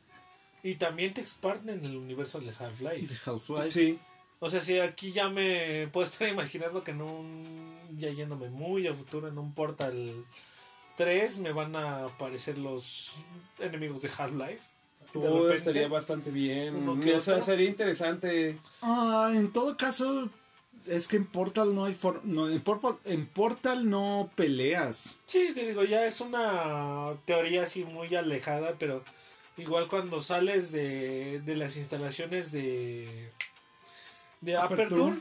Y 0.64 0.76
también 0.76 1.14
te 1.14 1.22
expanden 1.22 1.80
en 1.80 1.86
el 1.86 1.98
universo 1.98 2.40
de 2.40 2.48
De 2.48 2.54
Half-Life. 2.58 3.16
Housewife. 3.26 3.72
sí 3.72 4.00
O 4.40 4.50
sea, 4.52 4.62
si 4.62 4.80
aquí 4.80 5.12
ya 5.12 5.28
me 5.30 5.88
puedo 5.88 6.06
estar 6.08 6.28
imaginando 6.30 6.84
que 6.84 6.92
en 6.92 7.02
un. 7.02 7.76
Ya 7.98 8.10
yéndome 8.12 8.50
muy 8.50 8.86
a 8.88 8.94
futuro, 8.94 9.28
en 9.28 9.38
un 9.40 9.54
Portal 9.54 10.14
3 10.98 11.38
me 11.40 11.52
van 11.52 11.76
a 11.76 12.06
aparecer 12.06 12.58
los 12.58 13.14
enemigos 13.60 14.02
de 14.02 14.10
Half-Life. 14.18 14.60
De 15.14 15.22
todo 15.22 15.44
repente, 15.44 15.56
estaría 15.58 15.88
bastante 15.88 16.30
bien 16.32 16.88
o 16.90 17.02
sea, 17.22 17.36
otro. 17.36 17.46
sería 17.46 17.70
interesante 17.70 18.58
Ah, 18.82 19.32
en 19.34 19.52
todo 19.54 19.78
caso, 19.78 20.30
es 20.88 21.08
que 21.08 21.16
en 21.18 21.26
Portal 21.26 21.74
no 21.74 21.86
hay 21.86 21.94
for- 21.94 22.22
no, 22.26 22.50
en, 22.50 22.60
Portal, 22.62 22.98
en 23.06 23.26
Portal 23.28 23.90
no 23.90 24.30
peleas. 24.36 25.18
Sí, 25.26 25.52
te 25.54 25.68
digo, 25.68 25.84
ya 25.84 26.06
es 26.06 26.20
una 26.22 27.14
teoría 27.26 27.64
así 27.64 27.84
muy 27.86 28.14
alejada, 28.16 28.74
pero 28.78 29.04
igual 29.58 29.88
cuando 29.88 30.20
sales 30.20 30.72
de, 30.72 31.40
de 31.42 31.56
las 31.56 31.78
instalaciones 31.78 32.52
de, 32.52 33.32
de 34.42 34.58
Aperture. 34.58 34.84
Aperture, 34.86 35.18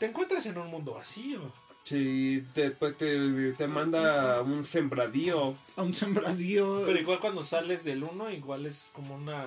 te 0.00 0.06
encuentras 0.06 0.46
en 0.46 0.58
un 0.58 0.68
mundo 0.68 0.94
vacío. 0.94 1.40
Si 1.84 2.40
después 2.54 2.96
te, 2.96 3.52
te 3.52 3.66
manda 3.68 4.40
un 4.42 4.64
sembradío 4.64 5.54
A 5.76 5.82
un 5.82 5.94
sembradío. 5.94 6.82
Pero 6.86 6.98
igual 6.98 7.20
cuando 7.20 7.42
sales 7.42 7.84
del 7.84 8.02
1, 8.04 8.30
igual 8.32 8.66
es 8.66 8.90
como 8.94 9.14
una... 9.14 9.46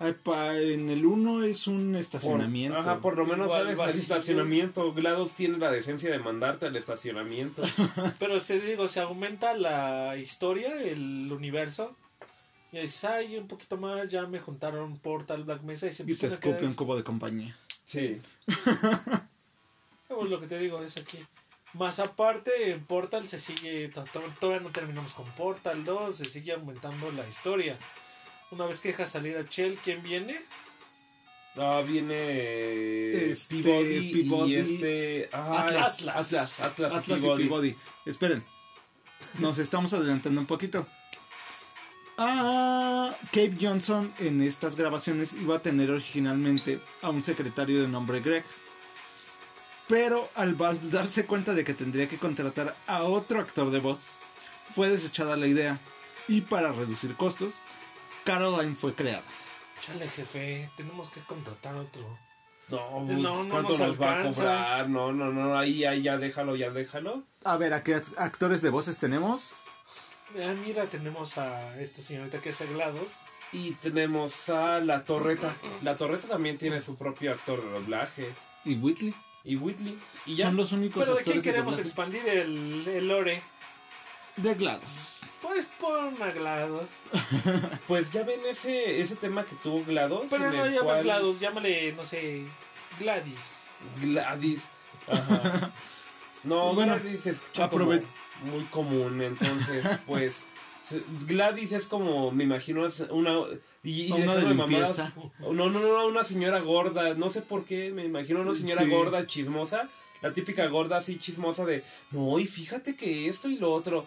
Ay, 0.00 0.14
pa- 0.22 0.56
en 0.56 0.88
el 0.90 1.04
1 1.04 1.42
es 1.42 1.66
un 1.66 1.90
Por- 1.90 2.00
estacionamiento. 2.00 2.78
ajá, 2.78 3.00
por 3.00 3.16
lo 3.16 3.26
menos 3.26 3.46
Igual 3.48 3.68
el 3.70 3.74
vacío. 3.76 4.00
estacionamiento. 4.02 4.92
GLaDOS 4.94 5.32
tiene 5.32 5.58
la 5.58 5.72
decencia 5.72 6.08
de 6.12 6.20
mandarte 6.20 6.66
al 6.66 6.76
estacionamiento. 6.76 7.62
Pero 8.20 8.38
se 8.38 8.60
digo, 8.60 8.86
se 8.86 9.00
aumenta 9.00 9.54
la 9.54 10.16
historia, 10.16 10.80
el 10.82 11.28
universo. 11.32 11.96
Y 12.70 12.78
dices, 12.78 13.04
ay, 13.06 13.36
un 13.38 13.48
poquito 13.48 13.76
más, 13.76 14.08
ya 14.08 14.26
me 14.28 14.38
juntaron 14.38 14.98
Portal, 14.98 15.42
Black 15.42 15.62
Mesa 15.62 15.88
y 15.88 15.92
se 15.92 16.04
y 16.04 16.14
te 16.14 16.28
escupe 16.28 16.64
un 16.64 16.74
cubo 16.74 16.94
de 16.96 17.02
compañía. 17.02 17.56
Sí. 17.84 18.20
Pues 20.08 20.30
lo 20.30 20.40
que 20.40 20.46
te 20.46 20.58
digo 20.58 20.82
es 20.82 20.96
aquí. 20.96 21.18
Más 21.74 21.98
aparte, 22.00 22.70
en 22.72 22.84
Portal 22.84 23.26
se 23.28 23.38
sigue. 23.38 23.88
to- 23.88 24.04
to- 24.12 24.22
Todavía 24.40 24.62
no 24.62 24.70
terminamos 24.70 25.12
con 25.12 25.26
Portal 25.32 25.84
2, 25.84 26.16
se 26.16 26.24
sigue 26.24 26.52
aumentando 26.52 27.10
la 27.12 27.26
historia. 27.28 27.78
Una 28.50 28.66
vez 28.66 28.80
que 28.80 28.88
deja 28.88 29.06
salir 29.06 29.36
a 29.36 29.42
Shell, 29.42 29.78
¿quién 29.84 30.02
viene? 30.02 30.36
Ah, 31.56 31.82
viene 31.86 33.30
Este, 33.30 33.62
Peabody, 33.62 34.12
Peabody, 34.22 34.52
y 34.52 34.56
este 34.56 35.28
ah, 35.32 35.62
Atlas. 35.66 36.06
Atlas, 36.08 36.60
Atlas, 36.60 36.92
y 36.92 36.96
Atlas 36.96 37.18
y 37.18 37.22
Peabody. 37.22 37.42
Peabody. 37.44 37.76
Esperen. 38.06 38.44
Nos 39.40 39.58
estamos 39.58 39.92
adelantando 39.92 40.40
un 40.40 40.46
poquito. 40.46 40.86
Ah, 42.16 43.14
Cape 43.26 43.54
Johnson 43.60 44.12
en 44.18 44.42
estas 44.42 44.74
grabaciones 44.76 45.32
iba 45.34 45.56
a 45.56 45.62
tener 45.62 45.90
originalmente 45.90 46.80
a 47.02 47.10
un 47.10 47.22
secretario 47.22 47.82
de 47.82 47.88
nombre 47.88 48.20
Greg. 48.20 48.44
Pero 49.88 50.28
al 50.34 50.56
darse 50.90 51.24
cuenta 51.26 51.54
de 51.54 51.64
que 51.64 51.74
tendría 51.74 52.08
que 52.08 52.18
contratar 52.18 52.76
a 52.86 53.04
otro 53.04 53.40
actor 53.40 53.70
de 53.70 53.78
voz, 53.80 54.02
fue 54.74 54.88
desechada 54.90 55.36
la 55.36 55.46
idea. 55.46 55.80
Y 56.28 56.42
para 56.42 56.72
reducir 56.72 57.14
costos, 57.16 57.54
Caroline 58.24 58.74
fue 58.76 58.94
creada. 58.94 59.22
Chale, 59.80 60.06
jefe, 60.08 60.70
tenemos 60.76 61.08
que 61.08 61.20
contratar 61.20 61.74
otro. 61.76 62.18
No, 62.68 63.00
No, 63.04 63.44
no 63.44 63.48
¿cuánto 63.50 63.70
nos 63.70 63.78
nos, 63.80 64.00
va 64.00 64.20
a 64.20 64.22
cobrar? 64.30 64.88
No, 64.90 65.10
no, 65.12 65.32
no, 65.32 65.58
ahí, 65.58 65.84
ahí 65.86 66.02
ya 66.02 66.18
déjalo, 66.18 66.54
ya 66.54 66.68
déjalo. 66.68 67.22
A 67.44 67.56
ver, 67.56 67.72
¿a 67.72 67.82
qué 67.82 67.96
act- 67.96 68.12
actores 68.18 68.60
de 68.60 68.68
voces 68.68 68.98
tenemos? 68.98 69.52
Ah, 70.38 70.52
mira, 70.66 70.84
tenemos 70.84 71.38
a 71.38 71.80
esta 71.80 72.02
señorita 72.02 72.42
que 72.42 72.50
es 72.50 72.60
GLaDOS. 72.60 73.14
Y 73.54 73.72
tenemos 73.76 74.50
a 74.50 74.80
La 74.80 75.04
Torreta. 75.04 75.56
La 75.80 75.96
Torreta 75.96 76.28
también 76.28 76.58
tiene 76.58 76.82
su 76.82 76.96
propio 76.98 77.32
actor 77.32 77.64
de 77.64 77.70
doblaje. 77.70 78.34
Y 78.66 78.74
Whitley. 78.76 79.14
Y 79.44 79.56
Whitley. 79.56 79.98
Y 80.26 80.36
ya. 80.36 80.46
Son 80.46 80.56
los 80.56 80.72
únicos 80.72 81.02
Pero 81.02 81.16
¿de 81.16 81.24
quién 81.24 81.42
queremos 81.42 81.78
expandir 81.78 82.26
el, 82.28 82.86
el 82.86 83.08
lore? 83.08 83.40
De 84.36 84.54
GLaDOS. 84.54 85.18
Pues 85.42 85.66
pon 85.80 86.14
a 86.22 86.30
GLaDOS. 86.30 86.90
Pues 87.88 88.10
ya 88.12 88.22
ven 88.24 88.40
ese, 88.48 89.00
ese 89.00 89.16
tema 89.16 89.44
que 89.44 89.54
tuvo 89.62 89.84
GLaDOS. 89.84 90.26
Pero 90.30 90.50
no 90.52 90.66
llamas 90.66 90.82
cual- 90.82 91.02
GLaDOS, 91.04 91.40
llámale, 91.40 91.92
no 91.92 92.04
sé, 92.04 92.44
Gladys. 93.00 93.64
Gladys. 94.00 94.62
Ajá. 95.06 95.72
No, 96.44 96.72
Bueno, 96.72 96.94
Gladys 97.00 97.26
es 97.26 97.40
como 97.54 97.66
aprove- 97.68 98.04
muy 98.44 98.64
común, 98.66 99.20
entonces, 99.22 99.84
pues. 100.06 100.36
se- 100.88 101.02
Gladys 101.26 101.72
es 101.72 101.86
como, 101.86 102.30
me 102.30 102.44
imagino, 102.44 102.86
es 102.86 103.00
una. 103.10 103.38
Y, 103.88 104.08
y 104.08 104.12
Una 104.12 104.34
de 104.34 104.54
limpieza. 104.54 105.12
No, 105.40 105.52
no, 105.52 105.68
no, 105.70 106.06
una 106.06 106.22
señora 106.24 106.60
gorda. 106.60 107.14
No 107.14 107.30
sé 107.30 107.40
por 107.42 107.64
qué, 107.64 107.90
me 107.90 108.04
imagino 108.04 108.40
una 108.42 108.54
señora 108.54 108.84
Sí. 108.84 108.90
gorda, 108.90 109.26
chismosa. 109.26 109.88
La 110.20 110.32
típica 110.34 110.66
gorda 110.66 110.98
así 110.98 111.16
chismosa 111.18 111.64
de, 111.64 111.84
no, 112.10 112.38
y 112.38 112.46
fíjate 112.46 112.96
que 112.96 113.28
esto 113.28 113.48
y 113.48 113.56
lo 113.56 113.72
otro. 113.72 114.06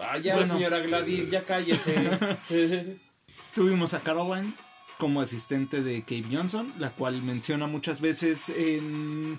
Ah, 0.00 0.18
ya, 0.18 0.34
Bueno. 0.34 0.54
señora 0.54 0.80
Gladys, 0.80 1.30
ya 1.30 1.42
cállese. 1.44 2.38
Tuvimos 3.54 3.94
a 3.94 4.00
Caroline 4.00 4.52
como 4.98 5.20
asistente 5.20 5.82
de 5.82 6.00
Cape 6.00 6.24
Johnson, 6.32 6.72
la 6.78 6.90
cual 6.90 7.22
menciona 7.22 7.66
muchas 7.66 8.00
veces 8.00 8.48
en 8.48 9.38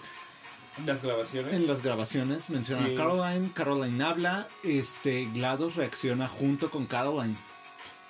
Las 0.85 1.03
grabaciones. 1.03 1.53
En 1.53 1.67
las 1.67 1.83
grabaciones 1.83 2.49
menciona 2.49 2.87
Sí. 2.87 2.93
a 2.93 2.97
Caroline, 2.97 3.51
Caroline 3.53 4.03
habla, 4.03 4.47
este 4.63 5.25
GLaDOS 5.33 5.75
reacciona 5.75 6.27
junto 6.27 6.69
con 6.71 6.85
Caroline. 6.85 7.35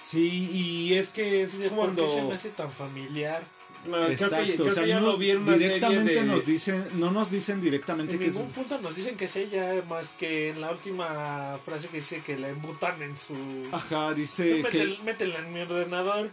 Sí, 0.07 0.49
y 0.51 0.93
es 0.93 1.09
que 1.09 1.43
es 1.43 1.57
¿De 1.57 1.69
¿Por 1.69 1.77
cuando... 1.77 2.05
qué 2.05 2.11
se 2.11 2.21
me 2.23 2.33
hace 2.33 2.49
tan 2.49 2.71
familiar? 2.71 3.43
No, 3.85 3.93
creo 3.93 4.07
que, 4.07 4.13
Exacto, 4.13 4.53
creo 4.57 4.67
o 4.67 4.73
sea, 4.75 4.83
que 4.83 4.89
ya 4.89 4.95
no 4.99 5.05
lo 5.07 5.07
nos- 5.13 5.19
vi 5.19 5.31
en 5.31 5.37
una 5.39 5.57
directamente 5.57 6.03
serie 6.13 6.21
de... 6.21 6.27
nos 6.27 6.45
dicen, 6.45 6.85
no 6.99 7.11
nos 7.11 7.31
dicen 7.31 7.61
directamente 7.61 8.13
En 8.13 8.19
que 8.19 8.25
es 8.27 8.33
ningún 8.35 8.51
punto 8.51 8.79
nos 8.79 8.95
dicen 8.95 9.17
que 9.17 9.25
es 9.25 9.35
ella, 9.37 9.83
más 9.89 10.09
que 10.11 10.49
en 10.51 10.61
la 10.61 10.69
última 10.71 11.57
frase 11.65 11.87
que 11.87 11.97
dice 11.97 12.21
que 12.21 12.37
la 12.37 12.49
embutan 12.49 13.01
en 13.01 13.17
su... 13.17 13.33
Ajá, 13.71 14.13
dice 14.13 14.61
que, 14.69 14.83
Métel- 14.85 14.99
Métela 15.01 15.39
en 15.39 15.53
mi 15.53 15.61
ordenador. 15.61 16.29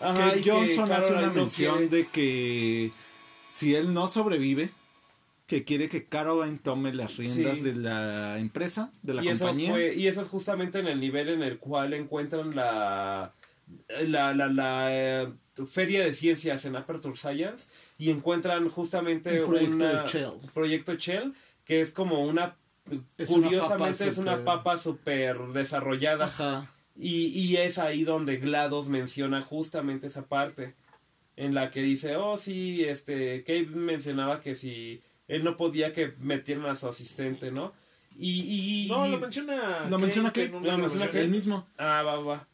Ajá, 0.00 0.32
que 0.32 0.50
Johnson 0.50 0.90
hace 0.90 1.12
una 1.12 1.30
mención 1.30 1.76
quiere. 1.78 1.96
de 1.96 2.06
que 2.08 2.90
si 3.46 3.74
él 3.76 3.92
no 3.94 4.08
sobrevive, 4.08 4.70
que 5.50 5.64
quiere 5.64 5.88
que 5.88 6.04
Caroline 6.06 6.58
tome 6.62 6.94
las 6.94 7.16
riendas 7.16 7.58
Sí. 7.58 7.64
de 7.64 7.74
la 7.74 8.38
empresa, 8.38 8.92
de 9.02 9.14
la 9.14 9.24
y 9.24 9.28
eso 9.28 9.46
compañía. 9.46 9.72
fue 9.72 9.94
y 9.96 10.06
eso 10.06 10.20
es 10.22 10.28
justamente 10.28 10.78
en 10.78 10.86
el 10.86 11.00
nivel 11.00 11.28
en 11.28 11.42
el 11.42 11.58
cual 11.58 11.92
encuentran 11.92 12.54
la 12.54 13.32
la, 14.06 14.32
la, 14.32 14.46
la, 14.48 14.88
eh, 14.90 15.28
feria 15.68 16.04
de 16.04 16.14
ciencias 16.14 16.64
en 16.64 16.76
Aperture 16.76 17.16
Science 17.16 17.66
y 17.98 18.10
encuentran 18.10 18.68
justamente 18.68 19.42
Un 19.42 19.48
proyecto 19.50 19.74
una- 19.76 20.02
de 20.04 20.08
Shell. 20.08 20.32
proyecto 20.54 20.94
Shell 20.94 21.34
que 21.64 21.80
es 21.80 21.90
como 21.90 22.24
una 22.24 22.54
Es 23.18 23.30
una 23.30 23.46
curiosamente 23.48 23.98
papa 24.04 24.10
es 24.12 24.18
una 24.18 24.44
papa 24.44 24.78
súper 24.78 25.36
desarrollada 25.52 26.26
Ajá. 26.26 26.72
y, 26.96 27.26
y 27.26 27.56
es 27.56 27.78
ahí 27.78 28.04
donde 28.04 28.36
GLaDOS 28.38 28.88
menciona 28.88 29.42
justamente 29.42 30.06
esa 30.06 30.26
parte 30.26 30.74
en 31.36 31.54
la 31.54 31.70
que 31.70 31.80
dice, 31.82 32.16
oh 32.16 32.36
sí, 32.38 32.84
este, 32.84 33.42
Kate 33.44 33.66
mencionaba 33.66 34.40
que 34.40 34.54
si 34.54 35.00
él 35.30 35.44
no 35.44 35.56
podía 35.56 35.92
que 35.92 36.14
metieran 36.18 36.66
a 36.66 36.76
su 36.76 36.88
asistente, 36.88 37.50
¿no? 37.50 37.72
Y, 38.18 38.84
y 38.84 38.88
No, 38.88 39.06
lo 39.06 39.18
menciona. 39.18 39.86
Lo 39.88 39.98
menciona 39.98 40.28
Kate 40.30 40.48
lo 40.48 40.60
menciona 40.60 40.86
grabación. 41.06 41.16
Él 41.24 41.30
mismo. 41.30 41.66
Ah, 41.78 42.02
va, 42.02 42.16
va. 42.20 42.46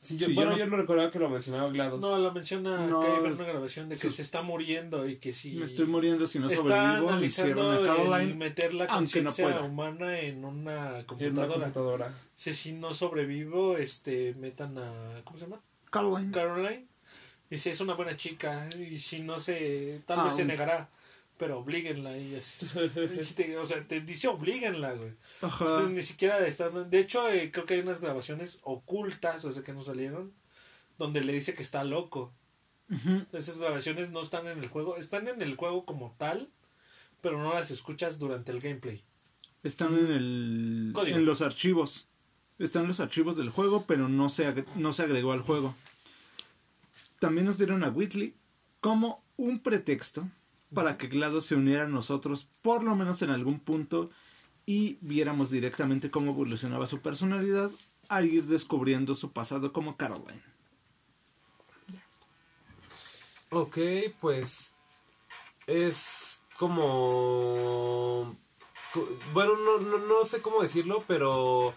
Sí, 0.00 0.16
yo, 0.16 0.28
Sí, 0.28 0.32
bueno, 0.34 0.52
yo 0.52 0.58
yo, 0.58 0.64
no- 0.66 0.70
no 0.70 0.76
recordaba 0.76 1.10
que 1.10 1.18
lo 1.18 1.28
mencionaba 1.28 1.68
GLaDOS. 1.70 2.00
No, 2.00 2.18
lo 2.18 2.32
menciona 2.32 2.86
No. 2.86 3.00
Kate 3.00 3.26
en 3.26 3.32
una 3.32 3.44
grabación 3.44 3.88
de 3.88 3.96
que 3.96 4.08
Sí. 4.08 4.12
se 4.14 4.22
está 4.22 4.42
muriendo 4.42 5.08
y 5.08 5.16
que 5.16 5.32
si. 5.32 5.56
Me 5.56 5.66
estoy 5.66 5.86
muriendo 5.86 6.28
si 6.28 6.38
no 6.38 6.48
Está 6.48 6.62
sobrevivo. 6.62 7.08
Analizando 7.10 7.70
a 7.72 7.78
el 7.80 7.86
Caroline. 7.86 8.34
meter 8.34 8.74
la 8.74 8.86
no 8.86 8.94
conciencia 8.94 9.44
pueda. 9.44 9.62
humana 9.62 10.20
en 10.20 10.44
una 10.44 10.86
en 10.86 10.86
una 11.00 11.06
computadora. 11.06 11.54
computadora. 11.54 12.14
Si, 12.36 12.54
si 12.54 12.72
no 12.74 12.94
sobrevivo, 12.94 13.76
este, 13.76 14.34
metan 14.34 14.78
a. 14.78 15.20
¿Cómo 15.24 15.36
se 15.38 15.46
llama? 15.46 15.60
Caroline. 15.90 16.30
Caroline. 16.30 16.86
Dice, 17.50 17.70
es 17.72 17.80
una 17.80 17.94
buena 17.94 18.14
chica. 18.16 18.68
Y 18.78 18.96
si 18.98 19.20
no 19.22 19.40
se. 19.40 20.00
Tal 20.06 20.20
Ah, 20.20 20.24
vez 20.24 20.36
se 20.36 20.42
un- 20.42 20.48
negará. 20.48 20.88
Pero 21.38 21.58
oblíguenla. 21.60 22.18
Y 22.18 22.34
así. 22.36 22.66
O 23.58 23.64
sea, 23.64 23.80
te 23.82 24.00
dice 24.00 24.28
oblíguenla, 24.28 24.92
güey. 24.92 25.12
O 25.40 25.46
Ajá. 25.46 25.66
sea, 25.66 25.86
ni 25.88 26.02
siquiera 26.02 26.44
están. 26.46 26.90
De 26.90 26.98
hecho, 26.98 27.28
eh, 27.30 27.50
creo 27.52 27.64
que 27.64 27.74
hay 27.74 27.80
unas 27.80 28.00
grabaciones 28.00 28.60
ocultas, 28.62 29.44
o 29.44 29.52
sea, 29.52 29.62
que 29.62 29.72
no 29.72 29.82
salieron. 29.82 30.32
Donde 30.98 31.22
le 31.22 31.32
dice 31.32 31.54
que 31.54 31.62
está 31.62 31.84
loco. 31.84 32.32
Ujú. 32.90 33.24
Esas 33.32 33.58
grabaciones 33.58 34.10
no 34.10 34.20
están 34.20 34.46
en 34.48 34.58
el 34.58 34.68
juego. 34.68 34.96
Están 34.96 35.28
en 35.28 35.40
el 35.40 35.56
juego 35.56 35.84
como 35.84 36.14
tal. 36.18 36.50
Pero 37.20 37.38
no 37.42 37.54
las 37.54 37.70
escuchas 37.70 38.18
durante 38.18 38.52
el 38.52 38.60
gameplay. 38.60 39.02
Están 39.62 39.96
en 39.98 40.06
el 40.12 40.90
Código. 40.94 41.16
en 41.18 41.24
los 41.24 41.40
archivos. 41.40 42.08
Están 42.58 42.82
en 42.82 42.88
los 42.88 43.00
archivos 43.00 43.36
del 43.36 43.50
juego, 43.50 43.84
pero 43.86 44.08
no 44.08 44.30
se 44.30 44.64
no 44.76 44.92
se 44.92 45.02
agregó 45.02 45.32
al 45.32 45.42
juego. 45.42 45.74
También 47.20 47.46
nos 47.46 47.58
dieron 47.58 47.84
a 47.84 47.90
Whitley 47.90 48.34
como 48.80 49.22
un 49.36 49.60
pretexto 49.60 50.28
para 50.74 50.98
que 50.98 51.08
GLaDOS 51.08 51.46
se 51.46 51.54
uniera 51.54 51.84
a 51.84 51.88
nosotros, 51.88 52.48
por 52.62 52.82
lo 52.84 52.94
menos 52.96 53.22
en 53.22 53.30
algún 53.30 53.60
punto, 53.60 54.10
y 54.66 54.98
viéramos 55.00 55.50
directamente 55.50 56.10
cómo 56.10 56.32
evolucionaba 56.32 56.86
su 56.86 57.00
personalidad 57.00 57.70
a 58.08 58.22
ir 58.22 58.44
descubriendo 58.46 59.14
su 59.14 59.32
pasado 59.32 59.72
como 59.72 59.96
Caroline. 59.96 60.42
Ok, 63.50 63.78
pues 64.20 64.72
es 65.66 66.40
como... 66.58 68.36
co- 68.92 69.08
Bueno, 69.32 69.56
no, 69.56 69.78
no, 69.78 69.98
no 69.98 70.24
sé 70.26 70.42
cómo 70.42 70.62
decirlo, 70.62 71.02
pero 71.06 71.74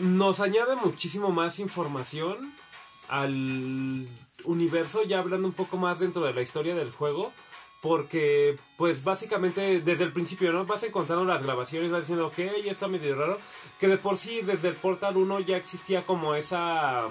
nos 0.00 0.40
añade 0.40 0.76
muchísimo 0.76 1.30
más 1.32 1.58
información 1.60 2.54
al 3.08 4.06
universo, 4.44 5.02
ya 5.04 5.18
hablando 5.18 5.48
un 5.48 5.54
poco 5.54 5.76
más 5.76 5.98
dentro 5.98 6.22
de 6.22 6.32
la 6.32 6.42
historia 6.42 6.74
del 6.74 6.90
juego, 6.90 7.32
porque 7.80 8.58
pues 8.76 9.02
básicamente 9.02 9.80
desde 9.80 10.04
el 10.04 10.12
principio, 10.12 10.52
¿no? 10.52 10.66
Vas 10.66 10.82
encontrando 10.82 11.24
las 11.24 11.42
grabaciones, 11.42 11.90
vas 11.90 12.02
diciendo, 12.02 12.26
ok, 12.26 12.38
ya 12.64 12.72
está 12.72 12.88
medio 12.88 13.16
raro, 13.16 13.38
que 13.78 13.88
de 13.88 13.96
por 13.96 14.18
sí 14.18 14.42
desde 14.42 14.68
el 14.68 14.74
Portal 14.74 15.16
1 15.16 15.40
ya 15.40 15.56
existía 15.56 16.02
como 16.02 16.34
esa... 16.34 17.08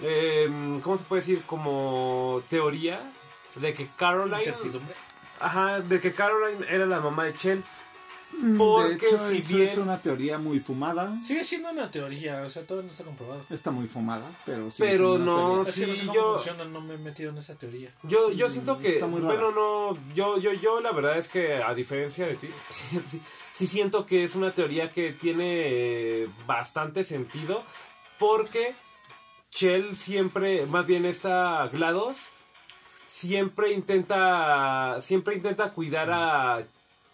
em, 0.00 0.80
¿Cómo 0.80 0.98
se 0.98 1.04
puede 1.04 1.22
decir? 1.22 1.42
Como 1.46 2.42
teoría 2.48 3.12
de 3.56 3.72
que 3.72 3.88
Caroline... 3.96 4.36
Ajá, 5.40 5.80
de 5.80 6.00
que 6.00 6.12
Caroline 6.12 6.64
era 6.68 6.86
la 6.86 7.00
mamá 7.00 7.24
de 7.24 7.34
Chell. 7.34 7.64
Mm, 8.32 8.56
Porque 8.58 9.06
de 9.06 9.12
hecho, 9.12 9.28
si 9.28 9.36
eso 9.38 9.56
bien- 9.56 9.68
es 9.68 9.76
una 9.78 10.00
teoría 10.00 10.38
muy 10.38 10.58
fumada. 10.60 11.20
Sigue 11.22 11.44
siendo 11.44 11.70
una 11.70 11.90
teoría, 11.90 12.42
o 12.42 12.50
sea, 12.50 12.62
todavía 12.66 12.86
no 12.86 12.92
está 12.92 13.04
comprobado. 13.04 13.44
Está 13.50 13.70
muy 13.70 13.86
fumada, 13.86 14.28
pero 14.46 14.70
sigue 14.70 14.88
Pero 14.90 15.18
no, 15.18 15.36
que 15.36 15.56
no 15.56 15.64
sé 15.66 15.94
Sí, 15.96 16.06
cómo 16.06 16.14
yo- 16.14 16.34
funciona, 16.34 16.64
no 16.64 16.80
me 16.80 16.94
he 16.94 16.98
metido 16.98 17.30
en 17.30 17.38
esa 17.38 17.56
teoría. 17.58 17.90
Yo, 18.04 18.32
yo 18.32 18.48
siento 18.48 18.78
que, 18.78 18.94
está 18.94 19.06
muy 19.06 19.20
rara. 19.20 19.34
bueno, 19.34 19.50
no, 19.52 20.14
yo, 20.14 20.38
yo, 20.38 20.52
yo 20.54 20.80
la 20.80 20.92
verdad 20.92 21.18
es 21.18 21.28
que 21.28 21.62
a 21.62 21.74
diferencia 21.74 22.26
de 22.26 22.36
ti, 22.36 22.48
sí, 23.10 23.20
sí 23.54 23.66
siento 23.66 24.06
que 24.06 24.24
es 24.24 24.34
una 24.34 24.52
teoría 24.52 24.90
que 24.90 25.12
tiene 25.12 25.62
eh, 26.22 26.28
bastante 26.46 27.04
sentido 27.04 27.62
porque 28.18 28.74
Shell 29.50 29.94
siempre, 29.96 30.64
más 30.66 30.86
bien 30.86 31.04
esta 31.04 31.68
GLaDOS, 31.68 32.16
siempre 33.08 33.72
intenta, 33.72 35.00
siempre 35.02 35.34
intenta 35.34 35.70
cuidar 35.72 36.10
a 36.10 36.62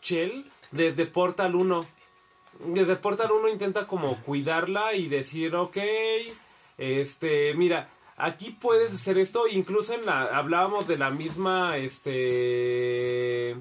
Shell 0.03 0.45
desde 0.71 1.07
Portal 1.07 1.55
1. 1.55 1.81
Desde 2.67 2.97
Portal 2.97 3.31
1 3.31 3.49
intenta 3.49 3.87
como 3.87 4.21
cuidarla 4.23 4.95
y 4.95 5.09
decir, 5.09 5.55
ok, 5.55 5.77
este, 6.77 7.55
mira, 7.55 7.89
aquí 8.17 8.51
puedes 8.51 8.93
hacer 8.93 9.19
esto, 9.19 9.47
incluso 9.47 9.95
en 9.95 10.07
la, 10.07 10.23
hablábamos 10.37 10.89
de 10.89 10.99
la 10.99 11.11
misma, 11.11 11.77
este, 11.77 13.57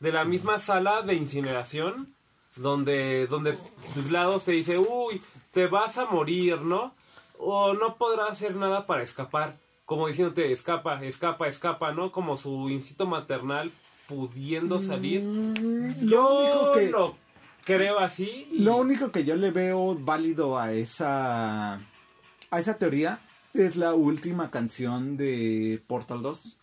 de 0.00 0.12
la 0.12 0.24
misma 0.24 0.58
sala 0.58 1.02
de 1.02 1.14
incineración, 1.14 2.14
donde, 2.56 3.26
donde 3.26 3.58
GLaDOS 3.94 4.44
te 4.44 4.52
dice, 4.52 4.78
uy, 4.78 5.20
te 5.52 5.66
vas 5.66 5.98
a 5.98 6.06
morir, 6.06 6.60
¿no? 6.62 6.94
O 7.38 7.74
no 7.74 7.96
podrás 7.96 8.32
hacer 8.32 8.56
nada 8.56 8.86
para 8.86 9.02
escapar, 9.02 9.58
como 9.84 10.08
diciéndote, 10.08 10.52
escapa, 10.52 11.04
escapa, 11.04 11.48
escapa, 11.48 11.92
¿no? 11.92 12.12
Como 12.12 12.38
su 12.38 12.70
instinto 12.70 13.06
maternal 13.06 13.72
pudiendo 14.08 14.78
salir. 14.80 15.22
Lo 15.22 16.08
Yo 16.08 16.38
único 16.38 16.72
que- 16.72 16.90
lo 16.90 17.16
creo 17.64 17.98
así. 17.98 18.48
y- 18.52 18.58
Lo 18.60 18.76
único 18.76 19.10
que 19.10 19.24
yo 19.24 19.36
le 19.36 19.50
veo 19.50 19.94
válido 19.96 20.58
a 20.58 20.72
esa 20.72 21.74
a 22.50 22.60
esa 22.60 22.78
teoría 22.78 23.18
es 23.54 23.76
la 23.76 23.94
última 23.94 24.50
canción 24.50 25.16
de 25.16 25.82
Portal 25.86 26.22
2 26.22 26.58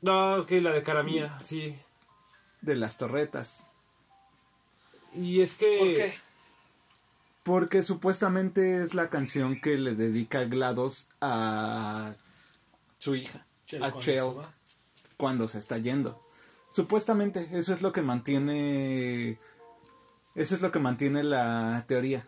No, 0.00 0.36
ok, 0.36 0.50
la 0.52 0.72
de 0.72 0.82
cara 0.82 1.02
mía, 1.02 1.38
sí. 1.46 1.76
de 2.62 2.76
las 2.76 2.96
torretas, 2.98 3.64
Y 5.14 5.40
es 5.42 5.54
que... 5.54 5.76
¿Por 5.78 5.94
qué? 5.94 6.14
porque 7.42 7.82
supuestamente 7.82 8.82
es 8.82 8.94
la 8.94 9.08
canción 9.10 9.60
que 9.60 9.76
le 9.76 9.94
dedica 9.96 10.44
GLaDOS 10.44 11.08
a 11.20 12.12
su 12.98 13.14
hija, 13.16 13.44
Chel, 13.66 13.82
a 13.82 13.88
va. 13.90 14.52
cuando 15.16 15.48
se 15.48 15.58
está 15.58 15.78
yendo. 15.78 16.22
Supuestamente 16.70 17.48
eso 17.52 17.74
es 17.74 17.82
lo 17.82 17.92
que 17.92 18.00
mantiene 18.00 19.38
eso 20.34 20.54
es 20.54 20.62
lo 20.62 20.70
que 20.70 20.78
mantiene 20.78 21.22
la 21.22 21.84
teoría. 21.86 22.26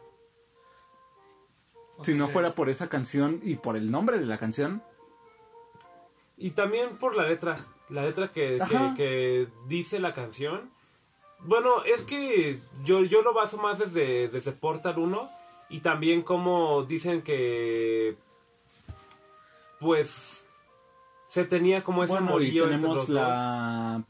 Si 2.02 2.14
no 2.14 2.28
fuera 2.28 2.55
por 2.55 2.69
esa 2.69 2.89
canción 2.89 3.40
y 3.44 3.55
por 3.55 3.77
el 3.77 3.90
nombre 3.90 4.19
de 4.19 4.27
la 4.27 4.39
canción, 4.39 4.82
Y 6.36 6.51
también 6.51 6.97
por 6.97 7.14
la 7.14 7.28
letra, 7.28 7.59
la 7.89 8.02
letra 8.02 8.32
que, 8.32 8.59
que, 8.97 9.47
dice 9.69 10.01
la 10.01 10.12
canción. 10.12 10.70
Bueno, 11.40 11.85
es 11.85 12.02
que 12.02 12.59
yo, 12.85 13.05
yo 13.05 13.23
lo 13.23 13.32
baso 13.32 13.59
más 13.59 13.78
desde, 13.78 14.28
desde 14.28 14.52
Portal 14.52 14.98
1 14.98 15.31
y 15.70 15.81
también 15.81 16.23
como 16.23 16.85
dicen 16.85 17.23
que 17.23 18.16
pues 19.78 20.44
se 21.28 21.44
tenía 21.44 21.82
como 21.82 22.05
ese 22.05 22.12
bueno, 22.12 22.40
y 22.40 22.59
tenemos 22.59 23.06
dos. 23.06 24.02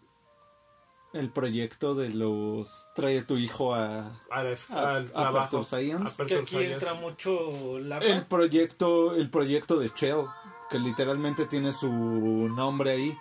La 1.12 1.20
el 1.20 1.30
proyecto 1.30 1.94
de 1.94 2.08
los 2.10 2.86
trae 2.94 3.18
a 3.20 3.26
tu 3.26 3.36
hijo 3.36 3.74
a 3.74 4.20
a- 4.30 4.40
al 4.40 5.10
a 5.14 5.48
Science. 5.62 6.14
Aperture 6.14 6.26
Que 6.26 6.34
aquí 6.36 6.46
Science. 6.56 6.72
entra 6.74 6.94
mucho 6.94 7.78
la 7.80 7.98
el 7.98 8.24
proyecto 8.26 9.14
el 9.14 9.30
proyecto 9.30 9.78
de 9.78 9.90
Shell 9.94 10.24
que 10.70 10.78
literalmente 10.78 11.46
tiene 11.46 11.72
su 11.72 11.88
nombre 11.90 12.92
ahí 12.92 13.18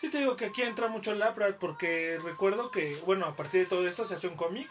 Sí 0.00 0.08
te 0.10 0.18
digo 0.18 0.34
que 0.34 0.46
aquí 0.46 0.62
entra 0.62 0.88
mucho 0.88 1.12
el 1.12 1.18
Laprat 1.18 1.58
porque 1.58 2.18
recuerdo 2.24 2.70
que, 2.70 2.96
bueno, 3.04 3.26
a 3.26 3.36
partir 3.36 3.60
de 3.60 3.66
todo 3.66 3.86
esto 3.86 4.06
se 4.06 4.14
hace 4.14 4.28
un 4.28 4.34
cómic, 4.34 4.70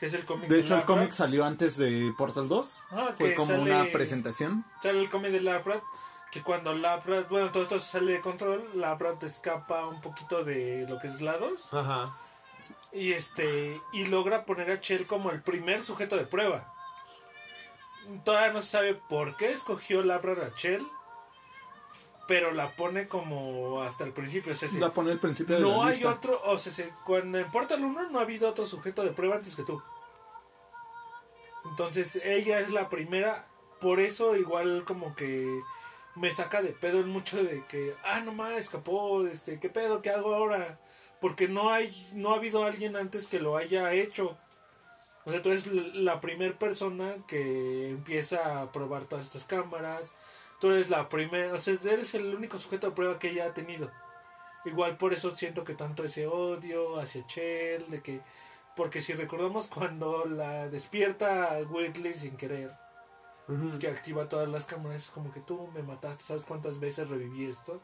que 0.00 0.06
es 0.06 0.14
el 0.14 0.24
cómic 0.24 0.48
De 0.48 0.60
hecho, 0.60 0.74
el 0.74 0.84
cómic 0.84 1.12
salió 1.12 1.44
antes 1.44 1.76
de 1.76 2.14
Portal 2.16 2.48
2. 2.48 2.80
Ah, 2.90 3.10
Fue 3.18 3.34
como 3.34 3.48
sale- 3.48 3.60
una 3.72 3.84
presentación. 3.92 4.64
Sale 4.80 5.00
el 5.00 5.10
cómic 5.10 5.32
de 5.32 5.42
Laprat, 5.42 5.82
que 6.30 6.42
cuando 6.42 6.74
Laprat, 6.74 7.28
bueno, 7.28 7.50
todo 7.50 7.62
esto 7.62 7.78
sale 7.80 8.12
de 8.12 8.20
control, 8.20 8.68
Laprat 8.74 9.22
escapa 9.22 9.86
un 9.86 10.00
poquito 10.00 10.44
de 10.44 10.86
lo 10.88 10.98
que 10.98 11.06
es 11.06 11.18
GLaDOS 11.18 11.72
Ajá. 11.72 12.16
y 12.92 13.12
este 13.12 13.80
y 13.92 14.04
logra 14.06 14.44
poner 14.44 14.70
a 14.70 14.80
Chell 14.80 15.06
como 15.06 15.30
el 15.30 15.42
primer 15.42 15.82
sujeto 15.82 16.16
de 16.16 16.26
prueba. 16.26 16.74
Todavía 18.24 18.52
no 18.52 18.60
se 18.62 18.68
sabe 18.70 18.94
por 18.94 19.36
qué 19.36 19.52
escogió 19.52 20.02
Laprat 20.02 20.38
a 20.38 20.54
Chell, 20.54 20.86
pero 22.26 22.52
la 22.52 22.74
pone 22.76 23.08
como 23.08 23.82
hasta 23.82 24.04
el 24.04 24.12
principio. 24.12 24.52
O 24.52 24.54
sea, 24.54 24.68
sí. 24.68 24.78
La 24.78 24.90
pone 24.92 25.12
al 25.12 25.18
principio 25.18 25.56
de 25.56 25.62
No 25.62 25.78
la 25.82 25.88
hay 25.88 25.94
lista. 25.94 26.10
otro, 26.10 26.40
o 26.44 26.58
sea, 26.58 26.72
se- 26.72 26.92
cuando 27.06 27.38
en 27.38 27.50
Portal 27.50 27.82
1 27.84 28.10
no 28.10 28.18
ha 28.18 28.22
habido 28.22 28.48
otro 28.50 28.66
sujeto 28.66 29.02
de 29.02 29.10
prueba 29.12 29.36
antes 29.36 29.56
que 29.56 29.62
tú. 29.62 29.82
Entonces 31.64 32.16
ella 32.24 32.60
es 32.60 32.70
la 32.72 32.88
primera, 32.88 33.46
por 33.80 34.00
eso 34.00 34.36
igual 34.36 34.84
como 34.86 35.14
que 35.14 35.60
me 36.18 36.32
saca 36.32 36.62
de 36.62 36.70
pedo 36.72 37.00
en 37.00 37.08
mucho 37.08 37.42
de 37.42 37.64
que, 37.66 37.94
ah, 38.04 38.20
no 38.20 38.32
más, 38.32 38.52
escapó, 38.52 39.26
este, 39.26 39.58
¿qué 39.58 39.68
pedo? 39.68 40.02
¿Qué 40.02 40.10
hago 40.10 40.34
ahora? 40.34 40.78
Porque 41.20 41.48
no 41.48 41.70
hay, 41.70 41.90
no 42.14 42.32
ha 42.32 42.36
habido 42.36 42.64
alguien 42.64 42.96
antes 42.96 43.26
que 43.26 43.40
lo 43.40 43.56
haya 43.56 43.92
hecho. 43.92 44.36
O 45.24 45.30
sea, 45.30 45.42
tú 45.42 45.50
eres 45.50 45.66
la 45.94 46.20
primera 46.20 46.58
persona 46.58 47.14
que 47.26 47.90
empieza 47.90 48.62
a 48.62 48.72
probar 48.72 49.04
todas 49.04 49.26
estas 49.26 49.44
cámaras. 49.44 50.14
Tú 50.60 50.70
eres 50.70 50.90
la 50.90 51.08
primera, 51.08 51.52
o 51.54 51.58
sea, 51.58 51.74
eres 51.84 52.14
el 52.14 52.34
único 52.34 52.58
sujeto 52.58 52.88
de 52.88 52.96
prueba 52.96 53.18
que 53.18 53.30
ella 53.30 53.46
ha 53.46 53.54
tenido. 53.54 53.90
Igual 54.64 54.96
por 54.96 55.12
eso 55.12 55.34
siento 55.36 55.64
que 55.64 55.74
tanto 55.74 56.04
ese 56.04 56.26
odio 56.26 56.98
hacia 56.98 57.26
Chell, 57.26 57.88
de 57.88 58.02
que 58.02 58.20
porque 58.76 59.00
si 59.00 59.12
recordamos 59.12 59.66
cuando 59.66 60.24
la 60.24 60.68
despierta 60.68 61.58
Whitley 61.68 62.14
sin 62.14 62.36
querer, 62.36 62.70
Ujú. 63.48 63.78
que 63.78 63.88
activa 63.88 64.28
todas 64.28 64.48
las 64.48 64.64
cámaras, 64.66 65.04
es 65.04 65.10
como 65.10 65.32
que 65.32 65.40
tú 65.40 65.68
me 65.74 65.82
mataste, 65.82 66.22
¿sabes 66.22 66.44
cuántas 66.44 66.78
veces 66.80 67.08
reviví 67.08 67.46
esto? 67.46 67.80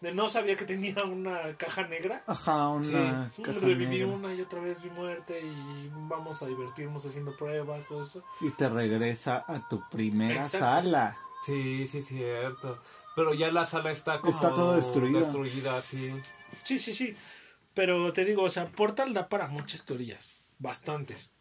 De 0.00 0.12
no 0.14 0.28
sabía 0.30 0.56
que 0.56 0.64
tenía 0.64 1.02
una 1.04 1.54
caja 1.58 1.86
negra. 1.86 2.22
Ajá, 2.26 2.68
una 2.68 3.30
Sí. 3.36 3.42
caja 3.42 3.58
Reviví 3.60 3.98
negra. 3.98 4.06
una 4.06 4.32
y 4.34 4.40
otra 4.40 4.60
vez 4.60 4.82
vi 4.82 4.88
muerte 4.90 5.40
y 5.42 5.90
vamos 6.08 6.42
a 6.42 6.46
divertirnos 6.46 7.04
haciendo 7.04 7.36
pruebas, 7.36 7.84
todo 7.86 8.00
eso. 8.00 8.24
Y 8.40 8.48
te 8.50 8.68
regresa 8.70 9.44
a 9.46 9.68
tu 9.68 9.82
primera 9.90 10.42
Exacto. 10.44 10.58
sala. 10.58 11.18
Sí, 11.44 11.86
sí, 11.88 12.02
cierto. 12.02 12.80
Pero 13.16 13.34
ya 13.34 13.50
la 13.50 13.66
sala 13.66 13.90
está 13.92 14.20
como... 14.20 14.32
Está 14.32 14.54
todo 14.54 14.74
destruida. 14.74 15.20
Destruida, 15.20 15.82
sí. 15.82 16.12
Sí, 16.62 16.78
sí, 16.78 16.94
sí. 16.94 17.14
Pero 17.74 18.12
te 18.12 18.24
digo, 18.24 18.44
o 18.44 18.48
sea, 18.48 18.68
Portal 18.70 19.12
da 19.12 19.28
para 19.28 19.48
muchas 19.48 19.84
teorías, 19.84 20.30
bastantes. 20.58 21.32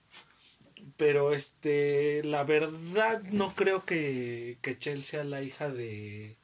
Pero 1.00 1.34
este, 1.34 2.22
la 2.26 2.44
verdad 2.44 3.24
no 3.32 3.56
creo 3.56 3.86
que, 3.86 4.58
que 4.62 4.78
Chell 4.78 5.02
sea 5.02 5.24
la 5.24 5.42
hija 5.42 5.70
de 5.70 6.36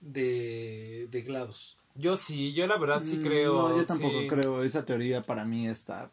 de, 0.00 1.08
de 1.10 1.22
GLaDOS. 1.22 1.78
Yo 1.94 2.16
sí, 2.18 2.52
yo 2.52 2.66
la 2.66 2.76
verdad 2.76 3.02
sí 3.04 3.16
Mm, 3.16 3.22
creo. 3.22 3.68
No, 3.70 3.76
yo 3.78 3.86
tampoco 3.86 4.20
sí. 4.20 4.28
creo. 4.28 4.62
Esa 4.62 4.84
teoría 4.84 5.22
para 5.22 5.44
mí 5.46 5.66
está. 5.68 6.10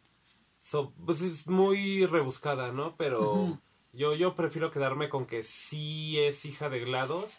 So- 0.62 0.92
pues 1.04 1.20
es 1.20 1.46
muy 1.46 2.06
rebuscada, 2.06 2.72
¿no? 2.72 2.96
Pero 2.96 3.58
yo, 3.92 4.14
yo 4.14 4.34
prefiero 4.34 4.70
quedarme 4.70 5.10
con 5.10 5.26
que 5.26 5.42
sí 5.42 6.18
es 6.18 6.44
hija 6.46 6.70
de 6.70 6.80
GLaDOS. 6.80 7.38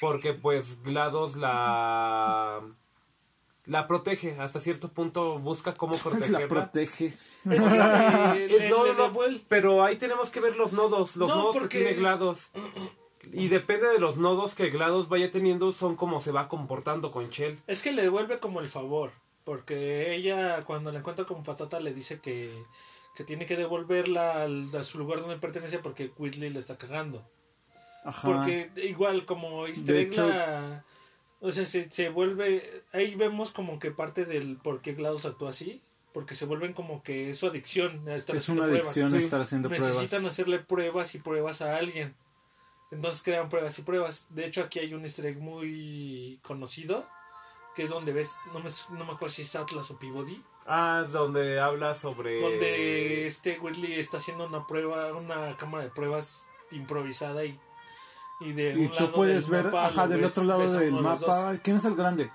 Porque 0.00 0.32
pues 0.32 0.82
GLaDOS 0.82 1.36
la... 1.36 2.62
La 3.66 3.86
protege, 3.86 4.36
hasta 4.38 4.60
cierto 4.60 4.88
punto 4.88 5.38
busca 5.38 5.72
cómo 5.74 5.96
protegerla. 6.02 6.40
la 6.40 6.48
protege. 6.48 7.06
Es 7.06 7.16
que 7.44 8.56
Es- 8.64 8.70
no, 8.70 8.92
no, 8.92 9.12
pero 9.48 9.82
ahí 9.84 9.96
tenemos 9.96 10.30
que 10.30 10.40
ver 10.40 10.56
los 10.56 10.72
nodos, 10.72 11.16
los 11.16 11.28
No, 11.28 11.36
nodos 11.36 11.56
porque- 11.56 11.78
que 11.78 11.84
tiene 11.84 12.00
GLaDOS. 12.00 12.50
Y 13.32 13.48
depende 13.48 13.88
de 13.88 13.98
los 13.98 14.18
nodos 14.18 14.54
que 14.54 14.68
GLaDOS 14.68 15.08
vaya 15.08 15.30
teniendo, 15.30 15.72
son 15.72 15.96
como 15.96 16.20
se 16.20 16.30
va 16.30 16.46
comportando 16.46 17.10
con 17.10 17.30
Shell. 17.30 17.58
Es 17.66 17.82
que 17.82 17.90
le 17.92 18.02
devuelve 18.02 18.38
como 18.38 18.60
el 18.60 18.68
favor. 18.68 19.12
Porque 19.44 20.14
ella, 20.14 20.60
cuando 20.66 20.92
la 20.92 20.98
encuentra 20.98 21.24
como 21.24 21.42
patata, 21.42 21.80
le 21.80 21.94
dice 21.94 22.20
que, 22.20 22.52
que 23.16 23.24
tiene 23.24 23.46
que 23.46 23.56
devolverla 23.56 24.42
al- 24.42 24.68
a 24.76 24.82
su 24.82 24.98
lugar 24.98 25.20
donde 25.20 25.38
pertenece 25.38 25.78
porque 25.78 26.12
Whitley 26.18 26.50
le 26.50 26.58
está 26.58 26.76
cagando. 26.76 27.22
Ajá. 28.04 28.20
Porque 28.28 28.70
igual 28.76 29.24
como 29.24 29.66
easter 29.66 29.96
hecho- 29.96 30.28
la- 30.28 30.84
O 31.44 31.52
sea, 31.52 31.66
se, 31.66 31.90
se 31.90 32.08
vuelve... 32.08 32.82
Ahí 32.92 33.14
vemos 33.16 33.52
como 33.52 33.78
que 33.78 33.90
parte 33.90 34.24
del 34.24 34.56
por 34.56 34.80
qué 34.80 34.94
GLaDOS 34.94 35.26
actúa 35.26 35.50
así. 35.50 35.82
Porque 36.14 36.34
se 36.34 36.46
vuelven 36.46 36.72
como 36.72 37.02
que 37.02 37.30
es 37.30 37.38
su 37.38 37.46
adicción 37.46 38.08
a 38.08 38.14
estar 38.14 38.34
es 38.34 38.44
haciendo 38.44 38.62
una 38.62 38.70
pruebas. 38.70 38.88
adicción 38.88 39.10
sí. 39.10 39.18
estar 39.18 39.40
haciendo 39.42 39.68
Necesitan 39.68 40.08
pruebas. 40.08 40.32
hacerle 40.32 40.58
pruebas 40.60 41.14
y 41.14 41.18
pruebas 41.18 41.60
a 41.60 41.76
alguien. 41.76 42.14
Entonces 42.90 43.22
crean 43.22 43.50
pruebas 43.50 43.78
y 43.78 43.82
pruebas. 43.82 44.26
De 44.30 44.46
hecho, 44.46 44.62
aquí 44.62 44.78
hay 44.78 44.94
un 44.94 45.04
easter 45.04 45.26
egg 45.26 45.38
muy 45.38 46.38
conocido. 46.42 47.06
Que 47.74 47.82
es 47.82 47.90
donde 47.90 48.12
ves, 48.12 48.36
no 48.54 48.60
me, 48.60 48.70
no 48.96 49.04
me 49.04 49.12
acuerdo 49.12 49.34
si 49.34 49.42
es 49.42 49.54
Atlas 49.54 49.90
o 49.90 49.98
Peabody. 49.98 50.42
Ah, 50.66 51.04
donde 51.12 51.60
habla 51.60 51.94
sobre... 51.94 52.40
Donde 52.40 53.26
este 53.26 53.58
Whitley 53.58 53.98
está 53.98 54.16
haciendo 54.16 54.46
una 54.46 54.66
prueba, 54.66 55.12
una 55.12 55.56
cámara 55.58 55.84
de 55.84 55.90
pruebas 55.90 56.46
improvisada 56.70 57.44
y, 57.44 57.58
y 58.40 58.52
de 58.52 58.72
Y 58.74 58.76
un 58.86 58.88
tú 58.88 58.94
lado 58.94 59.12
puedes 59.12 59.42
del 59.48 59.50
ver, 59.50 59.64
mapa 59.66 59.86
ajá, 59.86 60.06
del 60.08 60.20
ves- 60.20 60.32
otro 60.32 60.44
lado 60.44 60.78
del 60.78 60.92
mapa. 60.92 61.56
¿Quién 61.62 61.76
es 61.76 61.84
el 61.84 61.94
grande? 61.94 62.30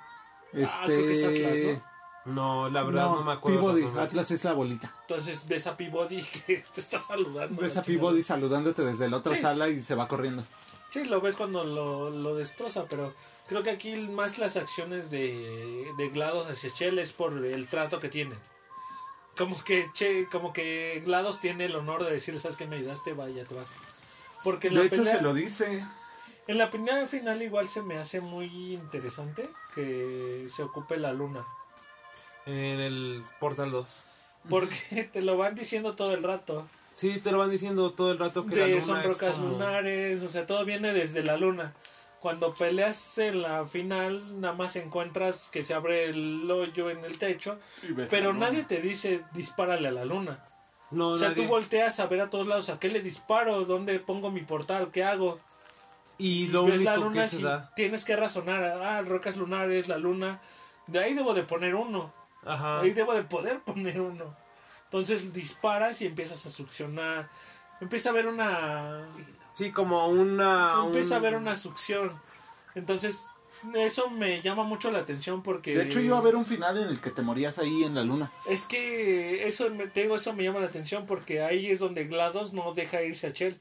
Ah, 0.66 0.82
creo 0.86 1.06
que 1.06 1.12
es 1.12 1.24
Atlas, 1.24 1.42
Este. 1.58 1.74
¿no? 1.76 1.90
No, 2.26 2.70
la 2.70 2.84
verdad 2.84 3.06
no, 3.06 3.24
me 3.24 3.32
acuerdo. 3.34 3.60
Peabody. 3.76 4.00
Atlas 4.00 4.30
es 4.32 4.44
la 4.44 4.54
bolita. 4.54 4.94
Entonces 5.08 5.48
ves 5.48 5.66
a 5.68 5.76
Peabody 5.78 6.22
que 6.46 6.64
te 6.74 6.82
está 6.82 7.02
saludando. 7.02 7.62
Ves 7.62 7.78
a 7.78 7.82
Peabody 7.84 8.22
saludándote 8.24 8.84
desde 8.84 9.10
la 9.10 9.18
otra 9.18 9.36
Sí. 9.36 9.42
sala 9.42 9.70
y 9.70 9.82
se 9.82 9.96
va 9.96 10.08
corriendo. 10.08 10.44
Sí, 10.92 11.06
lo 11.06 11.22
ves 11.22 11.36
cuando 11.36 11.64
lo, 11.64 12.10
lo 12.10 12.36
destroza, 12.36 12.86
pero 12.90 13.14
creo 13.48 13.62
que 13.64 13.70
aquí 13.70 13.96
más 13.96 14.38
las 14.40 14.58
acciones 14.58 15.12
de, 15.12 15.88
de 15.98 16.10
GLaDOS 16.10 16.50
hacia 16.52 16.72
Shell 16.72 17.00
es 17.00 17.14
por 17.14 17.34
el 17.46 17.68
trato 17.68 18.00
que 18.00 18.10
tienen. 18.10 18.38
Como 19.38 19.64
que 19.64 19.88
che, 19.94 20.28
como 20.32 20.52
que 20.52 21.02
GLaDOS 21.06 21.40
tiene 21.40 21.66
el 21.66 21.76
honor 21.76 22.04
de 22.04 22.12
decir, 22.12 22.38
¿sabes 22.40 22.58
qué 22.58 22.66
me 22.68 22.78
ayudaste? 22.78 23.14
Vaya, 23.14 23.46
te 23.46 23.56
vas. 23.56 23.72
Porque 24.44 24.68
en 24.68 24.74
De 24.76 24.80
la, 24.82 24.86
hecho, 24.86 24.96
pelea, 24.98 25.16
se 25.18 25.22
lo 25.22 25.34
dice. 25.34 25.86
en 26.48 26.58
la 26.58 26.70
pelea 26.72 27.06
final 27.08 27.42
igual 27.42 27.68
se 27.68 27.82
me 27.82 27.98
hace 27.98 28.22
muy 28.22 28.46
interesante 28.74 29.50
que 29.76 30.48
se 30.50 30.64
ocupe 30.64 30.98
la 30.98 31.14
luna. 31.14 31.46
En 32.46 32.80
el 32.80 33.24
Portal 33.40 33.72
2. 33.72 33.90
Porque 34.50 35.04
te 35.14 35.22
lo 35.22 35.38
van 35.38 35.56
diciendo 35.56 35.96
todo 35.96 36.14
el 36.14 36.24
rato. 36.24 36.68
Sí, 36.94 37.20
te 37.24 37.32
lo 37.32 37.38
van 37.40 37.50
diciendo 37.52 37.92
todo 37.94 38.12
el 38.12 38.18
rato 38.20 38.46
que 38.46 38.56
la 38.56 38.68
luna 38.68 38.82
son 38.82 39.04
rocas 39.04 39.36
como- 39.36 39.50
lunares, 39.50 40.22
o 40.22 40.30
sea, 40.30 40.46
todo 40.48 40.66
viene 40.66 40.92
desde 40.94 41.24
la 41.24 41.38
luna. 41.38 41.74
Cuando 42.20 42.54
peleas 42.54 43.18
en 43.18 43.42
la 43.42 43.66
final, 43.66 44.42
nada 44.42 44.54
más 44.54 44.76
encuentras 44.76 45.50
que 45.54 45.64
se 45.64 45.74
abre 45.74 46.06
el 46.10 46.50
hoyo 46.52 46.90
en 46.90 47.06
el 47.06 47.18
techo, 47.18 47.58
pero 48.10 48.34
nadie 48.34 48.64
te 48.64 48.82
dice 48.82 49.24
dispárale 49.32 49.88
a 49.88 49.92
la 49.92 50.04
luna. 50.04 50.44
No, 50.92 51.10
O 51.10 51.18
sea, 51.18 51.30
nadie. 51.30 51.44
tú 51.44 51.50
volteas 51.50 52.00
a 52.00 52.08
ver 52.08 52.22
a 52.22 52.30
todos 52.30 52.48
lados, 52.48 52.70
¿a 52.70 52.80
qué 52.80 52.90
le 52.90 53.02
disparo? 53.02 53.64
¿Dónde 53.66 54.00
pongo 54.00 54.32
mi 54.32 54.42
portal? 54.42 54.90
¿Qué 54.92 55.04
hago? 55.04 55.38
Y 56.18 56.48
lo 56.48 56.66
Ves 56.66 56.76
único 56.76 56.90
la 56.92 56.98
luna 56.98 57.24
que 57.24 57.30
se 57.30 57.38
si 57.38 57.44
da. 57.44 57.72
tienes 57.76 58.04
que 58.06 58.16
razonar, 58.16 58.64
ah, 58.64 59.02
rocas 59.02 59.38
lunares, 59.38 59.88
la 59.88 59.98
luna, 59.98 60.42
de 60.88 61.00
ahí 61.00 61.14
debo 61.14 61.34
de 61.34 61.44
poner 61.44 61.76
uno. 61.76 62.12
Ajá. 62.46 62.80
Ahí 62.82 62.92
debo 62.92 63.14
de 63.14 63.24
poder 63.24 63.60
poner 63.66 64.02
uno. 64.02 64.36
Entonces 64.86 65.34
disparas 65.34 66.02
y 66.02 66.08
empiezas 66.08 66.46
a 66.46 66.50
succionar. 66.50 67.30
Empieza 67.80 68.10
a 68.10 68.12
haber 68.12 68.28
una 68.28 69.08
Sí, 69.54 69.72
como 69.72 70.08
una... 70.08 70.74
empieza 70.86 71.16
a 71.16 71.18
haber 71.20 71.36
una 71.36 71.56
succión. 71.56 72.12
Entonces, 72.76 73.28
eso 73.76 74.10
me 74.10 74.42
llama 74.42 74.64
mucho 74.64 74.92
la 74.92 75.00
atención 75.00 75.44
porque... 75.44 75.76
De 75.76 75.84
hecho, 75.84 76.00
iba 76.00 76.16
a 76.16 76.20
haber 76.20 76.36
un 76.36 76.46
final 76.46 76.78
en 76.78 76.88
el 76.90 77.00
que 77.02 77.12
te 77.12 77.22
morías 77.22 77.58
ahí 77.60 77.84
en 77.84 77.96
la 77.96 78.04
luna. 78.04 78.32
Es 78.50 78.66
que 78.66 79.48
eso 79.48 79.70
me, 79.70 79.88
te 79.88 80.02
digo, 80.04 80.16
eso 80.16 80.34
me 80.34 80.44
llama 80.44 80.60
la 80.60 80.68
atención 80.68 81.06
porque 81.06 81.42
ahí 81.42 81.68
es 81.72 81.80
donde 81.80 82.06
GLaDOS 82.06 82.54
no 82.54 82.74
deja 82.74 83.02
irse 83.04 83.28
a 83.28 83.34
Chell. 83.34 83.60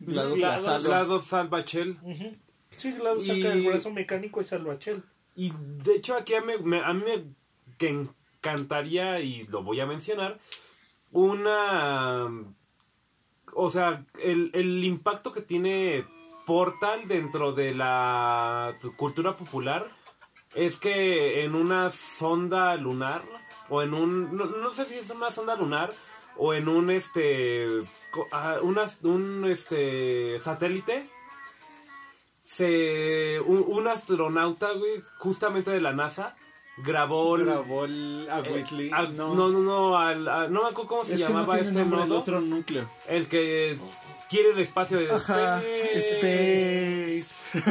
GLaDOS 0.00 0.38
GLaDOS. 0.38 0.64
la 0.64 0.78
salva. 0.80 0.88
Lado 0.98 1.22
salva 1.22 1.58
a 1.58 1.62
Shell. 1.62 1.96
Ujú. 2.02 2.36
Sí, 2.76 2.92
GLaDOS 2.92 3.26
Y- 3.28 3.42
saca 3.42 3.52
el 3.52 3.66
brazo 3.66 3.90
mecánico 3.90 4.40
y 4.40 4.44
salva 4.44 4.74
a 4.74 4.78
Chell. 4.78 5.02
Y 5.36 5.52
de 5.84 5.94
hecho 5.96 6.14
aquí 6.16 6.34
a, 6.34 6.40
me- 6.40 6.58
me- 6.58 6.82
a 6.84 6.92
mí 6.92 7.02
me 7.04 7.24
que 7.78 7.88
encantaría, 7.88 9.20
y 9.20 9.44
lo 9.46 9.62
voy 9.62 9.80
a 9.80 9.86
mencionar, 9.86 10.38
una... 11.12 12.28
O 13.54 13.70
sea, 13.70 14.04
el, 14.22 14.50
el 14.54 14.82
impacto 14.84 15.32
que 15.32 15.42
tiene 15.42 16.06
Portal 16.46 17.06
dentro 17.08 17.52
de 17.52 17.74
la 17.74 18.74
cultura 18.96 19.36
popular 19.36 19.86
es 20.54 20.76
que 20.76 21.44
en 21.44 21.54
una 21.54 21.90
sonda 21.90 22.74
lunar, 22.76 23.22
o 23.68 23.82
en 23.82 23.94
un... 23.94 24.36
No, 24.36 24.44
no 24.46 24.72
sé 24.72 24.86
si 24.86 24.96
es 24.98 25.08
una 25.10 25.30
sonda 25.30 25.54
lunar, 25.56 25.92
o 26.36 26.52
en 26.54 26.68
un 26.68 26.90
este... 26.90 27.66
ah, 28.32 28.56
una- 28.62 28.90
un 29.02 29.46
este 29.48 30.40
satélite, 30.40 31.08
se 32.44 33.40
un, 33.40 33.64
un 33.66 33.88
astronauta, 33.88 34.72
güey, 34.72 35.02
justamente 35.18 35.70
de 35.70 35.80
la 35.80 35.92
NASA, 35.92 36.36
grabó... 36.78 37.36
el- 37.36 37.46
Grabó 37.46 37.84
el- 37.86 38.28
a 38.30 38.40
eh, 38.40 38.52
Whitley. 38.52 38.90
al- 38.92 39.16
no, 39.16 39.34
no, 39.34 39.48
no, 39.48 39.60
no, 39.60 39.96
al- 39.98 40.28
a- 40.28 40.48
no 40.48 40.62
me 40.64 40.68
acuerdo 40.70 40.88
cómo 40.88 41.04
se 41.04 41.14
es 41.14 41.20
no 41.20 41.28
llamaba 41.28 41.54
tiene 41.54 41.68
este 41.68 41.80
nombre 41.80 42.02
el 42.02 42.08
nodo. 42.08 42.20
otro 42.20 42.40
núcleo. 42.40 42.88
El 43.06 43.28
que 43.28 43.78
quiere 44.32 44.50
el 44.50 44.58
espacio 44.60 44.98
de 44.98 45.12
Ajá, 45.12 45.58
Space. 45.62 47.20
Space. 47.20 47.42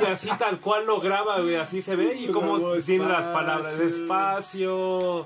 Y 0.00 0.04
así 0.06 0.28
tal 0.38 0.58
cual 0.58 0.86
lo 0.86 1.00
graba, 1.00 1.40
güey, 1.40 1.54
así 1.54 1.82
se 1.82 1.94
ve. 1.94 2.16
Y 2.16 2.32
como 2.32 2.72
tiene 2.84 3.06
las 3.08 3.26
palabras 3.32 3.78
de 3.78 3.88
espacio. 3.90 5.24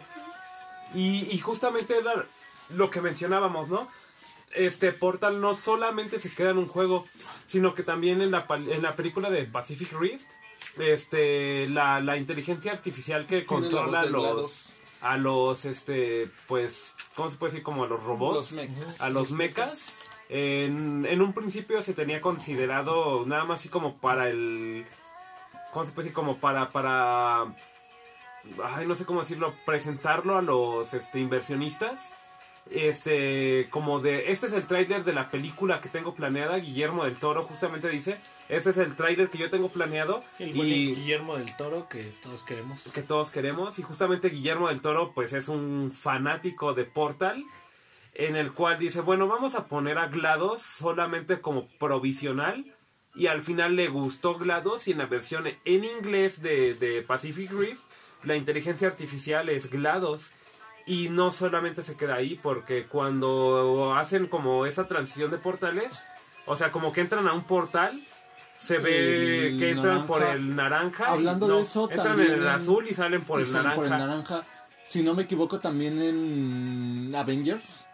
Y, 0.94 1.26
y 1.30 1.38
justamente 1.38 1.96
era 1.98 2.26
lo 2.68 2.90
que 2.90 3.00
mencionábamos, 3.00 3.68
¿no? 3.70 3.88
Este 4.54 4.92
Portal 4.92 5.40
no 5.40 5.54
solamente 5.54 6.20
se 6.20 6.30
queda 6.34 6.50
en 6.50 6.58
un 6.58 6.68
juego, 6.68 7.06
sino 7.48 7.74
que 7.74 7.82
también 7.82 8.20
en 8.20 8.30
la, 8.30 8.46
pal- 8.46 8.70
en 8.70 8.82
la 8.82 8.94
película 8.94 9.30
de 9.30 9.44
Pacific 9.44 9.90
Rift, 9.98 10.26
este, 10.78 11.66
la, 11.70 12.00
la 12.00 12.18
inteligencia 12.18 12.72
artificial 12.72 13.26
que 13.26 13.46
controla 13.46 14.00
a 14.00 14.04
los, 14.04 14.76
a 15.00 15.16
los, 15.16 15.64
este, 15.64 16.30
pues, 16.46 16.92
¿cómo 17.16 17.30
se 17.30 17.36
puede 17.38 17.52
decir? 17.52 17.64
Como 17.64 17.84
a 17.84 17.88
los 17.88 18.02
robots 18.02 18.34
Los 18.36 18.52
mechas. 18.52 19.00
a 19.00 19.08
los 19.08 19.30
mechas. 19.32 20.01
En, 20.28 21.05
en 21.07 21.20
un 21.20 21.32
principio 21.32 21.82
se 21.82 21.94
tenía 21.94 22.20
considerado 22.20 23.27
nada 23.27 23.44
más 23.44 23.61
así 23.61 23.69
como 23.69 23.97
para 23.97 24.28
el. 24.28 24.86
¿Cómo 25.73 25.86
se 25.86 25.93
puede 25.93 26.07
decir? 26.07 26.15
Como 26.15 26.39
para. 26.39 26.70
para 26.70 27.55
ay, 28.65 28.86
no 28.86 28.97
sé 28.97 29.05
cómo 29.05 29.20
decirlo. 29.20 29.55
Presentarlo 29.66 30.36
a 30.36 30.43
los 30.43 30.94
este, 30.94 31.20
inversionistas. 31.20 32.12
Este, 32.70 33.69
como 33.70 34.01
de. 34.01 34.31
Este 34.31 34.47
es 34.47 34.53
el 34.53 34.66
tráiler 34.66 35.05
de 35.05 35.12
la 35.12 35.31
película 35.31 35.81
que 35.81 35.89
tengo 35.89 36.15
planeada. 36.15 36.57
Guillermo 36.57 37.05
del 37.05 37.16
Toro 37.16 37.43
justamente 37.43 37.89
dice: 37.89 38.19
Este 38.49 38.70
es 38.70 38.78
el 38.78 38.94
tráiler 38.94 39.28
que 39.28 39.39
yo 39.39 39.51
tengo 39.51 39.69
planeado. 39.69 40.23
El 40.39 40.55
buen 40.55 40.69
y 40.69 40.94
Guillermo 40.94 41.36
del 41.36 41.55
Toro 41.57 41.89
que 41.89 42.15
todos 42.23 42.44
queremos. 42.44 42.85
que 42.93 43.03
todos 43.03 43.31
queremos. 43.31 43.78
Y 43.78 43.82
justamente 43.82 44.28
Guillermo 44.28 44.69
del 44.69 44.81
Toro, 44.81 45.12
pues 45.12 45.32
es 45.32 45.49
un 45.49 45.93
fanático 45.93 46.73
de 46.73 46.85
Portal. 46.85 47.44
En 48.14 48.36
el 48.36 48.52
cual 48.52 48.78
dice, 48.78 49.01
bueno, 49.01 49.26
vamos 49.26 49.55
a 49.55 49.66
poner 49.66 49.98
a 49.98 50.09
GLaDOS 50.09 50.60
solamente 50.62 51.40
como 51.40 51.68
provisional. 51.78 52.74
Y 53.14 53.26
al 53.26 53.43
final 53.43 53.76
le 53.76 53.89
gustó 53.89 54.39
GLaDOS 54.39 54.89
y 54.89 54.93
en 54.93 54.98
la 54.98 55.06
versión 55.06 55.47
en 55.47 55.84
inglés 55.84 56.43
de, 56.43 56.74
de 56.74 57.02
Pacific 57.02 57.51
Rift, 57.51 57.82
la 58.24 58.36
inteligencia 58.36 58.89
artificial 58.89 59.48
es 59.48 59.70
GLaDOS. 59.70 60.30
Y 60.84 61.10
no 61.10 61.30
solamente 61.30 61.84
se 61.84 61.97
queda 61.97 62.16
ahí, 62.16 62.39
porque 62.43 62.86
cuando 62.86 63.94
hacen 63.94 64.26
como 64.26 64.66
esa 64.66 64.89
transición 64.89 65.30
de 65.30 65.39
portales, 65.39 65.93
o 66.44 66.56
sea, 66.56 66.72
como 66.72 66.93
que 66.93 67.02
entran 67.02 67.28
a 67.28 67.32
un 67.32 67.44
portal, 67.44 68.02
se 68.59 68.78
ve 68.78 69.48
El 69.48 69.59
que 69.59 69.70
entran 69.70 70.06
por 70.06 70.22
el 70.22 70.56
naranja. 70.56 71.05
y 71.05 71.12
Hablando 71.12 71.48
de 71.48 71.62
eso, 71.62 71.89
entran 71.89 72.09
también 72.09 72.32
en 72.32 72.43
el 72.43 72.48
azul 72.48 72.86
y 72.89 72.94
salen 72.94 73.22
por 73.24 73.40
el 73.40 73.47
Salen 73.47 73.64
naranja. 73.64 73.76
por 73.76 73.84
el 73.84 73.90
naranja. 73.90 74.47
Si 74.84 75.02
no 75.02 75.14
me 75.14 75.22
equivoco, 75.22 75.60
también 75.60 76.02
en 76.02 77.14
Avengers. 77.14 77.86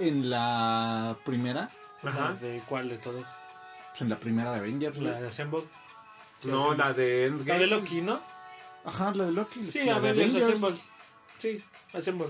En 0.00 0.28
la 0.30 1.16
primera. 1.24 1.70
Ajá. 2.02 2.32
¿De 2.40 2.60
cuál 2.66 2.88
de 2.88 2.98
todos? 2.98 3.26
Pues 3.90 4.02
en 4.02 4.08
la 4.08 4.18
primera 4.18 4.52
de 4.52 4.58
Avengers. 4.60 4.98
La 4.98 5.10
güey. 5.10 5.22
de 5.22 5.28
Assemble. 5.28 5.62
Sí, 6.40 6.48
No, 6.48 6.64
Assemble. 6.72 6.78
la 6.84 6.92
de 6.94 7.26
Endgame. 7.26 7.52
La 7.52 7.58
de 7.58 7.66
Loki, 7.66 8.00
¿no? 8.00 8.20
Ajá, 8.84 9.12
la 9.14 9.26
de 9.26 9.32
Loki. 9.32 9.70
Sí, 9.70 9.84
la 9.84 10.00
de 10.00 10.08
Avengers, 10.10 10.42
Avengers. 10.44 10.62
Assemble. 10.64 10.80
Sí, 11.38 11.64
Assemble. 11.92 12.26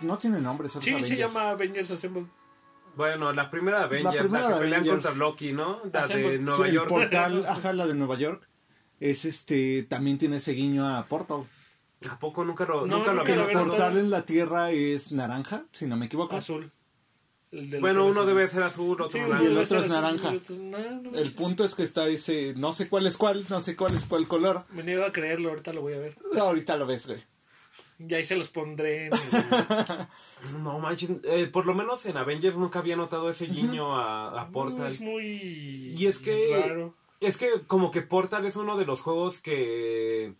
No 0.00 0.16
tiene 0.16 0.40
nombre, 0.40 0.68
solo 0.68 0.82
Sí, 0.82 0.90
se 0.90 0.96
Avengers. 0.96 1.18
llama 1.18 1.50
Avengers 1.50 1.90
Assemble. 1.90 2.26
Bueno, 2.96 3.32
la 3.32 3.50
primera 3.50 3.78
de 3.80 3.84
Avengers, 3.84 4.14
la, 4.14 4.20
primera 4.22 4.46
que 4.48 4.54
de 4.54 4.60
pelean 4.60 4.80
Avengers. 4.80 5.06
contra 5.06 5.18
Loki, 5.18 5.52
¿no? 5.52 5.80
La 5.92 6.00
Hacemos- 6.00 6.30
de 6.30 6.38
Sí, 6.38 6.44
Nueva 6.44 6.66
el 6.68 6.74
York. 6.74 6.88
portal, 6.88 7.46
ajá, 7.48 7.72
la 7.72 7.86
de 7.86 7.94
Nueva 7.94 8.16
York. 8.16 8.48
Es 9.00 9.24
este, 9.24 9.82
también 9.84 10.18
tiene 10.18 10.36
ese 10.36 10.52
guiño 10.52 10.86
a 10.86 11.04
Portal. 11.06 11.44
¿A 12.08 12.18
poco 12.18 12.44
nunca 12.44 12.64
lo, 12.64 12.86
No, 12.86 12.98
nunca 12.98 13.12
lo 13.12 13.18
nunca 13.24 13.34
lo 13.34 13.48
el 13.50 13.52
portal 13.68 13.98
en 13.98 14.10
la 14.10 14.24
Tierra 14.24 14.70
es 14.70 15.12
naranja, 15.12 15.64
si 15.72 15.86
no 15.86 15.96
me 15.96 16.06
equivoco. 16.06 16.34
Azul. 16.36 16.70
Bueno, 17.80 18.06
uno 18.06 18.24
debe 18.26 18.48
ser 18.48 18.62
azul, 18.62 18.92
otro 18.92 19.08
Sí, 19.10 19.18
y 19.18 19.22
naranja. 19.22 19.44
el 19.46 19.58
otro 19.58 19.80
es 19.80 19.88
naranja. 19.90 20.28
el 20.30 20.36
otro- 20.36 20.56
no, 20.56 20.78
no 20.78 20.86
El 20.86 21.02
manches. 21.10 21.32
punto 21.32 21.64
es 21.64 21.74
que 21.74 21.82
está 21.82 22.06
ese, 22.06 22.54
no 22.56 22.72
sé 22.72 22.88
cuál 22.88 23.06
es 23.08 23.16
cuál, 23.16 23.44
no 23.50 23.60
sé 23.60 23.74
cuál 23.74 23.94
es 23.96 24.06
cuál 24.06 24.28
color. 24.28 24.64
Me 24.70 24.84
niego 24.84 25.04
a 25.04 25.10
creerlo, 25.10 25.50
ahorita 25.50 25.72
lo 25.72 25.80
voy 25.82 25.94
a 25.94 25.98
ver. 25.98 26.16
Ahorita 26.38 26.76
lo 26.76 26.86
ves, 26.86 27.06
güey. 27.08 27.24
Y 27.98 28.14
ahí 28.14 28.24
se 28.24 28.36
los 28.36 28.48
pondré 28.48 29.06
en 29.08 29.12
el- 29.12 29.20
No 30.62 30.78
manches, 30.78 31.10
eh, 31.24 31.48
por 31.52 31.66
lo 31.66 31.74
menos 31.74 32.06
en 32.06 32.16
Avengers 32.16 32.56
nunca 32.56 32.78
había 32.78 32.96
notado 32.96 33.28
ese 33.28 33.46
guiño 33.46 33.94
a, 33.98 34.40
a 34.40 34.48
Portal. 34.50 34.86
Es 34.86 35.00
muy 35.00 35.26
Y 35.98 36.06
es 36.06 36.18
que 36.18 36.56
raro. 36.66 36.94
es 37.18 37.36
que 37.36 37.50
como 37.66 37.90
que 37.90 38.00
Portal 38.02 38.46
es 38.46 38.54
uno 38.56 38.78
de 38.78 38.86
los 38.86 39.00
juegos 39.02 39.40
que 39.42 40.34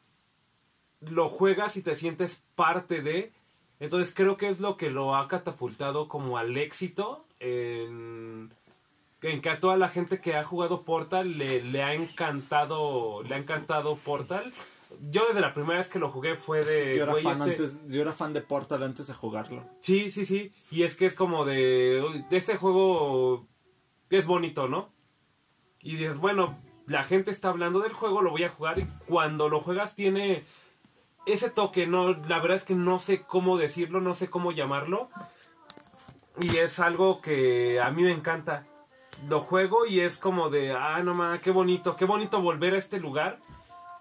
lo 1.01 1.29
juegas 1.29 1.77
y 1.77 1.83
te 1.83 1.95
sientes 1.97 2.43
parte 2.55 3.03
de. 3.03 3.33
Entonces 3.79 4.13
creo 4.15 4.37
que 4.37 4.49
es 4.49 4.61
lo 4.61 4.77
que 4.77 4.91
lo 4.91 5.17
ha 5.17 5.27
catapultado 5.29 6.09
como 6.09 6.37
al 6.37 6.57
éxito 6.57 7.25
en, 7.39 8.53
en 9.23 9.41
que 9.41 9.51
a 9.51 9.61
toda 9.61 9.77
la 9.79 9.89
gente 9.89 10.21
que 10.21 10.35
ha 10.37 10.45
jugado 10.45 10.83
Portal 10.83 11.39
le, 11.39 11.63
le 11.63 11.83
ha 11.83 11.95
encantado 11.95 13.23
le 13.23 13.35
ha 13.35 13.39
encantado 13.39 13.97
Portal. 13.97 14.53
Yo 15.09 15.27
desde 15.29 15.41
la 15.41 15.55
primera 15.55 15.79
vez 15.79 15.89
que 15.89 15.99
lo 16.01 16.11
jugué 16.11 16.37
fue 16.37 16.65
de 16.65 16.97
Yo 16.99 17.05
era, 17.05 17.15
fan 17.15 17.49
este- 17.49 17.63
antes, 17.63 17.89
yo 17.89 18.03
era 18.03 18.13
fan 18.13 18.33
de 18.33 18.41
Portal 18.43 18.83
antes 18.83 19.07
de 19.07 19.15
jugarlo. 19.15 19.65
Sí, 19.81 20.11
sí, 20.11 20.27
sí. 20.27 20.53
Y 20.71 20.83
es 20.83 20.97
que 20.97 21.07
es 21.07 21.15
como 21.15 21.45
de 21.45 22.25
este 22.31 22.57
juego 22.57 23.47
es 24.11 24.27
bonito, 24.27 24.69
¿no? 24.69 24.91
Y 25.81 25.97
dices, 25.97 26.19
bueno, 26.19 26.59
la 26.87 27.05
gente 27.05 27.31
está 27.31 27.49
hablando 27.49 27.81
del 27.81 27.93
juego, 27.93 28.21
lo 28.21 28.33
voy 28.33 28.43
a 28.43 28.51
jugar 28.51 28.79
y 28.81 28.87
cuando 29.07 29.49
lo 29.49 29.61
juegas 29.61 29.95
tiene 29.95 30.45
ese 31.27 31.51
toque, 31.51 31.87
no, 31.87 32.13
la 32.15 32.39
verdad 32.39 32.57
es 32.57 32.65
que 32.65 32.75
no 32.75 32.99
sé 32.99 33.23
cómo 33.23 33.59
decirlo, 33.59 34.01
no 34.01 34.15
sé 34.15 34.29
cómo 34.31 34.53
llamarlo. 34.53 35.09
Y 36.41 36.57
es 36.57 36.79
algo 36.79 37.21
que 37.21 37.81
a 37.81 37.91
mí 37.91 38.03
me 38.03 38.13
encanta. 38.13 38.67
Lo 39.29 39.41
juego 39.41 39.85
y 39.87 40.01
es 40.01 40.17
como 40.17 40.49
de, 40.49 40.73
ah, 40.73 41.03
no 41.03 41.15
mames, 41.15 41.43
qué 41.43 41.51
bonito, 41.51 41.97
qué 41.97 42.07
bonito 42.07 42.41
volver 42.41 42.75
a 42.75 42.79
este 42.79 42.99
lugar. 42.99 43.39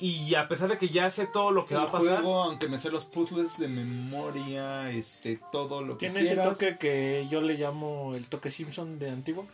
Y 0.01 0.33
a 0.35 0.47
pesar 0.47 0.69
de 0.69 0.77
que 0.77 0.87
ya 0.87 1.11
sé 1.11 1.27
todo 1.27 1.51
lo 1.51 1.65
que 1.65 1.75
va 1.75 1.81
El 1.81 1.87
a 1.89 1.91
pasar, 1.91 2.21
juego, 2.21 2.43
aunque 2.43 2.69
me 2.69 2.79
sé 2.79 2.89
los 2.89 3.03
puzzles 3.03 3.57
de 3.57 3.67
memoria, 3.67 4.89
este, 4.91 5.37
todo 5.51 5.81
lo 5.81 5.97
que 5.97 6.09
Tiene 6.09 6.21
ese 6.21 6.37
toque 6.37 6.77
que 6.77 7.27
yo 7.29 7.41
le 7.41 7.55
llamo 7.55 8.15
el 8.15 8.27
toque 8.27 8.49
Simpson 8.49 8.97
de 8.97 9.09
antiguo. 9.09 9.45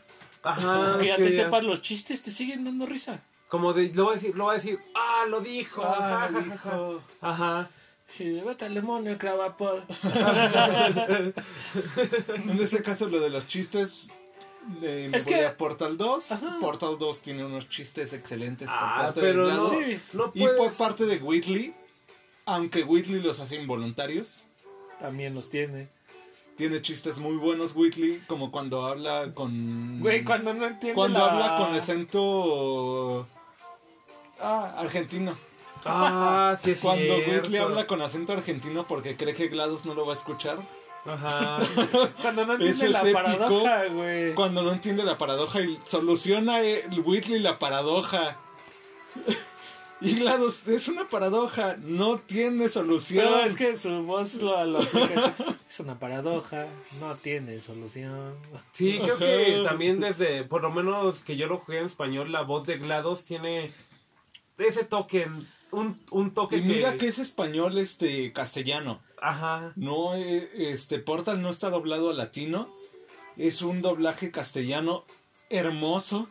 ajá, 0.44 1.00
que 1.00 1.08
ya 1.08 1.16
te 1.16 1.32
sepas 1.32 1.64
los 1.64 1.82
chistes, 1.82 2.22
te 2.22 2.30
siguen 2.30 2.64
dando 2.64 2.86
risa. 2.86 3.24
Como 3.56 3.73
de, 3.73 3.91
lo 3.94 4.06
va 4.07 4.11
a 4.11 4.15
decir, 4.15 4.36
lo 4.36 4.45
va 4.45 4.52
a 4.52 4.56
decir, 4.56 4.80
ah, 4.95 5.26
lo 5.30 5.40
dijo, 5.40 5.82
Ah, 5.84 5.95
ja, 5.99 6.07
ja, 6.10 6.27
ja, 6.27 6.32
ja". 6.34 6.41
dijo. 6.41 7.02
Ajá. 7.22 7.69
De 8.19 8.41
vete 8.44 8.65
al 8.65 8.73
demonio, 8.76 9.18
Cravapod. 9.18 9.80
En 12.49 12.60
este 12.61 12.82
caso, 12.84 13.07
lo 13.10 13.19
de 13.19 13.30
los 13.30 13.48
chistes. 13.48 14.07
De, 14.82 15.10
me 15.10 15.18
Es 15.18 15.26
voy 15.26 15.34
que- 15.36 15.45
a 15.45 15.56
Portal 15.56 15.95
2. 15.98 16.26
Portal 16.60 16.98
2 16.98 17.22
tiene 17.22 17.45
unos 17.45 17.69
chistes 17.69 18.14
excelentes. 18.14 18.68
por 18.68 18.77
Ah, 18.77 18.95
parte 19.03 19.22
de 19.22 19.27
pero 19.27 19.44
no, 19.48 19.69
GLaDOS. 19.69 19.69
Sí. 19.86 19.99
no 20.14 20.32
Y 20.34 20.40
puedes. 20.41 20.57
por 20.57 20.73
parte 20.73 21.06
de 21.06 21.18
Whitley, 21.18 21.73
aunque 22.45 22.84
Whitley 22.84 23.22
los 23.22 23.40
hace 23.40 23.56
involuntarios, 23.56 24.44
También 24.99 25.34
los 25.36 25.49
tiene. 25.49 25.90
tiene 26.57 26.82
chistes 26.82 27.18
muy 27.19 27.36
buenos 27.38 27.76
Whitley, 27.76 28.22
como 28.27 28.49
cuando 28.52 28.86
habla 28.86 29.32
con... 29.36 29.99
Güey, 29.99 30.23
cuando 30.23 30.53
no 30.53 30.65
entiende 30.65 30.95
cuando 30.95 31.19
la... 31.19 31.26
habla 31.32 31.57
con 31.68 31.76
acento... 31.76 33.27
Ah, 34.40 34.76
argentino. 34.78 35.36
Ah, 35.86 36.57
sí, 36.62 36.72
es 36.72 36.80
Cuando. 36.80 37.16
Whitley 37.18 37.57
habla 37.57 37.86
con 37.88 38.02
acento 38.02 38.34
argentino 38.34 38.88
porque 38.88 39.16
cree 39.16 39.36
que 39.36 39.48
GLaDOS 39.48 39.86
no 39.86 39.94
lo 39.94 40.06
va 40.06 40.14
a 40.14 40.18
escuchar. 40.18 40.57
Ajá. 41.06 41.60
Cuando 42.22 42.45
no 42.48 42.53
entiende 42.53 42.90
la 42.90 43.02
épico. 43.02 43.14
paradoja, 43.14 43.86
güey. 43.86 44.34
Cuando 44.34 44.64
no 44.64 44.72
entiende 44.72 45.03
la 45.03 45.18
paradoja 45.18 45.62
y 45.62 45.80
soluciona 45.86 46.62
el 46.62 46.99
Whitley 47.02 47.40
la 47.40 47.60
paradoja. 47.60 48.38
Y 50.02 50.14
GLaDOS 50.20 50.68
es 50.68 50.90
una 50.90 51.07
paradoja, 51.07 51.78
no 51.80 52.20
tiene 52.20 52.68
solución. 52.68 53.26
Pero 53.26 53.40
es 53.45 53.56
que 53.56 53.78
su 53.78 54.03
voz 54.03 54.36
lo, 54.36 54.64
lo. 54.66 54.80
Es 55.70 55.80
una 55.80 55.98
paradoja, 55.98 56.68
no 56.99 57.16
tiene 57.16 57.62
solución. 57.62 58.36
Sí, 58.74 58.99
creo 59.02 59.18
que 59.18 59.64
también 59.66 60.02
desde, 60.02 60.44
por 60.44 60.62
lo 60.62 60.70
menos 60.70 61.24
que 61.24 61.38
yo 61.38 61.48
lo 61.48 61.60
jugué 61.60 61.80
en 61.80 61.86
español, 61.86 62.32
la 62.34 62.41
voz 62.41 62.68
de 62.68 62.78
GLaDOS 62.78 63.24
tiene 63.24 63.72
ese 64.57 64.84
toque, 64.84 65.27
un, 65.72 65.99
un 66.11 66.34
toque 66.34 66.57
Y 66.57 66.61
mira 66.61 66.94
que... 66.94 66.98
que 66.99 67.07
es 67.07 67.19
español 67.19 67.77
este 67.77 68.32
castellano. 68.34 68.99
Ajá. 69.22 69.72
No, 69.76 70.15
eh, 70.15 70.49
este 70.56 70.99
Portal 70.99 71.41
no 71.41 71.49
está 71.49 71.69
doblado 71.69 72.10
a 72.10 72.14
latino. 72.14 72.69
Es 73.38 73.61
un 73.61 73.82
doblaje 73.82 74.32
castellano 74.32 75.03
hermoso. 75.49 76.30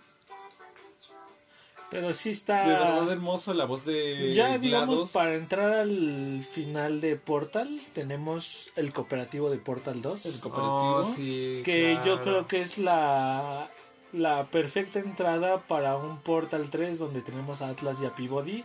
Pero 1.90 2.12
sí 2.14 2.30
De 2.30 2.34
está... 2.34 2.66
verdad 2.66 3.12
hermoso 3.12 3.54
la 3.54 3.66
voz 3.66 3.84
de 3.84 4.32
Ya, 4.32 4.58
digamos, 4.58 4.96
GLaDOS. 4.96 5.10
para 5.12 5.34
entrar 5.34 5.72
al 5.74 6.42
final 6.50 7.00
de 7.00 7.14
Portal, 7.16 7.80
tenemos 7.92 8.72
el 8.74 8.92
cooperativo 8.92 9.48
de 9.50 9.58
Portal 9.58 10.02
2. 10.02 10.26
El 10.26 10.40
cooperativo. 10.40 10.96
Oh, 10.96 11.14
sí, 11.14 11.60
que 11.64 11.98
yo 12.04 12.20
creo 12.22 12.48
que 12.48 12.62
es 12.62 12.78
la 12.78 13.70
la 14.14 14.44
perfecta 14.46 14.98
entrada 15.00 15.58
para 15.66 15.96
un 15.96 16.18
Portal 16.18 16.70
3 16.70 16.98
donde 16.98 17.20
tenemos 17.20 17.60
a 17.62 17.68
Atlas 17.68 17.98
y 18.00 18.06
a 18.06 18.14
Peabody 18.14 18.64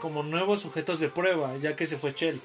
como 0.00 0.22
nuevos 0.22 0.60
sujetos 0.60 0.98
de 0.98 1.08
prueba, 1.08 1.56
ya 1.58 1.76
que 1.76 1.86
se 1.86 1.96
fue 1.98 2.12
Shell. 2.12 2.40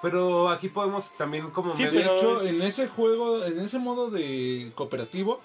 Pero 0.00 0.48
aquí 0.48 0.68
podemos 0.68 1.04
también 1.18 1.50
como 1.50 1.76
Sí, 1.76 1.84
De 1.84 1.90
medio- 1.90 2.16
hecho, 2.16 2.42
en 2.46 2.62
ese 2.62 2.88
juego, 2.88 3.44
en 3.44 3.60
ese 3.60 3.78
modo 3.78 4.10
de 4.10 4.72
cooperativo, 4.74 5.40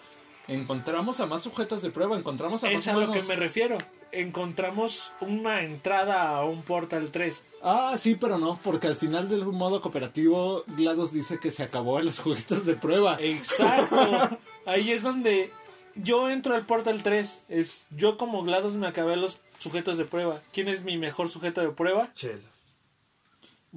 encontramos 0.48 1.19
a 1.19 1.26
más 1.26 1.41
sujetos 1.44 1.82
de 1.82 1.90
prueba, 1.90 2.15
encontramos 2.18 2.64
a 2.64 2.72
Es 2.72 2.88
a 2.88 2.94
lo 2.95 3.11
que 3.11 3.22
me 3.23 3.36
refiero. 3.36 3.77
Encontramos 4.14 5.11
una 5.19 5.61
entrada 5.64 6.38
a 6.38 6.45
un 6.45 6.61
Portal 6.61 7.10
3. 7.11 7.44
Ah, 7.61 7.95
sí, 7.98 8.15
pero 8.15 8.38
no, 8.38 8.57
porque 8.64 8.88
al 8.88 8.95
final 8.95 9.27
del 9.27 9.44
modo 9.45 9.82
cooperativo, 9.82 10.64
GLaDOS 10.68 11.11
dice 11.11 11.38
que 11.40 11.52
se 11.52 11.64
acabó 11.64 11.99
los 11.99 12.19
juguetes 12.22 12.65
de 12.65 12.76
prueba. 12.76 13.18
Exacto. 13.19 14.38
Ahí 14.65 14.91
es 14.94 15.03
donde 15.03 15.52
yo 15.95 16.30
entro 16.30 16.55
al 16.55 16.65
Portal 16.65 17.01
3. 17.03 17.43
Es 17.49 17.88
yo 17.91 18.17
como 18.17 18.43
GLaDOS 18.43 18.73
me 18.73 18.88
acabé 18.88 19.15
los 19.15 19.39
sujetos 19.59 19.97
de 19.97 20.05
prueba. 20.05 20.41
¿Quién 20.53 20.67
es 20.67 20.84
mi 20.84 20.97
mejor 20.97 21.30
sujeto 21.30 21.61
de 21.61 21.69
prueba? 21.69 22.09
Chel. 22.15 22.41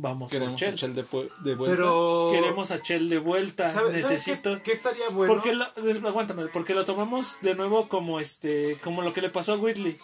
Vamos 0.01 0.31
Queremos 0.31 0.63
por 0.63 0.69
a 0.69 1.35
de, 1.43 1.55
vuelta. 1.57 1.77
Pero 1.77 2.29
Queremos 2.31 2.71
a 2.71 2.81
Chell 2.81 3.09
de 3.09 3.19
vuelta. 3.19 3.73
¿sabes, 3.73 4.03
¿sabes 4.03 4.27
Necesito. 4.27 4.55
qué, 4.59 4.63
qué 4.63 4.73
estaría 4.73 5.09
bueno? 5.09 5.35
Porque 5.35 5.53
lo, 5.53 5.65
aguántame, 6.09 6.47
porque 6.47 6.73
lo 6.73 6.85
tomamos 6.85 7.39
de 7.41 7.57
nuevo 7.57 7.89
como 7.89 8.21
este, 8.21 8.77
como 8.85 9.03
lo 9.03 9.13
que 9.13 9.23
le 9.23 9.29
pasó 9.29 9.55
a 9.55 9.57
Whitley. 9.57 9.99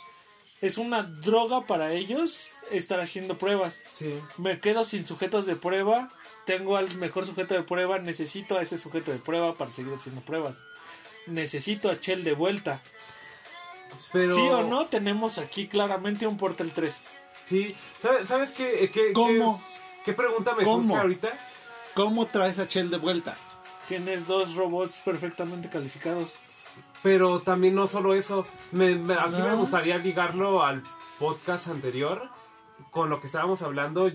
Es 0.61 0.78
una 0.78 1.05
droga 1.05 1.66
para 1.69 1.93
ellos 1.93 2.49
estar 2.73 2.99
haciendo 2.99 3.39
pruebas. 3.39 3.82
Sí. 3.95 4.15
Me 4.36 4.59
quedo 4.59 4.82
sin 4.82 5.07
sujetos 5.07 5.47
de 5.47 5.55
prueba. 5.55 6.09
Tengo 6.45 6.77
al 6.77 6.93
mejor 6.97 7.24
sujeto 7.24 7.55
de 7.55 7.62
prueba. 7.62 8.01
Necesito 8.01 8.59
a 8.59 8.62
ese 8.62 8.78
sujeto 8.78 9.12
de 9.12 9.19
prueba 9.19 9.55
para 9.55 9.70
seguir 9.70 9.95
haciendo 9.95 10.23
pruebas. 10.23 10.57
Necesito 11.27 11.91
a 11.91 11.99
Chell 12.01 12.23
de 12.25 12.35
vuelta. 12.35 12.81
Pero 14.13 14.35
Sí 14.35 14.41
o 14.43 14.63
no, 14.63 14.87
tenemos 14.87 15.39
aquí 15.39 15.67
claramente 15.67 16.27
un 16.27 16.37
Portal 16.37 16.73
3. 16.75 17.03
Sí. 17.47 17.75
¿Sabes, 18.01 18.29
sabes 18.29 18.53
qué, 18.53 18.91
qué, 18.93 19.13
¿Cómo? 19.13 19.63
qué, 20.05 20.05
qué 20.07 20.13
pregunta 20.13 20.55
me 20.55 20.65
¿Cómo? 20.65 20.89
surge 20.89 21.01
ahorita? 21.01 21.29
¿Cómo 21.95 22.27
traes 22.27 22.59
a 22.59 22.69
Chell 22.69 22.91
de 22.91 22.99
vuelta? 22.99 23.37
Tienes 23.89 24.27
dos 24.27 24.55
robots 24.55 25.01
perfectamente 25.05 25.69
calificados. 25.69 26.37
Pero 27.03 27.41
también 27.41 27.75
no 27.75 27.87
solo 27.87 28.15
eso. 28.15 28.47
Me, 28.73 28.95
me- 28.95 29.15
aquí 29.15 29.43
me 29.43 29.55
gustaría 29.57 29.99
ligarlo 29.99 30.63
al 30.65 30.83
podcast 31.19 31.69
anterior 31.69 32.31
con 32.91 33.11
lo 33.11 33.21
que 33.21 33.27
estábamos 33.27 33.61
hablando. 33.63 34.11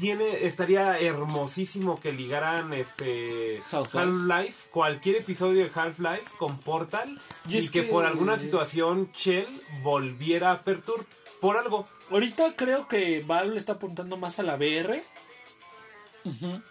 Tiene, 0.00 0.46
estaría 0.46 0.98
hermosísimo 0.98 2.00
que 2.00 2.12
ligaran 2.12 2.72
este 2.72 3.62
Half-Life. 3.70 3.98
Half-Life, 3.98 4.68
cualquier 4.70 5.16
episodio 5.16 5.64
de 5.64 5.70
Half-Life 5.74 6.24
con 6.38 6.58
Portal 6.58 7.20
Y 7.48 7.54
y, 7.54 7.58
es 7.58 7.70
que, 7.70 7.82
que- 7.84 7.88
por 7.92 8.06
alguna 8.06 8.38
situación 8.38 9.10
Shell 9.12 9.46
volviera 9.82 10.52
a 10.52 10.62
Pertur 10.62 11.04
por 11.40 11.56
algo. 11.56 11.86
Ahorita 12.10 12.54
creo 12.56 12.88
que 12.88 13.22
Valve 13.26 13.56
está 13.58 13.72
apuntando 13.74 14.16
más 14.16 14.38
a 14.38 14.42
la 14.42 14.54
VR. 14.56 15.02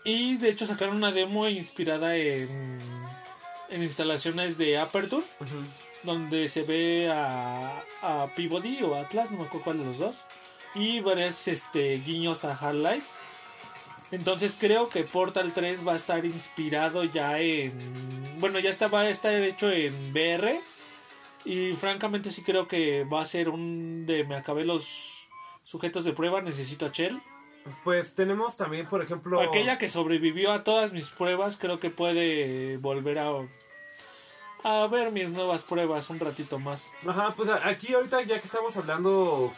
Y 0.04 0.38
de 0.38 0.50
hecho 0.50 0.66
sacaron 0.68 0.98
una 0.98 1.12
demo 1.12 1.48
inspirada 1.48 2.16
en, 2.16 2.78
en 3.70 3.84
instalaciones 3.84 4.58
de 4.58 4.78
Aperture. 4.78 5.26
Donde 6.04 6.48
se 6.48 6.64
ve 6.64 7.12
a, 7.12 7.84
a 8.02 8.28
Peabody 8.36 8.82
o 8.84 8.96
Atlas, 8.96 9.32
no 9.32 9.40
me 9.40 9.44
acuerdo 9.46 9.64
cuál 9.66 9.80
de 9.80 9.86
los 9.86 9.98
dos. 9.98 10.16
Y 10.76 11.00
varios 11.00 11.48
este, 11.48 11.98
guiños 12.00 12.46
a 12.46 12.52
Half-Life. 12.54 13.08
Entonces 14.12 14.58
creo 14.60 14.90
que 14.90 15.04
Portal 15.04 15.54
3 15.54 15.88
va 15.88 15.94
a 15.94 15.98
estar 15.98 16.26
inspirado 16.26 17.04
ya 17.04 17.40
en... 17.40 18.40
Bueno, 18.40 18.60
ya 18.60 18.70
está, 18.70 18.88
va 18.88 19.02
a 19.02 19.10
estar 19.10 19.34
hecho 19.34 19.70
en 19.72 20.12
VR. 20.12 20.60
Y 21.46 21.74
francamente 21.74 22.32
sí 22.32 22.42
creo 22.42 22.68
que 22.68 23.04
va 23.04 23.22
a 23.22 23.26
ser 23.26 23.50
un 23.50 24.06
de 24.06 24.24
me 24.24 24.36
acabé 24.36 24.66
los 24.66 25.30
sujetos 25.64 26.04
de 26.04 26.14
prueba, 26.14 26.42
necesito 26.42 26.86
a 26.86 26.92
Chell. 26.92 27.22
Pues 27.84 28.16
tenemos 28.16 28.58
también, 28.58 28.88
por 28.88 29.04
ejemplo... 29.04 29.42
Aquella 29.42 29.78
que 29.78 29.90
sobrevivió 29.90 30.52
a 30.52 30.64
todas 30.64 30.92
mis 30.92 31.10
pruebas 31.10 31.58
creo 31.58 31.78
que 31.78 31.90
puede 31.90 32.78
volver 32.78 33.20
a 33.20 33.32
a 34.64 34.88
ver 34.88 35.12
mis 35.12 35.30
nuevas 35.30 35.62
pruebas 35.62 36.10
un 36.10 36.20
ratito 36.20 36.60
más. 36.60 36.88
Ajá, 37.08 37.34
pues 37.36 37.50
aquí 37.64 37.94
ahorita 37.94 38.22
ya 38.24 38.40
que 38.40 38.48
estamos 38.48 38.76
hablando, 38.76 39.54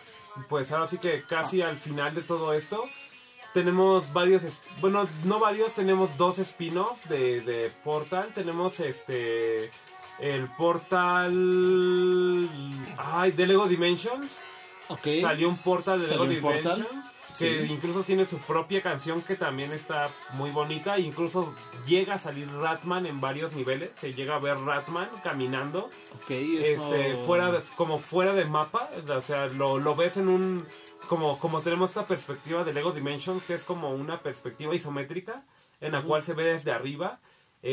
pues 0.49 0.71
ahora 0.71 0.87
sí 0.87 0.97
que 0.97 1.23
casi 1.23 1.61
al 1.61 1.77
final 1.77 2.13
de 2.15 2.21
todo 2.23 2.53
esto, 2.53 2.83
tenemos 3.53 4.11
varios, 4.13 4.43
bueno, 4.79 5.07
no 5.25 5.39
varios, 5.39 5.73
tenemos 5.73 6.15
dos 6.17 6.39
spin-offs 6.39 7.07
de, 7.09 7.41
de 7.41 7.69
Portal, 7.83 8.29
tenemos 8.33 8.79
este, 8.79 9.69
el 10.19 10.47
Portal, 10.57 12.49
ay, 12.97 13.31
de 13.31 13.47
Lego 13.47 13.67
Dimensions, 13.67 14.37
Ok. 14.87 15.07
salió 15.21 15.49
un 15.49 15.57
Portal 15.57 16.01
de 16.01 16.07
Lego 16.07 16.23
¿Salió 16.25 16.37
un 16.37 16.41
Portal? 16.41 16.87
Que 17.37 17.65
Sí. 17.65 17.71
incluso 17.71 18.03
tiene 18.03 18.25
su 18.25 18.37
propia 18.39 18.81
canción 18.81 19.21
que 19.21 19.35
también 19.35 19.71
está 19.71 20.09
muy 20.33 20.51
bonita. 20.51 20.99
Incluso 20.99 21.53
llega 21.87 22.15
a 22.15 22.19
salir 22.19 22.51
Ratman 22.51 23.05
en 23.05 23.21
varios 23.21 23.53
niveles. 23.53 23.91
Se 23.99 24.13
llega 24.13 24.35
a 24.35 24.39
ver 24.39 24.57
Ratman 24.59 25.09
caminando 25.23 25.89
Ok, 26.23 26.31
eso... 26.31 26.95
este 26.95 27.15
fuera 27.25 27.51
de, 27.51 27.59
como 27.75 27.99
fuera 27.99 28.33
de 28.33 28.45
mapa 28.45 28.89
o 29.07 29.21
sea 29.21 29.47
lo, 29.47 29.77
lo 29.79 29.95
ves 29.95 30.17
en 30.17 30.27
un 30.27 30.65
como 31.07 31.39
como 31.39 31.61
tenemos 31.61 31.91
esta 31.91 32.05
perspectiva 32.05 32.63
de 32.63 32.73
Lego 32.73 32.91
Dimensions 32.91 33.43
que 33.43 33.53
es 33.55 33.63
como 33.63 33.91
una 33.91 34.21
perspectiva 34.21 34.75
isométrica 34.75 35.43
en 35.79 35.93
la 35.93 36.01
cual 36.03 36.21
se 36.23 36.33
ve 36.33 36.43
desde 36.43 36.71
arriba 36.71 37.19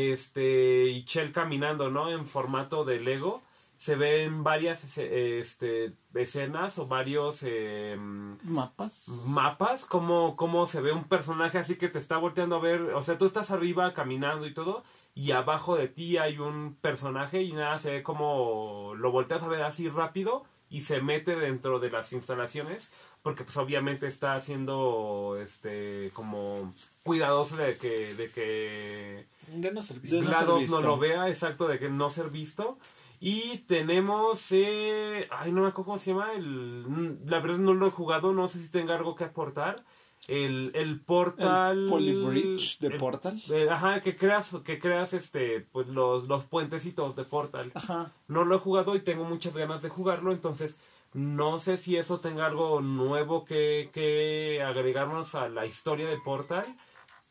este 0.02 0.86
y 0.88 1.04
Shell 1.04 1.32
caminando 1.32 1.90
no 1.90 2.10
en 2.10 2.26
formato 2.26 2.84
de 2.84 3.00
Lego 3.00 3.42
se 3.78 3.94
ven 3.94 4.42
varias 4.42 4.98
este 4.98 5.92
escenas 6.14 6.78
o 6.78 6.88
varios 6.88 7.44
em, 7.44 8.36
Mapas. 8.42 9.26
mapas, 9.28 9.84
como, 9.84 10.36
como 10.36 10.66
se 10.66 10.80
ve 10.80 10.92
un 10.92 11.04
personaje 11.04 11.58
así 11.58 11.76
que 11.76 11.88
te 11.88 12.00
está 12.00 12.16
volteando 12.18 12.56
a 12.56 12.60
ver, 12.60 12.80
o 12.80 13.02
sea, 13.04 13.16
tú 13.18 13.24
estás 13.24 13.52
arriba 13.52 13.94
caminando 13.94 14.46
y 14.46 14.52
todo, 14.52 14.82
y 15.14 15.30
abajo 15.30 15.76
de 15.76 15.86
ti 15.86 16.16
hay 16.16 16.38
un 16.38 16.74
personaje 16.80 17.42
y 17.42 17.52
nada, 17.52 17.78
se 17.78 17.92
ve 17.92 18.02
como 18.02 18.94
lo 18.96 19.12
volteas 19.12 19.44
a 19.44 19.48
ver 19.48 19.62
así 19.62 19.88
rápido 19.88 20.44
y 20.70 20.82
se 20.82 21.00
mete 21.00 21.36
dentro 21.36 21.78
de 21.78 21.90
las 21.90 22.12
instalaciones, 22.12 22.90
porque 23.22 23.44
pues 23.44 23.56
obviamente 23.56 24.08
está 24.08 24.34
haciendo, 24.34 25.38
este, 25.40 26.10
como 26.14 26.74
cuidadoso 27.04 27.56
de 27.56 27.76
que, 27.76 28.14
de 28.14 28.30
que 28.30 29.26
De 29.52 29.72
no 29.72 29.82
servicio. 29.82 30.18
De 30.18 30.24
no 30.24 30.32
ser 30.32 30.40
GLaDOS 30.40 30.60
visto. 30.60 30.80
no 30.80 30.86
lo 30.86 30.98
vea, 30.98 31.28
exacto, 31.28 31.68
de 31.68 31.78
que 31.78 31.88
no 31.88 32.10
ser 32.10 32.28
visto. 32.30 32.76
Y 33.20 33.58
tenemos, 33.66 34.46
eh, 34.52 35.26
ay, 35.30 35.50
no 35.52 35.62
me 35.62 35.68
acuerdo 35.68 35.86
cómo 35.86 35.98
se 35.98 36.10
llama, 36.12 36.32
el, 36.34 37.18
la 37.26 37.40
verdad 37.40 37.58
no 37.58 37.74
lo 37.74 37.88
he 37.88 37.90
jugado, 37.90 38.32
no 38.32 38.48
sé 38.48 38.62
si 38.62 38.70
tenga 38.70 38.94
algo 38.94 39.14
que 39.16 39.24
aportar. 39.24 39.84
El, 40.28 40.72
el 40.74 41.00
portal... 41.00 41.84
El 41.84 41.88
Polybridge 41.88 42.78
de 42.80 42.88
el- 42.88 42.96
Portal. 42.98 43.40
ajá, 43.70 44.00
que 44.02 44.14
creas, 44.16 44.54
que 44.62 44.78
creas 44.78 45.14
este, 45.14 45.62
pues 45.72 45.88
los, 45.88 46.28
los 46.28 46.44
puentecitos 46.44 47.16
de 47.16 47.24
Portal. 47.24 47.72
Ajá. 47.74 48.12
No 48.28 48.44
lo 48.44 48.56
he 48.56 48.58
jugado 48.58 48.94
y 48.94 49.00
tengo 49.00 49.24
muchas 49.24 49.56
ganas 49.56 49.80
de 49.82 49.88
jugarlo, 49.88 50.32
entonces 50.32 50.78
no 51.14 51.58
sé 51.60 51.78
si 51.78 51.96
eso 51.96 52.20
tenga 52.20 52.44
algo 52.46 52.82
nuevo 52.82 53.44
que, 53.46 53.88
que 53.94 54.62
agregarnos 54.62 55.34
a 55.34 55.48
la 55.48 55.64
historia 55.64 56.06
de 56.08 56.18
Portal, 56.18 56.66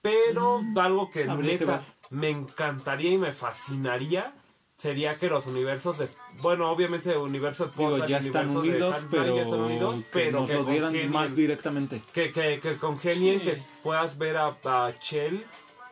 pero 0.02 0.62
algo 0.76 1.12
que 1.12 1.26
Mm, 1.26 1.30
habría 1.30 1.58
que 1.60 1.66
neta 1.66 1.84
me 2.10 2.30
encantaría 2.32 3.12
y 3.14 3.18
me 3.20 3.32
fascinaría 3.34 4.34
sería 4.78 5.16
que 5.16 5.28
los 5.28 5.46
universos 5.48 5.98
de, 5.98 6.08
bueno, 6.42 6.70
obviamente 6.70 7.12
el 7.12 7.18
universo 7.18 7.66
de 7.68 7.72
Digo, 7.78 8.06
ya 8.06 8.20
están 8.20 8.50
de 8.54 8.58
unidos, 8.60 9.06
pero, 9.10 9.36
ya 9.36 9.42
están 9.44 9.60
unidos, 9.62 9.96
que 9.96 10.06
pero 10.12 10.40
nos 10.42 10.50
que 10.50 10.54
lo 10.56 10.64
dieran 10.66 11.12
más 11.12 11.36
directamente. 11.36 12.02
que, 12.14 12.32
que, 12.32 12.60
que 12.60 12.78
congenien, 12.78 13.40
Sí. 13.40 13.46
que 13.46 13.62
puedas 13.84 14.18
ver 14.18 14.38
a, 14.38 14.56
a 14.64 14.94
Chell 15.00 15.44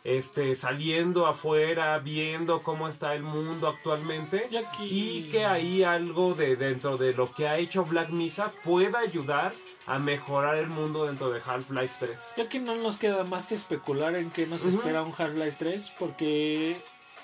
este, 0.04 0.56
saliendo 0.56 1.26
afuera, 1.26 1.98
viendo 1.98 2.62
cómo 2.62 2.88
está 2.88 3.16
el 3.16 3.24
mundo 3.24 3.68
actualmente. 3.68 4.48
Y 4.52 4.58
aquí- 4.58 4.86
Y 4.88 5.24
que 5.32 5.46
ahí 5.46 5.82
algo 5.82 6.36
de 6.36 6.56
dentro 6.56 6.98
de 6.98 7.14
lo 7.16 7.34
que 7.34 7.48
ha 7.48 7.58
hecho 7.58 7.86
Black 7.86 8.10
Mesa 8.12 8.54
pueda 8.64 9.00
ayudar 9.00 9.52
a 9.88 9.98
mejorar 9.98 10.58
el 10.58 10.68
mundo 10.68 11.08
dentro 11.08 11.32
de 11.32 11.42
Half-Life 11.44 11.96
3. 12.00 12.20
Y 12.38 12.42
aquí 12.42 12.60
no 12.60 12.76
nos 12.76 12.98
queda 12.98 13.24
más 13.24 13.48
que 13.48 13.56
especular 13.56 14.16
en 14.16 14.30
qué 14.30 14.46
nos 14.46 14.64
espera 14.66 15.02
un 15.02 15.12
Half-Life 15.18 15.56
3 15.58 15.94
porque, 15.98 16.80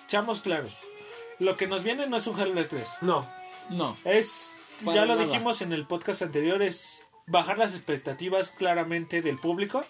seamos 0.08 0.42
claros, 0.42 0.74
lo 1.42 1.58
que 1.58 1.68
nos 1.68 1.84
viene 1.84 2.08
no 2.08 2.18
es 2.18 2.28
un 2.28 2.40
Half-Life 2.40 2.70
3. 2.70 2.88
No, 3.02 3.28
No. 3.70 3.98
Es, 4.06 4.54
Para 4.86 4.96
ya 4.96 5.06
lo 5.06 5.16
nada. 5.16 5.26
dijimos 5.28 5.62
en 5.62 5.74
el 5.74 5.86
podcast 5.86 6.22
anterior, 6.22 6.62
es 6.62 7.06
bajar 7.28 7.58
las 7.58 7.76
expectativas 7.76 8.50
claramente 8.52 9.22
del 9.22 9.38
público. 9.38 9.84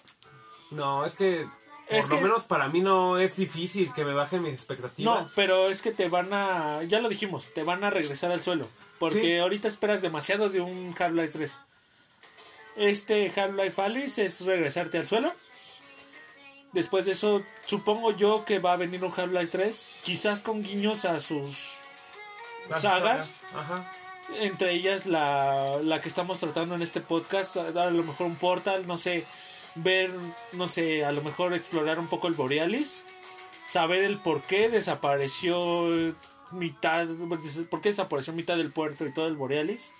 no, 0.70 1.04
es 1.04 1.14
que 1.14 1.46
por 1.88 1.96
Es 1.96 2.08
lo 2.08 2.16
que- 2.16 2.22
menos 2.22 2.44
para 2.44 2.68
mí 2.68 2.80
no 2.80 3.18
es 3.18 3.36
difícil 3.36 3.92
que 3.92 4.04
me 4.04 4.14
bajen 4.14 4.40
mis 4.42 4.50
No, 4.52 4.54
expectativas. 4.54 5.32
pero 5.34 5.68
es 5.68 5.82
que 5.82 5.90
te 5.92 6.08
van 6.08 6.32
a, 6.32 6.82
ya 6.84 7.00
lo 7.00 7.08
dijimos, 7.08 7.52
te 7.54 7.62
van 7.64 7.84
a 7.84 7.90
regresar 7.90 8.32
al 8.32 8.42
suelo. 8.42 8.68
Porque 8.98 9.20
Sí. 9.20 9.36
ahorita 9.38 9.68
esperas 9.68 10.00
demasiado 10.00 10.48
de 10.48 10.60
un 10.60 10.94
Half-Life 10.98 11.32
3. 11.32 11.60
Este 12.76 13.30
Half-Life 13.36 13.82
Alice 13.82 14.24
es 14.24 14.40
regresarte 14.46 14.98
al 14.98 15.06
suelo. 15.06 15.32
Después 16.72 17.04
de 17.04 17.12
eso, 17.12 17.42
supongo 17.66 18.16
yo 18.16 18.44
que 18.44 18.58
va 18.58 18.72
a 18.72 18.76
venir 18.76 19.04
un 19.04 19.12
Half-Life 19.14 19.48
3, 19.48 19.86
quizás 20.02 20.40
con 20.40 20.62
guiños 20.62 21.04
a 21.04 21.20
sus 21.20 21.78
Las 22.68 22.82
sagas. 22.82 23.34
Ajá. 23.54 23.92
Entre 24.38 24.72
ellas 24.72 25.04
la, 25.04 25.78
la 25.82 26.00
que 26.00 26.08
estamos 26.08 26.38
tratando 26.38 26.74
en 26.74 26.82
este 26.82 27.02
podcast, 27.02 27.56
a 27.56 27.68
a 27.68 27.90
lo 27.90 28.02
mejor 28.02 28.26
un 28.26 28.36
portal, 28.36 28.86
no 28.86 28.96
sé, 28.96 29.26
ver, 29.74 30.10
no 30.52 30.68
sé, 30.68 31.04
a 31.04 31.12
lo 31.12 31.22
mejor 31.22 31.52
explorar 31.52 31.98
un 31.98 32.06
poco 32.06 32.28
el 32.28 32.34
Borealis, 32.34 33.04
saber 33.66 34.02
el 34.02 34.18
por 34.18 34.42
qué 34.42 34.70
desapareció 34.70 36.14
mitad, 36.50 37.06
por 37.70 37.80
qué 37.82 37.90
desapareció 37.90 38.32
mitad 38.32 38.56
del 38.56 38.72
puerto 38.72 39.06
y 39.06 39.12
todo 39.12 39.26
el 39.26 39.36
Borealis, 39.36 39.92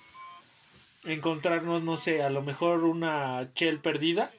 encontrarnos, 1.04 1.82
no 1.82 1.96
sé, 1.96 2.22
a 2.22 2.30
lo 2.30 2.42
mejor 2.42 2.84
una 2.84 3.48
Shell 3.54 3.80
perdida, 3.80 4.30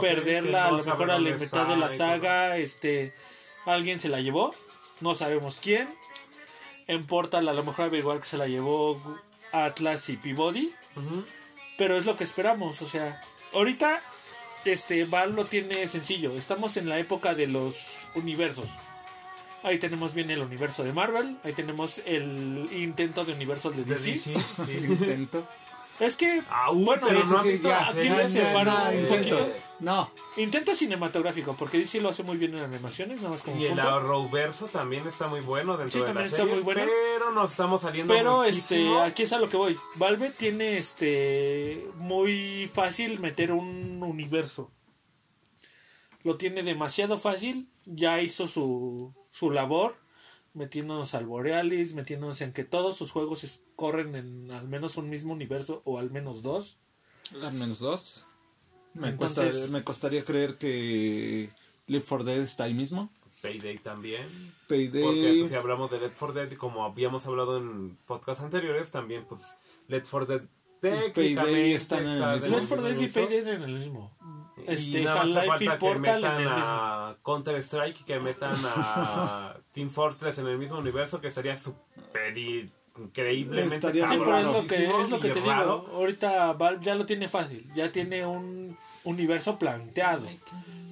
perderla 0.00 0.66
a 0.66 0.70
lo 0.70 0.84
mejor 0.84 1.10
a 1.10 1.18
la 1.18 1.36
mitad 1.36 1.66
de 1.66 1.76
la 1.76 1.88
saga, 1.88 2.56
este, 2.56 3.12
alguien 3.64 4.00
se 4.00 4.08
la 4.08 4.20
llevó, 4.20 4.54
no 5.00 5.14
sabemos 5.14 5.58
quién. 5.60 5.88
En 6.88 7.06
Portal 7.06 7.48
a 7.48 7.52
lo 7.52 7.64
mejor 7.64 7.86
averiguar 7.86 8.20
que 8.20 8.26
se 8.26 8.36
la 8.36 8.46
llevó 8.46 9.00
Atlas 9.52 10.08
y 10.08 10.16
Peabody, 10.16 10.72
pero 11.78 11.96
es 11.96 12.06
lo 12.06 12.16
que 12.16 12.24
esperamos, 12.24 12.80
o 12.82 12.86
sea, 12.86 13.20
ahorita 13.52 14.02
este 14.64 15.04
Val 15.04 15.34
lo 15.34 15.46
tiene 15.46 15.86
sencillo, 15.88 16.32
estamos 16.32 16.76
en 16.76 16.88
la 16.88 16.98
época 16.98 17.34
de 17.34 17.46
los 17.46 18.06
universos. 18.14 18.68
Ahí 19.62 19.78
tenemos 19.78 20.14
bien 20.14 20.30
el 20.30 20.42
universo 20.42 20.84
de 20.84 20.92
Marvel, 20.92 21.38
ahí 21.42 21.52
tenemos 21.52 22.00
el 22.04 22.68
intento 22.72 23.24
de 23.24 23.32
universo 23.32 23.70
de 23.70 23.84
De 23.84 23.94
DC. 23.96 24.30
DC, 24.30 24.34
sí. 24.66 24.72
Intento. 24.86 25.46
Es 26.00 26.16
que 26.16 26.42
Ah, 26.50 26.70
uh, 26.72 26.84
bueno, 26.84 27.06
pero 27.08 27.24
no 27.24 27.42
sí, 27.42 27.48
visto 27.50 27.68
ya. 27.68 27.80
la 27.80 27.86
aquí 27.88 27.94
serie 27.94 28.10
le 28.10 28.22
No, 28.22 28.28
separo 28.28 28.70
no, 28.72 28.88
un 28.88 28.94
intento. 28.98 29.36
poquito. 29.38 29.56
No, 29.80 30.10
intento 30.36 30.74
cinematográfico, 30.74 31.54
porque 31.58 31.78
DC 31.78 32.00
lo 32.00 32.08
hace 32.10 32.22
muy 32.22 32.36
bien 32.38 32.54
en 32.56 32.64
animaciones, 32.64 33.18
nada 33.18 33.30
más 33.30 33.42
como 33.42 33.56
Y 33.58 33.64
el 33.66 33.72
punto. 33.72 33.88
Arrowverso 33.88 34.66
también 34.66 35.06
está 35.06 35.26
muy 35.28 35.40
bueno 35.40 35.76
dentro 35.76 35.92
Sí, 35.92 35.98
de 36.00 36.04
también 36.06 36.24
las 36.24 36.32
está 36.32 36.44
series, 36.44 36.56
muy 36.56 36.64
bueno. 36.64 36.82
pero 36.90 37.30
nos 37.32 37.50
estamos 37.50 37.82
saliendo 37.82 38.12
Pero 38.14 38.44
este, 38.44 38.76
muchísimo. 38.76 39.02
aquí 39.02 39.22
es 39.24 39.32
a 39.32 39.38
lo 39.38 39.48
que 39.50 39.56
voy. 39.56 39.76
Valve 39.96 40.30
tiene 40.30 40.78
este 40.78 41.86
muy 41.96 42.70
fácil 42.72 43.20
meter 43.20 43.52
un 43.52 44.02
universo. 44.02 44.70
Lo 46.22 46.36
tiene 46.36 46.62
demasiado 46.62 47.18
fácil. 47.18 47.68
Ya 47.84 48.20
hizo 48.20 48.46
su, 48.48 49.14
su 49.30 49.50
labor. 49.50 49.96
Metiéndonos 50.56 51.14
al 51.14 51.26
Borealis, 51.26 51.92
metiéndonos 51.94 52.40
en 52.40 52.52
que 52.54 52.64
todos 52.64 52.96
sus 52.96 53.10
juegos 53.12 53.60
corren 53.76 54.14
en 54.16 54.50
al 54.50 54.66
menos 54.66 54.96
un 54.96 55.10
mismo 55.10 55.32
universo 55.34 55.82
o 55.84 55.98
al 55.98 56.10
menos 56.10 56.42
dos. 56.42 56.78
al 57.42 57.52
menos 57.52 57.78
dos. 57.80 58.24
Me, 58.94 59.10
Entonces- 59.10 59.52
cuesta- 59.54 59.72
me 59.72 59.84
costaría 59.84 60.24
creer 60.24 60.56
que 60.56 61.50
Live 61.86 62.04
for 62.04 62.24
Dead 62.24 62.38
está 62.40 62.64
ahí 62.64 62.72
mismo. 62.74 63.10
Payday 63.42 63.76
también. 63.78 64.22
Payday. 64.66 65.02
Porque 65.02 65.34
pues, 65.40 65.50
si 65.50 65.56
hablamos 65.56 65.90
de 65.90 66.00
Left 66.00 66.16
4 66.18 66.32
Dead, 66.32 66.52
como 66.56 66.84
habíamos 66.84 67.26
hablado 67.26 67.58
en 67.58 67.96
podcasts 68.06 68.42
anteriores, 68.42 68.90
también 68.90 69.24
pues 69.28 69.42
Left 69.88 70.08
4 70.10 70.26
Dead 70.38 70.48
técnicamente 70.80 71.34
Payday 71.52 71.72
están 71.74 72.06
en 72.06 72.08
el 72.08 72.16
está 72.22 72.32
mismo. 72.46 72.56
Left 72.56 72.68
4 72.68 72.84
Dead 72.86 73.00
y. 73.00 73.08
Payday 73.08 73.38
en 73.40 73.62
el 73.62 73.72
mismo. 73.78 74.16
Y 74.56 74.72
Este, 74.72 75.02
nada 75.04 75.24
más 75.24 75.36
hace 75.36 75.64
y 75.64 75.68
falta 75.68 75.78
que 75.78 75.94
metan 75.98 76.24
el 76.40 76.48
mismo. 76.48 76.64
a 76.64 77.16
Counter 77.22 77.56
Strike 77.56 78.00
y 78.00 78.04
que 78.04 78.18
metan 78.20 78.54
a 78.64 79.54
Team 79.74 79.90
Fortress 79.90 80.38
en 80.38 80.46
el 80.46 80.58
mismo 80.58 80.78
universo, 80.78 81.20
que 81.20 81.28
estaría 81.28 81.56
súper 81.56 82.36
y- 82.38 82.70
increíblemente 82.98 83.74
Estaría 83.74 84.04
es 84.04 84.10
lo 84.18 84.66
que, 84.66 84.84
es 85.02 85.10
lo 85.10 85.20
que 85.20 85.28
y 85.28 85.32
te 85.32 85.40
raro. 85.40 85.84
digo. 85.86 85.96
Ahorita 85.98 86.52
Valve 86.54 86.84
ya 86.84 86.94
lo 86.94 87.04
tiene 87.04 87.28
fácil. 87.28 87.66
Ya 87.74 87.92
tiene 87.92 88.24
un 88.26 88.76
universo 89.04 89.58
planteado. 89.58 90.26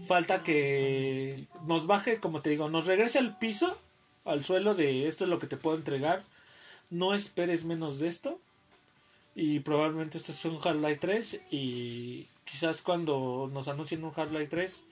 Falta 0.06 0.42
que 0.42 1.46
nos 1.66 1.86
baje, 1.86 2.20
como 2.20 2.42
te 2.42 2.50
digo, 2.50 2.68
nos 2.68 2.84
regrese 2.86 3.18
al 3.18 3.38
piso, 3.38 3.78
al 4.26 4.44
suelo 4.44 4.74
de 4.74 5.08
esto 5.08 5.24
es 5.24 5.30
lo 5.30 5.38
que 5.38 5.46
te 5.46 5.56
puedo 5.56 5.76
entregar. 5.78 6.22
No 6.90 7.14
esperes 7.14 7.64
menos 7.64 7.98
de 7.98 8.08
esto. 8.08 8.38
Y 9.34 9.60
probablemente 9.60 10.18
esto 10.18 10.32
es 10.32 10.44
un 10.44 10.58
Half-Life 10.62 10.98
3. 11.00 11.40
Y 11.50 12.26
quizás 12.44 12.82
cuando 12.82 13.48
nos 13.52 13.68
anuncien 13.68 14.04
un 14.04 14.12
Half-Life 14.14 14.48
3 14.48 14.82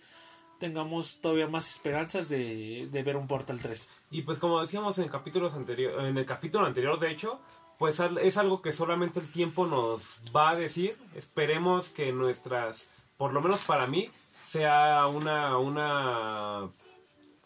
tengamos 0.58 1.18
todavía 1.20 1.48
más 1.48 1.68
esperanzas 1.68 2.28
de, 2.28 2.88
de 2.90 3.02
ver 3.02 3.16
un 3.16 3.26
Portal 3.26 3.58
3. 3.60 3.90
Y 4.12 4.22
pues 4.22 4.38
como 4.38 4.62
decíamos 4.62 4.96
en 4.98 5.08
capítulos 5.08 5.54
anterior, 5.54 6.04
en 6.04 6.16
el 6.16 6.24
capítulo 6.24 6.66
anterior 6.66 7.00
de 7.00 7.10
hecho, 7.10 7.40
pues 7.78 7.98
es 7.98 8.36
algo 8.36 8.62
que 8.62 8.72
solamente 8.72 9.18
el 9.18 9.28
tiempo 9.28 9.66
nos 9.66 10.02
va 10.34 10.50
a 10.50 10.54
decir. 10.54 10.96
Esperemos 11.16 11.88
que 11.88 12.12
nuestras, 12.12 12.86
por 13.16 13.32
lo 13.32 13.40
menos 13.40 13.64
para 13.64 13.88
mí, 13.88 14.08
sea 14.46 15.08
una 15.08 15.58
una 15.58 16.70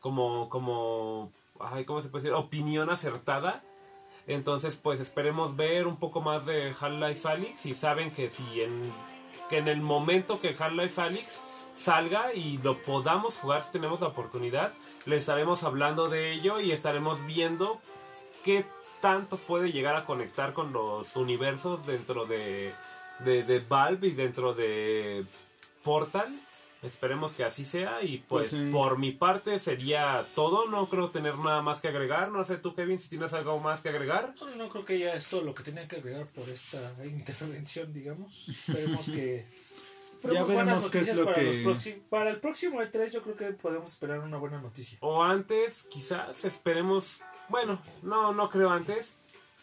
como 0.01 0.51
como 0.51 1.33
ay, 1.59 1.87
¿cómo 1.87 2.03
se 2.03 2.11
puede 2.11 2.25
decir? 2.25 2.35
opinión 2.35 2.91
acertada. 2.91 3.63
Entonces, 4.27 4.77
pues 4.77 5.01
esperemos 5.01 5.57
ver 5.57 5.87
un 5.87 5.97
poco 5.97 6.21
más 6.21 6.45
de 6.45 6.75
Half-Life 6.79 7.27
Alyx 7.27 7.65
y 7.65 7.75
saben 7.75 8.11
que 8.11 8.29
si 8.29 8.61
en 8.61 8.93
que 9.49 9.59
en 9.59 9.69
el 9.69 9.81
momento 9.81 10.41
que 10.41 10.57
Half-Life 10.59 11.01
Alyx 11.01 11.41
salga 11.75 12.33
y 12.33 12.59
lo 12.59 12.83
podamos 12.83 13.37
jugar 13.37 13.63
si 13.63 13.73
tenemos 13.73 14.01
la 14.01 14.09
oportunidad, 14.09 14.73
le 15.05 15.17
estaremos 15.17 15.63
hablando 15.63 16.09
de 16.09 16.33
ello 16.33 16.61
y 16.61 16.73
estaremos 16.73 17.25
viendo 17.27 17.81
qué 18.43 18.65
tanto 19.01 19.37
puede 19.37 19.73
llegar 19.73 19.95
a 19.97 20.05
conectar 20.05 20.53
con 20.53 20.73
los 20.73 21.17
universos 21.17 21.87
dentro 21.87 22.27
de, 22.27 22.75
de, 23.21 23.43
de 23.43 23.61
Valve 23.61 24.09
y 24.09 24.13
dentro 24.13 24.55
de 24.55 25.27
Portal. 25.85 26.41
Esperemos 26.83 27.33
que 27.33 27.43
así 27.45 27.65
sea 27.65 28.03
y 28.03 28.19
pues, 28.19 28.51
Pues 28.51 28.63
sí. 28.63 28.71
por 28.71 28.99
mi 28.99 29.11
parte 29.13 29.59
sería 29.59 30.29
todo, 30.35 30.69
no 30.69 30.89
creo 30.89 31.11
tener 31.11 31.37
nada 31.39 31.63
más 31.63 31.81
que 31.81 31.89
agregar, 31.89 32.31
no 32.31 32.45
sé 32.45 32.59
tú 32.59 32.75
Kevin 32.75 33.01
si 33.01 33.09
tienes 33.09 33.33
algo 33.33 33.59
más 33.61 33.81
que 33.81 33.89
agregar. 33.89 34.35
No, 34.41 34.55
no 34.57 34.69
creo 34.69 34.85
que 34.85 34.99
ya 34.99 35.15
es 35.15 35.29
todo 35.29 35.43
lo 35.43 35.55
que 35.55 35.63
tenía 35.63 35.89
que 35.89 35.97
agregar 35.97 36.27
por 36.27 36.49
esta 36.49 36.79
intervención, 37.05 37.93
digamos. 37.93 38.49
Esperemos 38.49 39.07
que. 39.07 39.47
esperemos 40.13 40.49
veremos 40.49 40.55
buenas 40.55 40.91
qué 40.91 40.99
es 41.01 41.07
noticias 41.09 41.17
lo 41.19 41.25
para, 41.25 41.37
que- 41.37 41.45
los 41.47 41.57
próximos 41.57 41.99
para 42.11 42.31
el 42.31 42.41
próximo 42.41 42.81
E3. 42.83 43.11
Yo 43.11 43.23
creo 43.23 43.37
que 43.37 43.53
podemos 43.53 43.91
esperar 43.93 44.21
una 44.21 44.37
buena 44.37 44.61
noticia. 44.61 44.99
O 45.01 45.23
antes, 45.25 45.85
quizás 45.91 46.45
esperemos, 46.45 47.21
bueno, 47.49 47.81
no, 48.03 48.33
no 48.33 48.49
creo 48.51 48.71
antes, 48.71 49.13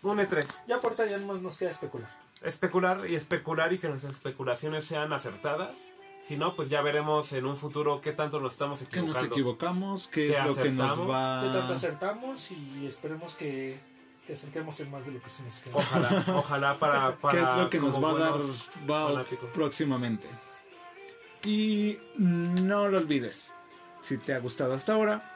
un 0.02 0.18
E3. 0.18 0.46
Ya 0.68 0.80
porta 0.80 1.06
ya 1.06 1.18
nomás 1.20 1.42
nos 1.42 1.58
queda 1.58 1.70
especular. 1.70 2.10
especular 2.42 3.10
y 3.10 3.16
especular 3.16 3.72
y 3.72 3.78
que 3.78 3.88
nuestras 3.88 4.14
especulaciones 4.14 4.84
sean 4.86 5.14
acertadas. 5.14 5.76
Si 6.24 6.38
no, 6.38 6.56
pues 6.56 6.70
ya 6.70 6.82
veremos 6.82 7.34
en 7.34 7.46
un 7.46 7.58
futuro 7.58 8.00
qué 8.00 8.14
tanto 8.14 8.40
nos 8.40 8.54
estamos 8.54 8.80
que 8.80 8.86
equivocando. 8.86 9.20
nos 9.20 9.32
equivocamos, 9.32 10.08
qué 10.08 10.28
Que 10.28 10.38
es 10.38 10.46
lo 10.46 10.56
que 10.56 10.72
nos 10.72 11.10
va 11.10 11.42
Que 11.44 11.50
tanto 11.50 11.74
acertamos 11.74 12.50
y 12.52 12.86
esperemos 12.88 13.36
que, 13.36 13.78
que 14.26 14.34
acertemos 14.34 14.80
en 14.80 14.90
más 14.90 15.06
de 15.06 15.12
lo 15.12 15.22
que 15.22 15.30
se 15.30 15.44
nos 15.44 15.58
queda. 15.58 15.76
Ojalá, 15.76 16.24
ojalá 16.36 16.80
para, 16.80 17.18
para 17.18 17.38
qué 17.38 17.44
es 17.44 17.58
lo 17.58 17.70
que 17.70 17.80
nos 17.80 18.02
va 18.02 18.12
a 18.12 18.14
dar 18.14 18.40
va 18.90 19.26
próximamente. 19.54 20.30
Y 21.44 22.00
no 22.16 22.88
lo 22.88 23.00
olvides, 23.00 23.54
si 24.02 24.18
te 24.18 24.34
ha 24.34 24.40
gustado 24.40 24.76
hasta 24.76 24.94
ahora, 24.94 25.30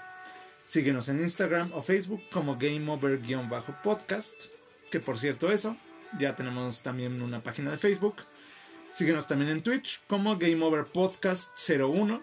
síguenos 0.68 1.10
en 1.10 1.20
Instagram 1.20 1.74
o 1.74 1.82
Facebook 1.82 2.22
como 2.32 2.58
GameOver-podcast, 2.58 4.46
que 4.90 5.02
por 5.02 5.20
cierto 5.20 5.52
eso, 5.52 5.76
ya 6.18 6.34
tenemos 6.38 6.82
también 6.82 7.22
una 7.22 7.44
página 7.44 7.72
de 7.72 7.78
Facebook. 7.78 8.16
Síguenos 8.98 9.28
también 9.28 9.52
en 9.52 9.62
Twitch 9.64 10.02
como 10.08 10.38
Game 10.38 10.64
Over 10.64 10.86
Podcast 10.86 11.52
01, 11.70 12.22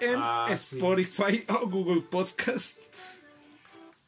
en 0.00 0.14
Ah, 0.18 0.46
sí. 0.48 0.76
Spotify 0.76 1.44
o 1.48 1.66
Google 1.66 2.02
Podcast. 2.02 2.78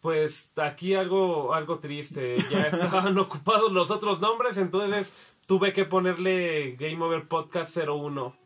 Pues 0.03 0.51
aquí 0.57 0.95
algo, 0.95 1.55
algo 1.55 1.79
triste. 1.79 2.37
Ya 2.51 2.61
estaban 2.73 3.19
ocupados 3.19 3.73
los 3.73 3.91
otros 3.91 4.21
nombres, 4.21 4.57
entonces 4.59 5.13
tuve 5.47 5.73
que 5.73 5.85
ponerle 5.85 6.77
Game 6.79 7.03
Over 7.03 7.27
Podcast 7.27 7.77
01. 7.77 8.37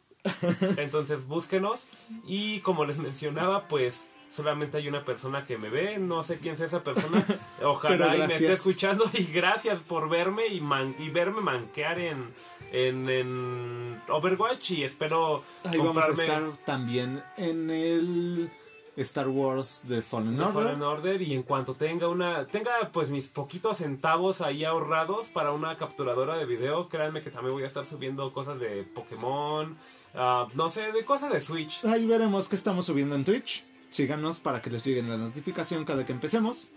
Entonces 0.76 1.26
búsquenos. 1.26 1.86
Y 2.26 2.60
como 2.60 2.84
les 2.84 2.98
mencionaba, 2.98 3.66
pues 3.68 4.06
solamente 4.30 4.76
hay 4.76 4.86
una 4.88 5.04
persona 5.04 5.44
que 5.44 5.58
me 5.58 5.70
ve. 5.70 5.98
No 5.98 6.22
sé 6.22 6.38
quién 6.38 6.56
sea 6.56 6.66
esa 6.66 6.84
persona. 6.84 7.24
Ojalá 7.64 8.16
y 8.16 8.20
me 8.26 8.34
esté 8.34 8.52
escuchando. 8.52 9.10
Y 9.12 9.24
gracias 9.24 9.80
por 9.80 10.08
verme 10.08 10.46
y, 10.46 10.60
man- 10.60 10.94
y 10.98 11.10
verme 11.10 11.40
manquear 11.40 11.98
en, 11.98 12.32
en, 12.72 13.08
en 13.08 14.02
Overwatch. 14.08 14.72
Y 14.72 14.84
espero 14.84 15.44
Ahí 15.64 15.78
vamos 15.78 15.96
a 15.96 16.06
comprarme 16.06 16.22
estar 16.22 16.42
también 16.64 17.22
en 17.36 17.70
el 17.70 18.50
Star 18.96 19.28
Wars 19.28 19.82
de 19.86 20.02
Fallen 20.02 20.36
The 20.36 20.42
Order. 20.42 20.62
Fallen 20.64 20.82
Order 20.82 21.22
y 21.22 21.34
en 21.34 21.42
cuanto 21.42 21.74
tenga 21.74 22.08
una 22.08 22.46
tenga 22.46 22.90
pues 22.92 23.08
mis 23.08 23.28
poquitos 23.28 23.78
centavos 23.78 24.40
ahí 24.40 24.64
ahorrados 24.64 25.28
para 25.28 25.52
una 25.52 25.78
capturadora 25.78 26.36
de 26.36 26.44
video 26.44 26.88
créanme 26.88 27.22
que 27.22 27.30
también 27.30 27.54
voy 27.54 27.62
a 27.62 27.66
estar 27.68 27.86
subiendo 27.86 28.30
cosas 28.32 28.58
de 28.60 28.82
Pokémon 28.82 29.76
ah, 30.14 30.48
no 30.54 30.68
sé 30.70 30.92
de 30.92 31.04
cosas 31.04 31.32
de 31.32 31.40
Switch 31.40 31.84
Ahí 31.84 32.04
veremos 32.04 32.48
qué 32.48 32.56
estamos 32.56 32.86
subiendo 32.86 33.14
en 33.14 33.24
Twitch. 33.24 33.64
Síganos 33.90 34.38
para 34.38 34.62
que 34.62 34.70
les 34.70 34.84
lleguen 34.84 35.08
la 35.08 35.16
notificación 35.16 35.84
cada 35.84 36.06
que 36.06 36.12
empecemos. 36.12 36.70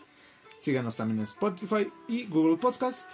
Síganos 0.59 0.97
también 0.97 1.19
en 1.19 1.25
Spotify 1.25 1.91
y 2.07 2.25
Google 2.25 2.57
Podcast. 2.57 3.11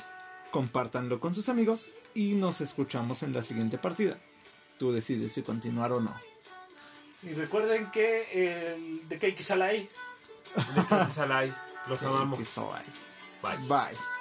Compártanlo 0.52 1.20
con 1.20 1.34
sus 1.36 1.50
amigos 1.50 1.90
y 2.14 2.34
nos 2.34 2.62
escuchamos 2.62 3.24
en 3.24 3.34
la 3.34 3.44
siguiente 3.44 3.78
partida. 3.78 4.20
Tú 4.78 4.92
decides 4.92 5.34
si 5.34 5.44
continuar 5.44 5.92
o 5.92 6.00
no. 6.00 6.16
Y 7.24 7.34
recuerden 7.34 7.92
que 7.92 8.74
el 8.74 9.08
de 9.10 9.20
Cake 9.20 9.44
Salai 9.44 9.90
de 10.56 11.12
Salai 11.12 11.54
los 11.88 12.02
amamos. 12.04 12.40
Bye. 13.42 13.58
Bye. 13.68 14.19